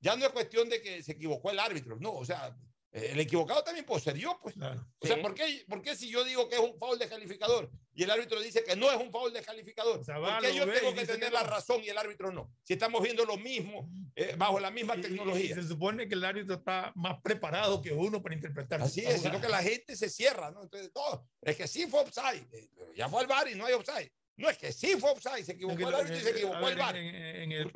Ya 0.00 0.16
no 0.16 0.26
es 0.26 0.32
cuestión 0.32 0.68
de 0.68 0.82
que 0.82 1.04
se 1.04 1.12
equivocó 1.12 1.52
el 1.52 1.60
árbitro, 1.60 1.96
no, 2.00 2.12
o 2.14 2.24
sea, 2.24 2.58
el 2.92 3.20
equivocado 3.20 3.62
también 3.62 3.86
puede 3.86 4.00
ser 4.02 4.16
yo, 4.16 4.38
pues. 4.42 4.56
O 4.56 5.06
sea, 5.06 5.16
Sí. 5.16 5.22
¿por 5.22 5.34
qué, 5.34 5.64
¿por 5.68 5.80
qué 5.80 5.94
si 5.94 6.08
yo 6.10 6.24
digo 6.24 6.48
que 6.48 6.56
es 6.56 6.60
un 6.60 6.76
foul 6.76 6.98
descalificador 6.98 7.70
y 7.94 8.02
el 8.02 8.10
árbitro 8.10 8.40
dice 8.40 8.64
que 8.64 8.74
no 8.74 8.90
es 8.90 8.96
un 9.00 9.12
foul 9.12 9.32
descalificador? 9.32 10.00
va, 10.00 10.38
¿Por 10.38 10.40
qué 10.40 10.48
lo 10.48 10.66
yo 10.66 10.72
tengo 10.72 10.94
que 10.94 11.06
tener 11.06 11.28
que 11.28 11.30
la 11.30 11.44
razón 11.44 11.82
y 11.84 11.88
el 11.88 11.98
árbitro 11.98 12.32
no? 12.32 12.52
Si 12.64 12.72
estamos 12.72 13.00
viendo 13.02 13.24
lo 13.24 13.36
mismo, 13.36 13.88
eh, 14.16 14.34
bajo 14.36 14.58
la 14.58 14.70
misma 14.70 14.96
Y 14.96 15.02
tecnología. 15.02 15.54
se 15.54 15.62
supone 15.62 16.08
que 16.08 16.14
el 16.14 16.24
árbitro 16.24 16.56
está 16.56 16.92
más 16.96 17.20
preparado 17.22 17.80
que 17.80 17.92
uno 17.92 18.20
para 18.22 18.34
interpretar. 18.34 18.82
Así 18.82 19.00
es, 19.02 19.22
sino 19.22 19.40
que 19.40 19.48
la 19.48 19.62
gente 19.62 19.94
se 19.94 20.10
cierra, 20.10 20.50
¿no? 20.50 20.62
Entonces, 20.64 20.90
no, 20.94 21.28
es 21.42 21.56
que 21.56 21.68
sí 21.68 21.86
fue 21.86 22.00
offside, 22.00 22.46
eh, 22.52 22.68
ya 22.96 23.08
fue 23.08 23.20
al 23.20 23.26
bar 23.28 23.48
y 23.48 23.54
no 23.54 23.66
hay 23.66 23.74
offside. 23.74 24.10
No 24.36 24.48
es 24.48 24.56
que 24.58 24.72
sí 24.72 24.96
fue 24.98 25.10
offside, 25.12 25.44
se 25.44 25.52
equivocó 25.52 25.88
el 25.88 25.94
árbitro 25.94 26.16
y 26.16 26.20
se 26.22 26.30
equivocó 26.30 26.68
el 26.68 26.76
bar. 26.76 26.96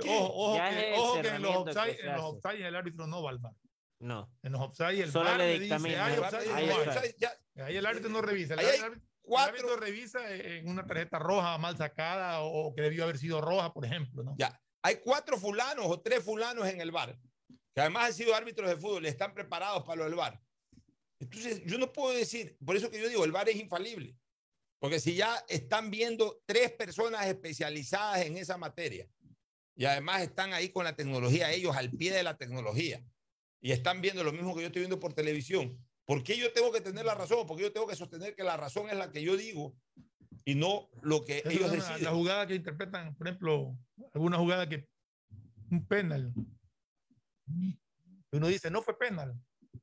Ojo, 0.09 0.33
ojo 0.35 0.59
que, 0.71 0.93
es 0.93 0.99
ojo 0.99 1.23
que 1.23 1.29
en 1.29 1.43
los 1.43 1.57
offside, 1.57 2.01
en 2.01 2.13
los 2.17 2.23
offside 2.25 2.67
el 2.67 2.75
árbitro 2.75 3.07
no 3.07 3.23
va 3.23 3.31
al 3.31 3.39
bar. 3.39 3.53
No. 4.01 4.31
En 4.43 4.53
los 4.53 4.61
offside 4.61 5.01
el 5.01 5.11
Solo 5.11 5.31
VAR 5.31 5.39
le 5.39 5.59
dice, 5.59 5.75
hay 5.75 6.15
El 6.15 6.21
VAR 6.21 6.35
offside, 6.35 6.53
hay. 6.53 7.63
Ahí 7.63 7.77
el 7.77 7.87
árbitro 7.87 8.11
no 8.11 8.21
revisa. 8.21 8.55
El, 8.55 8.61
Ahí 8.61 8.67
hay 8.67 8.81
árbitro, 8.81 9.09
el 9.27 9.37
árbitro 9.37 9.77
revisa 9.77 10.35
en 10.35 10.69
una 10.69 10.87
tarjeta 10.87 11.19
roja 11.19 11.57
mal 11.59 11.77
sacada 11.77 12.41
o 12.41 12.75
que 12.75 12.83
debió 12.83 13.05
haber 13.05 13.19
sido 13.19 13.41
roja, 13.41 13.73
por 13.73 13.85
ejemplo. 13.85 14.23
¿no? 14.23 14.35
Ya, 14.39 14.61
hay 14.83 14.97
cuatro 14.97 15.39
fulanos 15.39 15.87
o 15.87 16.01
tres 16.01 16.23
fulanos 16.23 16.67
en 16.69 16.81
el 16.81 16.91
bar, 16.91 17.19
que 17.75 17.81
además 17.81 18.07
han 18.07 18.15
sido 18.15 18.35
árbitros 18.35 18.69
de 18.69 18.77
fútbol, 18.77 19.07
están 19.07 19.33
preparados 19.33 19.85
para 19.85 19.97
lo 19.97 20.05
del 20.05 20.15
bar. 20.15 20.41
Entonces, 21.19 21.63
yo 21.65 21.79
no 21.79 21.93
puedo 21.93 22.15
decir, 22.15 22.57
por 22.65 22.77
eso 22.77 22.91
que 22.91 23.01
yo 23.01 23.09
digo, 23.09 23.25
el 23.25 23.33
bar 23.33 23.49
es 23.49 23.57
infalible. 23.57 24.17
Porque 24.79 25.01
si 25.01 25.15
ya 25.15 25.43
están 25.49 25.91
viendo 25.91 26.43
tres 26.45 26.71
personas 26.73 27.27
especializadas 27.27 28.27
en 28.27 28.37
esa 28.37 28.59
materia 28.59 29.09
y 29.75 29.87
además 29.87 30.21
están 30.21 30.53
ahí 30.53 30.69
con 30.69 30.85
la 30.85 30.95
tecnología, 30.95 31.51
ellos 31.51 31.75
al 31.75 31.91
pie 31.91 32.13
de 32.13 32.23
la 32.23 32.37
tecnología, 32.37 33.03
y 33.65 33.73
están 33.73 34.03
viendo 34.03 34.23
lo 34.23 34.31
mismo 34.31 34.55
que 34.55 34.61
yo 34.61 34.67
estoy 34.67 34.81
viendo 34.81 35.01
por 35.01 35.15
televisión, 35.15 35.79
¿por 36.05 36.23
qué 36.23 36.37
yo 36.37 36.53
tengo 36.53 36.71
que 36.71 36.83
tener 36.83 37.07
la 37.07 37.15
razón? 37.15 37.47
Porque 37.47 37.63
yo 37.63 37.73
tengo 37.73 37.87
que 37.87 37.97
sostener 37.97 38.35
que 38.37 38.43
la 38.43 38.59
razón 38.59 38.91
es 38.91 38.97
la 38.99 39.11
que 39.11 39.23
yo 39.23 39.39
digo 39.39 39.75
y 40.45 40.55
no 40.55 40.91
lo 41.01 41.25
que 41.25 41.39
Esa 41.39 41.51
ellos 41.51 41.63
es 41.73 41.79
una- 41.79 41.85
deciden. 41.89 42.05
la 42.05 42.11
jugada 42.11 42.47
que 42.47 42.55
interpretan, 42.57 43.15
por 43.17 43.27
ejemplo, 43.27 43.75
alguna 44.13 44.37
jugada 44.37 44.69
que 44.69 44.87
un 45.71 45.87
penal. 45.87 46.35
Uno 48.33 48.49
dice, 48.49 48.71
no 48.71 48.83
fue 48.83 48.99
penal, 48.99 49.35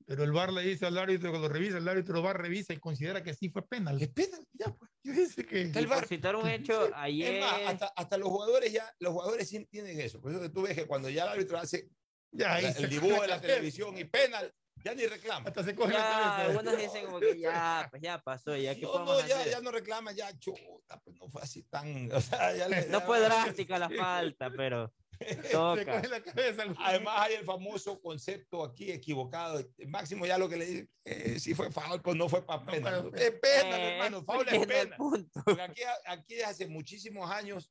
pero 0.06 0.24
el 0.24 0.32
VAR 0.32 0.52
le 0.53 0.62
dice 0.62 0.86
al 0.86 0.98
árbitro 0.98 1.32
que 1.32 1.40
lo 1.40 1.48
revisa, 1.49 1.78
el 1.78 1.88
árbitro 1.88 2.22
VAR 2.22 2.40
revisa 2.40 2.74
y 2.74 2.78
considera 2.80 3.24
que 3.24 3.34
sí 3.34 3.49
fue 3.49 3.66
penal. 3.68 3.99
¿Es 4.02 4.10
penal? 4.10 4.45
Ya, 4.53 4.68
pues. 4.76 4.91
Yo 5.03 5.14
dice 5.14 5.44
que... 5.45 5.62
el 5.64 5.88
VAR. 5.88 5.99
Por 6.02 6.08
citar 6.08 6.36
un 6.36 6.48
hecho, 6.48 6.86
Es 6.88 6.94
ayer. 6.95 7.40
más, 7.41 7.53
hasta, 7.66 7.88
hasta 7.95 8.18
los 8.18 8.30
jugadores 8.30 8.72
ya, 8.74 8.94
los 8.99 9.14
jugadores 9.14 9.49
sí 9.49 9.56
entienden 9.58 9.99
eso. 9.99 10.22
Por 10.22 10.32
eso 10.32 10.41
que 10.41 10.49
tú 10.49 10.62
ves 10.64 10.76
que 10.76 10.86
cuando 10.86 11.10
ya 11.10 11.24
el 11.24 11.30
árbitro 11.30 11.58
hace 11.58 11.90
Ya, 12.32 12.53
ahí 12.53 12.64
la- 12.64 12.74
se 12.74 12.84
el 12.84 12.90
dibujo 12.90 13.22
de 13.22 13.28
la 13.28 13.36
coge 13.36 13.48
televisión 13.48 13.98
y 13.98 14.06
penal, 14.06 14.53
ya 14.84 14.95
ni 14.95 15.06
reclama. 15.06 15.48
Hasta 15.49 15.64
se 15.64 15.76
coge 15.76 15.94
Ya, 15.94 15.99
la 15.99 16.06
cabeza. 16.06 16.41
algunos 16.60 16.78
dicen 16.78 17.06
como 17.06 17.20
que 17.20 17.38
ya, 17.40 17.88
pues 17.90 18.02
ya 18.02 18.22
pasó, 18.22 18.56
ya 18.56 18.74
que 18.76 18.82
No, 18.82 19.06
no, 19.06 19.20
ya, 19.28 19.40
hacer? 19.40 19.52
ya 19.52 19.62
no 19.62 19.72
reclama, 19.72 20.12
ya 20.14 20.38
chuta, 20.40 20.99
pues 21.03 21.16
no 21.18 21.28
fue 21.30 21.41
así 21.41 21.64
tan. 21.64 22.12
O 22.12 22.22
sea, 22.22 22.56
ya 22.56 22.68
le- 22.68 22.88
No 22.88 22.99
ya- 22.99 23.06
fue 23.06 23.20
drástica 23.20 23.78
la 23.78 23.90
falta, 23.90 24.49
pero 24.56 24.94
toca. 25.52 26.02
la 26.08 26.24
cabeza. 26.24 26.64
Además 26.80 27.16
hay 27.20 27.36
el 27.36 27.45
famoso 27.45 28.02
concepto 28.02 28.64
aquí 28.64 28.91
equivocado. 28.91 29.64
Máximo 29.88 30.26
ya 30.26 30.38
lo 30.38 30.49
que 30.49 30.58
le 30.58 30.66
dice, 30.66 30.88
eh, 31.06 31.40
si 31.40 31.53
fue 31.53 31.70
foul, 31.72 32.02
pues 32.02 32.16
no 32.16 32.28
fue 32.30 32.45
para 32.45 32.66
penal. 32.66 33.12
Es 33.16 33.32
penal, 33.32 33.80
Eh, 33.80 33.94
hermano, 33.95 34.24
foul 34.24 34.48
es 34.48 34.88
punto. 34.98 35.41
Porque 35.44 35.62
aquí, 35.62 35.82
aquí 36.08 36.34
desde 36.36 36.45
hace 36.45 36.68
muchísimos 36.68 37.30
años 37.30 37.70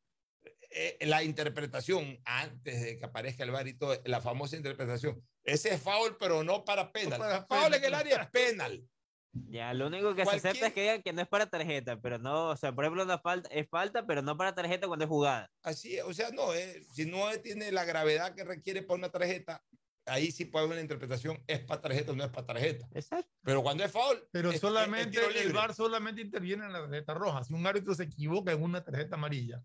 eh, 0.70 0.98
la 1.02 1.22
interpretación, 1.22 2.20
antes 2.24 2.80
de 2.82 2.98
que 2.98 3.04
aparezca 3.04 3.42
el 3.44 3.50
VAR 3.50 3.66
y 3.68 3.74
todo, 3.74 4.00
la 4.04 4.20
famosa 4.20 4.56
interpretación, 4.56 5.20
ese 5.44 5.74
es 5.74 5.82
foul, 5.82 6.16
pero 6.18 6.44
no 6.44 6.64
para 6.64 6.92
penal. 6.92 7.18
para 7.18 7.44
foul 7.46 7.74
en 7.74 7.84
el 7.84 7.94
área 7.94 8.22
es 8.22 8.30
penal. 8.30 8.84
Ya, 9.32 9.72
lo 9.74 9.86
único 9.86 10.14
que 10.14 10.24
Cualquier- 10.24 10.40
se 10.42 10.48
acepta 10.48 10.66
es 10.68 10.72
que 10.72 10.80
digan 10.82 11.02
que 11.02 11.12
no 11.12 11.22
es 11.22 11.28
para 11.28 11.48
tarjeta, 11.48 12.00
pero 12.00 12.18
no, 12.18 12.48
o 12.48 12.56
sea, 12.56 12.72
por 12.72 12.84
ejemplo, 12.84 13.04
una 13.04 13.18
falta, 13.18 13.48
es 13.50 13.68
falta, 13.68 14.04
pero 14.06 14.22
no 14.22 14.36
para 14.36 14.54
tarjeta 14.54 14.86
cuando 14.88 15.04
es 15.04 15.08
jugada. 15.08 15.50
Así 15.62 15.96
es, 15.96 16.02
o 16.04 16.12
sea, 16.12 16.30
no, 16.30 16.52
eh, 16.52 16.82
si 16.92 17.04
no 17.06 17.28
tiene 17.40 17.70
la 17.70 17.84
gravedad 17.84 18.34
que 18.34 18.42
requiere 18.44 18.82
para 18.82 18.98
una 18.98 19.08
tarjeta, 19.10 19.64
ahí 20.06 20.32
sí 20.32 20.46
puede 20.46 20.64
haber 20.64 20.74
una 20.78 20.82
interpretación, 20.82 21.40
es 21.46 21.60
para 21.60 21.80
tarjeta 21.80 22.10
o 22.10 22.16
no 22.16 22.24
es 22.24 22.30
para 22.30 22.46
tarjeta. 22.46 22.88
Exacto. 22.92 23.30
Pero 23.44 23.62
cuando 23.62 23.84
es 23.84 23.92
foul, 23.92 24.20
Pero 24.32 24.48
es- 24.48 24.56
es- 24.56 24.62
es 24.64 24.68
solamente 24.68 25.10
tiro 25.20 25.30
el. 25.30 25.52
VAR 25.52 25.74
solamente 25.74 26.20
interviene 26.22 26.64
en 26.66 26.72
la 26.72 26.80
tarjeta 26.80 27.14
roja. 27.14 27.44
Si 27.44 27.54
un 27.54 27.64
árbitro 27.64 27.94
se 27.94 28.04
equivoca 28.04 28.50
en 28.50 28.62
una 28.62 28.82
tarjeta 28.82 29.14
amarilla, 29.14 29.62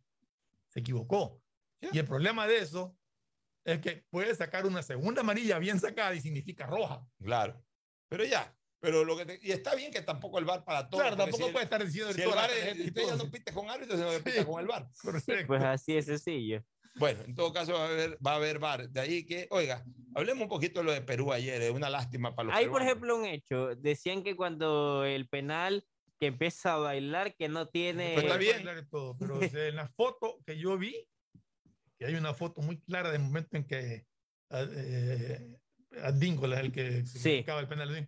se 0.76 0.82
equivocó. 0.82 1.42
Y 1.80 1.98
el 1.98 2.06
problema 2.06 2.46
de 2.48 2.58
eso 2.58 2.98
es 3.64 3.80
que 3.80 4.06
puede 4.10 4.36
sacar 4.36 4.66
una 4.66 4.84
segunda 4.84 5.22
amarilla 5.22 5.58
bien 5.58 5.80
sacada 5.80 6.14
y 6.14 6.20
significa 6.22 6.66
roja. 6.68 7.08
Claro. 7.24 7.64
Pero 8.10 8.26
ya, 8.26 8.54
pero 8.82 9.06
lo 9.06 9.16
que 9.18 9.26
te- 9.26 9.40
y 9.42 9.52
está 9.52 9.74
bien 9.74 9.92
que 9.92 10.02
tampoco 10.02 10.38
el 10.38 10.46
VAR 10.46 10.66
para 10.66 10.90
todo. 10.90 11.00
Claro, 11.02 11.16
tampoco 11.16 11.38
si 11.38 11.44
el- 11.46 11.52
puede 11.54 11.64
estar 11.64 11.84
diciendo 11.84 12.14
si 12.14 12.22
el 12.22 12.28
VAR 12.30 12.52
es- 12.52 12.80
y 12.88 12.92
todo. 12.92 13.16
no 13.16 13.32
pite 13.32 13.54
con 13.54 13.70
árbitros, 13.70 13.98
sino 13.98 14.12
que 14.12 14.20
pita 14.20 14.46
con 14.46 14.60
el. 14.62 14.68
Correcto. 14.68 15.48
Pues 15.48 15.64
así 15.64 15.96
es 15.98 16.06
sencillo. 16.06 16.64
Bueno, 16.98 17.22
en 17.26 17.36
todo 17.36 17.52
caso 17.54 17.74
va 17.74 17.86
a 17.86 17.88
haber, 17.88 18.18
va 18.26 18.32
a 18.34 18.36
haber 18.36 18.60
VAR. 18.60 18.90
De 18.90 19.00
ahí 19.02 19.26
que, 19.26 19.48
oiga, 19.52 19.84
hablemos 20.14 20.44
un 20.44 20.50
poquito 20.50 20.80
de 20.82 20.86
lo 20.86 20.92
de 20.92 21.02
Perú 21.02 21.32
ayer, 21.34 21.62
es 21.62 21.72
una 21.72 21.90
lástima 21.90 22.36
para 22.36 22.48
los 22.48 22.56
Hay, 22.58 22.66
por 22.66 22.80
peruanos. 22.82 22.88
ejemplo, 22.92 23.16
un 23.18 23.26
hecho. 23.26 23.76
Decían 23.76 24.24
que 24.24 24.36
cuando 24.36 25.04
el 25.06 25.28
penal 25.28 25.86
que 26.20 26.28
empieza 26.28 26.74
a 26.74 26.78
bailar, 26.78 27.36
que 27.36 27.48
no 27.50 27.68
tiene. 27.68 28.14
Pues 28.14 28.26
está 28.26 28.38
bien. 28.38 28.62
Claro, 28.62 28.88
todo, 28.88 29.18
pero 29.18 29.40
en 29.70 29.76
la 29.76 29.88
foto 29.88 30.40
que 30.46 30.58
yo 30.58 30.78
vi, 30.78 31.08
que 31.98 32.06
hay 32.06 32.16
una 32.16 32.34
foto 32.34 32.62
muy 32.62 32.80
clara 32.80 33.12
del 33.12 33.22
momento 33.22 33.58
en 33.58 33.66
que 33.66 34.06
eh, 34.50 35.58
Adíncola 36.04 36.58
es 36.58 36.66
el 36.66 36.72
que 36.72 37.06
Sí. 37.06 37.20
significaba 37.20 37.60
el 37.62 37.68
penal. 37.68 37.90
¿sí? 37.96 38.08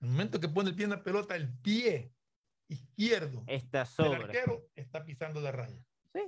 el 0.00 0.08
momento 0.08 0.40
que 0.40 0.48
pone 0.48 0.70
el 0.70 0.76
pie 0.76 0.84
en 0.84 0.90
la 0.90 1.02
pelota, 1.02 1.36
el 1.36 1.52
pie 1.58 2.12
izquierdo 2.68 3.44
está 3.46 3.84
sobre. 3.86 4.16
El 4.16 4.22
arquero 4.24 4.68
está 4.74 5.04
pisando 5.04 5.40
la 5.40 5.52
raya. 5.52 5.78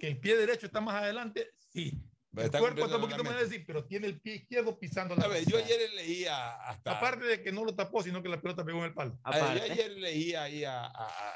Que 0.01 0.09
el 0.09 0.19
pie 0.19 0.37
derecho 0.37 0.67
está 0.67 0.81
más 0.81 1.03
adelante, 1.03 1.51
sí. 1.59 1.93
El 2.37 2.51
cuerpo 2.51 2.85
está 2.85 2.97
un 2.97 3.03
poquito 3.03 3.25
más 3.25 3.41
decir, 3.41 3.65
pero 3.67 3.85
tiene 3.85 4.09
el 4.09 4.21
pie 4.21 4.37
izquierdo 4.37 4.79
pisando 4.79 5.15
la 5.15 5.25
A 5.25 5.29
ver, 5.29 5.45
yo 5.47 5.57
ayer 5.57 5.91
leía 5.95 6.55
hasta. 6.55 6.99
Aparte 6.99 7.25
de 7.25 7.43
que 7.43 7.53
no 7.53 7.65
lo 7.65 7.75
tapó, 7.75 8.03
sino 8.03 8.23
que 8.23 8.29
la 8.29 8.41
pelota 8.41 8.65
pegó 8.65 8.79
en 8.79 8.87
el 8.87 8.95
palo. 8.95 9.19
yo 9.25 9.63
ayer 9.63 9.93
leía 9.93 10.45
ahí 10.45 10.65
a, 10.65 10.93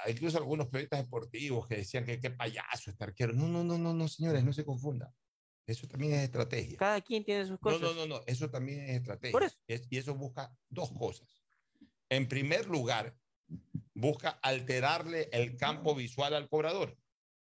incluso 0.09 0.39
algunos 0.39 0.67
periodistas 0.67 1.01
deportivos 1.01 1.67
que 1.67 1.77
decían 1.77 2.05
que 2.05 2.21
qué 2.21 2.31
payaso 2.31 2.91
este 2.91 3.05
arquero. 3.05 3.33
No, 3.33 3.49
no, 3.49 3.63
no, 3.63 3.79
no, 3.79 3.95
no, 3.95 4.09
señores, 4.09 4.43
no 4.43 4.53
se 4.53 4.65
confundan. 4.65 5.13
Eso 5.67 5.87
también 5.87 6.15
es 6.15 6.23
estrategia. 6.23 6.79
Cada 6.79 7.01
quien 7.03 7.25
tiene 7.25 7.47
sus 7.47 7.59
cosas. 7.59 7.81
No, 7.81 7.93
no, 7.93 8.07
no, 8.07 8.07
no. 8.07 8.23
eso 8.27 8.49
también 8.51 8.81
es 8.81 8.97
estrategia. 8.97 9.33
Por 9.33 9.43
eso. 9.43 9.57
y 9.67 9.99
eso 9.99 10.15
busca 10.15 10.51
dos 10.69 10.91
cosas. 10.93 11.43
En 12.09 12.27
primer 12.27 12.67
lugar, 12.67 13.15
busca 13.95 14.31
alterarle 14.31 15.29
el 15.33 15.57
campo 15.57 15.95
visual 15.95 16.35
al 16.35 16.49
cobrador. 16.49 16.97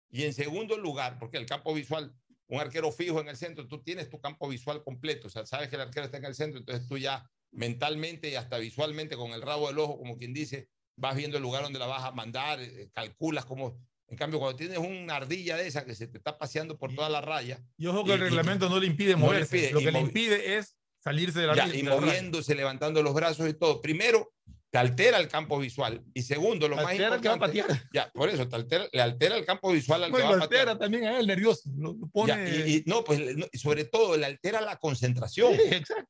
Y 0.10 0.24
en 0.24 0.34
segundo 0.34 0.78
lugar, 0.78 1.20
porque 1.20 1.38
el 1.38 1.46
campo 1.46 1.74
visual, 1.74 2.16
un 2.48 2.60
arquero 2.60 2.92
fijo 2.92 3.20
en 3.20 3.28
el 3.28 3.38
centro, 3.38 3.68
tú 3.68 3.82
tienes 3.82 4.10
tu 4.10 4.20
campo 4.20 4.48
visual 4.48 4.84
completo, 4.84 5.28
o 5.28 5.30
sea, 5.30 5.46
sabes 5.46 5.70
que 5.70 5.76
el 5.76 5.82
arquero 5.82 6.06
está 6.06 6.18
en 6.18 6.26
el 6.26 6.36
centro, 6.36 6.60
entonces 6.60 6.88
tú 6.88 6.98
ya 6.98 7.28
mentalmente 7.52 8.30
y 8.30 8.36
hasta 8.36 8.58
visualmente 8.58 9.16
con 9.16 9.32
el 9.32 9.42
rabo 9.42 9.68
del 9.68 9.80
ojo, 9.80 9.98
como 9.98 10.18
quien 10.18 10.34
dice, 10.34 10.70
vas 10.98 11.16
viendo 11.16 11.38
el 11.38 11.44
lugar 11.44 11.64
donde 11.64 11.80
la 11.80 11.88
vas 11.88 12.04
a 12.04 12.12
mandar, 12.12 12.60
eh, 12.62 12.90
calculas 12.94 13.46
cómo... 13.46 13.78
En 14.08 14.18
cambio, 14.18 14.40
cuando 14.40 14.56
tienes 14.56 14.78
una 14.78 15.16
ardilla 15.16 15.58
de 15.58 15.66
esa 15.66 15.84
que 15.84 15.96
se 15.96 16.08
te 16.08 16.20
está 16.20 16.38
paseando 16.38 16.78
por 16.78 16.94
toda 16.94 17.10
la 17.10 17.22
raya... 17.22 17.60
Y 17.76 17.88
ojo 17.88 18.06
que 18.06 18.14
el 18.14 18.20
reglamento 18.20 18.70
no 18.70 18.80
le 18.80 18.86
impide 18.86 19.16
moverse, 19.16 19.72
lo 19.72 19.80
que 19.80 19.92
le 19.92 20.00
impide 20.00 20.58
es 20.58 20.78
salirse 21.00 21.40
de 21.40 21.48
la 21.48 21.56
ya, 21.56 21.76
Y 21.76 21.82
moviéndose, 21.82 22.54
levantando 22.54 23.02
los 23.02 23.16
brazos 23.16 23.50
y 23.50 23.54
todo. 23.54 23.82
Primero, 23.82 24.32
te 24.76 24.80
altera 24.80 25.20
el 25.20 25.30
campo 25.30 25.58
visual. 25.58 26.04
Y 26.14 26.22
segundo, 26.22 26.68
lo 26.68 26.76
más 26.76 26.94
importante. 26.94 27.64
Ya, 27.94 28.12
por 28.12 28.28
eso, 28.28 28.46
te 28.50 28.58
altera, 28.58 28.86
le 28.92 29.02
altera 29.02 29.38
el 29.38 29.46
campo 29.46 29.72
visual 29.72 30.04
al 30.04 30.12
que 30.12 30.22
va 30.22 30.28
a 30.28 30.40
patear. 30.40 30.68
altera 30.68 30.78
también 30.78 31.06
a 31.06 31.18
él, 31.18 31.28
nervioso. 31.28 31.70
Lo, 31.78 31.96
pone... 32.12 32.34
y, 32.68 32.84
no, 32.86 33.02
pues 33.06 33.22
sobre 33.54 33.86
todo 33.86 34.18
le 34.18 34.26
altera 34.26 34.60
la 34.60 34.76
concentración. 34.76 35.54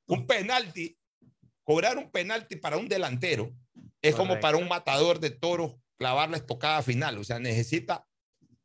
Un 0.07 0.25
penalti, 0.25 0.97
cobrar 1.63 1.99
un 1.99 2.09
penalti 2.09 2.55
para 2.55 2.77
un 2.77 2.87
delantero 2.87 3.53
es 4.01 4.15
como 4.15 4.39
para 4.39 4.57
un 4.57 4.67
matador 4.67 5.19
de 5.19 5.29
toros 5.29 5.75
clavar 5.99 6.31
la 6.31 6.37
estocada 6.37 6.81
final. 6.81 7.19
O 7.19 7.23
sea, 7.23 7.37
necesita 7.37 8.03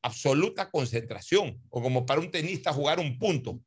absoluta 0.00 0.70
concentración. 0.70 1.62
O 1.68 1.82
como 1.82 2.06
para 2.06 2.22
un 2.22 2.30
tenista 2.30 2.72
jugar 2.72 3.00
un 3.00 3.18
punto. 3.18 3.60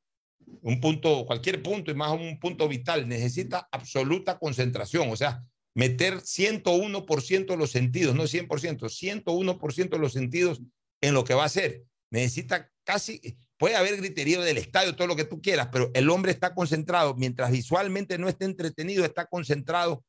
Un 0.64 0.81
punto, 0.81 1.27
cualquier 1.27 1.61
punto 1.61 1.91
y 1.91 1.93
más 1.93 2.11
un 2.11 2.39
punto 2.39 2.68
vital. 2.68 3.07
Necesita 3.07 3.68
absoluta 3.72 4.39
concentración. 4.39 5.11
O 5.11 5.15
sea, 5.15 5.43
meter 5.76 6.22
101% 6.22 7.45
de 7.45 7.58
los 7.58 7.72
sentidos, 7.72 8.16
no 8.16 8.24
100%, 8.24 8.80
101% 8.80 9.90
de 9.90 10.00
los 10.00 10.14
sentidos 10.14 10.62
en 11.02 11.14
lo 11.14 11.24
que 11.24 11.34
va 11.34 11.44
a 11.44 11.48
hacer. 11.48 11.84
Necesita 12.12 12.70
casi, 12.84 13.38
puede 13.58 13.76
haber 13.76 13.98
griterío 13.98 14.41
del 14.41 14.58
estadio, 14.58 14.95
todo 14.95 15.08
lo 15.08 15.16
que 15.16 15.24
tú 15.24 15.41
quieras, 15.41 15.70
pero 15.72 15.90
el 15.94 16.10
hombre 16.10 16.32
está 16.32 16.54
concentrado, 16.54 17.16
mientras 17.16 17.52
visualmente 17.52 18.18
no 18.18 18.30
esté 18.30 18.45
entretenido, 18.45 19.04
está 19.04 19.26
concentrado, 19.26 20.04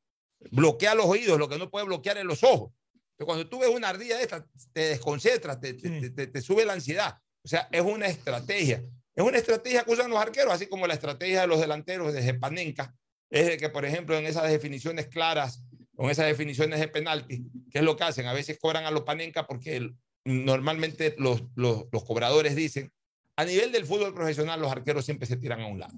bloquea 0.51 0.95
los 0.95 1.07
oídos, 1.07 1.39
lo 1.39 1.49
que 1.49 1.59
no 1.59 1.70
puede 1.70 1.86
bloquear 1.86 2.19
es 2.19 2.24
los 2.24 2.45
ojos. 2.45 2.73
Pero 3.16 3.27
cuando 3.27 3.49
tú 3.49 3.61
ves 3.61 3.70
una 3.70 3.89
ardilla 3.89 4.16
de 4.16 4.24
esta, 4.24 4.47
te 4.73 4.81
desconcentras, 4.81 5.61
te, 5.61 5.74
te, 5.74 6.27
te, 6.27 6.43
sube 6.43 6.65
la 6.65 6.73
ansiedad. 6.73 7.16
O 7.43 7.49
sea, 7.49 7.69
es 7.70 7.81
una 7.81 8.07
estrategia. 8.07 8.85
Es 9.15 9.24
una 9.24 9.39
estrategia 9.39 9.85
que 9.85 9.93
usan 9.93 10.11
los 10.11 10.19
arqueros, 10.19 10.53
así 10.53 10.66
como 10.66 10.86
la 10.86 10.95
estrategia 10.95 11.43
de 11.43 11.47
los 11.47 11.61
delanteros 11.61 12.12
de 12.12 12.35
Panenka, 12.35 12.95
es 13.35 13.47
de 13.47 13.56
que, 13.56 13.69
por 13.69 13.85
ejemplo, 13.85 14.16
en 14.16 14.27
esas 14.27 14.48
definiciones 14.48 15.09
claras, 15.09 15.61
con 15.97 16.09
esas 16.09 16.27
definiciones 16.27 16.78
de 16.78 16.86
penalti, 16.86 17.44
¿qué 17.69 17.78
es 17.78 17.85
lo 17.85 17.97
que 17.97 18.05
hacen? 18.05 18.27
A 18.27 18.32
veces 18.32 18.59
cobran 18.61 18.85
a 18.85 18.93
los 18.93 19.02
panenca 19.02 19.44
porque 19.44 19.90
normalmente 20.24 21.16
los, 21.19 21.43
los, 21.56 21.86
los, 21.90 22.05
cobradores 22.05 22.55
dicen, 22.55 22.93
a 23.35 23.44
nivel 23.44 23.73
del 23.73 23.86
fútbol 23.86 24.15
profesional, 24.15 24.61
los 24.61 24.70
arqueros 24.70 25.05
siempre 25.05 25.27
se 25.27 25.36
tiran 25.36 25.62
a 25.62 25.66
un 25.66 25.81
lado. 25.81 25.94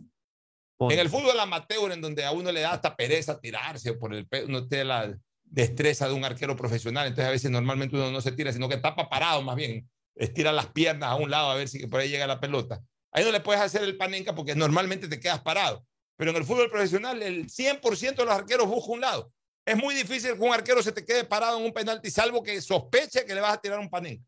En 0.80 0.98
el 0.98 1.10
fútbol 1.10 1.38
amateur, 1.38 1.92
en 1.92 2.00
donde 2.00 2.24
a 2.24 2.32
uno 2.32 2.50
le 2.50 2.60
da 2.60 2.72
hasta 2.72 2.96
pereza 2.96 3.38
tirarse 3.38 3.92
por 3.92 4.14
el 4.14 4.26
no 4.48 4.66
tiene 4.66 4.84
la 4.84 5.18
destreza 5.44 6.08
de 6.08 6.14
un 6.14 6.24
arquero 6.24 6.56
profesional, 6.56 7.06
entonces 7.06 7.28
a 7.28 7.32
veces 7.32 7.50
normalmente 7.50 7.96
uno 7.96 8.10
no 8.10 8.22
se 8.22 8.32
tira, 8.32 8.50
sino 8.50 8.66
que 8.66 8.78
tapa 8.78 9.10
parado 9.10 9.42
más 9.42 9.56
bien, 9.56 9.86
estira 10.14 10.52
las 10.52 10.68
piernas 10.68 11.10
a 11.10 11.16
un 11.16 11.30
lado 11.30 11.50
a 11.50 11.54
ver 11.54 11.68
si 11.68 11.86
por 11.86 12.00
ahí 12.00 12.08
llega 12.08 12.26
la 12.26 12.40
pelota. 12.40 12.82
Ahí 13.12 13.24
no 13.24 13.30
le 13.30 13.40
puedes 13.40 13.60
hacer 13.60 13.82
el 13.82 13.98
panenca 13.98 14.34
porque 14.34 14.54
normalmente 14.54 15.06
te 15.06 15.20
quedas 15.20 15.42
parado. 15.42 15.84
Pero 16.16 16.30
en 16.30 16.36
el 16.36 16.44
fútbol 16.44 16.70
profesional, 16.70 17.22
el 17.22 17.47
100% 17.47 18.16
de 18.16 18.24
los 18.24 18.34
arqueros 18.34 18.66
busca 18.66 18.93
un 18.93 19.01
lado. 19.01 19.32
Es 19.64 19.76
muy 19.76 19.94
difícil 19.94 20.34
que 20.34 20.40
un 20.40 20.52
arquero 20.52 20.82
se 20.82 20.93
te 20.93 21.05
quede 21.05 21.24
parado 21.24 21.59
en 21.59 21.64
un 21.64 21.72
penalti, 21.72 22.10
salvo 22.10 22.43
que 22.43 22.60
sospeche 22.60 23.24
que 23.24 23.34
le 23.34 23.40
vas 23.40 23.55
a 23.55 23.60
tirar 23.60 23.78
un 23.78 23.90
panel. 23.90 24.22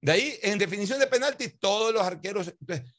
De 0.00 0.10
ahí, 0.10 0.38
en 0.42 0.58
definición 0.58 0.98
de 0.98 1.06
penalti, 1.06 1.48
todos 1.48 1.94
los 1.94 2.02
arqueros, 2.02 2.52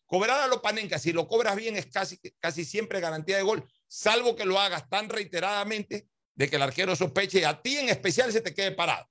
cobrar 0.06 0.40
a 0.40 0.48
los 0.48 0.62
panencas, 0.62 1.02
si 1.02 1.12
lo 1.12 1.28
cobras 1.28 1.58
bien, 1.58 1.76
es 1.76 1.88
casi, 1.88 2.18
casi 2.40 2.64
siempre 2.64 3.02
garantía 3.02 3.36
de 3.36 3.44
gol, 3.44 3.68
salvo 3.88 4.38
que 4.38 4.46
lo 4.46 4.58
hagas 4.58 4.90
tan 4.90 5.10
reiteradamente 5.10 6.08
de 6.34 6.50
que 6.50 6.56
el 6.56 6.62
arquero 6.62 6.96
sospeche 6.96 7.42
y 7.42 7.44
a 7.44 7.62
ti 7.62 7.78
en 7.78 7.90
especial 7.90 8.32
se 8.32 8.40
te 8.40 8.54
quede 8.54 8.72
parado. 8.72 9.06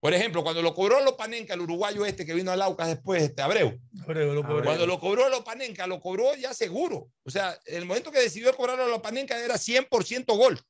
Por 0.00 0.12
ejemplo, 0.12 0.42
cuando 0.42 0.62
lo 0.62 0.74
cobró 0.74 1.02
Lopanenka, 1.02 1.54
el 1.54 1.62
uruguayo 1.62 2.04
este 2.04 2.26
que 2.26 2.34
vino 2.34 2.52
al 2.52 2.62
Aucas 2.62 2.88
después, 2.88 3.22
este 3.22 3.42
Abreu. 3.42 3.80
Cuando 4.04 4.86
lo 4.86 5.00
cobró 5.00 5.28
Lopanenka, 5.28 5.86
lo 5.86 6.00
cobró 6.00 6.34
ya 6.34 6.52
seguro. 6.52 7.10
O 7.24 7.30
sea, 7.30 7.58
el 7.64 7.86
momento 7.86 8.12
que 8.12 8.20
decidió 8.20 8.54
cobrar 8.54 8.78
a 8.78 8.86
Lopanenka 8.86 9.38
era 9.42 9.54
100% 9.54 10.26
gol. 10.36 10.60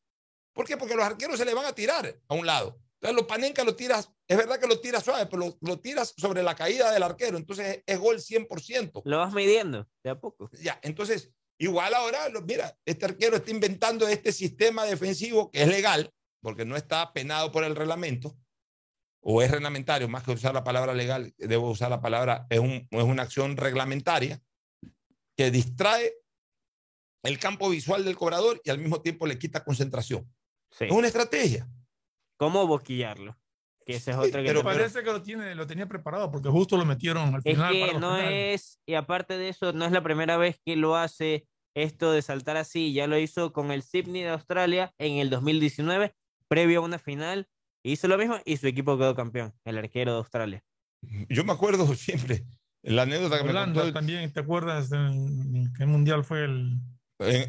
¿Por 0.53 0.67
qué? 0.67 0.77
Porque 0.77 0.95
los 0.95 1.05
arqueros 1.05 1.39
se 1.39 1.45
le 1.45 1.55
van 1.55 1.67
a 1.67 1.75
tirar 1.75 2.17
a 2.29 2.35
un 2.35 2.47
lado. 2.47 2.79
Entonces, 2.95 3.17
Lopanenka 3.17 3.65
lo 3.65 3.77
tiras, 3.77 4.11
es 4.27 4.37
verdad 4.37 4.59
que 4.59 4.67
lo 4.67 4.81
tiras 4.81 5.05
suave, 5.05 5.27
pero 5.27 5.39
lo, 5.39 5.59
lo, 5.61 5.81
tiras 5.81 6.15
sobre 6.17 6.43
la 6.43 6.55
caída 6.55 6.91
del 6.93 7.03
arquero. 7.03 7.37
Entonces, 7.37 7.83
es 7.85 7.99
gol 7.99 8.19
100%. 8.19 9.03
Lo 9.05 9.19
vas 9.19 9.35
midiendo 9.35 9.87
de 10.03 10.11
a 10.11 10.19
poco. 10.19 10.49
Ya, 10.63 10.79
entonces, 10.83 11.31
igual 11.59 11.93
ahora, 11.93 12.29
mira, 12.47 12.79
este 12.87 13.05
arquero 13.05 13.37
está 13.37 13.51
inventando 13.51 14.09
este 14.09 14.33
sistema 14.33 14.85
defensivo 14.85 15.51
que 15.51 15.63
es 15.63 15.69
legal, 15.69 16.11
porque 16.41 16.65
no 16.65 16.77
está 16.77 17.13
penado 17.13 17.53
por 17.53 17.65
el 17.65 17.77
reglamento 17.77 18.35
o 19.29 19.43
es 19.43 19.51
reglamentario, 19.51 20.09
más 20.09 20.23
que 20.23 20.31
usar 20.31 20.55
la 20.55 20.63
palabra 20.63 20.95
legal, 20.95 21.35
debo 21.37 21.69
usar 21.69 21.91
la 21.91 22.01
palabra, 22.01 22.47
es, 22.49 22.61
un, 22.61 22.87
es 22.89 23.03
una 23.03 23.25
acción 23.25 23.57
reglamentaria 23.57 24.41
que 25.37 25.51
distrae 25.51 26.15
el 27.25 27.37
campo 27.41 27.69
visual 27.69 28.05
del 28.05 28.15
cobrador 28.15 28.61
y 28.63 28.71
al 28.71 28.79
mismo 28.79 29.03
tiempo 29.03 29.27
le 29.27 29.37
quita 29.37 29.65
concentración. 29.65 30.33
Es 30.79 30.93
una 30.93 31.09
estrategia. 31.09 31.69
¿Cómo 32.37 32.69
boquillarlo? 32.69 33.37
Que 33.85 33.97
ese 33.97 34.13
es 34.13 34.17
otro 34.17 34.45
pero 34.45 34.63
parece 34.63 35.03
que 35.03 35.11
lo, 35.11 35.21
tiene, 35.21 35.57
lo 35.57 35.67
tenía 35.67 35.89
preparado 35.89 36.31
porque 36.31 36.49
justo 36.49 36.77
lo 36.77 36.85
metieron 36.85 37.35
al 37.35 37.43
final. 37.43 37.75
Es 37.75 37.93
que 37.93 37.99
no 37.99 38.17
es, 38.19 38.81
y 38.87 38.95
aparte 38.95 39.39
de 39.39 39.49
eso, 39.49 39.73
no 39.73 39.87
es 39.87 39.91
la 39.91 40.05
primera 40.05 40.37
vez 40.37 40.61
que 40.65 40.77
lo 40.77 40.95
hace 40.95 41.49
esto 41.75 42.13
de 42.13 42.23
saltar 42.23 42.57
así. 42.57 42.93
Ya 42.93 43.09
lo 43.09 43.19
hizo 43.19 43.53
con 43.53 43.73
el 43.73 43.83
Sydney 43.83 44.23
de 44.23 44.31
Australia 44.31 44.95
en 44.99 45.15
el 45.15 45.31
2019, 45.31 46.15
previo 46.47 46.79
a 46.79 46.85
una 46.85 47.01
final 47.01 47.49
Hizo 47.87 48.09
lo 48.09 48.19
mismo 48.19 48.37
y 48.45 48.57
su 48.57 48.67
equipo 48.67 48.99
quedó 48.99 49.15
campeón, 49.15 49.55
el 49.65 49.79
arquero 49.79 50.11
de 50.11 50.19
Australia. 50.19 50.65
Yo 51.29 51.45
me 51.45 51.53
acuerdo 51.53 51.87
siempre 51.95 52.45
la 52.83 53.03
anécdota 53.03 53.39
que 53.39 53.45
me 53.45 53.53
contó. 53.53 53.93
también, 53.93 54.33
¿te 54.33 54.41
acuerdas 54.41 54.91
de 54.91 55.69
qué 55.79 55.87
mundial 55.87 56.25
fue 56.25 56.45
el, 56.45 56.81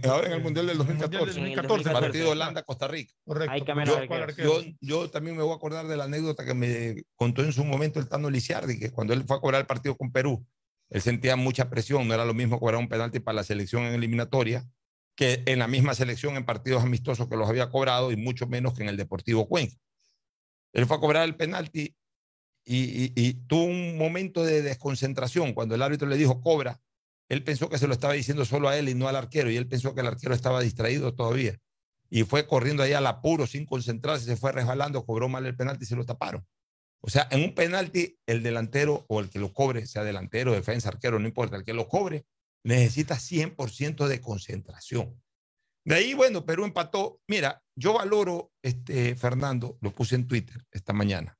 ahora 0.07 0.27
en 0.27 0.33
el 0.33 0.43
Mundial 0.43 0.67
del 0.67 0.77
2014. 0.77 1.25
2014 1.25 1.89
partido 1.89 2.29
Holanda-Costa 2.29 2.87
Rica. 2.87 3.13
Correcto. 3.25 4.43
Yo, 4.43 4.61
yo, 4.79 5.09
también 5.09 5.35
me 5.35 5.41
voy 5.41 5.53
a 5.53 5.55
acordar 5.55 5.87
de 5.87 5.97
la 5.97 6.03
anécdota 6.03 6.45
que 6.45 6.53
me 6.53 7.03
contó 7.15 7.43
en 7.43 7.51
su 7.51 7.65
momento 7.65 7.99
el 7.99 8.07
Tano 8.07 8.29
Lisiardi, 8.29 8.79
que 8.79 8.91
cuando 8.91 9.13
él 9.13 9.23
fue 9.27 9.37
a 9.37 9.39
cobrar 9.39 9.61
el 9.61 9.67
partido 9.67 9.97
con 9.97 10.11
Perú, 10.11 10.45
él 10.89 11.01
sentía 11.01 11.35
mucha 11.35 11.69
presión, 11.69 12.07
no 12.07 12.13
era 12.13 12.25
lo 12.25 12.35
mismo 12.35 12.59
cobrar 12.59 12.79
un 12.79 12.87
penalti 12.87 13.19
para 13.19 13.37
la 13.37 13.43
selección 13.43 13.83
en 13.83 13.95
eliminatoria 13.95 14.65
que 15.15 15.41
en 15.47 15.57
la 15.57 15.67
misma 15.67 15.95
selección 15.95 16.35
en 16.35 16.45
partidos 16.45 16.83
amistosos 16.83 17.27
que 17.27 17.35
los 17.35 17.49
había 17.49 17.71
cobrado 17.71 18.11
y 18.11 18.15
mucho 18.15 18.45
menos 18.45 18.75
que 18.75 18.83
en 18.83 18.89
el 18.89 18.97
Deportivo 18.97 19.47
Cuenca. 19.47 19.75
Él 20.77 20.85
fue 20.85 20.97
a 20.97 20.99
cobrar 20.99 21.23
el 21.23 21.35
penalti 21.35 21.97
y, 22.63 23.33
tuvo 23.47 23.63
un 23.63 23.97
momento 23.97 24.45
de 24.45 24.61
desconcentración 24.61 25.53
cuando 25.53 25.73
el 25.73 25.81
árbitro 25.81 26.07
le 26.07 26.17
dijo 26.17 26.39
cobra. 26.41 26.79
Él 27.29 27.43
pensó 27.43 27.67
que 27.67 27.79
se 27.79 27.87
lo 27.87 27.93
estaba 27.93 28.13
diciendo 28.13 28.45
solo 28.45 28.69
a 28.69 28.77
él 28.77 28.87
y 28.87 28.93
no 28.93 29.07
al 29.07 29.15
arquero, 29.15 29.49
y 29.49 29.57
él 29.57 29.67
pensó 29.67 29.95
que 29.95 30.01
el 30.01 30.07
arquero 30.07 30.35
estaba 30.35 30.61
distraído 30.61 31.15
todavía. 31.15 31.57
Y 32.11 32.23
fue 32.23 32.45
corriendo 32.45 32.83
ahí 32.83 32.93
al 32.93 33.07
apuro 33.07 33.47
sin 33.47 33.65
concentrarse, 33.65 34.25
se 34.25 34.37
fue 34.37 34.51
resbalando, 34.51 35.03
cobró 35.03 35.27
mal 35.27 35.47
el 35.47 35.55
penalti 35.55 35.83
y 35.83 35.87
se 35.87 35.95
lo 35.95 36.05
taparon. 36.05 36.45
O 37.01 37.09
sea, 37.09 37.27
en 37.31 37.43
un 37.43 37.55
penalti, 37.55 38.19
el 38.27 38.43
delantero 38.43 39.03
o 39.09 39.19
el 39.19 39.31
que 39.31 39.39
lo 39.39 39.53
cobre, 39.53 39.87
sea 39.87 40.03
delantero, 40.03 40.51
defensa, 40.51 40.89
arquero, 40.89 41.17
no 41.17 41.27
importa, 41.27 41.55
el 41.55 41.63
que 41.63 41.73
lo 41.73 41.87
cobre, 41.87 42.27
necesita 42.63 43.15
100% 43.15 44.07
de 44.07 44.21
concentración. 44.21 45.19
De 45.87 45.95
ahí, 45.95 46.13
bueno, 46.13 46.45
Perú 46.45 46.65
empató. 46.65 47.21
Mira, 47.29 47.63
yo 47.73 47.93
valoro, 47.93 48.51
este, 48.61 49.15
Fernando, 49.15 49.77
lo 49.79 49.91
puse 49.91 50.15
en 50.15 50.27
Twitter 50.27 50.65
esta 50.69 50.91
mañana. 50.91 51.39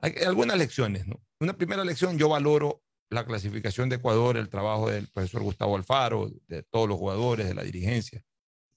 Hay 0.00 0.14
algunas 0.26 0.56
lecciones, 0.56 1.06
¿no? 1.06 1.22
Una 1.40 1.58
primera 1.58 1.84
lección, 1.84 2.16
yo 2.16 2.30
valoro 2.30 2.82
la 3.10 3.26
clasificación 3.26 3.90
de 3.90 3.96
Ecuador, 3.96 4.38
el 4.38 4.48
trabajo 4.48 4.88
del 4.88 5.08
profesor 5.08 5.42
Gustavo 5.42 5.76
Alfaro, 5.76 6.30
de 6.48 6.62
todos 6.62 6.88
los 6.88 6.96
jugadores, 6.96 7.48
de 7.48 7.54
la 7.54 7.64
dirigencia, 7.64 8.24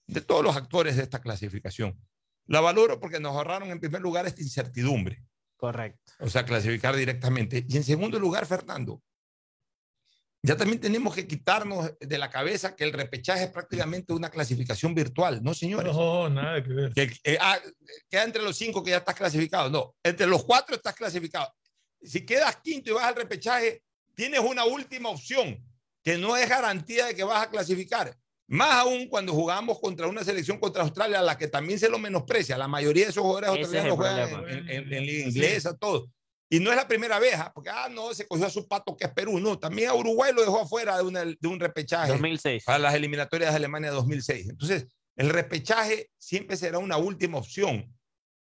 de 0.05 0.19
todos 0.19 0.43
los 0.43 0.57
actores 0.57 0.97
de 0.97 1.03
esta 1.03 1.21
clasificación. 1.21 1.97
La 2.45 2.59
valoro 2.59 2.99
porque 2.99 3.21
nos 3.21 3.37
ahorraron 3.37 3.71
en 3.71 3.79
primer 3.79 4.01
lugar 4.01 4.27
esta 4.27 4.41
incertidumbre. 4.41 5.23
Correcto. 5.55 6.11
O 6.19 6.27
sea, 6.27 6.43
clasificar 6.43 6.97
directamente. 6.97 7.65
Y 7.69 7.77
en 7.77 7.85
segundo 7.85 8.19
lugar, 8.19 8.45
Fernando, 8.45 9.01
ya 10.41 10.55
también 10.55 10.79
tenemos 10.79 11.13
que 11.13 11.27
quitarnos 11.27 11.91
de 11.99 12.17
la 12.17 12.29
cabeza 12.29 12.75
que 12.75 12.85
el 12.85 12.93
repechaje 12.93 13.43
es 13.43 13.49
prácticamente 13.49 14.13
una 14.13 14.29
clasificación 14.29 14.95
virtual, 14.95 15.43
¿no, 15.43 15.53
señores? 15.53 15.93
No, 15.93 16.29
nada 16.29 16.63
que 16.63 16.69
ver. 16.69 16.93
Que, 16.93 17.11
eh, 17.25 17.37
ah, 17.41 17.59
queda 18.09 18.23
entre 18.23 18.41
los 18.41 18.55
cinco 18.55 18.81
que 18.81 18.91
ya 18.91 18.97
estás 18.97 19.15
clasificado. 19.15 19.69
No, 19.69 19.95
entre 20.01 20.27
los 20.27 20.45
cuatro 20.45 20.75
estás 20.75 20.95
clasificado. 20.95 21.53
Si 22.01 22.25
quedas 22.25 22.55
quinto 22.63 22.89
y 22.89 22.93
vas 22.93 23.05
al 23.05 23.15
repechaje, 23.15 23.83
tienes 24.15 24.39
una 24.39 24.63
última 24.63 25.09
opción 25.09 25.61
que 26.01 26.17
no 26.17 26.37
es 26.37 26.47
garantía 26.47 27.07
de 27.07 27.15
que 27.15 27.23
vas 27.25 27.43
a 27.43 27.49
clasificar. 27.49 28.15
Más 28.47 28.75
aún 28.75 29.07
cuando 29.09 29.33
jugamos 29.33 29.79
contra 29.79 30.07
una 30.07 30.23
selección 30.23 30.57
contra 30.57 30.83
Australia, 30.83 31.19
a 31.19 31.23
la 31.23 31.37
que 31.37 31.49
también 31.49 31.77
se 31.77 31.89
lo 31.89 31.99
menosprecia. 31.99 32.57
La 32.57 32.67
mayoría 32.67 33.05
de 33.05 33.11
esos 33.11 33.21
jugadores 33.21 33.49
australianos 33.49 33.97
juegan 33.97 34.49
en, 34.49 34.69
en, 34.69 34.93
en, 34.93 35.05
liga 35.05 35.27
inglesa, 35.27 35.77
todo. 35.77 36.09
Y 36.51 36.59
no 36.59 36.71
es 36.71 36.75
la 36.75 36.87
primera 36.87 37.19
vez, 37.19 37.35
¿ah? 37.35 37.51
porque, 37.53 37.69
ah, 37.69 37.89
no, 37.89 38.13
se 38.13 38.27
cogió 38.27 38.47
a 38.47 38.49
su 38.49 38.67
pato 38.67 38.97
que 38.97 39.05
es 39.05 39.13
Perú. 39.13 39.39
No, 39.39 39.59
también 39.59 39.89
a 39.89 39.93
Uruguay 39.93 40.33
lo 40.33 40.41
dejó 40.41 40.61
afuera 40.61 40.97
de, 40.97 41.03
una, 41.03 41.23
de 41.23 41.47
un 41.47 41.59
repechaje. 41.59 42.11
2006. 42.11 42.63
Para 42.65 42.79
las 42.79 42.95
eliminatorias 42.95 43.51
de 43.51 43.57
Alemania 43.57 43.91
2006. 43.91 44.49
Entonces, 44.49 44.87
el 45.15 45.29
repechaje 45.29 46.09
siempre 46.17 46.57
será 46.57 46.79
una 46.79 46.97
última 46.97 47.37
opción. 47.37 47.95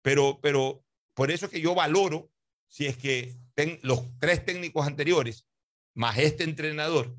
Pero, 0.02 0.39
pero 0.43 0.85
por 1.14 1.31
eso 1.31 1.47
es 1.47 1.52
que 1.52 1.62
yo 1.62 1.74
valoro 1.74 2.31
si 2.68 2.86
es 2.86 2.97
que 2.97 3.36
ten, 3.55 3.78
los 3.82 4.02
tres 4.18 4.44
técnicos 4.44 4.86
anteriores, 4.86 5.47
más 5.94 6.18
este 6.18 6.43
entrenador, 6.43 7.16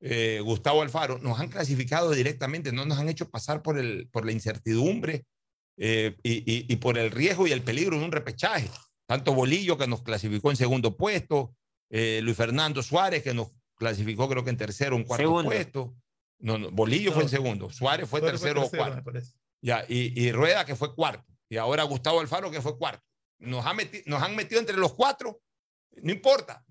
eh, 0.00 0.40
Gustavo 0.44 0.82
Alfaro, 0.82 1.18
nos 1.18 1.40
han 1.40 1.48
clasificado 1.48 2.10
directamente, 2.10 2.72
no 2.72 2.84
nos 2.84 2.98
han 2.98 3.08
hecho 3.08 3.30
pasar 3.30 3.62
por, 3.62 3.78
el, 3.78 4.08
por 4.12 4.26
la 4.26 4.32
incertidumbre 4.32 5.24
eh, 5.78 6.14
y, 6.22 6.38
y, 6.40 6.66
y, 6.68 6.76
por 6.76 6.98
el 6.98 7.10
riesgo 7.10 7.46
y 7.46 7.52
el 7.52 7.62
peligro 7.62 7.98
de 7.98 8.04
un 8.04 8.12
repechaje. 8.12 8.68
Tanto 9.08 9.32
Bolillo, 9.32 9.78
que 9.78 9.86
nos 9.86 10.02
clasificó 10.02 10.50
en 10.50 10.56
segundo 10.56 10.96
puesto, 10.96 11.56
eh, 11.90 12.20
Luis 12.22 12.36
Fernando 12.36 12.82
Suárez, 12.82 13.22
que 13.22 13.32
nos 13.32 13.48
clasificó 13.74 14.28
creo 14.28 14.44
que 14.44 14.50
en 14.50 14.56
tercero 14.56 14.96
o 14.96 14.98
en 14.98 15.04
cuarto 15.04 15.22
segundo. 15.22 15.50
puesto. 15.50 15.96
No, 16.40 16.58
no, 16.58 16.70
Bolillo 16.70 17.10
no, 17.10 17.14
fue 17.14 17.22
en 17.24 17.28
segundo, 17.28 17.70
Suárez 17.70 18.08
fue 18.08 18.20
tercero 18.20 18.64
o 18.64 18.70
cuarto. 18.70 19.10
Ya, 19.60 19.84
y, 19.88 20.20
y, 20.22 20.30
Rueda, 20.30 20.64
que 20.64 20.76
fue 20.76 20.94
cuarto. 20.94 21.32
Y 21.48 21.56
ahora 21.56 21.82
Gustavo 21.84 22.20
Alfaro, 22.20 22.50
que 22.50 22.60
fue 22.60 22.76
cuarto. 22.78 23.02
Nos, 23.38 23.64
ha 23.66 23.72
meti, 23.72 24.02
nos 24.06 24.22
han 24.22 24.36
metido 24.36 24.60
entre 24.60 24.76
los 24.76 24.94
cuatro 24.94 25.40
no 26.02 26.12
importa. 26.12 26.64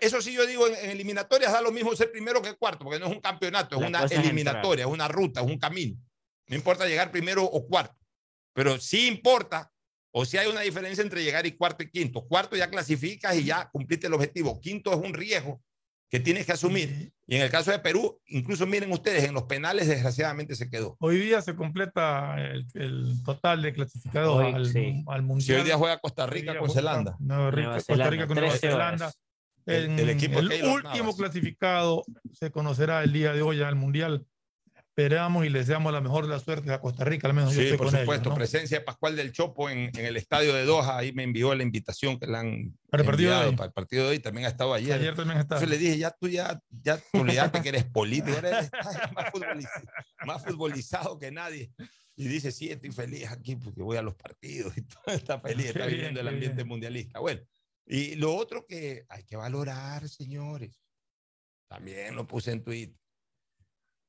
Eso 0.00 0.20
sí 0.20 0.32
yo 0.32 0.46
digo, 0.46 0.66
en, 0.66 0.90
eliminatorias 0.90 1.52
da 1.52 1.60
lo 1.60 1.72
mismo 1.72 1.94
ser 1.94 2.10
primero 2.10 2.42
que 2.42 2.54
cuarto, 2.54 2.84
porque 2.84 2.98
no 2.98 3.06
es 3.06 3.12
un 3.12 3.20
campeonato, 3.20 3.76
es 3.76 3.82
La 3.82 3.88
una 3.88 4.04
eliminatoria, 4.04 4.84
es 4.84 4.90
una 4.90 5.08
ruta, 5.08 5.40
es 5.40 5.46
un 5.46 5.58
camino. 5.58 5.96
No 6.46 6.56
importa 6.56 6.86
llegar 6.86 7.10
primero 7.10 7.44
o 7.44 7.66
cuarto, 7.66 7.96
pero 8.52 8.78
sí 8.80 9.06
importa, 9.06 9.72
o 10.20 10.24
si 10.24 10.36
hay 10.36 10.48
una 10.48 10.62
diferencia 10.62 11.00
entre 11.00 11.22
llegar 11.22 11.46
y 11.46 11.52
cuarto 11.52 11.84
y 11.84 11.90
quinto. 11.90 12.26
Cuarto 12.26 12.56
ya 12.56 12.68
clasificas 12.68 13.36
y 13.36 13.44
ya 13.44 13.68
cumpliste 13.70 14.08
el 14.08 14.14
objetivo. 14.14 14.60
Quinto 14.60 14.90
es 14.92 14.98
un 14.98 15.14
riesgo 15.14 15.62
que 16.10 16.18
tienes 16.18 16.44
que 16.44 16.50
asumir. 16.50 17.12
Y 17.28 17.36
en 17.36 17.42
el 17.42 17.50
caso 17.50 17.70
de 17.70 17.78
Perú, 17.78 18.20
incluso 18.26 18.66
miren 18.66 18.90
ustedes, 18.90 19.22
en 19.22 19.34
los 19.34 19.44
penales 19.44 19.86
desgraciadamente 19.86 20.56
se 20.56 20.68
quedó. 20.68 20.96
Hoy 20.98 21.20
día 21.20 21.40
se 21.40 21.54
completa 21.54 22.34
el, 22.36 22.66
el 22.74 23.22
total 23.24 23.62
de 23.62 23.72
clasificados 23.72 24.42
al, 24.42 24.66
sí. 24.66 25.04
al, 25.06 25.22
Mundial. 25.22 25.46
Si 25.46 25.52
hoy 25.52 25.62
día 25.62 25.76
juega 25.76 26.00
Costa 26.00 26.26
Rica 26.26 26.58
con 26.58 26.68
Zelanda. 26.68 27.14
Nueva 27.20 27.52
Rica, 27.52 27.74
Costa 27.74 27.92
Zelanda. 27.92 28.10
Rica 28.10 28.26
con 28.26 28.38
Nueva 28.38 28.56
Zelanda. 28.56 29.12
En, 29.66 29.98
el, 30.00 30.08
equipo 30.10 30.40
el 30.40 30.64
último 30.64 31.14
clasificado 31.14 32.02
se 32.32 32.50
conocerá 32.50 33.04
el 33.04 33.12
día 33.12 33.32
de 33.32 33.42
hoy 33.42 33.62
al 33.62 33.76
Mundial 33.76 34.26
esperamos 34.98 35.46
y 35.46 35.48
les 35.48 35.68
deseamos 35.68 35.92
la 35.92 36.00
mejor 36.00 36.24
de 36.24 36.30
las 36.30 36.42
suertes 36.42 36.70
a 36.72 36.80
Costa 36.80 37.04
Rica, 37.04 37.28
al 37.28 37.34
menos 37.34 37.54
sí, 37.54 37.68
yo 37.68 37.76
por 37.76 37.88
supuesto. 37.88 38.12
Ellos, 38.14 38.26
¿no? 38.26 38.34
Presencia 38.34 38.80
de 38.80 38.84
Pascual 38.84 39.14
del 39.14 39.30
Chopo 39.30 39.70
en, 39.70 39.96
en, 39.96 40.04
el 40.04 40.16
estadio 40.16 40.52
de 40.52 40.64
Doha, 40.64 40.98
ahí 40.98 41.12
me 41.12 41.22
envió 41.22 41.54
la 41.54 41.62
invitación 41.62 42.18
que 42.18 42.26
le 42.26 42.36
han 42.36 42.78
para 42.90 43.02
el 43.02 43.06
partido 43.06 43.38
de 43.38 43.46
hoy. 43.46 43.56
Para 43.56 43.66
el 43.68 43.72
partido 43.72 44.04
de 44.04 44.10
hoy 44.10 44.18
también 44.18 44.46
ha 44.46 44.48
estado 44.48 44.74
ayer. 44.74 44.94
Ayer 44.94 45.14
también 45.14 45.38
estaba. 45.38 45.60
Yo 45.60 45.68
le 45.68 45.78
dije, 45.78 45.98
ya 45.98 46.10
tú 46.10 46.26
ya, 46.26 46.60
ya 46.68 46.96
tú 46.98 47.20
olvidaste 47.20 47.62
que 47.62 47.68
eres 47.68 47.84
político, 47.84 48.36
eres 48.38 48.70
más, 49.14 49.30
futbolizado, 49.30 49.86
más 50.26 50.44
futbolizado 50.44 51.18
que 51.18 51.30
nadie. 51.30 51.70
Y 52.16 52.26
dice, 52.26 52.50
sí, 52.50 52.68
estoy 52.68 52.90
feliz 52.90 53.30
aquí 53.30 53.54
porque 53.54 53.82
voy 53.82 53.98
a 53.98 54.02
los 54.02 54.16
partidos 54.16 54.76
y 54.76 54.82
todo 54.82 55.14
está 55.14 55.38
feliz, 55.38 55.66
está 55.66 55.86
bien, 55.86 55.90
viviendo 55.90 56.20
el 56.20 56.26
ambiente 56.26 56.56
bien. 56.56 56.68
mundialista. 56.68 57.20
Bueno, 57.20 57.40
y 57.86 58.16
lo 58.16 58.34
otro 58.34 58.66
que 58.66 59.04
hay 59.08 59.22
que 59.22 59.36
valorar, 59.36 60.08
señores, 60.08 60.76
también 61.68 62.16
lo 62.16 62.26
puse 62.26 62.50
en 62.50 62.64
Twitter 62.64 62.98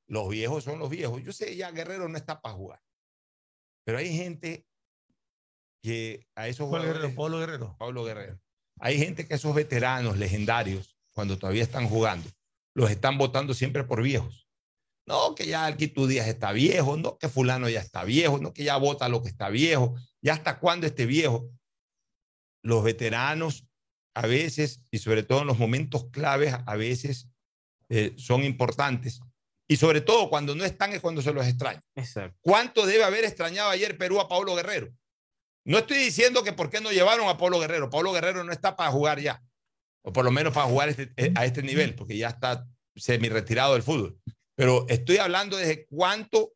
los 0.09 0.27
viejos 0.27 0.63
son 0.63 0.79
los 0.79 0.89
viejos. 0.89 1.23
Yo 1.23 1.31
sé, 1.31 1.55
ya 1.55 1.71
Guerrero 1.71 2.09
no 2.09 2.17
está 2.17 2.41
para 2.41 2.55
jugar. 2.55 2.81
Pero 3.85 3.99
hay 3.99 4.15
gente 4.15 4.65
que 5.81 6.27
a 6.35 6.47
esos. 6.47 6.69
Pablo 6.69 7.39
Guerrero. 7.39 7.75
Pablo 7.77 8.03
Guerrero. 8.03 8.41
Hay 8.79 8.97
gente 8.97 9.27
que 9.27 9.35
esos 9.35 9.53
veteranos 9.53 10.17
legendarios, 10.17 10.97
cuando 11.11 11.37
todavía 11.37 11.63
están 11.63 11.87
jugando, 11.87 12.29
los 12.73 12.89
están 12.89 13.17
votando 13.17 13.53
siempre 13.53 13.83
por 13.83 14.01
viejos. 14.01 14.47
No, 15.05 15.35
que 15.35 15.45
ya 15.45 15.65
Alquito 15.65 16.07
Díaz 16.07 16.27
está 16.27 16.51
viejo, 16.53 16.95
no, 16.97 17.17
que 17.17 17.29
fulano 17.29 17.67
ya 17.67 17.79
está 17.79 18.03
viejo, 18.03 18.37
no, 18.39 18.53
que 18.53 18.63
ya 18.63 18.77
vota 18.77 19.09
lo 19.09 19.21
que 19.21 19.29
está 19.29 19.49
viejo, 19.49 19.95
ya 20.21 20.33
hasta 20.33 20.59
cuándo 20.59 20.87
esté 20.87 21.05
viejo. 21.05 21.49
Los 22.63 22.83
veteranos 22.83 23.67
a 24.15 24.27
veces, 24.27 24.83
y 24.91 24.99
sobre 24.99 25.23
todo 25.23 25.41
en 25.41 25.47
los 25.47 25.59
momentos 25.59 26.09
claves, 26.11 26.55
a 26.65 26.75
veces 26.75 27.27
eh, 27.89 28.13
son 28.17 28.43
importantes 28.43 29.19
y 29.71 29.77
sobre 29.77 30.01
todo 30.01 30.29
cuando 30.29 30.55
no 30.55 30.65
están 30.65 30.93
es 30.93 30.99
cuando 30.99 31.21
se 31.21 31.31
los 31.31 31.45
extraña. 31.45 31.81
Exacto. 31.95 32.35
¿Cuánto 32.41 32.87
debe 32.87 33.03
haber 33.03 33.23
extrañado 33.23 33.69
ayer 33.69 33.97
Perú 33.97 34.19
a 34.19 34.27
Pablo 34.27 34.55
Guerrero? 34.55 34.91
No 35.63 35.77
estoy 35.77 35.99
diciendo 35.99 36.43
que 36.43 36.53
por 36.53 36.71
qué 36.71 36.81
no 36.81 36.91
llevaron 36.91 37.29
a 37.29 37.37
Pablo 37.37 37.59
Guerrero. 37.59 37.91
Pablo 37.91 38.11
Guerrero 38.11 38.43
no 38.43 38.51
está 38.51 38.75
para 38.75 38.89
jugar 38.91 39.19
ya, 39.19 39.43
o 40.03 40.11
por 40.11 40.25
lo 40.25 40.31
menos 40.31 40.53
para 40.53 40.65
jugar 40.65 40.89
este, 40.89 41.13
a 41.35 41.45
este 41.45 41.61
nivel, 41.61 41.93
porque 41.93 42.17
ya 42.17 42.29
está 42.29 42.67
semi 42.95 43.29
retirado 43.29 43.73
del 43.73 43.83
fútbol. 43.83 44.19
Pero 44.55 44.87
estoy 44.89 45.17
hablando 45.17 45.55
de 45.55 45.85
cuánto, 45.85 46.53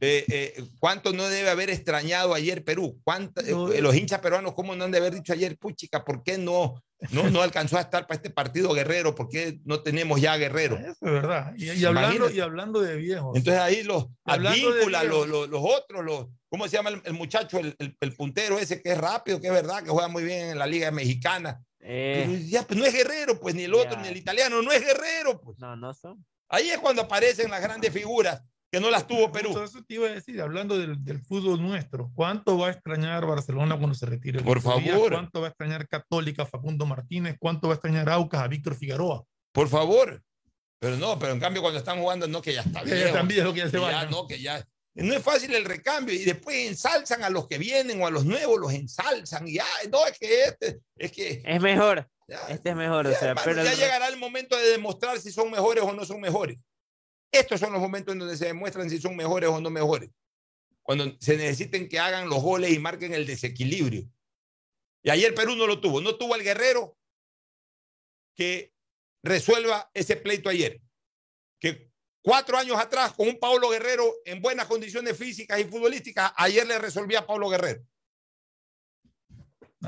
eh, 0.00 0.24
eh, 0.28 0.64
cuánto 0.78 1.12
no 1.12 1.28
debe 1.28 1.50
haber 1.50 1.70
extrañado 1.70 2.34
ayer 2.34 2.64
Perú. 2.64 3.00
¿Cuánto, 3.04 3.40
eh, 3.40 3.80
los 3.80 3.94
hinchas 3.94 4.20
peruanos, 4.20 4.54
¿cómo 4.54 4.76
no 4.76 4.84
han 4.84 4.90
de 4.90 4.98
haber 4.98 5.14
dicho 5.14 5.32
ayer, 5.32 5.56
puchica, 5.58 6.04
¿por 6.04 6.22
qué 6.22 6.38
no 6.38 6.82
no, 7.10 7.30
no 7.30 7.42
alcanzó 7.42 7.76
a 7.76 7.82
estar 7.82 8.06
para 8.06 8.16
este 8.16 8.30
partido 8.30 8.72
Guerrero, 8.72 9.14
porque 9.14 9.60
no 9.64 9.82
tenemos 9.82 10.20
ya 10.20 10.36
Guerrero. 10.36 10.76
Eso 10.78 10.90
es 10.90 11.12
verdad. 11.12 11.52
Y, 11.56 11.70
y 11.70 11.84
hablando, 11.84 12.30
y 12.30 12.40
hablando 12.40 12.80
de 12.80 12.96
viejos. 12.96 13.36
Entonces 13.36 13.60
ahí 13.60 13.82
los 13.82 14.06
Advíncula, 14.24 15.04
los, 15.04 15.28
los, 15.28 15.48
los, 15.48 15.62
otros, 15.62 16.04
los, 16.04 16.26
¿cómo 16.48 16.66
se 16.68 16.76
llama 16.76 16.90
el, 16.90 17.02
el 17.04 17.12
muchacho, 17.12 17.58
el, 17.58 17.76
el, 17.78 17.96
el, 18.00 18.12
puntero 18.14 18.58
ese 18.58 18.82
que 18.82 18.92
es 18.92 18.98
rápido, 18.98 19.40
que 19.40 19.48
es 19.48 19.52
verdad, 19.52 19.82
que 19.82 19.90
juega 19.90 20.08
muy 20.08 20.24
bien 20.24 20.50
en 20.50 20.58
la 20.58 20.66
Liga 20.66 20.90
Mexicana? 20.90 21.60
Eh, 21.80 22.46
ya, 22.48 22.62
pues 22.62 22.78
no 22.78 22.84
es 22.84 22.92
Guerrero, 22.92 23.38
pues 23.38 23.54
ni 23.54 23.64
el 23.64 23.74
otro, 23.74 23.92
ya. 23.92 24.02
ni 24.02 24.08
el 24.08 24.16
italiano, 24.16 24.62
no 24.62 24.72
es 24.72 24.80
Guerrero. 24.80 25.40
Pues. 25.40 25.58
No, 25.58 25.76
no 25.76 25.92
son. 25.94 26.24
Ahí 26.48 26.70
es 26.70 26.78
cuando 26.78 27.02
aparecen 27.02 27.50
las 27.50 27.60
grandes 27.60 27.92
figuras 27.92 28.42
que 28.70 28.80
no 28.80 28.90
las 28.90 29.06
tuvo 29.06 29.30
Perú. 29.32 29.58
Eso 29.62 29.82
te 29.84 29.94
iba 29.94 30.06
a 30.06 30.12
decir, 30.12 30.40
hablando 30.40 30.78
del, 30.78 31.02
del, 31.04 31.20
fútbol 31.20 31.62
nuestro, 31.62 32.10
¿cuánto 32.14 32.58
va 32.58 32.68
a 32.68 32.70
extrañar 32.72 33.26
Barcelona 33.26 33.76
cuando 33.76 33.94
se 33.94 34.06
retire? 34.06 34.42
Por 34.42 34.60
favor. 34.60 35.12
¿Cuánto 35.12 35.40
va 35.40 35.46
a 35.46 35.50
extrañar 35.50 35.88
Católica 35.88 36.44
Facundo 36.44 36.86
Martínez? 36.86 37.36
¿Cuánto 37.38 37.68
va 37.68 37.74
a 37.74 37.76
extrañar 37.76 38.08
Aucas 38.08 38.42
a 38.42 38.48
Víctor 38.48 38.74
Figueroa? 38.74 39.24
Por 39.52 39.68
favor. 39.68 40.22
Pero 40.78 40.96
no, 40.96 41.18
pero 41.18 41.32
en 41.32 41.40
cambio 41.40 41.62
cuando 41.62 41.78
están 41.78 41.98
jugando, 41.98 42.28
no 42.28 42.42
que 42.42 42.52
ya 42.52 42.60
está 42.60 42.82
bien. 42.82 42.98
Ya 42.98 43.06
están 43.06 43.28
viejos, 43.28 43.54
que 43.54 43.60
ya 43.60 43.70
se 43.70 43.78
van. 43.78 44.10
No, 44.10 44.26
que 44.26 44.40
ya. 44.40 44.64
No 44.94 45.14
es 45.14 45.22
fácil 45.22 45.54
el 45.54 45.64
recambio 45.64 46.14
y 46.14 46.24
después 46.24 46.56
ensalzan 46.68 47.22
a 47.22 47.28
los 47.28 47.46
que 47.48 47.58
vienen 47.58 48.00
o 48.00 48.06
a 48.06 48.10
los 48.10 48.24
nuevos, 48.24 48.58
los 48.58 48.72
ensalzan 48.72 49.46
y 49.46 49.54
ya, 49.54 49.66
no, 49.90 50.06
es 50.06 50.18
que 50.18 50.44
este, 50.44 50.80
es 50.96 51.12
que... 51.12 51.42
Es 51.44 51.60
mejor, 51.60 52.08
ya, 52.26 52.38
este 52.48 52.70
es 52.70 52.76
mejor, 52.76 53.06
ya, 53.06 53.12
o 53.14 53.18
sea, 53.18 53.28
hermano, 53.28 53.44
pero... 53.44 53.62
Ya 53.62 53.72
el... 53.72 53.78
llegará 53.78 54.08
el 54.08 54.16
momento 54.16 54.56
de 54.56 54.70
demostrar 54.70 55.20
si 55.20 55.30
son 55.30 55.50
mejores 55.50 55.84
o 55.84 55.92
no 55.92 56.06
son 56.06 56.18
mejores. 56.18 56.56
Estos 57.36 57.60
son 57.60 57.72
los 57.72 57.80
momentos 57.80 58.12
en 58.12 58.18
donde 58.18 58.36
se 58.36 58.46
demuestran 58.46 58.88
si 58.88 58.98
son 58.98 59.14
mejores 59.14 59.50
o 59.50 59.60
no 59.60 59.70
mejores. 59.70 60.10
Cuando 60.82 61.16
se 61.20 61.36
necesiten 61.36 61.88
que 61.88 61.98
hagan 61.98 62.28
los 62.28 62.42
goles 62.42 62.72
y 62.72 62.78
marquen 62.78 63.12
el 63.12 63.26
desequilibrio. 63.26 64.08
Y 65.02 65.10
ayer 65.10 65.34
Perú 65.34 65.54
no 65.54 65.66
lo 65.66 65.80
tuvo. 65.80 66.00
No 66.00 66.16
tuvo 66.16 66.34
al 66.34 66.42
guerrero 66.42 66.96
que 68.34 68.72
resuelva 69.22 69.90
ese 69.94 70.16
pleito 70.16 70.48
ayer. 70.48 70.80
Que 71.58 71.90
cuatro 72.22 72.56
años 72.56 72.78
atrás, 72.78 73.12
con 73.12 73.28
un 73.28 73.38
Pablo 73.38 73.68
Guerrero 73.70 74.04
en 74.24 74.40
buenas 74.40 74.66
condiciones 74.66 75.16
físicas 75.16 75.60
y 75.60 75.64
futbolísticas, 75.64 76.32
ayer 76.36 76.66
le 76.66 76.78
resolvía 76.78 77.20
a 77.20 77.26
Pablo 77.26 77.48
Guerrero. 77.48 77.84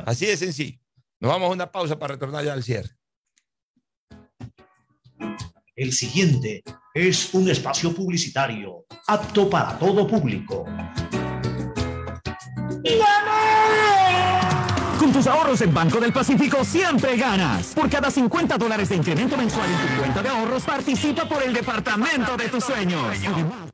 Así 0.06 0.26
de 0.26 0.36
sencillo. 0.36 0.78
Nos 1.20 1.32
vamos 1.32 1.50
a 1.50 1.52
una 1.52 1.72
pausa 1.72 1.98
para 1.98 2.14
retornar 2.14 2.44
ya 2.44 2.52
al 2.52 2.62
cierre. 2.62 2.90
El 5.78 5.92
siguiente 5.92 6.64
es 6.92 7.32
un 7.34 7.48
espacio 7.48 7.94
publicitario 7.94 8.84
apto 9.06 9.48
para 9.48 9.78
todo 9.78 10.08
público. 10.08 10.66
Con 14.98 15.12
tus 15.12 15.28
ahorros 15.28 15.60
en 15.60 15.72
Banco 15.72 16.00
del 16.00 16.12
Pacífico 16.12 16.64
siempre 16.64 17.16
ganas. 17.16 17.74
Por 17.76 17.88
cada 17.88 18.10
50 18.10 18.58
dólares 18.58 18.88
de 18.88 18.96
incremento 18.96 19.36
mensual 19.36 19.70
en 19.70 19.88
tu 19.88 20.00
cuenta 20.00 20.20
de 20.20 20.28
ahorros, 20.30 20.64
participa 20.64 21.28
por 21.28 21.44
el 21.44 21.52
departamento 21.52 22.36
de 22.36 22.48
tus 22.48 22.64
sueños. 22.64 23.16
Además, 23.24 23.70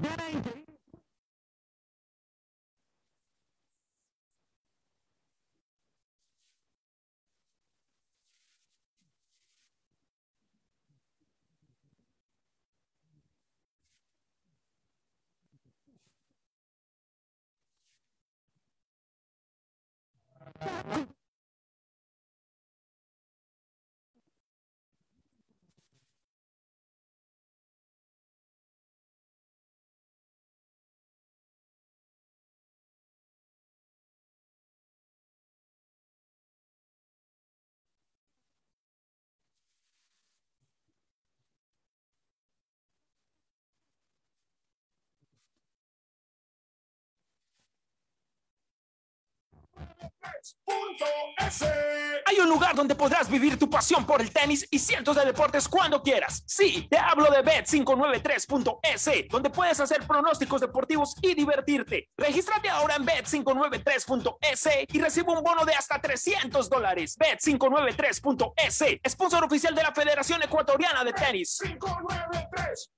Hay 52.27 52.39
un 52.39 52.49
lugar 52.49 52.75
donde 52.75 52.95
podrás 52.95 53.31
vivir 53.31 53.59
tu 53.59 53.69
pasión 53.69 54.07
por 54.07 54.21
el 54.21 54.31
tenis 54.31 54.67
y 54.71 54.79
cientos 54.79 55.17
de 55.17 55.25
deportes 55.25 55.69
cuando 55.69 56.03
quieras. 56.03 56.43
Sí, 56.47 56.87
te 56.91 56.99
hablo 56.99 57.31
de 57.31 57.45
bet593.es, 57.45 59.29
donde 59.29 59.51
puedes 59.51 59.81
hacer 59.81 60.07
pronósticos 60.07 60.61
deportivos 60.61 61.15
y 61.23 61.35
divertirte. 61.35 62.11
Regístrate 62.17 62.69
ahora 62.69 62.97
en 62.97 63.07
bet593.es 63.07 64.69
y 64.93 65.01
recibe 65.01 65.33
un 65.33 65.43
bono 65.43 65.65
de 65.65 65.75
hasta 65.75 66.01
300 66.01 66.69
dólares. 66.69 67.19
Bet593.es, 67.19 68.85
sponsor 69.09 69.45
oficial 69.45 69.75
de 69.75 69.83
la 69.83 69.93
Federación 69.93 70.43
Ecuatoriana 70.43 71.05
de 71.05 71.13
Tenis. 71.13 71.59
593.es. 71.63 72.91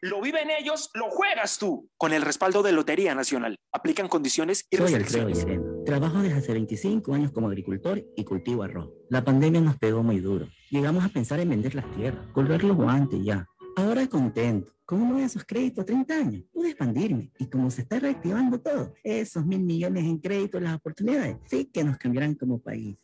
Lo 0.00 0.20
viven 0.20 0.50
ellos, 0.50 0.90
lo 0.94 1.10
juegas 1.10 1.58
tú. 1.58 1.88
Con 1.96 2.12
el 2.12 2.22
respaldo 2.22 2.62
de 2.62 2.72
Lotería 2.72 3.14
Nacional. 3.14 3.56
Aplican 3.72 4.08
condiciones 4.08 4.66
y 4.70 4.76
restricciones. 4.76 5.44
Trabajo 5.86 6.20
desde 6.20 6.36
hace 6.36 6.52
25 6.52 7.14
años 7.14 7.32
como 7.32 7.48
agricultor 7.48 8.04
y 8.16 8.24
cultivo 8.24 8.62
arroz. 8.62 8.90
La 9.08 9.24
pandemia 9.24 9.60
nos 9.60 9.78
pegó 9.78 10.02
muy 10.02 10.20
duro. 10.20 10.46
Llegamos 10.70 11.04
a 11.04 11.08
pensar 11.08 11.40
en 11.40 11.48
vender 11.48 11.74
las 11.74 11.90
tierras, 11.92 12.26
colgar 12.32 12.62
los 12.62 12.76
guantes 12.76 13.24
ya. 13.24 13.46
Ahora 13.76 14.06
contento. 14.06 14.72
¿Cómo 14.84 15.06
no 15.06 15.12
voy 15.14 15.22
a 15.22 15.26
esos 15.26 15.44
créditos 15.44 15.84
30 15.84 16.14
años? 16.14 16.42
Pude 16.52 16.70
expandirme. 16.70 17.30
Y 17.38 17.46
como 17.46 17.70
se 17.70 17.82
está 17.82 17.98
reactivando 18.00 18.60
todo, 18.60 18.94
esos 19.04 19.44
mil 19.44 19.60
millones 19.60 20.04
en 20.04 20.18
créditos, 20.18 20.62
las 20.62 20.76
oportunidades, 20.76 21.36
sí 21.44 21.70
que 21.72 21.84
nos 21.84 21.98
cambiarán 21.98 22.34
como 22.34 22.58
país. 22.58 22.96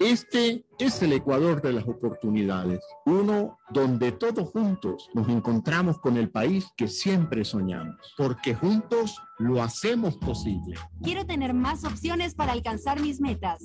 Este 0.00 0.64
es 0.78 1.02
el 1.02 1.12
Ecuador 1.12 1.60
de 1.60 1.72
las 1.72 1.88
oportunidades, 1.88 2.80
uno 3.04 3.58
donde 3.70 4.12
todos 4.12 4.48
juntos 4.50 5.10
nos 5.12 5.28
encontramos 5.28 5.98
con 5.98 6.16
el 6.16 6.30
país 6.30 6.68
que 6.76 6.86
siempre 6.86 7.44
soñamos, 7.44 7.96
porque 8.16 8.54
juntos 8.54 9.20
lo 9.38 9.60
hacemos 9.60 10.16
posible. 10.18 10.76
Quiero 11.02 11.26
tener 11.26 11.52
más 11.52 11.82
opciones 11.84 12.34
para 12.36 12.52
alcanzar 12.52 13.00
mis 13.00 13.20
metas. 13.20 13.60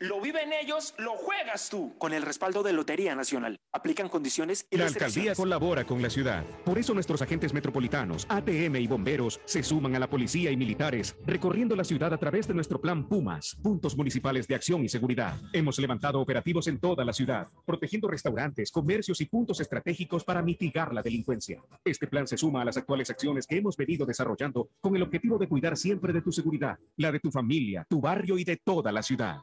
Lo 0.00 0.20
viven 0.20 0.52
ellos, 0.52 0.94
lo 0.98 1.12
juegas 1.12 1.68
tú. 1.70 1.94
Con 1.98 2.12
el 2.12 2.22
respaldo 2.22 2.62
de 2.62 2.72
Lotería 2.72 3.14
Nacional. 3.14 3.58
Aplican 3.72 4.08
condiciones 4.08 4.66
y 4.70 4.76
La 4.76 4.86
alcaldía 4.86 5.34
colabora 5.34 5.84
con 5.84 6.02
la 6.02 6.10
ciudad. 6.10 6.44
Por 6.64 6.78
eso 6.78 6.94
nuestros 6.94 7.22
agentes 7.22 7.52
metropolitanos, 7.52 7.83
ATM 8.28 8.76
y 8.76 8.86
bomberos 8.86 9.40
se 9.44 9.62
suman 9.62 9.94
a 9.94 9.98
la 9.98 10.08
policía 10.08 10.50
y 10.50 10.56
militares, 10.56 11.16
recorriendo 11.26 11.76
la 11.76 11.84
ciudad 11.84 12.12
a 12.12 12.18
través 12.18 12.48
de 12.48 12.54
nuestro 12.54 12.80
plan 12.80 13.08
Pumas, 13.08 13.56
puntos 13.62 13.96
municipales 13.96 14.48
de 14.48 14.54
acción 14.54 14.84
y 14.84 14.88
seguridad. 14.88 15.36
Hemos 15.52 15.78
levantado 15.78 16.20
operativos 16.20 16.66
en 16.68 16.78
toda 16.78 17.04
la 17.04 17.12
ciudad, 17.12 17.48
protegiendo 17.66 18.08
restaurantes, 18.08 18.70
comercios 18.70 19.20
y 19.20 19.26
puntos 19.26 19.60
estratégicos 19.60 20.24
para 20.24 20.42
mitigar 20.42 20.94
la 20.94 21.02
delincuencia. 21.02 21.62
Este 21.84 22.06
plan 22.06 22.26
se 22.26 22.36
suma 22.36 22.62
a 22.62 22.64
las 22.64 22.76
actuales 22.76 23.10
acciones 23.10 23.46
que 23.46 23.58
hemos 23.58 23.76
venido 23.76 24.06
desarrollando 24.06 24.68
con 24.80 24.96
el 24.96 25.02
objetivo 25.02 25.38
de 25.38 25.48
cuidar 25.48 25.76
siempre 25.76 26.12
de 26.12 26.22
tu 26.22 26.32
seguridad, 26.32 26.78
la 26.96 27.12
de 27.12 27.20
tu 27.20 27.30
familia, 27.30 27.86
tu 27.88 28.00
barrio 28.00 28.38
y 28.38 28.44
de 28.44 28.56
toda 28.56 28.92
la 28.92 29.02
ciudad. 29.02 29.38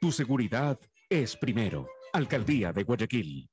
Tu 0.00 0.12
seguridad 0.12 0.78
es 1.08 1.36
primero. 1.36 1.88
Alcaldía 2.12 2.72
de 2.72 2.84
Guayaquil. 2.84 3.48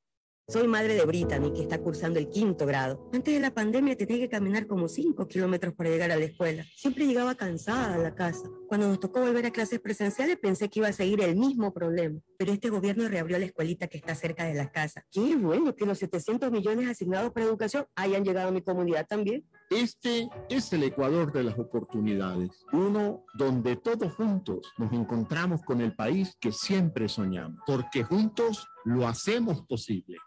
Soy 0.47 0.67
madre 0.67 0.93
de 0.93 1.03
Brittany, 1.05 1.51
que 1.51 1.63
está 1.63 1.81
cursando 1.81 2.19
el 2.19 2.29
quinto 2.29 2.67
grado. 2.67 3.09
Antes 3.11 3.33
de 3.33 3.39
la 3.39 3.51
pandemia 3.51 3.97
tenía 3.97 4.19
que 4.19 4.29
caminar 4.29 4.67
como 4.67 4.87
5 4.87 5.27
kilómetros 5.27 5.73
para 5.73 5.89
llegar 5.89 6.11
a 6.11 6.17
la 6.17 6.25
escuela. 6.25 6.63
Siempre 6.75 7.07
llegaba 7.07 7.33
cansada 7.33 7.95
a 7.95 7.97
la 7.97 8.13
casa. 8.13 8.47
Cuando 8.67 8.87
nos 8.87 8.99
tocó 8.99 9.21
volver 9.21 9.47
a 9.47 9.51
clases 9.51 9.79
presenciales 9.79 10.37
pensé 10.37 10.69
que 10.69 10.81
iba 10.81 10.87
a 10.87 10.93
seguir 10.93 11.21
el 11.21 11.35
mismo 11.35 11.73
problema. 11.73 12.19
Pero 12.37 12.51
este 12.51 12.69
gobierno 12.69 13.09
reabrió 13.09 13.39
la 13.39 13.45
escuelita 13.45 13.87
que 13.87 13.97
está 13.97 14.13
cerca 14.13 14.43
de 14.43 14.53
la 14.53 14.71
casa. 14.71 15.03
Qué 15.11 15.35
bueno 15.35 15.75
que 15.75 15.87
los 15.87 15.97
700 15.97 16.51
millones 16.51 16.89
asignados 16.89 17.31
para 17.33 17.47
educación 17.47 17.87
hayan 17.95 18.23
llegado 18.23 18.49
a 18.49 18.51
mi 18.51 18.61
comunidad 18.61 19.07
también. 19.07 19.43
Este 19.71 20.29
es 20.47 20.71
el 20.73 20.83
Ecuador 20.83 21.33
de 21.33 21.43
las 21.43 21.57
oportunidades, 21.57 22.51
uno 22.71 23.25
donde 23.33 23.77
todos 23.77 24.13
juntos 24.13 24.71
nos 24.77 24.93
encontramos 24.93 25.63
con 25.63 25.81
el 25.81 25.95
país 25.95 26.37
que 26.39 26.51
siempre 26.51 27.09
soñamos, 27.09 27.59
porque 27.65 28.03
juntos 28.03 28.67
lo 28.83 29.07
hacemos 29.07 29.63
posible. 29.63 30.17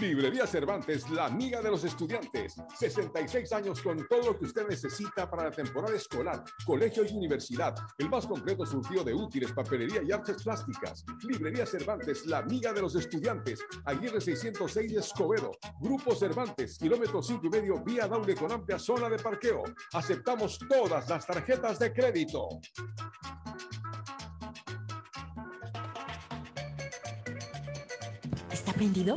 Librería 0.00 0.46
Cervantes, 0.46 1.08
la 1.10 1.26
amiga 1.26 1.62
de 1.62 1.70
los 1.70 1.84
estudiantes. 1.84 2.56
66 2.78 3.52
años 3.52 3.80
con 3.80 4.06
todo 4.08 4.32
lo 4.32 4.38
que 4.38 4.46
usted 4.46 4.66
necesita 4.68 5.30
para 5.30 5.44
la 5.44 5.50
temporada 5.50 5.94
escolar, 5.96 6.42
colegio 6.64 7.04
y 7.04 7.12
universidad. 7.12 7.74
El 7.98 8.10
más 8.10 8.26
completo 8.26 8.66
surtido 8.66 9.04
de 9.04 9.14
útiles, 9.14 9.52
papelería 9.52 10.02
y 10.02 10.10
artes 10.10 10.42
plásticas. 10.42 11.04
Librería 11.22 11.64
Cervantes, 11.66 12.26
la 12.26 12.38
amiga 12.38 12.72
de 12.72 12.82
los 12.82 12.94
estudiantes. 12.96 13.60
Aguirre 13.84 14.20
606 14.20 14.92
de 14.92 15.00
Escobedo. 15.00 15.52
Grupo 15.80 16.14
Cervantes, 16.14 16.78
kilómetro 16.78 17.22
5 17.22 17.46
y 17.46 17.50
medio, 17.50 17.82
vía 17.84 18.08
Daule 18.08 18.34
con 18.34 18.50
amplia 18.50 18.78
zona 18.78 19.08
de 19.08 19.18
parqueo. 19.18 19.62
Aceptamos 19.92 20.58
todas 20.68 21.08
las 21.08 21.26
tarjetas 21.26 21.78
de 21.78 21.92
crédito. 21.92 22.48
¿Está 28.50 28.72
prendido? 28.72 29.16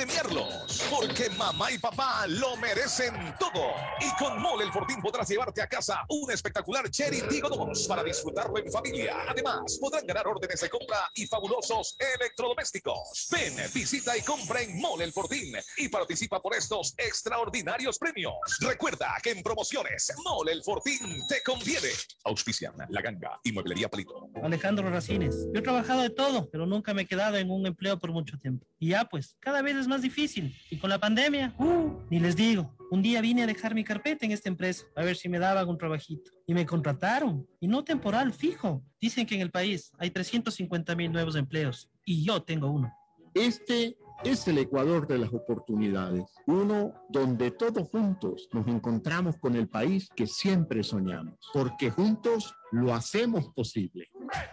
premiarlos. 0.01 0.81
Porque 0.89 1.29
mamá 1.37 1.71
y 1.71 1.77
papá 1.77 2.25
lo 2.27 2.55
merecen 2.57 3.13
todo. 3.39 3.73
Y 3.99 4.09
con 4.17 4.41
Mole 4.41 4.65
el 4.65 4.71
Fortín 4.71 4.99
podrás 5.01 5.29
llevarte 5.29 5.61
a 5.61 5.67
casa 5.67 6.03
un 6.09 6.31
espectacular 6.31 6.89
Cherry 6.89 7.21
Tigo 7.29 7.49
2 7.49 7.87
para 7.87 8.03
disfrutarlo 8.03 8.57
en 8.57 8.71
familia. 8.71 9.15
Además, 9.29 9.77
podrán 9.79 10.05
ganar 10.07 10.27
órdenes 10.27 10.59
de 10.59 10.69
compra 10.69 11.09
y 11.13 11.27
fabulosos 11.27 11.95
electrodomésticos. 12.15 13.27
Ven, 13.31 13.55
visita 13.73 14.17
y 14.17 14.21
compra 14.21 14.61
en 14.61 14.79
Mole 14.79 15.03
el 15.03 15.13
Fortín 15.13 15.53
y 15.77 15.87
participa 15.87 16.41
por 16.41 16.55
estos 16.55 16.95
extraordinarios 16.97 17.99
premios. 17.99 18.33
Recuerda 18.59 19.15
que 19.21 19.31
en 19.31 19.43
promociones 19.43 20.11
Mole 20.23 20.53
el 20.53 20.63
Fortín 20.63 21.25
te 21.27 21.43
conviene. 21.43 21.89
Auspician 22.25 22.73
La 22.89 23.01
Ganga 23.01 23.39
y 23.43 23.51
Mueblería 23.51 23.87
Palito. 23.87 24.29
Alejandro 24.41 24.89
Racines. 24.89 25.47
Yo 25.53 25.59
he 25.59 25.61
trabajado 25.61 26.01
de 26.01 26.09
todo, 26.09 26.49
pero 26.49 26.65
nunca 26.65 26.93
me 26.93 27.03
he 27.03 27.07
quedado 27.07 27.37
en 27.37 27.51
un 27.51 27.67
empleo 27.67 27.99
por 27.99 28.11
mucho 28.11 28.37
tiempo. 28.39 28.65
Y 28.79 28.89
ya 28.89 29.05
pues, 29.05 29.35
cada 29.39 29.61
vez 29.61 29.75
es 29.75 29.87
más 29.91 30.01
difícil. 30.01 30.55
Y 30.69 30.77
con 30.77 30.89
la 30.89 30.99
pandemia, 30.99 31.53
uh, 31.59 31.99
ni 32.09 32.19
les 32.19 32.35
digo. 32.35 32.75
Un 32.89 33.01
día 33.01 33.21
vine 33.21 33.43
a 33.43 33.47
dejar 33.47 33.75
mi 33.75 33.83
carpeta 33.83 34.25
en 34.25 34.31
esta 34.31 34.49
empresa, 34.49 34.85
a 34.95 35.03
ver 35.03 35.15
si 35.15 35.29
me 35.29 35.37
daban 35.37 35.69
un 35.69 35.77
trabajito. 35.77 36.31
Y 36.47 36.53
me 36.53 36.65
contrataron. 36.65 37.47
Y 37.59 37.67
no 37.67 37.83
temporal, 37.83 38.33
fijo. 38.33 38.83
Dicen 38.99 39.25
que 39.25 39.35
en 39.35 39.41
el 39.41 39.51
país 39.51 39.91
hay 39.99 40.09
350 40.09 40.95
mil 40.95 41.11
nuevos 41.11 41.35
empleos. 41.35 41.89
Y 42.05 42.25
yo 42.25 42.41
tengo 42.41 42.71
uno. 42.71 42.91
Este 43.33 43.97
es 44.23 44.47
el 44.47 44.59
Ecuador 44.59 45.07
de 45.07 45.17
las 45.17 45.33
oportunidades, 45.33 46.25
uno 46.45 46.93
donde 47.09 47.51
todos 47.51 47.89
juntos 47.89 48.47
nos 48.53 48.67
encontramos 48.67 49.35
con 49.37 49.55
el 49.55 49.67
país 49.67 50.09
que 50.15 50.27
siempre 50.27 50.83
soñamos, 50.83 51.39
porque 51.53 51.89
juntos 51.89 52.53
lo 52.71 52.93
hacemos 52.93 53.51
posible. 53.53 54.11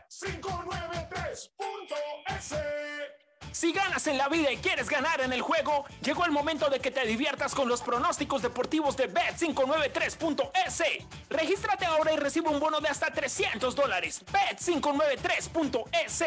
593.es 0.08 2.54
si 3.52 3.72
ganas 3.72 4.06
en 4.06 4.18
la 4.18 4.28
vida 4.28 4.52
y 4.52 4.58
quieres 4.58 4.88
ganar 4.88 5.20
en 5.20 5.32
el 5.32 5.42
juego, 5.42 5.84
llegó 6.02 6.24
el 6.24 6.30
momento 6.30 6.70
de 6.70 6.78
que 6.80 6.90
te 6.90 7.06
diviertas 7.06 7.54
con 7.54 7.68
los 7.68 7.82
pronósticos 7.82 8.42
deportivos 8.42 8.96
de 8.96 9.12
Bet593.es. 9.12 10.82
Regístrate 11.28 11.84
ahora 11.86 12.12
y 12.12 12.16
recibe 12.16 12.48
un 12.48 12.60
bono 12.60 12.80
de 12.80 12.88
hasta 12.88 13.12
300 13.12 13.74
dólares. 13.74 14.24
Bet593.es. 14.26 16.24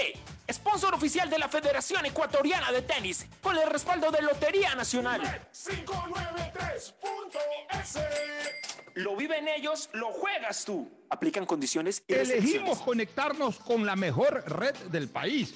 Sponsor 0.52 0.94
oficial 0.94 1.30
de 1.30 1.40
la 1.40 1.48
Federación 1.48 2.06
Ecuatoriana 2.06 2.70
de 2.72 2.82
Tenis, 2.82 3.26
con 3.42 3.58
el 3.58 3.70
respaldo 3.70 4.12
de 4.12 4.22
Lotería 4.22 4.76
Nacional. 4.76 5.22
Bet593.es. 5.22 8.00
Lo 8.96 9.16
viven 9.16 9.48
ellos, 9.48 9.90
lo 9.94 10.12
juegas 10.12 10.66
tú. 10.66 10.92
Aplican 11.10 11.46
condiciones 11.46 12.04
y 12.08 12.14
Elegimos 12.14 12.82
conectarnos 12.82 13.58
con 13.60 13.86
la 13.86 13.96
mejor 13.96 14.44
red 14.46 14.76
del 14.90 15.08
país 15.08 15.56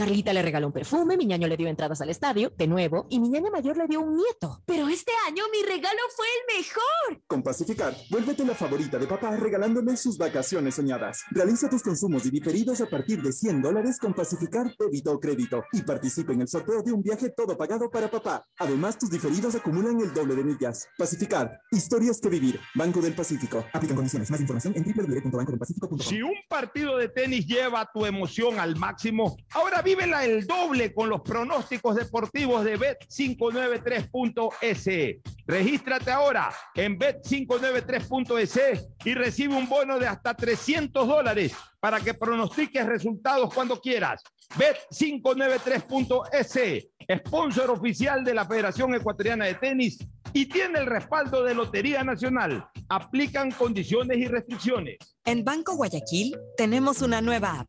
Carlita 0.00 0.32
le 0.32 0.40
regaló 0.40 0.66
un 0.66 0.72
perfume, 0.72 1.18
mi 1.18 1.26
ñaño 1.26 1.46
le 1.46 1.58
dio 1.58 1.68
entradas 1.68 2.00
al 2.00 2.08
estadio, 2.08 2.54
de 2.56 2.66
nuevo, 2.66 3.06
y 3.10 3.20
mi 3.20 3.28
ñaña 3.28 3.50
mayor 3.50 3.76
le 3.76 3.86
dio 3.86 4.00
un 4.00 4.16
nieto. 4.16 4.62
Pero 4.64 4.88
este 4.88 5.12
año 5.28 5.44
mi 5.52 5.62
regalo 5.62 5.98
fue 6.16 6.24
el 6.24 6.56
mejor. 6.56 7.22
Con 7.26 7.42
Pacificar, 7.42 7.94
vuélvete 8.08 8.46
la 8.46 8.54
favorita 8.54 8.96
de 8.96 9.06
papá 9.06 9.36
regalándole 9.36 9.98
sus 9.98 10.16
vacaciones 10.16 10.76
soñadas. 10.76 11.24
Realiza 11.32 11.68
tus 11.68 11.82
consumos 11.82 12.24
y 12.24 12.30
diferidos 12.30 12.80
a 12.80 12.86
partir 12.88 13.20
de 13.20 13.30
100 13.30 13.60
dólares 13.60 13.98
con 13.98 14.14
Pacificar 14.14 14.74
débito 14.78 15.12
o 15.12 15.20
crédito 15.20 15.64
y 15.70 15.82
participa 15.82 16.32
en 16.32 16.40
el 16.40 16.48
sorteo 16.48 16.82
de 16.82 16.92
un 16.92 17.02
viaje 17.02 17.28
todo 17.36 17.58
pagado 17.58 17.90
para 17.90 18.10
papá. 18.10 18.46
Además, 18.58 18.96
tus 18.96 19.10
diferidos 19.10 19.54
acumulan 19.54 20.00
el 20.00 20.14
doble 20.14 20.34
de 20.34 20.44
millas. 20.44 20.88
Pacificar, 20.96 21.60
historias 21.72 22.22
que 22.22 22.30
vivir. 22.30 22.58
Banco 22.74 23.02
del 23.02 23.14
Pacífico. 23.14 23.66
Aplican 23.74 23.96
condiciones. 23.96 24.30
Más 24.30 24.40
información 24.40 24.72
en 24.76 24.82
www.bancodelpacifico.com. 24.82 25.98
Si 25.98 26.22
un 26.22 26.36
partido 26.48 26.96
de 26.96 27.10
tenis 27.10 27.44
lleva 27.44 27.86
tu 27.92 28.06
emoción 28.06 28.58
al 28.58 28.76
máximo, 28.76 29.36
ahora 29.52 29.82
vívela 29.90 30.24
el 30.24 30.46
doble 30.46 30.94
con 30.94 31.08
los 31.08 31.22
pronósticos 31.22 31.96
deportivos 31.96 32.64
de 32.64 32.78
Bet593.es. 32.78 35.18
Regístrate 35.46 36.12
ahora 36.12 36.52
en 36.76 36.96
Bet593.es 36.96 38.86
y 39.04 39.14
recibe 39.14 39.56
un 39.56 39.68
bono 39.68 39.98
de 39.98 40.06
hasta 40.06 40.32
300 40.34 41.08
dólares 41.08 41.52
para 41.80 41.98
que 41.98 42.14
pronostiques 42.14 42.86
resultados 42.86 43.52
cuando 43.52 43.80
quieras. 43.80 44.22
Bet593.es, 44.56 46.86
sponsor 47.26 47.70
oficial 47.70 48.22
de 48.22 48.34
la 48.34 48.44
Federación 48.44 48.94
Ecuatoriana 48.94 49.46
de 49.46 49.54
Tenis 49.54 49.98
y 50.32 50.46
tiene 50.46 50.78
el 50.78 50.86
respaldo 50.86 51.42
de 51.42 51.56
Lotería 51.56 52.04
Nacional. 52.04 52.64
Aplican 52.88 53.50
condiciones 53.50 54.18
y 54.18 54.26
restricciones. 54.26 54.98
En 55.24 55.44
Banco 55.44 55.74
Guayaquil 55.74 56.38
tenemos 56.56 57.02
una 57.02 57.20
nueva 57.20 57.58
app 57.58 57.68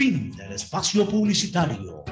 Fin 0.00 0.34
del 0.34 0.52
espacio 0.52 1.06
publicitario. 1.06 2.02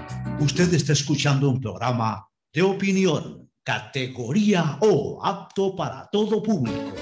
Usted 0.40 0.74
está 0.74 0.92
escuchando 0.92 1.48
un 1.48 1.58
programa 1.58 2.28
de 2.52 2.60
opinión, 2.60 3.50
categoría 3.62 4.76
O, 4.82 5.24
apto 5.24 5.74
para 5.74 6.06
todo 6.12 6.42
público. 6.42 6.92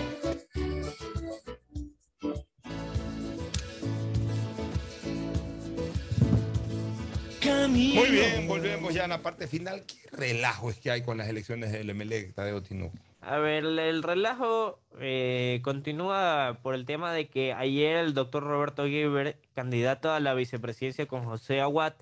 Muy 7.68 8.10
bien, 8.12 8.46
volvemos 8.46 8.94
ya 8.94 9.06
a 9.06 9.08
la 9.08 9.20
parte 9.20 9.48
final. 9.48 9.84
¿Qué 9.86 9.96
relajo 10.12 10.70
es 10.70 10.78
que 10.78 10.92
hay 10.92 11.02
con 11.02 11.18
las 11.18 11.28
elecciones 11.28 11.72
del 11.72 11.92
MLE, 11.96 12.32
Tadeo 12.32 12.62
Tino? 12.62 12.92
A 13.26 13.38
ver, 13.38 13.64
el 13.64 14.04
relajo 14.04 14.78
eh, 15.00 15.60
continúa 15.64 16.60
por 16.62 16.76
el 16.76 16.86
tema 16.86 17.12
de 17.12 17.28
que 17.28 17.52
ayer 17.52 17.96
el 17.96 18.14
doctor 18.14 18.44
Roberto 18.44 18.86
Gilbert, 18.86 19.36
candidato 19.52 20.12
a 20.12 20.20
la 20.20 20.32
vicepresidencia 20.32 21.08
con 21.08 21.24
José 21.24 21.60
Aguad, 21.60 21.94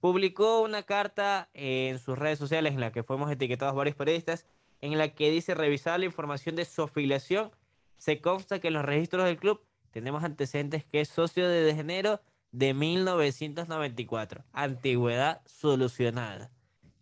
publicó 0.00 0.60
una 0.60 0.82
carta 0.82 1.48
en 1.54 2.00
sus 2.00 2.18
redes 2.18 2.40
sociales 2.40 2.74
en 2.74 2.80
la 2.80 2.90
que 2.90 3.04
fuimos 3.04 3.30
etiquetados 3.30 3.76
varios 3.76 3.94
periodistas, 3.94 4.44
en 4.80 4.98
la 4.98 5.14
que 5.14 5.30
dice 5.30 5.54
revisar 5.54 6.00
la 6.00 6.06
información 6.06 6.56
de 6.56 6.64
su 6.64 6.82
afiliación. 6.82 7.52
Se 7.96 8.20
consta 8.20 8.58
que 8.58 8.66
en 8.66 8.74
los 8.74 8.84
registros 8.84 9.24
del 9.24 9.36
club 9.36 9.60
tenemos 9.92 10.24
antecedentes 10.24 10.84
que 10.84 11.02
es 11.02 11.08
socio 11.08 11.48
desde 11.48 11.78
enero 11.78 12.20
de 12.50 12.74
1994. 12.74 14.44
Antigüedad 14.52 15.42
solucionada. 15.46 16.50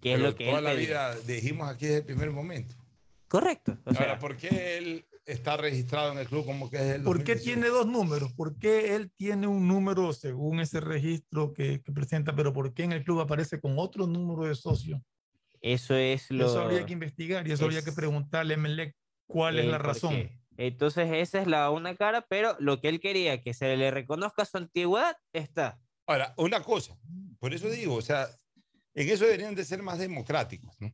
Que 0.02 0.15
es 0.15 0.20
lo 0.20 0.35
que 0.35 0.44
toda 0.44 0.59
él 0.59 0.65
la 0.65 0.70
pedía. 0.73 0.86
vida 0.86 1.16
dijimos 1.27 1.70
aquí 1.70 1.86
desde 1.86 2.01
el 2.01 2.05
primer 2.05 2.31
momento. 2.31 2.80
Correcto. 3.31 3.78
o 3.86 3.93
sea- 3.94 4.01
Ahora, 4.02 4.19
¿por 4.19 4.36
qué 4.36 4.77
él 4.78 5.07
está 5.24 5.57
registrado 5.57 6.11
en 6.11 6.19
el 6.19 6.27
club 6.27 6.44
como 6.44 6.69
que 6.69 6.77
es 6.78 6.82
el 6.97 7.02
¿Por 7.05 7.23
qué 7.23 7.36
tiene 7.36 7.69
dos 7.69 7.86
números? 7.86 8.32
¿Por 8.32 8.59
qué 8.59 8.97
él 8.97 9.12
tiene 9.15 9.47
un 9.47 9.69
número 9.69 10.12
según 10.12 10.59
ese 10.59 10.81
registro 10.81 11.52
que, 11.52 11.81
que 11.81 11.93
presenta, 11.93 12.35
pero 12.35 12.52
por 12.52 12.74
qué 12.74 12.82
en 12.82 12.90
el 12.93 13.05
club 13.05 13.20
aparece 13.20 13.61
con 13.61 13.78
otro 13.78 14.09
número 14.09 14.48
de 14.48 14.57
socio? 14.57 15.01
Eso 15.61 15.94
es 15.94 16.28
lo. 16.32 16.47
Eso 16.47 16.61
habría 16.61 16.85
que 16.85 16.93
investigar 16.93 17.47
y 17.47 17.52
eso 17.52 17.65
habría 17.66 17.78
es- 17.78 17.85
que 17.85 17.93
preguntarle 17.93 18.55
a 18.55 18.57
Melec 18.57 18.97
cuál 19.28 19.61
es 19.61 19.66
la 19.66 19.77
por 19.78 19.86
razón. 19.86 20.11
qué. 20.16 20.40
Entonces, 20.57 21.09
esa 21.12 21.40
es 21.40 21.47
la 21.47 21.70
una 21.70 21.94
cara, 21.94 22.27
pero 22.28 22.57
lo 22.59 22.81
que 22.81 22.89
él 22.89 22.98
quería, 22.98 23.40
que 23.40 23.55
se 23.55 23.77
le 23.77 23.90
reconozca 23.93 24.44
su 24.44 24.57
antigüedad, 24.57 25.16
está. 25.32 25.78
Ahora, 26.07 26.35
una 26.36 26.62
cosa, 26.65 26.98
por 27.39 27.55
eso 27.55 27.70
digo, 27.70 27.94
o 27.94 28.02
sea, 28.02 28.27
en 28.94 29.09
eso 29.09 29.24
deberían 29.24 29.55
de 29.55 29.65
ser 29.65 29.82
más 29.82 29.98
democráticos, 30.01 30.74
¿no? 30.81 30.93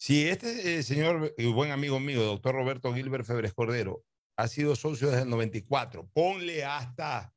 Si 0.00 0.28
este 0.28 0.78
eh, 0.78 0.82
señor 0.84 1.34
y 1.36 1.46
buen 1.46 1.72
amigo 1.72 1.98
mío, 1.98 2.22
doctor 2.22 2.54
Roberto 2.54 2.94
Gilbert 2.94 3.26
Febres 3.26 3.52
Cordero, 3.52 4.04
ha 4.36 4.46
sido 4.46 4.76
socio 4.76 5.08
desde 5.10 5.24
el 5.24 5.30
94, 5.30 6.08
ponle 6.12 6.64
hasta 6.64 7.34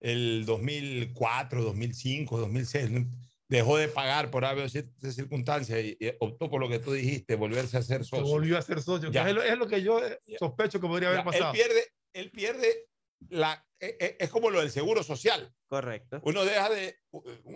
el 0.00 0.44
2004, 0.44 1.62
2005, 1.62 2.38
2006, 2.38 2.90
¿no? 2.90 3.06
dejó 3.48 3.76
de 3.76 3.88
pagar 3.88 4.30
por 4.30 4.44
haber 4.44 4.70
ciertas 4.70 5.14
circunstancias 5.14 5.78
y, 5.84 5.98
optó 6.18 6.50
por 6.50 6.60
lo 6.60 6.68
que 6.68 6.80
tú 6.80 6.92
dijiste, 6.92 7.36
volverse 7.36 7.76
a 7.76 7.82
ser 7.82 8.04
Se 8.04 8.10
socio. 8.10 8.26
volvió 8.26 8.58
a 8.58 8.62
ser 8.62 8.82
socio. 8.82 9.10
Ya. 9.10 9.28
Es 9.28 9.34
lo, 9.34 9.42
es 9.42 9.58
lo 9.58 9.68
que 9.68 9.82
yo 9.82 10.04
eh, 10.04 10.20
sospecho 10.38 10.80
que 10.80 10.88
podría 10.88 11.08
haber 11.08 11.20
Ya, 11.20 11.24
pasado. 11.24 11.52
Él 11.52 11.58
pierde, 11.58 11.84
él 12.12 12.30
pierde 12.30 12.89
la, 13.28 13.64
e- 13.78 13.96
e- 14.00 14.16
es 14.18 14.30
como 14.30 14.50
lo 14.50 14.60
del 14.60 14.70
seguro 14.70 15.02
social. 15.02 15.54
Correcto. 15.68 16.20
Uno 16.24 16.44
deja 16.44 16.68
de, 16.70 16.98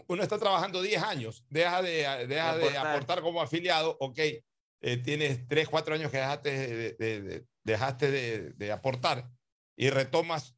uno 0.06 0.22
está 0.22 0.38
trabajando 0.38 0.82
10 0.82 1.02
años, 1.02 1.44
deja 1.48 1.82
de, 1.82 2.26
deja 2.28 2.56
de 2.56 2.68
Aportar. 2.68 2.86
aportar 2.86 3.20
como 3.22 3.42
afiliado, 3.42 3.96
ok, 4.00 4.18
eh, 4.18 4.96
tienes 4.98 5.48
3, 5.48 5.68
4 5.68 5.94
años 5.94 6.10
que 6.10 6.18
dejaste 6.18 6.50
de, 6.50 6.92
de- 6.92 7.22
de- 7.22 7.46
dejaste 7.64 8.10
de, 8.10 8.50
de 8.52 8.72
aportar 8.72 9.30
y 9.76 9.90
retomas 9.90 10.54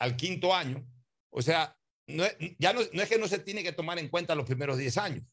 al 0.00 0.16
quinto 0.16 0.54
año. 0.54 0.86
O 1.30 1.42
sea, 1.42 1.76
no 2.08 2.24
es, 2.24 2.36
ya 2.58 2.72
no, 2.72 2.80
no 2.92 3.02
es 3.02 3.08
que 3.08 3.18
no 3.18 3.26
se 3.28 3.40
tiene 3.40 3.62
que 3.64 3.72
tomar 3.72 3.98
en 3.98 4.08
cuenta 4.08 4.34
los 4.36 4.46
primeros 4.46 4.78
10 4.78 4.96
años. 4.98 5.24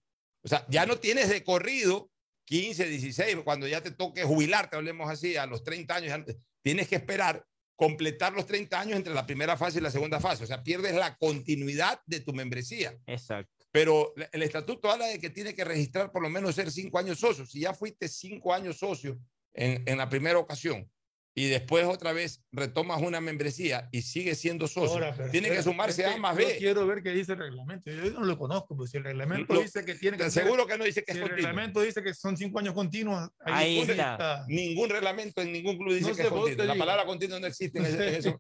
O 0.43 0.47
sea, 0.49 0.65
ya 0.69 0.85
no 0.85 0.97
tienes 0.97 1.29
de 1.29 1.43
corrido 1.43 2.09
15, 2.45 2.87
16, 2.89 3.37
cuando 3.45 3.67
ya 3.67 3.81
te 3.81 3.91
toque 3.91 4.23
jubilarte, 4.23 4.75
hablemos 4.75 5.09
así, 5.09 5.37
a 5.37 5.45
los 5.45 5.63
30 5.63 5.95
años, 5.95 6.19
tienes 6.61 6.89
que 6.89 6.95
esperar 6.95 7.45
completar 7.83 8.31
los 8.31 8.45
30 8.45 8.79
años 8.79 8.95
entre 8.95 9.13
la 9.13 9.25
primera 9.25 9.57
fase 9.57 9.79
y 9.79 9.81
la 9.81 9.91
segunda 9.91 10.21
fase. 10.21 10.45
O 10.45 10.47
sea, 10.47 10.63
pierdes 10.63 10.95
la 10.95 11.17
continuidad 11.17 11.99
de 12.05 12.21
tu 12.21 12.31
membresía. 12.31 12.97
Exacto. 13.07 13.51
Pero 13.73 14.13
el 14.31 14.41
estatuto 14.41 14.89
habla 14.89 15.07
de 15.07 15.19
que 15.19 15.29
tiene 15.29 15.53
que 15.53 15.65
registrar 15.65 16.09
por 16.09 16.21
lo 16.21 16.29
menos 16.29 16.55
ser 16.55 16.71
cinco 16.71 16.97
años 16.97 17.19
socio. 17.19 17.45
Si 17.45 17.59
ya 17.59 17.73
fuiste 17.73 18.07
cinco 18.07 18.53
años 18.53 18.77
socio 18.77 19.19
en, 19.53 19.83
en 19.85 19.97
la 19.97 20.07
primera 20.07 20.39
ocasión 20.39 20.89
y 21.35 21.47
después 21.47 21.85
otra 21.85 22.13
vez 22.13 22.43
retomas 22.51 23.01
una 23.01 23.19
membresía 23.19 23.89
y 23.91 24.03
sigues 24.03 24.37
siendo 24.37 24.67
socio, 24.67 24.91
Ahora, 24.93 25.15
pero 25.17 25.31
tiene 25.31 25.47
que 25.47 25.55
espera, 25.55 25.71
sumarse 25.73 26.01
es 26.03 26.07
A 26.09 26.17
más 26.17 26.37
yo 26.37 26.45
B. 26.47 26.57
quiero 26.59 26.85
ver 26.85 27.01
qué 27.01 27.09
dice 27.09 27.31
el 27.31 27.39
reglamento. 27.39 27.89
Yo 27.89 28.11
no 28.11 28.23
lo 28.23 28.37
conozco, 28.37 28.75
pues 28.77 28.91
si 28.91 28.97
el 28.97 29.03
reglamento 29.03 29.51
Lo- 29.53 29.61
dice 29.61 29.83
que 29.83 29.95
tiene 29.95 30.15
que 30.17 30.25
te 30.25 30.29
ser- 30.31 30.43
aseguro 30.43 30.67
que 30.67 30.77
no 30.77 30.83
dice 30.83 31.03
que 31.03 31.11
si 31.13 31.17
es 31.17 31.23
el 31.23 31.29
continuo. 31.29 31.47
reglamento 31.49 31.81
dice 31.81 32.03
que 32.03 32.13
son 32.13 32.37
cinco 32.37 32.59
años 32.59 32.75
continuos. 32.75 33.29
Ahí 33.45 33.79
ningún- 33.79 33.89
está. 33.89 34.45
Ningún 34.47 34.89
reglamento 34.91 35.41
en 35.41 35.51
ningún 35.51 35.77
club 35.77 35.93
dice 35.95 36.09
No 36.11 36.15
que 36.15 36.21
es 36.21 36.27
continuo. 36.29 36.65
La 36.65 36.73
digo. 36.73 36.85
palabra 36.85 37.05
continuo 37.05 37.39
no 37.39 37.47
existe 37.47 37.79
en, 37.79 37.85
ese- 37.87 38.07
en 38.09 38.13
eso. 38.15 38.39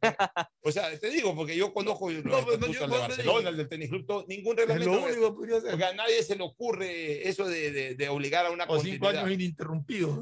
O 0.61 0.71
sea, 0.71 0.99
te 0.99 1.09
digo, 1.09 1.35
porque 1.35 1.55
yo 1.57 1.73
conozco 1.73 2.11
los 2.11 2.23
No, 2.23 2.45
pues, 2.45 2.59
no, 2.59 2.67
estatutos 2.67 2.75
yo- 2.75 2.81
del 2.81 2.91
de 2.91 2.97
Barcelona, 3.07 3.49
el 3.49 3.57
del 3.57 3.69
tenis 3.69 3.89
club, 3.89 4.05
todo, 4.05 4.25
ningún 4.27 4.53
Es 4.59 4.67
reglamento. 4.67 4.91
lo 4.95 5.03
único 5.03 5.29
que 5.29 5.35
podría 5.35 5.61
ser. 5.61 5.69
Porque 5.71 5.85
a 5.85 5.93
nadie 5.95 6.21
se 6.21 6.35
le 6.35 6.43
ocurre 6.43 7.27
eso 7.27 7.45
de, 7.49 7.71
de- 7.71 7.95
de 7.95 8.09
obligar 8.09 8.45
a 8.45 8.51
una 8.51 8.65
O 8.65 8.79
cinco 8.79 9.05
continuidad. 9.05 9.23
años 9.25 9.33
ininterrumpidos. 9.33 10.19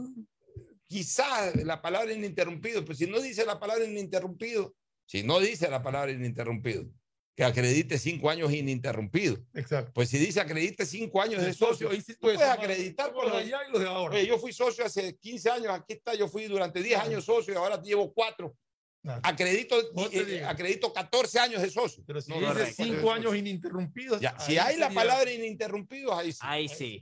Quizá 0.92 1.56
la 1.64 1.82
palabra 1.82 2.12
ininterrumpido, 2.12 2.84
pues 2.84 2.98
si 2.98 3.08
no 3.08 3.22
dice 3.22 3.46
la 3.46 3.58
palabra 3.62 3.86
ininterrumpido, 3.86 4.76
si 5.06 5.24
no 5.24 5.40
dice 5.40 5.70
la 5.70 5.82
palabra 5.82 6.12
ininterrumpido, 6.12 6.86
que 7.34 7.46
acredite 7.46 7.98
cinco 7.98 8.30
años 8.30 8.52
ininterrumpido. 8.52 9.38
Exacto. 9.54 9.94
Pues 9.94 10.10
si 10.10 10.18
dice 10.18 10.42
acredite 10.42 10.86
cinco 10.86 11.22
años 11.22 11.44
de 11.44 11.54
socio, 11.54 11.88
socio, 11.88 11.90
ahí 11.92 12.02
sí 12.02 12.12
tú 12.16 12.20
puedes 12.20 12.40
puedes 12.40 12.52
acreditar 12.54 13.14
por 13.14 13.24
los 13.24 13.38
allá 13.38 13.60
y 13.70 13.72
los 13.72 13.80
de 13.80 13.88
ahora. 13.88 14.16
Oye, 14.16 14.28
yo 14.28 14.38
fui 14.38 14.52
socio 14.52 14.84
hace 14.84 15.18
15 15.18 15.50
años, 15.50 15.68
aquí 15.70 15.94
está, 15.94 16.14
yo 16.14 16.28
fui 16.28 16.48
durante 16.48 16.84
10 16.84 17.00
años 17.00 17.24
socio 17.24 17.54
y 17.54 17.56
ahora 17.56 17.82
llevo 17.82 18.14
cuatro. 18.14 18.54
Claro. 19.02 19.22
Acredito, 19.24 19.78
Vos 19.94 20.12
te 20.12 20.40
eh, 20.40 20.44
acredito 20.44 20.92
14 20.92 21.40
años 21.40 21.62
de 21.62 21.70
socio. 21.70 22.04
Pero 22.06 22.20
si 22.20 22.32
No, 22.32 22.40
dice 22.40 22.52
correcto. 22.52 22.84
cinco 22.84 23.14
años 23.14 23.34
ininterrumpidos. 23.34 24.20
Ya, 24.20 24.38
si 24.42 24.58
hay 24.58 24.76
la 24.76 24.90
palabra 24.90 25.32
ininterrumpidos, 25.32 26.12
ahí 26.18 26.34
sí. 26.34 26.40
Ahí 26.42 26.68
sí. 26.68 27.02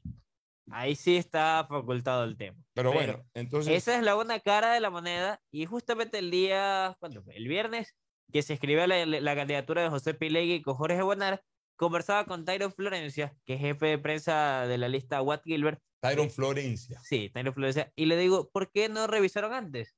Ahí 0.72 0.96
sí 0.96 1.18
está 1.18 1.66
facultado 1.68 2.24
el 2.24 2.38
tema. 2.38 2.58
Pero 2.74 2.92
bueno, 2.92 3.24
entonces. 3.34 3.74
Esa 3.74 3.98
es 3.98 4.04
la 4.04 4.16
una 4.16 4.40
cara 4.40 4.74
de 4.74 4.80
la 4.80 4.90
moneda 4.90 5.42
y 5.52 5.66
justamente 5.66 6.20
el 6.20 6.32
día, 6.32 6.96
¿cuándo 7.00 7.24
fue? 7.24 7.36
El 7.36 7.48
viernes, 7.48 7.96
que 8.32 8.42
se 8.42 8.54
escribió 8.54 8.86
la, 8.88 9.06
la 9.06 9.36
candidatura 9.36 9.84
de 9.84 9.90
José 9.90 10.14
Pilegui 10.14 10.62
con 10.62 10.76
Jorge 10.76 11.02
Bonar, 11.02 11.44
conversaba 11.76 12.26
con 12.26 12.46
Tyron 12.46 12.74
Florencia, 12.74 13.36
que 13.46 13.54
es 13.54 13.62
jefe 13.62 13.86
de 13.88 13.98
prensa 13.98 14.68
de 14.68 14.78
la 14.78 14.90
lista 14.90 15.22
Watt 15.22 15.44
Gilbert. 15.46 15.82
Tyron 16.02 16.30
Florencia. 16.30 17.00
Sí, 17.04 17.30
Tyron 17.34 17.54
Florencia. 17.54 17.92
Y 17.96 18.06
le 18.06 18.18
digo, 18.18 18.50
¿por 18.52 18.72
qué 18.72 18.90
no 18.90 19.08
revisaron 19.08 19.54
antes? 19.54 19.96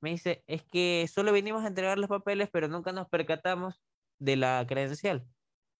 Me 0.00 0.10
dice, 0.10 0.42
es 0.46 0.62
que 0.62 1.06
solo 1.12 1.32
vinimos 1.32 1.62
a 1.62 1.68
entregar 1.68 1.98
los 1.98 2.08
papeles, 2.08 2.48
pero 2.50 2.68
nunca 2.68 2.92
nos 2.92 3.08
percatamos 3.08 3.82
de 4.18 4.36
la 4.36 4.64
credencial. 4.66 5.26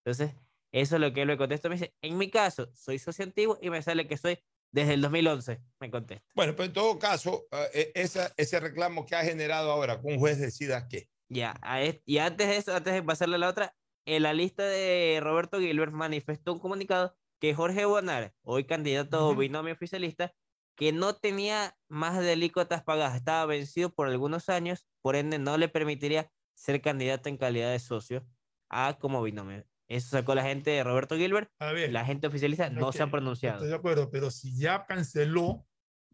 Entonces, 0.04 0.34
eso 0.72 0.96
es 0.96 1.00
lo 1.00 1.12
que 1.12 1.22
él 1.22 1.28
me 1.28 1.36
contesta. 1.36 1.68
Me 1.68 1.76
dice, 1.76 1.94
en 2.02 2.18
mi 2.18 2.30
caso, 2.30 2.70
soy 2.74 2.98
socio 2.98 3.24
antiguo 3.24 3.58
y 3.60 3.70
me 3.70 3.82
sale 3.82 4.06
que 4.06 4.16
soy 4.16 4.38
desde 4.72 4.94
el 4.94 5.00
2011, 5.00 5.60
me 5.80 5.90
contesta. 5.90 6.28
Bueno, 6.34 6.52
pero 6.54 6.66
en 6.66 6.72
todo 6.72 6.98
caso, 6.98 7.46
eh, 7.74 7.90
esa, 7.94 8.32
ese 8.36 8.60
reclamo 8.60 9.04
que 9.04 9.16
ha 9.16 9.24
generado 9.24 9.70
ahora, 9.70 10.00
que 10.00 10.06
un 10.06 10.18
juez 10.18 10.38
decida 10.38 10.86
qué. 10.88 11.08
Ya, 11.28 11.60
y 12.04 12.18
antes 12.18 12.48
de 12.48 12.56
eso, 12.56 12.74
antes 12.74 12.92
de 12.92 13.02
pasarle 13.02 13.36
a 13.36 13.38
la 13.38 13.48
otra, 13.48 13.76
en 14.04 14.22
la 14.24 14.32
lista 14.32 14.64
de 14.64 15.20
Roberto 15.22 15.60
Gilbert 15.60 15.92
manifestó 15.92 16.52
un 16.52 16.58
comunicado 16.58 17.16
que 17.40 17.54
Jorge 17.54 17.84
Bonar, 17.84 18.34
hoy 18.42 18.64
candidato 18.64 19.34
binomio 19.34 19.72
oficialista, 19.72 20.34
que 20.76 20.92
no 20.92 21.14
tenía 21.14 21.76
más 21.88 22.18
de 22.18 22.32
alícuotas 22.32 22.82
pagadas, 22.82 23.14
estaba 23.14 23.46
vencido 23.46 23.90
por 23.90 24.08
algunos 24.08 24.48
años, 24.48 24.86
por 25.02 25.14
ende 25.14 25.38
no 25.38 25.56
le 25.56 25.68
permitiría 25.68 26.32
ser 26.54 26.80
candidato 26.80 27.28
en 27.28 27.36
calidad 27.36 27.70
de 27.70 27.78
socio 27.78 28.26
a 28.68 28.98
como 28.98 29.22
binomio. 29.22 29.64
Eso 29.90 30.10
sacó 30.10 30.36
la 30.36 30.44
gente 30.44 30.70
de 30.70 30.84
Roberto 30.84 31.16
Gilbert, 31.16 31.50
A 31.58 31.72
ver, 31.72 31.90
la 31.90 32.04
gente 32.04 32.28
oficialista 32.28 32.70
no 32.70 32.92
se 32.92 33.02
ha 33.02 33.10
pronunciado. 33.10 33.56
Estoy 33.56 33.70
de 33.70 33.74
acuerdo, 33.74 34.08
pero 34.08 34.30
si 34.30 34.56
ya 34.56 34.86
canceló, 34.86 35.66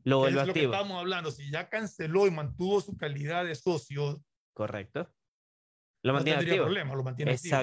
Lo 0.03 0.21
vuelve 0.21 0.41
es 0.41 0.47
lo 0.47 0.55
que 0.55 0.61
activo. 0.61 0.73
estamos 0.73 0.99
hablando, 0.99 1.31
si 1.31 1.51
ya 1.51 1.69
canceló 1.69 2.27
y 2.27 2.31
mantuvo 2.31 2.81
su 2.81 2.97
calidad 2.97 3.45
de 3.45 3.55
socio, 3.55 4.23
Correcto. 4.55 5.13
Lo 6.03 6.13
no 6.13 6.19
mantiene 6.21 6.41
activo. 6.41 6.65
problema, 6.65 6.95
lo 6.95 7.03
mantiene 7.05 7.33
activo. 7.33 7.55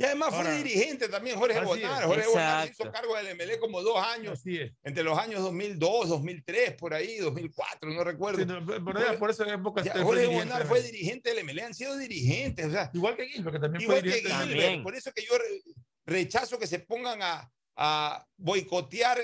Y 0.00 0.04
además 0.04 0.32
Ahora- 0.32 0.48
fue 0.48 0.62
dirigente 0.62 1.08
también 1.10 1.38
Jorge 1.38 1.60
Bonar. 1.60 2.04
Jorge 2.04 2.26
Bonar 2.28 2.70
hizo 2.70 2.90
cargo 2.90 3.14
del 3.16 3.36
MLE 3.36 3.58
como 3.58 3.82
dos 3.82 4.02
años, 4.02 4.38
Así 4.40 4.56
es. 4.56 4.72
entre 4.82 5.02
los 5.04 5.18
años 5.18 5.42
2002, 5.42 6.08
2003, 6.08 6.72
por 6.72 6.94
ahí, 6.94 7.18
2004, 7.18 7.90
no 7.90 8.02
recuerdo. 8.02 8.38
Sí, 8.38 8.46
no, 8.46 8.64
por, 8.82 8.96
allá, 8.96 9.18
por 9.18 9.28
esa 9.30 9.44
época 9.52 9.82
Ya, 9.84 10.02
Jorge 10.02 10.26
Bonar 10.26 10.66
fue 10.66 10.80
dirigente 10.80 11.34
del 11.34 11.44
MLE, 11.44 11.62
han 11.64 11.74
sido 11.74 11.98
dirigentes, 11.98 12.64
o 12.64 12.70
sea, 12.70 12.90
Igual 12.94 13.14
que 13.14 13.26
Gilbert, 13.28 13.56
que 13.56 13.60
también 13.60 13.82
igual 13.82 14.00
fue 14.00 14.08
que 14.10 14.16
dirigente. 14.16 14.46
de 14.46 14.54
Gilbert. 14.54 14.82
Por 14.84 14.94
eso 14.96 15.12
que 15.12 15.22
yo 15.22 15.36
re- 15.36 15.62
rechazo 16.06 16.58
que 16.58 16.66
se 16.66 16.78
pongan 16.78 17.20
a, 17.22 17.52
a 17.76 18.26
boicotear 18.38 19.18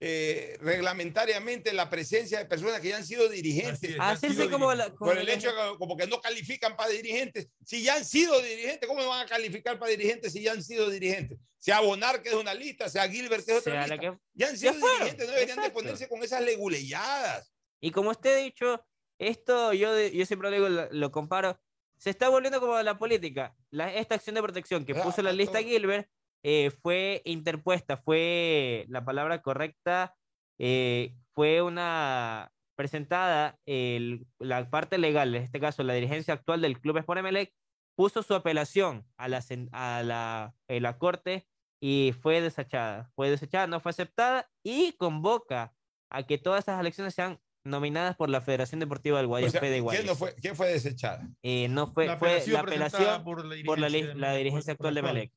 eh, 0.00 0.58
reglamentariamente 0.60 1.72
la 1.72 1.88
presencia 1.88 2.38
de 2.38 2.46
personas 2.46 2.80
que 2.80 2.88
ya 2.88 2.96
han 2.96 3.06
sido 3.06 3.28
dirigentes. 3.28 3.96
Hacerse 3.98 4.50
como, 4.50 4.70
por 4.98 5.16
el 5.16 5.28
hecho 5.28 5.48
de 5.48 5.78
como 5.78 5.96
que 5.96 6.06
no 6.06 6.20
califican 6.20 6.76
para 6.76 6.90
dirigentes. 6.90 7.48
Si 7.64 7.82
ya 7.82 7.94
han 7.94 8.04
sido 8.04 8.40
dirigentes, 8.42 8.88
¿cómo 8.88 9.06
van 9.06 9.24
a 9.24 9.28
calificar 9.28 9.78
para 9.78 9.90
dirigentes 9.90 10.32
si 10.32 10.42
ya 10.42 10.52
han 10.52 10.62
sido 10.62 10.90
dirigentes? 10.90 11.38
Sea 11.58 11.80
Bonar, 11.80 12.22
que 12.22 12.28
es 12.28 12.34
una 12.34 12.52
lista, 12.52 12.88
sea 12.88 13.08
Gilbert, 13.08 13.46
que 13.46 13.52
es 13.52 13.58
otra 13.58 13.86
lista. 13.86 14.18
Ya 14.34 14.48
han 14.48 14.58
sido 14.58 14.74
dirigentes, 14.74 15.26
no 15.26 15.32
deberían 15.32 15.62
de 15.62 15.70
ponerse 15.70 16.08
con 16.08 16.22
esas 16.22 16.42
leguleyadas. 16.42 17.50
Y 17.80 17.90
como 17.90 18.10
usted 18.10 18.34
ha 18.34 18.38
dicho, 18.38 18.84
esto 19.18 19.72
yo, 19.72 19.98
yo 20.08 20.26
siempre 20.26 20.50
lo, 20.50 20.56
digo, 20.56 20.88
lo, 20.90 21.12
comparo, 21.12 21.58
se 21.96 22.10
está 22.10 22.28
volviendo 22.28 22.60
como 22.60 22.82
la 22.82 22.98
política. 22.98 23.56
La, 23.70 23.94
esta 23.94 24.16
acción 24.16 24.34
de 24.34 24.42
protección 24.42 24.84
que 24.84 24.92
ah, 24.92 25.02
puso 25.02 25.22
la 25.22 25.32
lista 25.32 25.62
Gilbert 25.62 26.08
eh, 26.44 26.70
fue 26.82 27.22
interpuesta, 27.24 27.96
fue 27.96 28.84
la 28.88 29.02
palabra 29.04 29.40
correcta, 29.40 30.14
eh, 30.58 31.16
fue 31.32 31.62
una 31.62 32.52
presentada 32.76 33.58
la 33.64 34.68
parte 34.68 34.98
legal, 34.98 35.34
en 35.34 35.42
este 35.42 35.58
caso 35.58 35.82
la 35.84 35.94
dirigencia 35.94 36.34
actual 36.34 36.60
del 36.60 36.78
Club 36.80 36.98
Sport 36.98 37.20
Emelec, 37.20 37.54
puso 37.96 38.22
su 38.22 38.34
apelación 38.34 39.06
a 39.16 39.28
la, 39.28 39.42
a 39.72 40.02
la, 40.02 40.54
la 40.68 40.98
corte 40.98 41.46
y 41.80 42.12
fue 42.20 42.42
desechada. 42.42 43.10
Fue 43.14 43.30
desechada, 43.30 43.66
no 43.66 43.80
fue 43.80 43.90
aceptada 43.90 44.50
y 44.62 44.92
convoca 44.92 45.74
a 46.10 46.24
que 46.24 46.36
todas 46.36 46.64
esas 46.64 46.78
elecciones 46.78 47.14
sean 47.14 47.40
nominadas 47.64 48.16
por 48.16 48.28
la 48.28 48.42
Federación 48.42 48.80
Deportiva 48.80 49.16
del 49.16 49.28
Guayas, 49.28 49.52
¿quién, 49.52 50.16
fue, 50.16 50.34
¿Quién 50.34 50.56
fue 50.56 50.68
desechada? 50.68 51.26
Eh, 51.42 51.68
no 51.68 51.86
fue 51.86 52.06
la 52.06 52.18
fue 52.18 52.44
la 52.48 52.60
apelación 52.60 53.24
por 53.24 53.78
la 53.78 54.34
dirigencia, 54.34 54.74
actual 54.74 54.94
de 54.94 55.02
Melec 55.02 55.32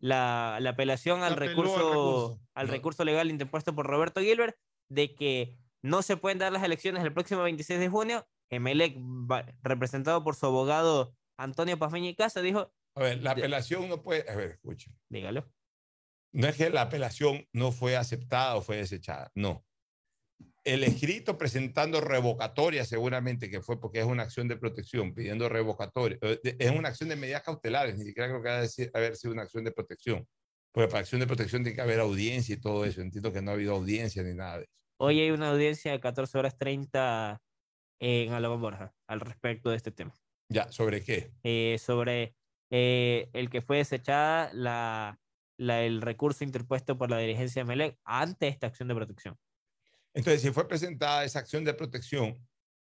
la, 0.00 0.56
apelación 0.56 1.22
al 1.22 1.36
recurso, 1.36 2.40
al 2.54 2.68
recurso 2.68 3.04
legal 3.04 3.30
interpuesto 3.30 3.74
por 3.74 3.86
Roberto 3.86 4.20
Gilbert 4.20 4.56
de 4.88 5.14
que 5.14 5.56
no 5.82 6.02
se 6.02 6.16
pueden 6.16 6.38
dar 6.38 6.52
las 6.52 6.64
elecciones 6.64 7.04
el 7.04 7.12
próximo 7.12 7.42
26 7.42 7.78
de 7.78 7.88
junio. 7.88 8.28
Emelec, 8.50 8.96
representado 9.62 10.24
por 10.24 10.34
su 10.34 10.46
abogado 10.46 11.14
Antonio 11.38 11.78
Pazmeña 11.78 12.10
y 12.10 12.16
Casa, 12.16 12.42
dijo... 12.42 12.72
A 12.96 13.00
ver, 13.00 13.22
la 13.22 13.30
apelación 13.30 13.88
no 13.88 14.02
puede... 14.02 14.28
A 14.28 14.34
ver, 14.34 14.50
escucha. 14.50 14.90
Dígalo. 15.08 15.48
No 16.32 16.48
es 16.48 16.56
que 16.56 16.70
la 16.70 16.82
apelación 16.82 17.46
no 17.52 17.70
fue 17.70 17.96
aceptada 17.96 18.56
o 18.56 18.62
fue 18.62 18.76
desechada, 18.76 19.30
no 19.34 19.64
el 20.64 20.84
escrito 20.84 21.38
presentando 21.38 22.00
revocatoria, 22.00 22.84
seguramente 22.84 23.50
que 23.50 23.62
fue 23.62 23.80
porque 23.80 24.00
es 24.00 24.04
una 24.04 24.24
acción 24.24 24.48
de 24.48 24.56
protección, 24.56 25.14
pidiendo 25.14 25.48
revocatoria, 25.48 26.18
eh, 26.22 26.56
es 26.58 26.70
una 26.70 26.90
acción 26.90 27.08
de 27.08 27.16
medidas 27.16 27.42
cautelares, 27.42 27.96
ni 27.96 28.04
siquiera 28.04 28.28
creo 28.28 28.42
que 28.42 28.48
haya 28.48 28.60
decir, 28.62 28.90
haber 28.94 29.16
sido 29.16 29.32
una 29.32 29.42
acción 29.42 29.64
de 29.64 29.72
protección. 29.72 30.26
Porque 30.72 30.88
para 30.88 31.00
acción 31.00 31.20
de 31.20 31.26
protección 31.26 31.62
tiene 31.62 31.74
que 31.74 31.82
haber 31.82 32.00
audiencia 32.00 32.54
y 32.54 32.60
todo 32.60 32.84
eso. 32.84 33.00
Entiendo 33.00 33.32
que 33.32 33.42
no 33.42 33.50
ha 33.50 33.54
habido 33.54 33.74
audiencia 33.74 34.22
ni 34.22 34.34
nada 34.34 34.58
de 34.58 34.64
eso. 34.64 34.72
Hoy 34.98 35.18
hay 35.18 35.30
una 35.30 35.50
audiencia 35.50 35.90
de 35.90 35.98
14 35.98 36.38
horas 36.38 36.58
30 36.58 37.40
en 38.00 38.32
Alabama 38.32 38.60
Borja 38.60 38.94
al 39.08 39.20
respecto 39.20 39.70
de 39.70 39.76
este 39.76 39.90
tema. 39.90 40.14
Ya, 40.48 40.70
¿sobre 40.70 41.02
qué? 41.02 41.32
Eh, 41.42 41.78
sobre 41.80 42.34
eh, 42.70 43.30
el 43.32 43.50
que 43.50 43.62
fue 43.62 43.78
desechada 43.78 44.52
la, 44.52 45.18
la, 45.56 45.82
el 45.82 46.02
recurso 46.02 46.44
interpuesto 46.44 46.96
por 46.98 47.10
la 47.10 47.18
dirigencia 47.18 47.62
de 47.62 47.66
Melec 47.66 47.98
ante 48.04 48.46
esta 48.48 48.68
acción 48.68 48.88
de 48.88 48.94
protección. 48.94 49.36
Entonces, 50.14 50.42
si 50.42 50.50
fue 50.50 50.66
presentada 50.68 51.24
esa 51.24 51.38
acción 51.38 51.64
de 51.64 51.74
protección, 51.74 52.38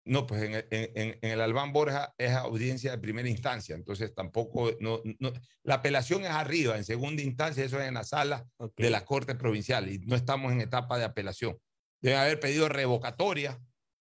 no, 0.06 0.28
pues 0.28 0.44
en, 0.44 0.54
en, 0.70 1.18
en, 1.22 1.32
el 1.32 1.40
Albán 1.40 1.72
Borja 1.72 2.14
es 2.18 2.32
audiencia 2.32 2.92
de 2.92 2.98
primera 2.98 3.30
instancia, 3.30 3.74
entonces 3.74 4.14
tampoco, 4.14 4.72
no, 4.82 5.02
no, 5.20 5.32
la 5.64 5.76
apelación 5.76 6.24
es 6.24 6.30
arriba, 6.30 6.76
en 6.76 6.84
segunda 6.84 7.22
instancia 7.22 7.64
eso 7.64 7.80
es 7.80 7.88
en 7.88 7.94
la 7.94 8.04
sala 8.04 8.46
de 8.76 8.90
la 8.90 9.06
Corte 9.06 9.36
Provincial 9.36 9.90
y 9.90 10.00
no 10.00 10.16
estamos 10.16 10.52
en 10.52 10.60
etapa 10.60 10.98
de 10.98 11.06
apelación. 11.06 11.58
Deben 12.02 12.20
haber 12.20 12.40
pedido 12.42 12.68
revocatoria 12.68 13.62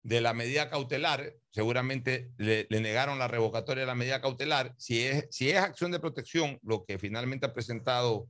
de 0.02 0.20
la 0.20 0.34
medida 0.34 0.68
cautelar, 0.68 1.34
seguramente 1.50 2.32
le, 2.38 2.66
le, 2.68 2.80
negaron 2.80 3.20
la 3.20 3.28
revocatoria 3.28 3.82
de 3.82 3.86
la 3.86 3.94
medida 3.94 4.20
cautelar. 4.20 4.74
Si 4.76 5.00
es, 5.02 5.28
si 5.30 5.50
es 5.50 5.58
acción 5.58 5.92
de 5.92 6.00
protección, 6.00 6.58
lo 6.62 6.84
que 6.84 6.98
finalmente 6.98 7.46
ha 7.46 7.54
presentado 7.54 8.28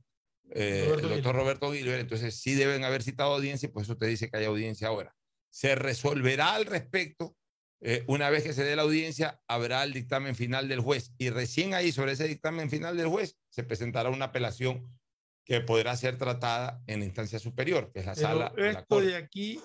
eh, 0.51 0.93
el 0.93 1.09
doctor 1.09 1.35
Roberto 1.35 1.73
Gilbert, 1.73 2.01
entonces 2.01 2.39
sí 2.39 2.53
deben 2.55 2.83
haber 2.83 3.03
citado 3.03 3.33
audiencia 3.33 3.67
y 3.67 3.71
por 3.71 3.83
eso 3.83 3.97
te 3.97 4.07
dice 4.07 4.29
que 4.29 4.37
hay 4.37 4.45
audiencia 4.45 4.87
ahora. 4.87 5.15
Se 5.49 5.75
resolverá 5.75 6.53
al 6.53 6.65
respecto. 6.65 7.35
Eh, 7.81 8.03
una 8.07 8.29
vez 8.29 8.43
que 8.43 8.53
se 8.53 8.63
dé 8.63 8.75
la 8.75 8.81
audiencia, 8.83 9.39
habrá 9.47 9.83
el 9.83 9.93
dictamen 9.93 10.35
final 10.35 10.67
del 10.67 10.79
juez 10.79 11.13
y 11.17 11.29
recién 11.29 11.73
ahí, 11.73 11.91
sobre 11.91 12.13
ese 12.13 12.27
dictamen 12.27 12.69
final 12.69 12.97
del 12.97 13.07
juez, 13.07 13.37
se 13.49 13.63
presentará 13.63 14.09
una 14.09 14.25
apelación 14.25 14.89
que 15.43 15.61
podrá 15.61 15.95
ser 15.95 16.17
tratada 16.17 16.81
en 16.87 16.99
la 16.99 17.05
instancia 17.05 17.37
superior, 17.37 17.91
que 17.93 17.99
es 17.99 18.05
la 18.05 18.15
sala. 18.15 18.53
Esto 18.57 19.01
de 19.01 19.15
aquí 19.15 19.59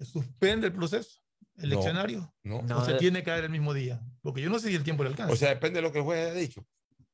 suspende 0.00 0.68
el 0.68 0.72
proceso 0.72 1.20
eleccionario. 1.58 2.34
No, 2.42 2.62
no. 2.62 2.78
O 2.78 2.84
se 2.84 2.94
tiene 2.94 3.22
que 3.22 3.30
haber 3.30 3.44
el 3.44 3.50
mismo 3.50 3.74
día, 3.74 4.00
porque 4.22 4.40
yo 4.40 4.48
no 4.48 4.58
sé 4.58 4.68
si 4.68 4.74
el 4.76 4.84
tiempo 4.84 5.02
le 5.02 5.10
alcanza. 5.10 5.32
O 5.32 5.36
sea, 5.36 5.50
depende 5.50 5.78
de 5.78 5.82
lo 5.82 5.92
que 5.92 5.98
el 5.98 6.04
juez 6.04 6.26
haya 6.26 6.34
dicho. 6.34 6.66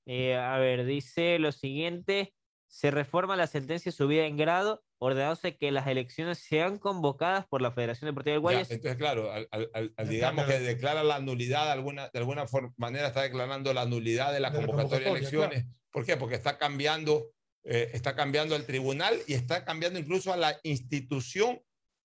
Eh, 0.06 0.34
a 0.34 0.58
ver, 0.58 0.84
dice 0.84 1.38
lo 1.38 1.52
siguiente, 1.52 2.34
se 2.66 2.90
reforma 2.90 3.36
la 3.36 3.46
sentencia 3.46 3.92
subida 3.92 4.24
en 4.24 4.36
grado, 4.36 4.82
ordenándose 4.98 5.56
que 5.56 5.70
las 5.70 5.86
elecciones 5.86 6.38
sean 6.38 6.78
convocadas 6.78 7.46
por 7.46 7.60
la 7.60 7.70
Federación 7.70 8.08
Deportiva 8.08 8.32
del 8.32 8.40
Guayas. 8.40 8.70
entonces, 8.70 8.96
claro, 8.96 9.30
al, 9.30 10.08
digamos 10.08 10.46
que 10.46 10.58
declara 10.58 11.04
la 11.04 11.20
nulidad, 11.20 11.66
de 11.66 11.72
alguna, 11.72 12.08
de 12.08 12.18
alguna 12.18 12.46
manera 12.76 13.08
está 13.08 13.22
declarando 13.22 13.74
la 13.74 13.84
nulidad 13.84 14.32
de 14.32 14.40
la, 14.40 14.52
convocatoria, 14.52 15.12
de 15.12 15.18
elecciones. 15.18 15.66
¿Por 15.90 16.06
qué? 16.06 16.16
Porque 16.16 16.34
está 16.34 16.56
cambiando, 16.56 17.30
eh, 17.64 17.90
está 17.92 18.16
cambiando 18.16 18.56
el 18.56 18.64
tribunal 18.64 19.18
y 19.26 19.34
está 19.34 19.64
cambiando 19.64 19.98
incluso 19.98 20.32
a 20.32 20.36
la 20.36 20.58
institución 20.62 21.60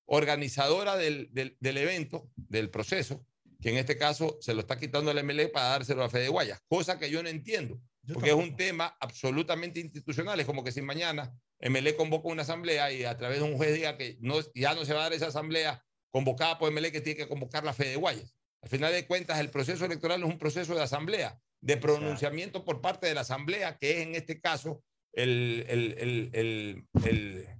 organizadora 0.05 0.97
del, 0.97 1.29
del, 1.31 1.55
del 1.59 1.77
evento, 1.77 2.29
del 2.35 2.69
proceso, 2.69 3.25
que 3.61 3.69
en 3.69 3.77
este 3.77 3.97
caso 3.97 4.37
se 4.41 4.53
lo 4.53 4.61
está 4.61 4.77
quitando 4.77 5.11
el 5.11 5.23
MLE 5.23 5.49
para 5.49 5.69
dárselo 5.69 6.03
a 6.03 6.09
Fede 6.09 6.29
Guayas, 6.29 6.61
cosa 6.67 6.99
que 6.99 7.09
yo 7.09 7.23
no 7.23 7.29
entiendo, 7.29 7.79
porque 8.13 8.29
es 8.29 8.35
un 8.35 8.55
tema 8.55 8.95
absolutamente 8.99 9.79
institucional. 9.79 10.39
Es 10.39 10.45
como 10.45 10.63
que 10.63 10.71
si 10.71 10.81
mañana 10.81 11.33
MLE 11.59 11.95
convoca 11.95 12.29
una 12.29 12.43
asamblea 12.43 12.91
y 12.91 13.03
a 13.03 13.17
través 13.17 13.39
de 13.39 13.45
un 13.45 13.57
juez 13.57 13.73
diga 13.73 13.97
que 13.97 14.17
no, 14.21 14.35
ya 14.53 14.75
no 14.75 14.85
se 14.85 14.93
va 14.93 15.01
a 15.01 15.03
dar 15.03 15.13
esa 15.13 15.27
asamblea 15.27 15.83
convocada 16.11 16.57
por 16.57 16.71
MLE 16.71 16.91
que 16.91 17.01
tiene 17.01 17.17
que 17.17 17.27
convocar 17.27 17.63
la 17.63 17.73
Fede 17.73 17.95
Guayas. 17.95 18.35
Al 18.61 18.69
final 18.69 18.91
de 18.91 19.05
cuentas, 19.05 19.39
el 19.39 19.49
proceso 19.49 19.85
electoral 19.85 20.21
es 20.21 20.29
un 20.29 20.37
proceso 20.37 20.75
de 20.75 20.83
asamblea, 20.83 21.39
de 21.61 21.77
pronunciamiento 21.77 22.63
por 22.63 22.81
parte 22.81 23.07
de 23.07 23.13
la 23.13 23.21
asamblea, 23.21 23.77
que 23.77 23.91
es 23.91 24.07
en 24.07 24.15
este 24.15 24.39
caso 24.39 24.83
el, 25.13 25.65
el, 25.67 26.31
el, 26.33 27.57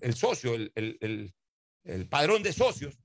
el 0.00 0.14
socio, 0.14 0.54
el 0.54 2.08
padrón 2.08 2.42
de 2.42 2.52
socios 2.52 2.98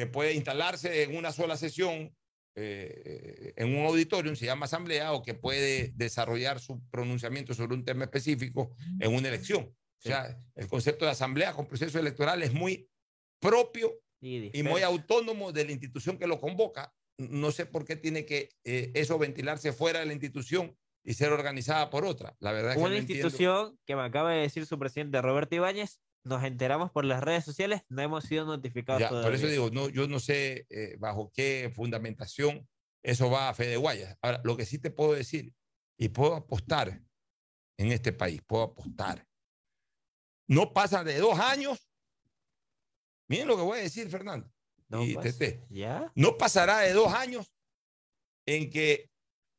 que 0.00 0.06
puede 0.06 0.32
instalarse 0.32 1.02
en 1.02 1.14
una 1.14 1.30
sola 1.30 1.58
sesión 1.58 2.16
eh, 2.56 3.52
en 3.56 3.76
un 3.76 3.84
auditorio, 3.84 4.34
se 4.34 4.46
llama 4.46 4.64
asamblea, 4.64 5.12
o 5.12 5.22
que 5.22 5.34
puede 5.34 5.92
desarrollar 5.94 6.58
su 6.58 6.82
pronunciamiento 6.90 7.52
sobre 7.52 7.74
un 7.74 7.84
tema 7.84 8.04
específico 8.04 8.74
en 8.98 9.14
una 9.14 9.28
elección. 9.28 9.64
O 9.64 10.02
sea, 10.02 10.38
el 10.54 10.68
concepto 10.68 11.04
de 11.04 11.10
asamblea 11.10 11.52
con 11.52 11.66
proceso 11.66 11.98
electoral 11.98 12.42
es 12.42 12.54
muy 12.54 12.88
propio 13.40 14.00
y, 14.22 14.62
muy 14.62 14.80
autónomo 14.82 15.52
de 15.52 15.66
la 15.66 15.72
institución 15.72 16.16
que 16.16 16.26
lo 16.26 16.40
convoca. 16.40 16.94
No 17.18 17.52
sé 17.52 17.66
por 17.66 17.84
qué 17.84 17.96
tiene 17.96 18.24
que 18.24 18.48
eh, 18.64 18.90
eso 18.94 19.18
ventilarse 19.18 19.74
fuera 19.74 20.00
de 20.00 20.06
la 20.06 20.14
institución 20.14 20.74
y 21.04 21.12
ser 21.12 21.32
organizada 21.32 21.90
por 21.90 22.06
otra. 22.06 22.34
La 22.40 22.52
verdad 22.52 22.78
una 22.78 22.96
institución 22.96 23.78
que 23.84 23.96
me 23.96 24.02
acaba 24.02 24.32
de 24.32 24.40
decir 24.40 24.64
su 24.64 24.78
presidente 24.78 25.20
Roberto 25.20 25.54
Ibáñez 25.54 26.00
nos 26.24 26.44
enteramos 26.44 26.90
por 26.90 27.04
las 27.04 27.22
redes 27.22 27.44
sociales, 27.44 27.82
no 27.88 28.02
hemos 28.02 28.24
sido 28.24 28.44
notificados. 28.44 29.08
por 29.22 29.34
eso 29.34 29.46
digo, 29.46 29.70
no, 29.70 29.88
yo 29.88 30.06
no 30.06 30.20
sé 30.20 30.66
eh, 30.70 30.96
bajo 30.98 31.30
qué 31.34 31.72
fundamentación 31.74 32.68
eso 33.02 33.30
va 33.30 33.48
a 33.48 33.54
Fede 33.54 33.76
Guayas. 33.76 34.16
Ahora, 34.20 34.40
lo 34.44 34.56
que 34.56 34.66
sí 34.66 34.78
te 34.78 34.90
puedo 34.90 35.12
decir, 35.12 35.54
y 35.98 36.08
puedo 36.08 36.34
apostar 36.34 37.00
en 37.78 37.92
este 37.92 38.12
país, 38.12 38.40
puedo 38.46 38.62
apostar. 38.62 39.26
No 40.48 40.72
pasa 40.72 41.04
de 41.04 41.18
dos 41.18 41.38
años. 41.38 41.88
Miren 43.28 43.48
lo 43.48 43.56
que 43.56 43.62
voy 43.62 43.78
a 43.78 43.82
decir, 43.82 44.08
Fernando. 44.08 44.50
No, 44.88 45.04
y 45.04 45.16
¿Ya? 45.68 46.10
no 46.16 46.36
pasará 46.36 46.80
de 46.80 46.92
dos 46.92 47.12
años 47.14 47.52
en 48.44 48.68
que 48.68 49.08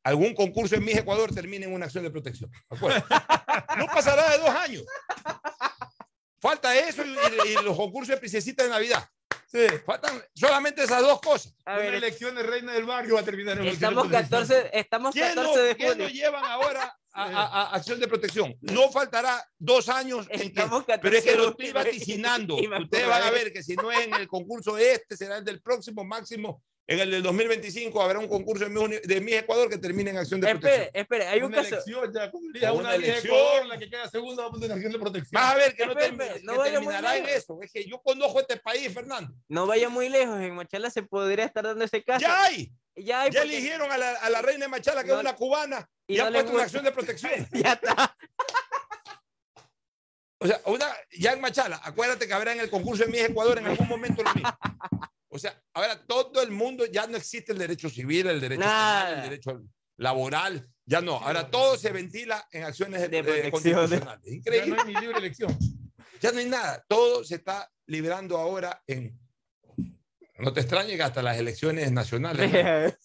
algún 0.04 0.34
concurso 0.34 0.74
en 0.74 0.84
mi 0.84 0.92
Ecuador 0.92 1.34
termine 1.34 1.64
en 1.64 1.72
una 1.72 1.86
acción 1.86 2.04
de 2.04 2.10
protección. 2.10 2.50
no 3.78 3.86
pasará 3.86 4.30
de 4.32 4.38
dos 4.38 4.50
años. 4.50 4.84
Falta 6.42 6.76
eso 6.76 7.04
y, 7.04 7.54
los 7.62 7.76
concursos 7.76 8.08
de 8.08 8.16
princesita 8.16 8.64
de 8.64 8.68
Navidad. 8.68 9.08
Sí. 9.46 9.64
Faltan 9.86 10.20
solamente 10.34 10.82
esas 10.82 11.00
dos 11.00 11.20
cosas. 11.20 11.54
A 11.64 11.76
ver, 11.76 11.90
Una 11.90 11.98
elección 11.98 12.34
de 12.34 12.42
reina 12.42 12.72
del 12.72 12.84
barrio 12.84 13.14
va 13.14 13.20
a 13.20 13.24
terminar 13.24 13.60
en 13.60 13.68
Estamos 13.68 14.08
14, 14.08 14.70
estamos 14.72 15.14
14 15.14 15.60
de 15.60 15.74
junio. 15.74 15.94
¿Quién 15.94 15.98
lo 15.98 16.08
llevan 16.08 16.44
ahora 16.44 16.98
a, 17.12 17.76
acción 17.76 18.00
de 18.00 18.08
protección? 18.08 18.56
No 18.60 18.90
faltará 18.90 19.46
dos 19.56 19.88
años. 19.88 20.26
En 20.30 20.52
que, 20.52 20.98
pero 21.00 21.16
es 21.16 21.22
que 21.22 21.36
lo 21.36 21.50
estoy 21.50 21.70
vaticinando. 21.72 22.56
Ustedes 22.56 23.06
van 23.06 23.22
a 23.22 23.30
ver 23.30 23.52
que 23.52 23.62
si 23.62 23.76
no 23.76 23.92
es 23.92 24.08
en 24.08 24.14
el 24.14 24.26
concurso 24.26 24.76
este, 24.76 25.16
será 25.16 25.36
el 25.36 25.44
del 25.44 25.62
próximo 25.62 26.02
máximo 26.04 26.64
En 26.88 26.98
el 26.98 27.10
del 27.12 27.22
2025 27.22 28.02
habrá 28.02 28.18
un 28.18 28.26
concurso 28.28 28.64
de 28.64 28.70
Miss, 28.70 29.02
de 29.02 29.20
Miss 29.20 29.34
Ecuador 29.36 29.68
que 29.70 29.78
termine 29.78 30.10
en 30.10 30.16
acción 30.18 30.40
de 30.40 30.48
Espere, 30.50 30.60
protección. 30.90 30.90
espere, 31.02 31.26
hay 31.28 31.38
un 31.38 31.44
una 31.46 31.56
caso. 31.58 31.68
elección 31.76 32.12
ya, 32.60 32.72
Una 32.72 32.80
una, 32.80 32.94
elección. 32.96 33.26
Ecuador, 33.34 33.66
la 33.66 33.78
que 33.78 33.88
queda 33.88 34.08
segunda 34.10 34.42
va 34.42 34.48
a 34.48 34.50
poner 34.50 34.72
acción 34.72 34.92
de 34.92 34.98
protección. 34.98 35.40
Vas 35.40 35.52
a 35.52 35.56
ver 35.56 35.76
que 35.76 35.86
no, 35.86 35.92
Espere, 35.92 36.06
termina- 36.08 36.24
espere, 36.26 36.44
no 36.44 36.52
que 36.54 36.58
vaya 36.58 36.80
muy 36.80 36.94
en 36.94 37.02
lejos. 37.02 37.30
eso. 37.30 37.58
Es 37.62 37.72
que 37.72 37.84
yo 37.88 38.02
conozco 38.02 38.40
este 38.40 38.56
país, 38.56 38.92
Fernando. 38.92 39.32
No 39.48 39.66
vaya 39.68 39.88
muy 39.88 40.08
lejos, 40.08 40.40
en 40.40 40.54
Machala 40.56 40.90
se 40.90 41.02
podría 41.04 41.44
estar 41.44 41.62
dando 41.64 41.84
ese 41.84 42.02
caso. 42.02 42.20
Ya 42.20 42.42
hay. 42.44 42.72
Ya 42.96 43.22
hay. 43.22 43.30
Ya 43.30 43.40
porque- 43.42 43.54
eligieron 43.56 43.90
a 43.92 43.96
la, 43.96 44.10
a 44.14 44.28
la 44.30 44.42
reina 44.42 44.64
de 44.66 44.68
Machala, 44.68 45.02
que 45.02 45.08
No- 45.08 45.14
es 45.14 45.20
una 45.20 45.36
cubana, 45.36 45.88
y 46.08 46.16
y, 46.16 46.18
no 46.18 46.26
han 46.26 46.32
puesto 46.32 46.52
una 46.52 46.62
acción 46.64 46.84
de 46.84 46.92
protección. 46.92 47.32
Ya 47.52 47.72
está. 47.74 48.16
O 50.40 50.46
sea, 50.48 50.60
una, 50.66 50.86
ya 51.12 51.32
en 51.32 51.40
Machala, 51.40 51.80
acuérdate 51.84 52.26
que 52.26 52.34
habrá 52.34 52.52
en 52.52 52.58
el 52.60 52.68
concurso 52.68 53.04
de 53.04 53.10
Miss 53.12 53.22
Ecuador 53.22 53.58
en 53.58 53.66
algún 53.68 53.86
momento 53.88 54.24
lo 54.24 54.34
mismo. 54.34 54.50
O 55.34 55.38
sea, 55.38 55.58
ahora 55.72 55.98
todo 56.06 56.42
el 56.42 56.50
mundo 56.50 56.84
ya 56.84 57.06
no 57.06 57.16
existe 57.16 57.52
el 57.52 57.58
derecho 57.58 57.88
civil, 57.88 58.26
el 58.26 58.38
derecho 58.38 58.60
penal, 58.60 59.14
el 59.14 59.22
derecho 59.22 59.62
laboral, 59.96 60.68
ya 60.84 61.00
no. 61.00 61.16
Ahora 61.16 61.50
todo 61.50 61.78
se 61.78 61.90
ventila 61.90 62.46
en 62.52 62.64
acciones 62.64 63.10
de, 63.10 63.18
eh, 63.18 63.50
constitucionales. 63.50 64.24
Ya 64.24 64.30
Increíble. 64.30 64.76
no 64.76 64.82
hay 64.82 64.94
ni 64.94 65.00
libre 65.00 65.18
elección. 65.18 65.56
Ya 66.20 66.32
no 66.32 66.38
hay 66.38 66.44
nada. 66.44 66.84
Todo 66.86 67.24
se 67.24 67.36
está 67.36 67.66
librando 67.86 68.36
ahora 68.36 68.82
en. 68.86 69.18
No 70.38 70.52
te 70.52 70.60
extrañes 70.60 70.96
que 70.96 71.02
hasta 71.02 71.22
las 71.22 71.38
elecciones 71.38 71.90
nacionales. 71.92 72.52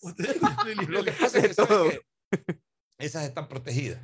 ¿no? 0.03 0.13
Lo 0.89 1.05
que 1.05 1.13
pasa 1.13 1.37
es 1.39 1.47
que, 1.47 1.53
¿sabes 1.53 2.01
qué? 2.29 2.59
esas 2.97 3.23
están 3.23 3.47
protegidas. 3.47 4.01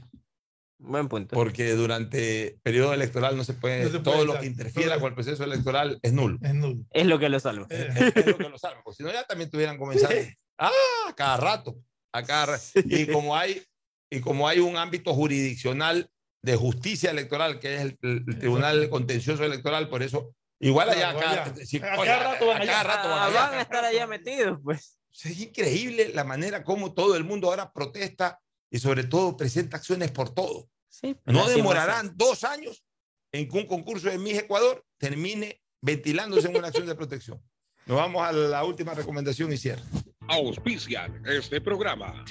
Buen 0.85 1.07
punto. 1.07 1.33
Porque 1.35 1.71
durante 1.71 2.57
periodo 2.61 2.93
electoral 2.93 3.37
no 3.37 3.43
se 3.43 3.53
puede, 3.53 3.85
No 3.85 3.89
se 3.91 3.99
todo 3.99 4.15
puede, 4.15 4.25
lo 4.25 4.39
que 4.39 4.45
interfiera 4.47 4.91
Todo- 4.95 5.01
con 5.01 5.07
el 5.09 5.15
proceso 5.15 5.43
electoral 5.45 5.97
es 6.01 6.11
nulo. 6.13 6.37
Es 6.41 6.53
nulo. 6.53 6.83
Es 6.91 7.05
lo 7.05 7.19
que 7.19 7.29
lo 7.29 7.39
salva. 7.39 7.67
Es, 7.69 7.95
es 8.15 8.25
lo 8.27 8.37
que 8.37 8.49
lo 8.49 8.57
salva. 8.57 8.81
porque 8.83 8.97
Si 8.97 9.03
no, 9.03 9.11
ya 9.11 9.23
también 9.23 9.49
tuvieran 9.49 9.77
comenzado. 9.77 10.13
Ah, 10.57 10.71
a 11.07 11.15
cada 11.15 11.37
rato. 11.37 11.75
A 12.13 12.21
cada 12.23 12.45
ra- 12.47 12.59
Y 12.75 13.07
como 13.07 13.35
hay, 13.35 13.61
y 14.11 14.19
como 14.19 14.47
hay 14.47 14.59
un 14.59 14.75
ámbito 14.77 15.13
jurisdiccional 15.13 16.09
de 16.43 16.55
justicia 16.57 17.11
electoral, 17.11 17.59
que 17.59 17.75
es 17.75 17.81
el, 17.81 17.97
el 18.01 18.37
Tribunal 18.39 18.89
Contencioso 18.89 19.45
Electoral, 19.45 19.87
por 19.89 20.03
eso, 20.03 20.35
igual 20.59 20.89
allá, 20.89 21.11
acá, 21.11 21.53
si- 21.65 21.77
A 21.77 21.81
cada 21.81 21.97
oye, 22.01 22.15
rato 22.19 22.47
van 22.47 22.61
a 22.61 22.65
cada 22.65 22.83
rato 22.83 23.07
van 23.09 23.19
Ah, 23.19 23.25
allá. 23.25 23.41
van 23.49 23.53
a 23.55 23.61
estar 23.61 23.85
allá 23.85 24.05
metidos, 24.05 24.59
pues. 24.61 24.97
Es 25.23 25.39
increíble 25.39 26.11
la 26.13 26.23
manera 26.25 26.63
como 26.65 26.93
todo 26.93 27.15
el 27.15 27.23
mundo 27.23 27.47
ahora 27.47 27.71
protesta 27.71 28.39
y 28.69 28.79
sobre 28.79 29.03
todo 29.05 29.37
presenta 29.37 29.77
acciones 29.77 30.11
por 30.11 30.33
todo. 30.33 30.67
Sí, 30.93 31.15
No 31.25 31.49
demorarán 31.49 32.15
dos 32.15 32.43
años 32.43 32.83
en 33.31 33.49
que 33.49 33.57
un 33.57 33.65
concurso 33.65 34.09
de 34.09 34.19
Miss 34.19 34.37
Ecuador 34.37 34.85
termine 34.99 35.59
ventilándose 35.81 36.47
en 36.49 36.55
una 36.55 36.67
acción 36.67 36.85
de 36.85 36.93
protección. 36.93 37.41
Nos 37.87 37.97
vamos 37.97 38.21
a 38.21 38.31
la 38.31 38.63
última 38.63 38.93
recomendación 38.93 39.51
y 39.51 39.57
cierre. 39.57 39.81
Auspician 40.27 41.23
este 41.25 41.59
programa. 41.59 42.23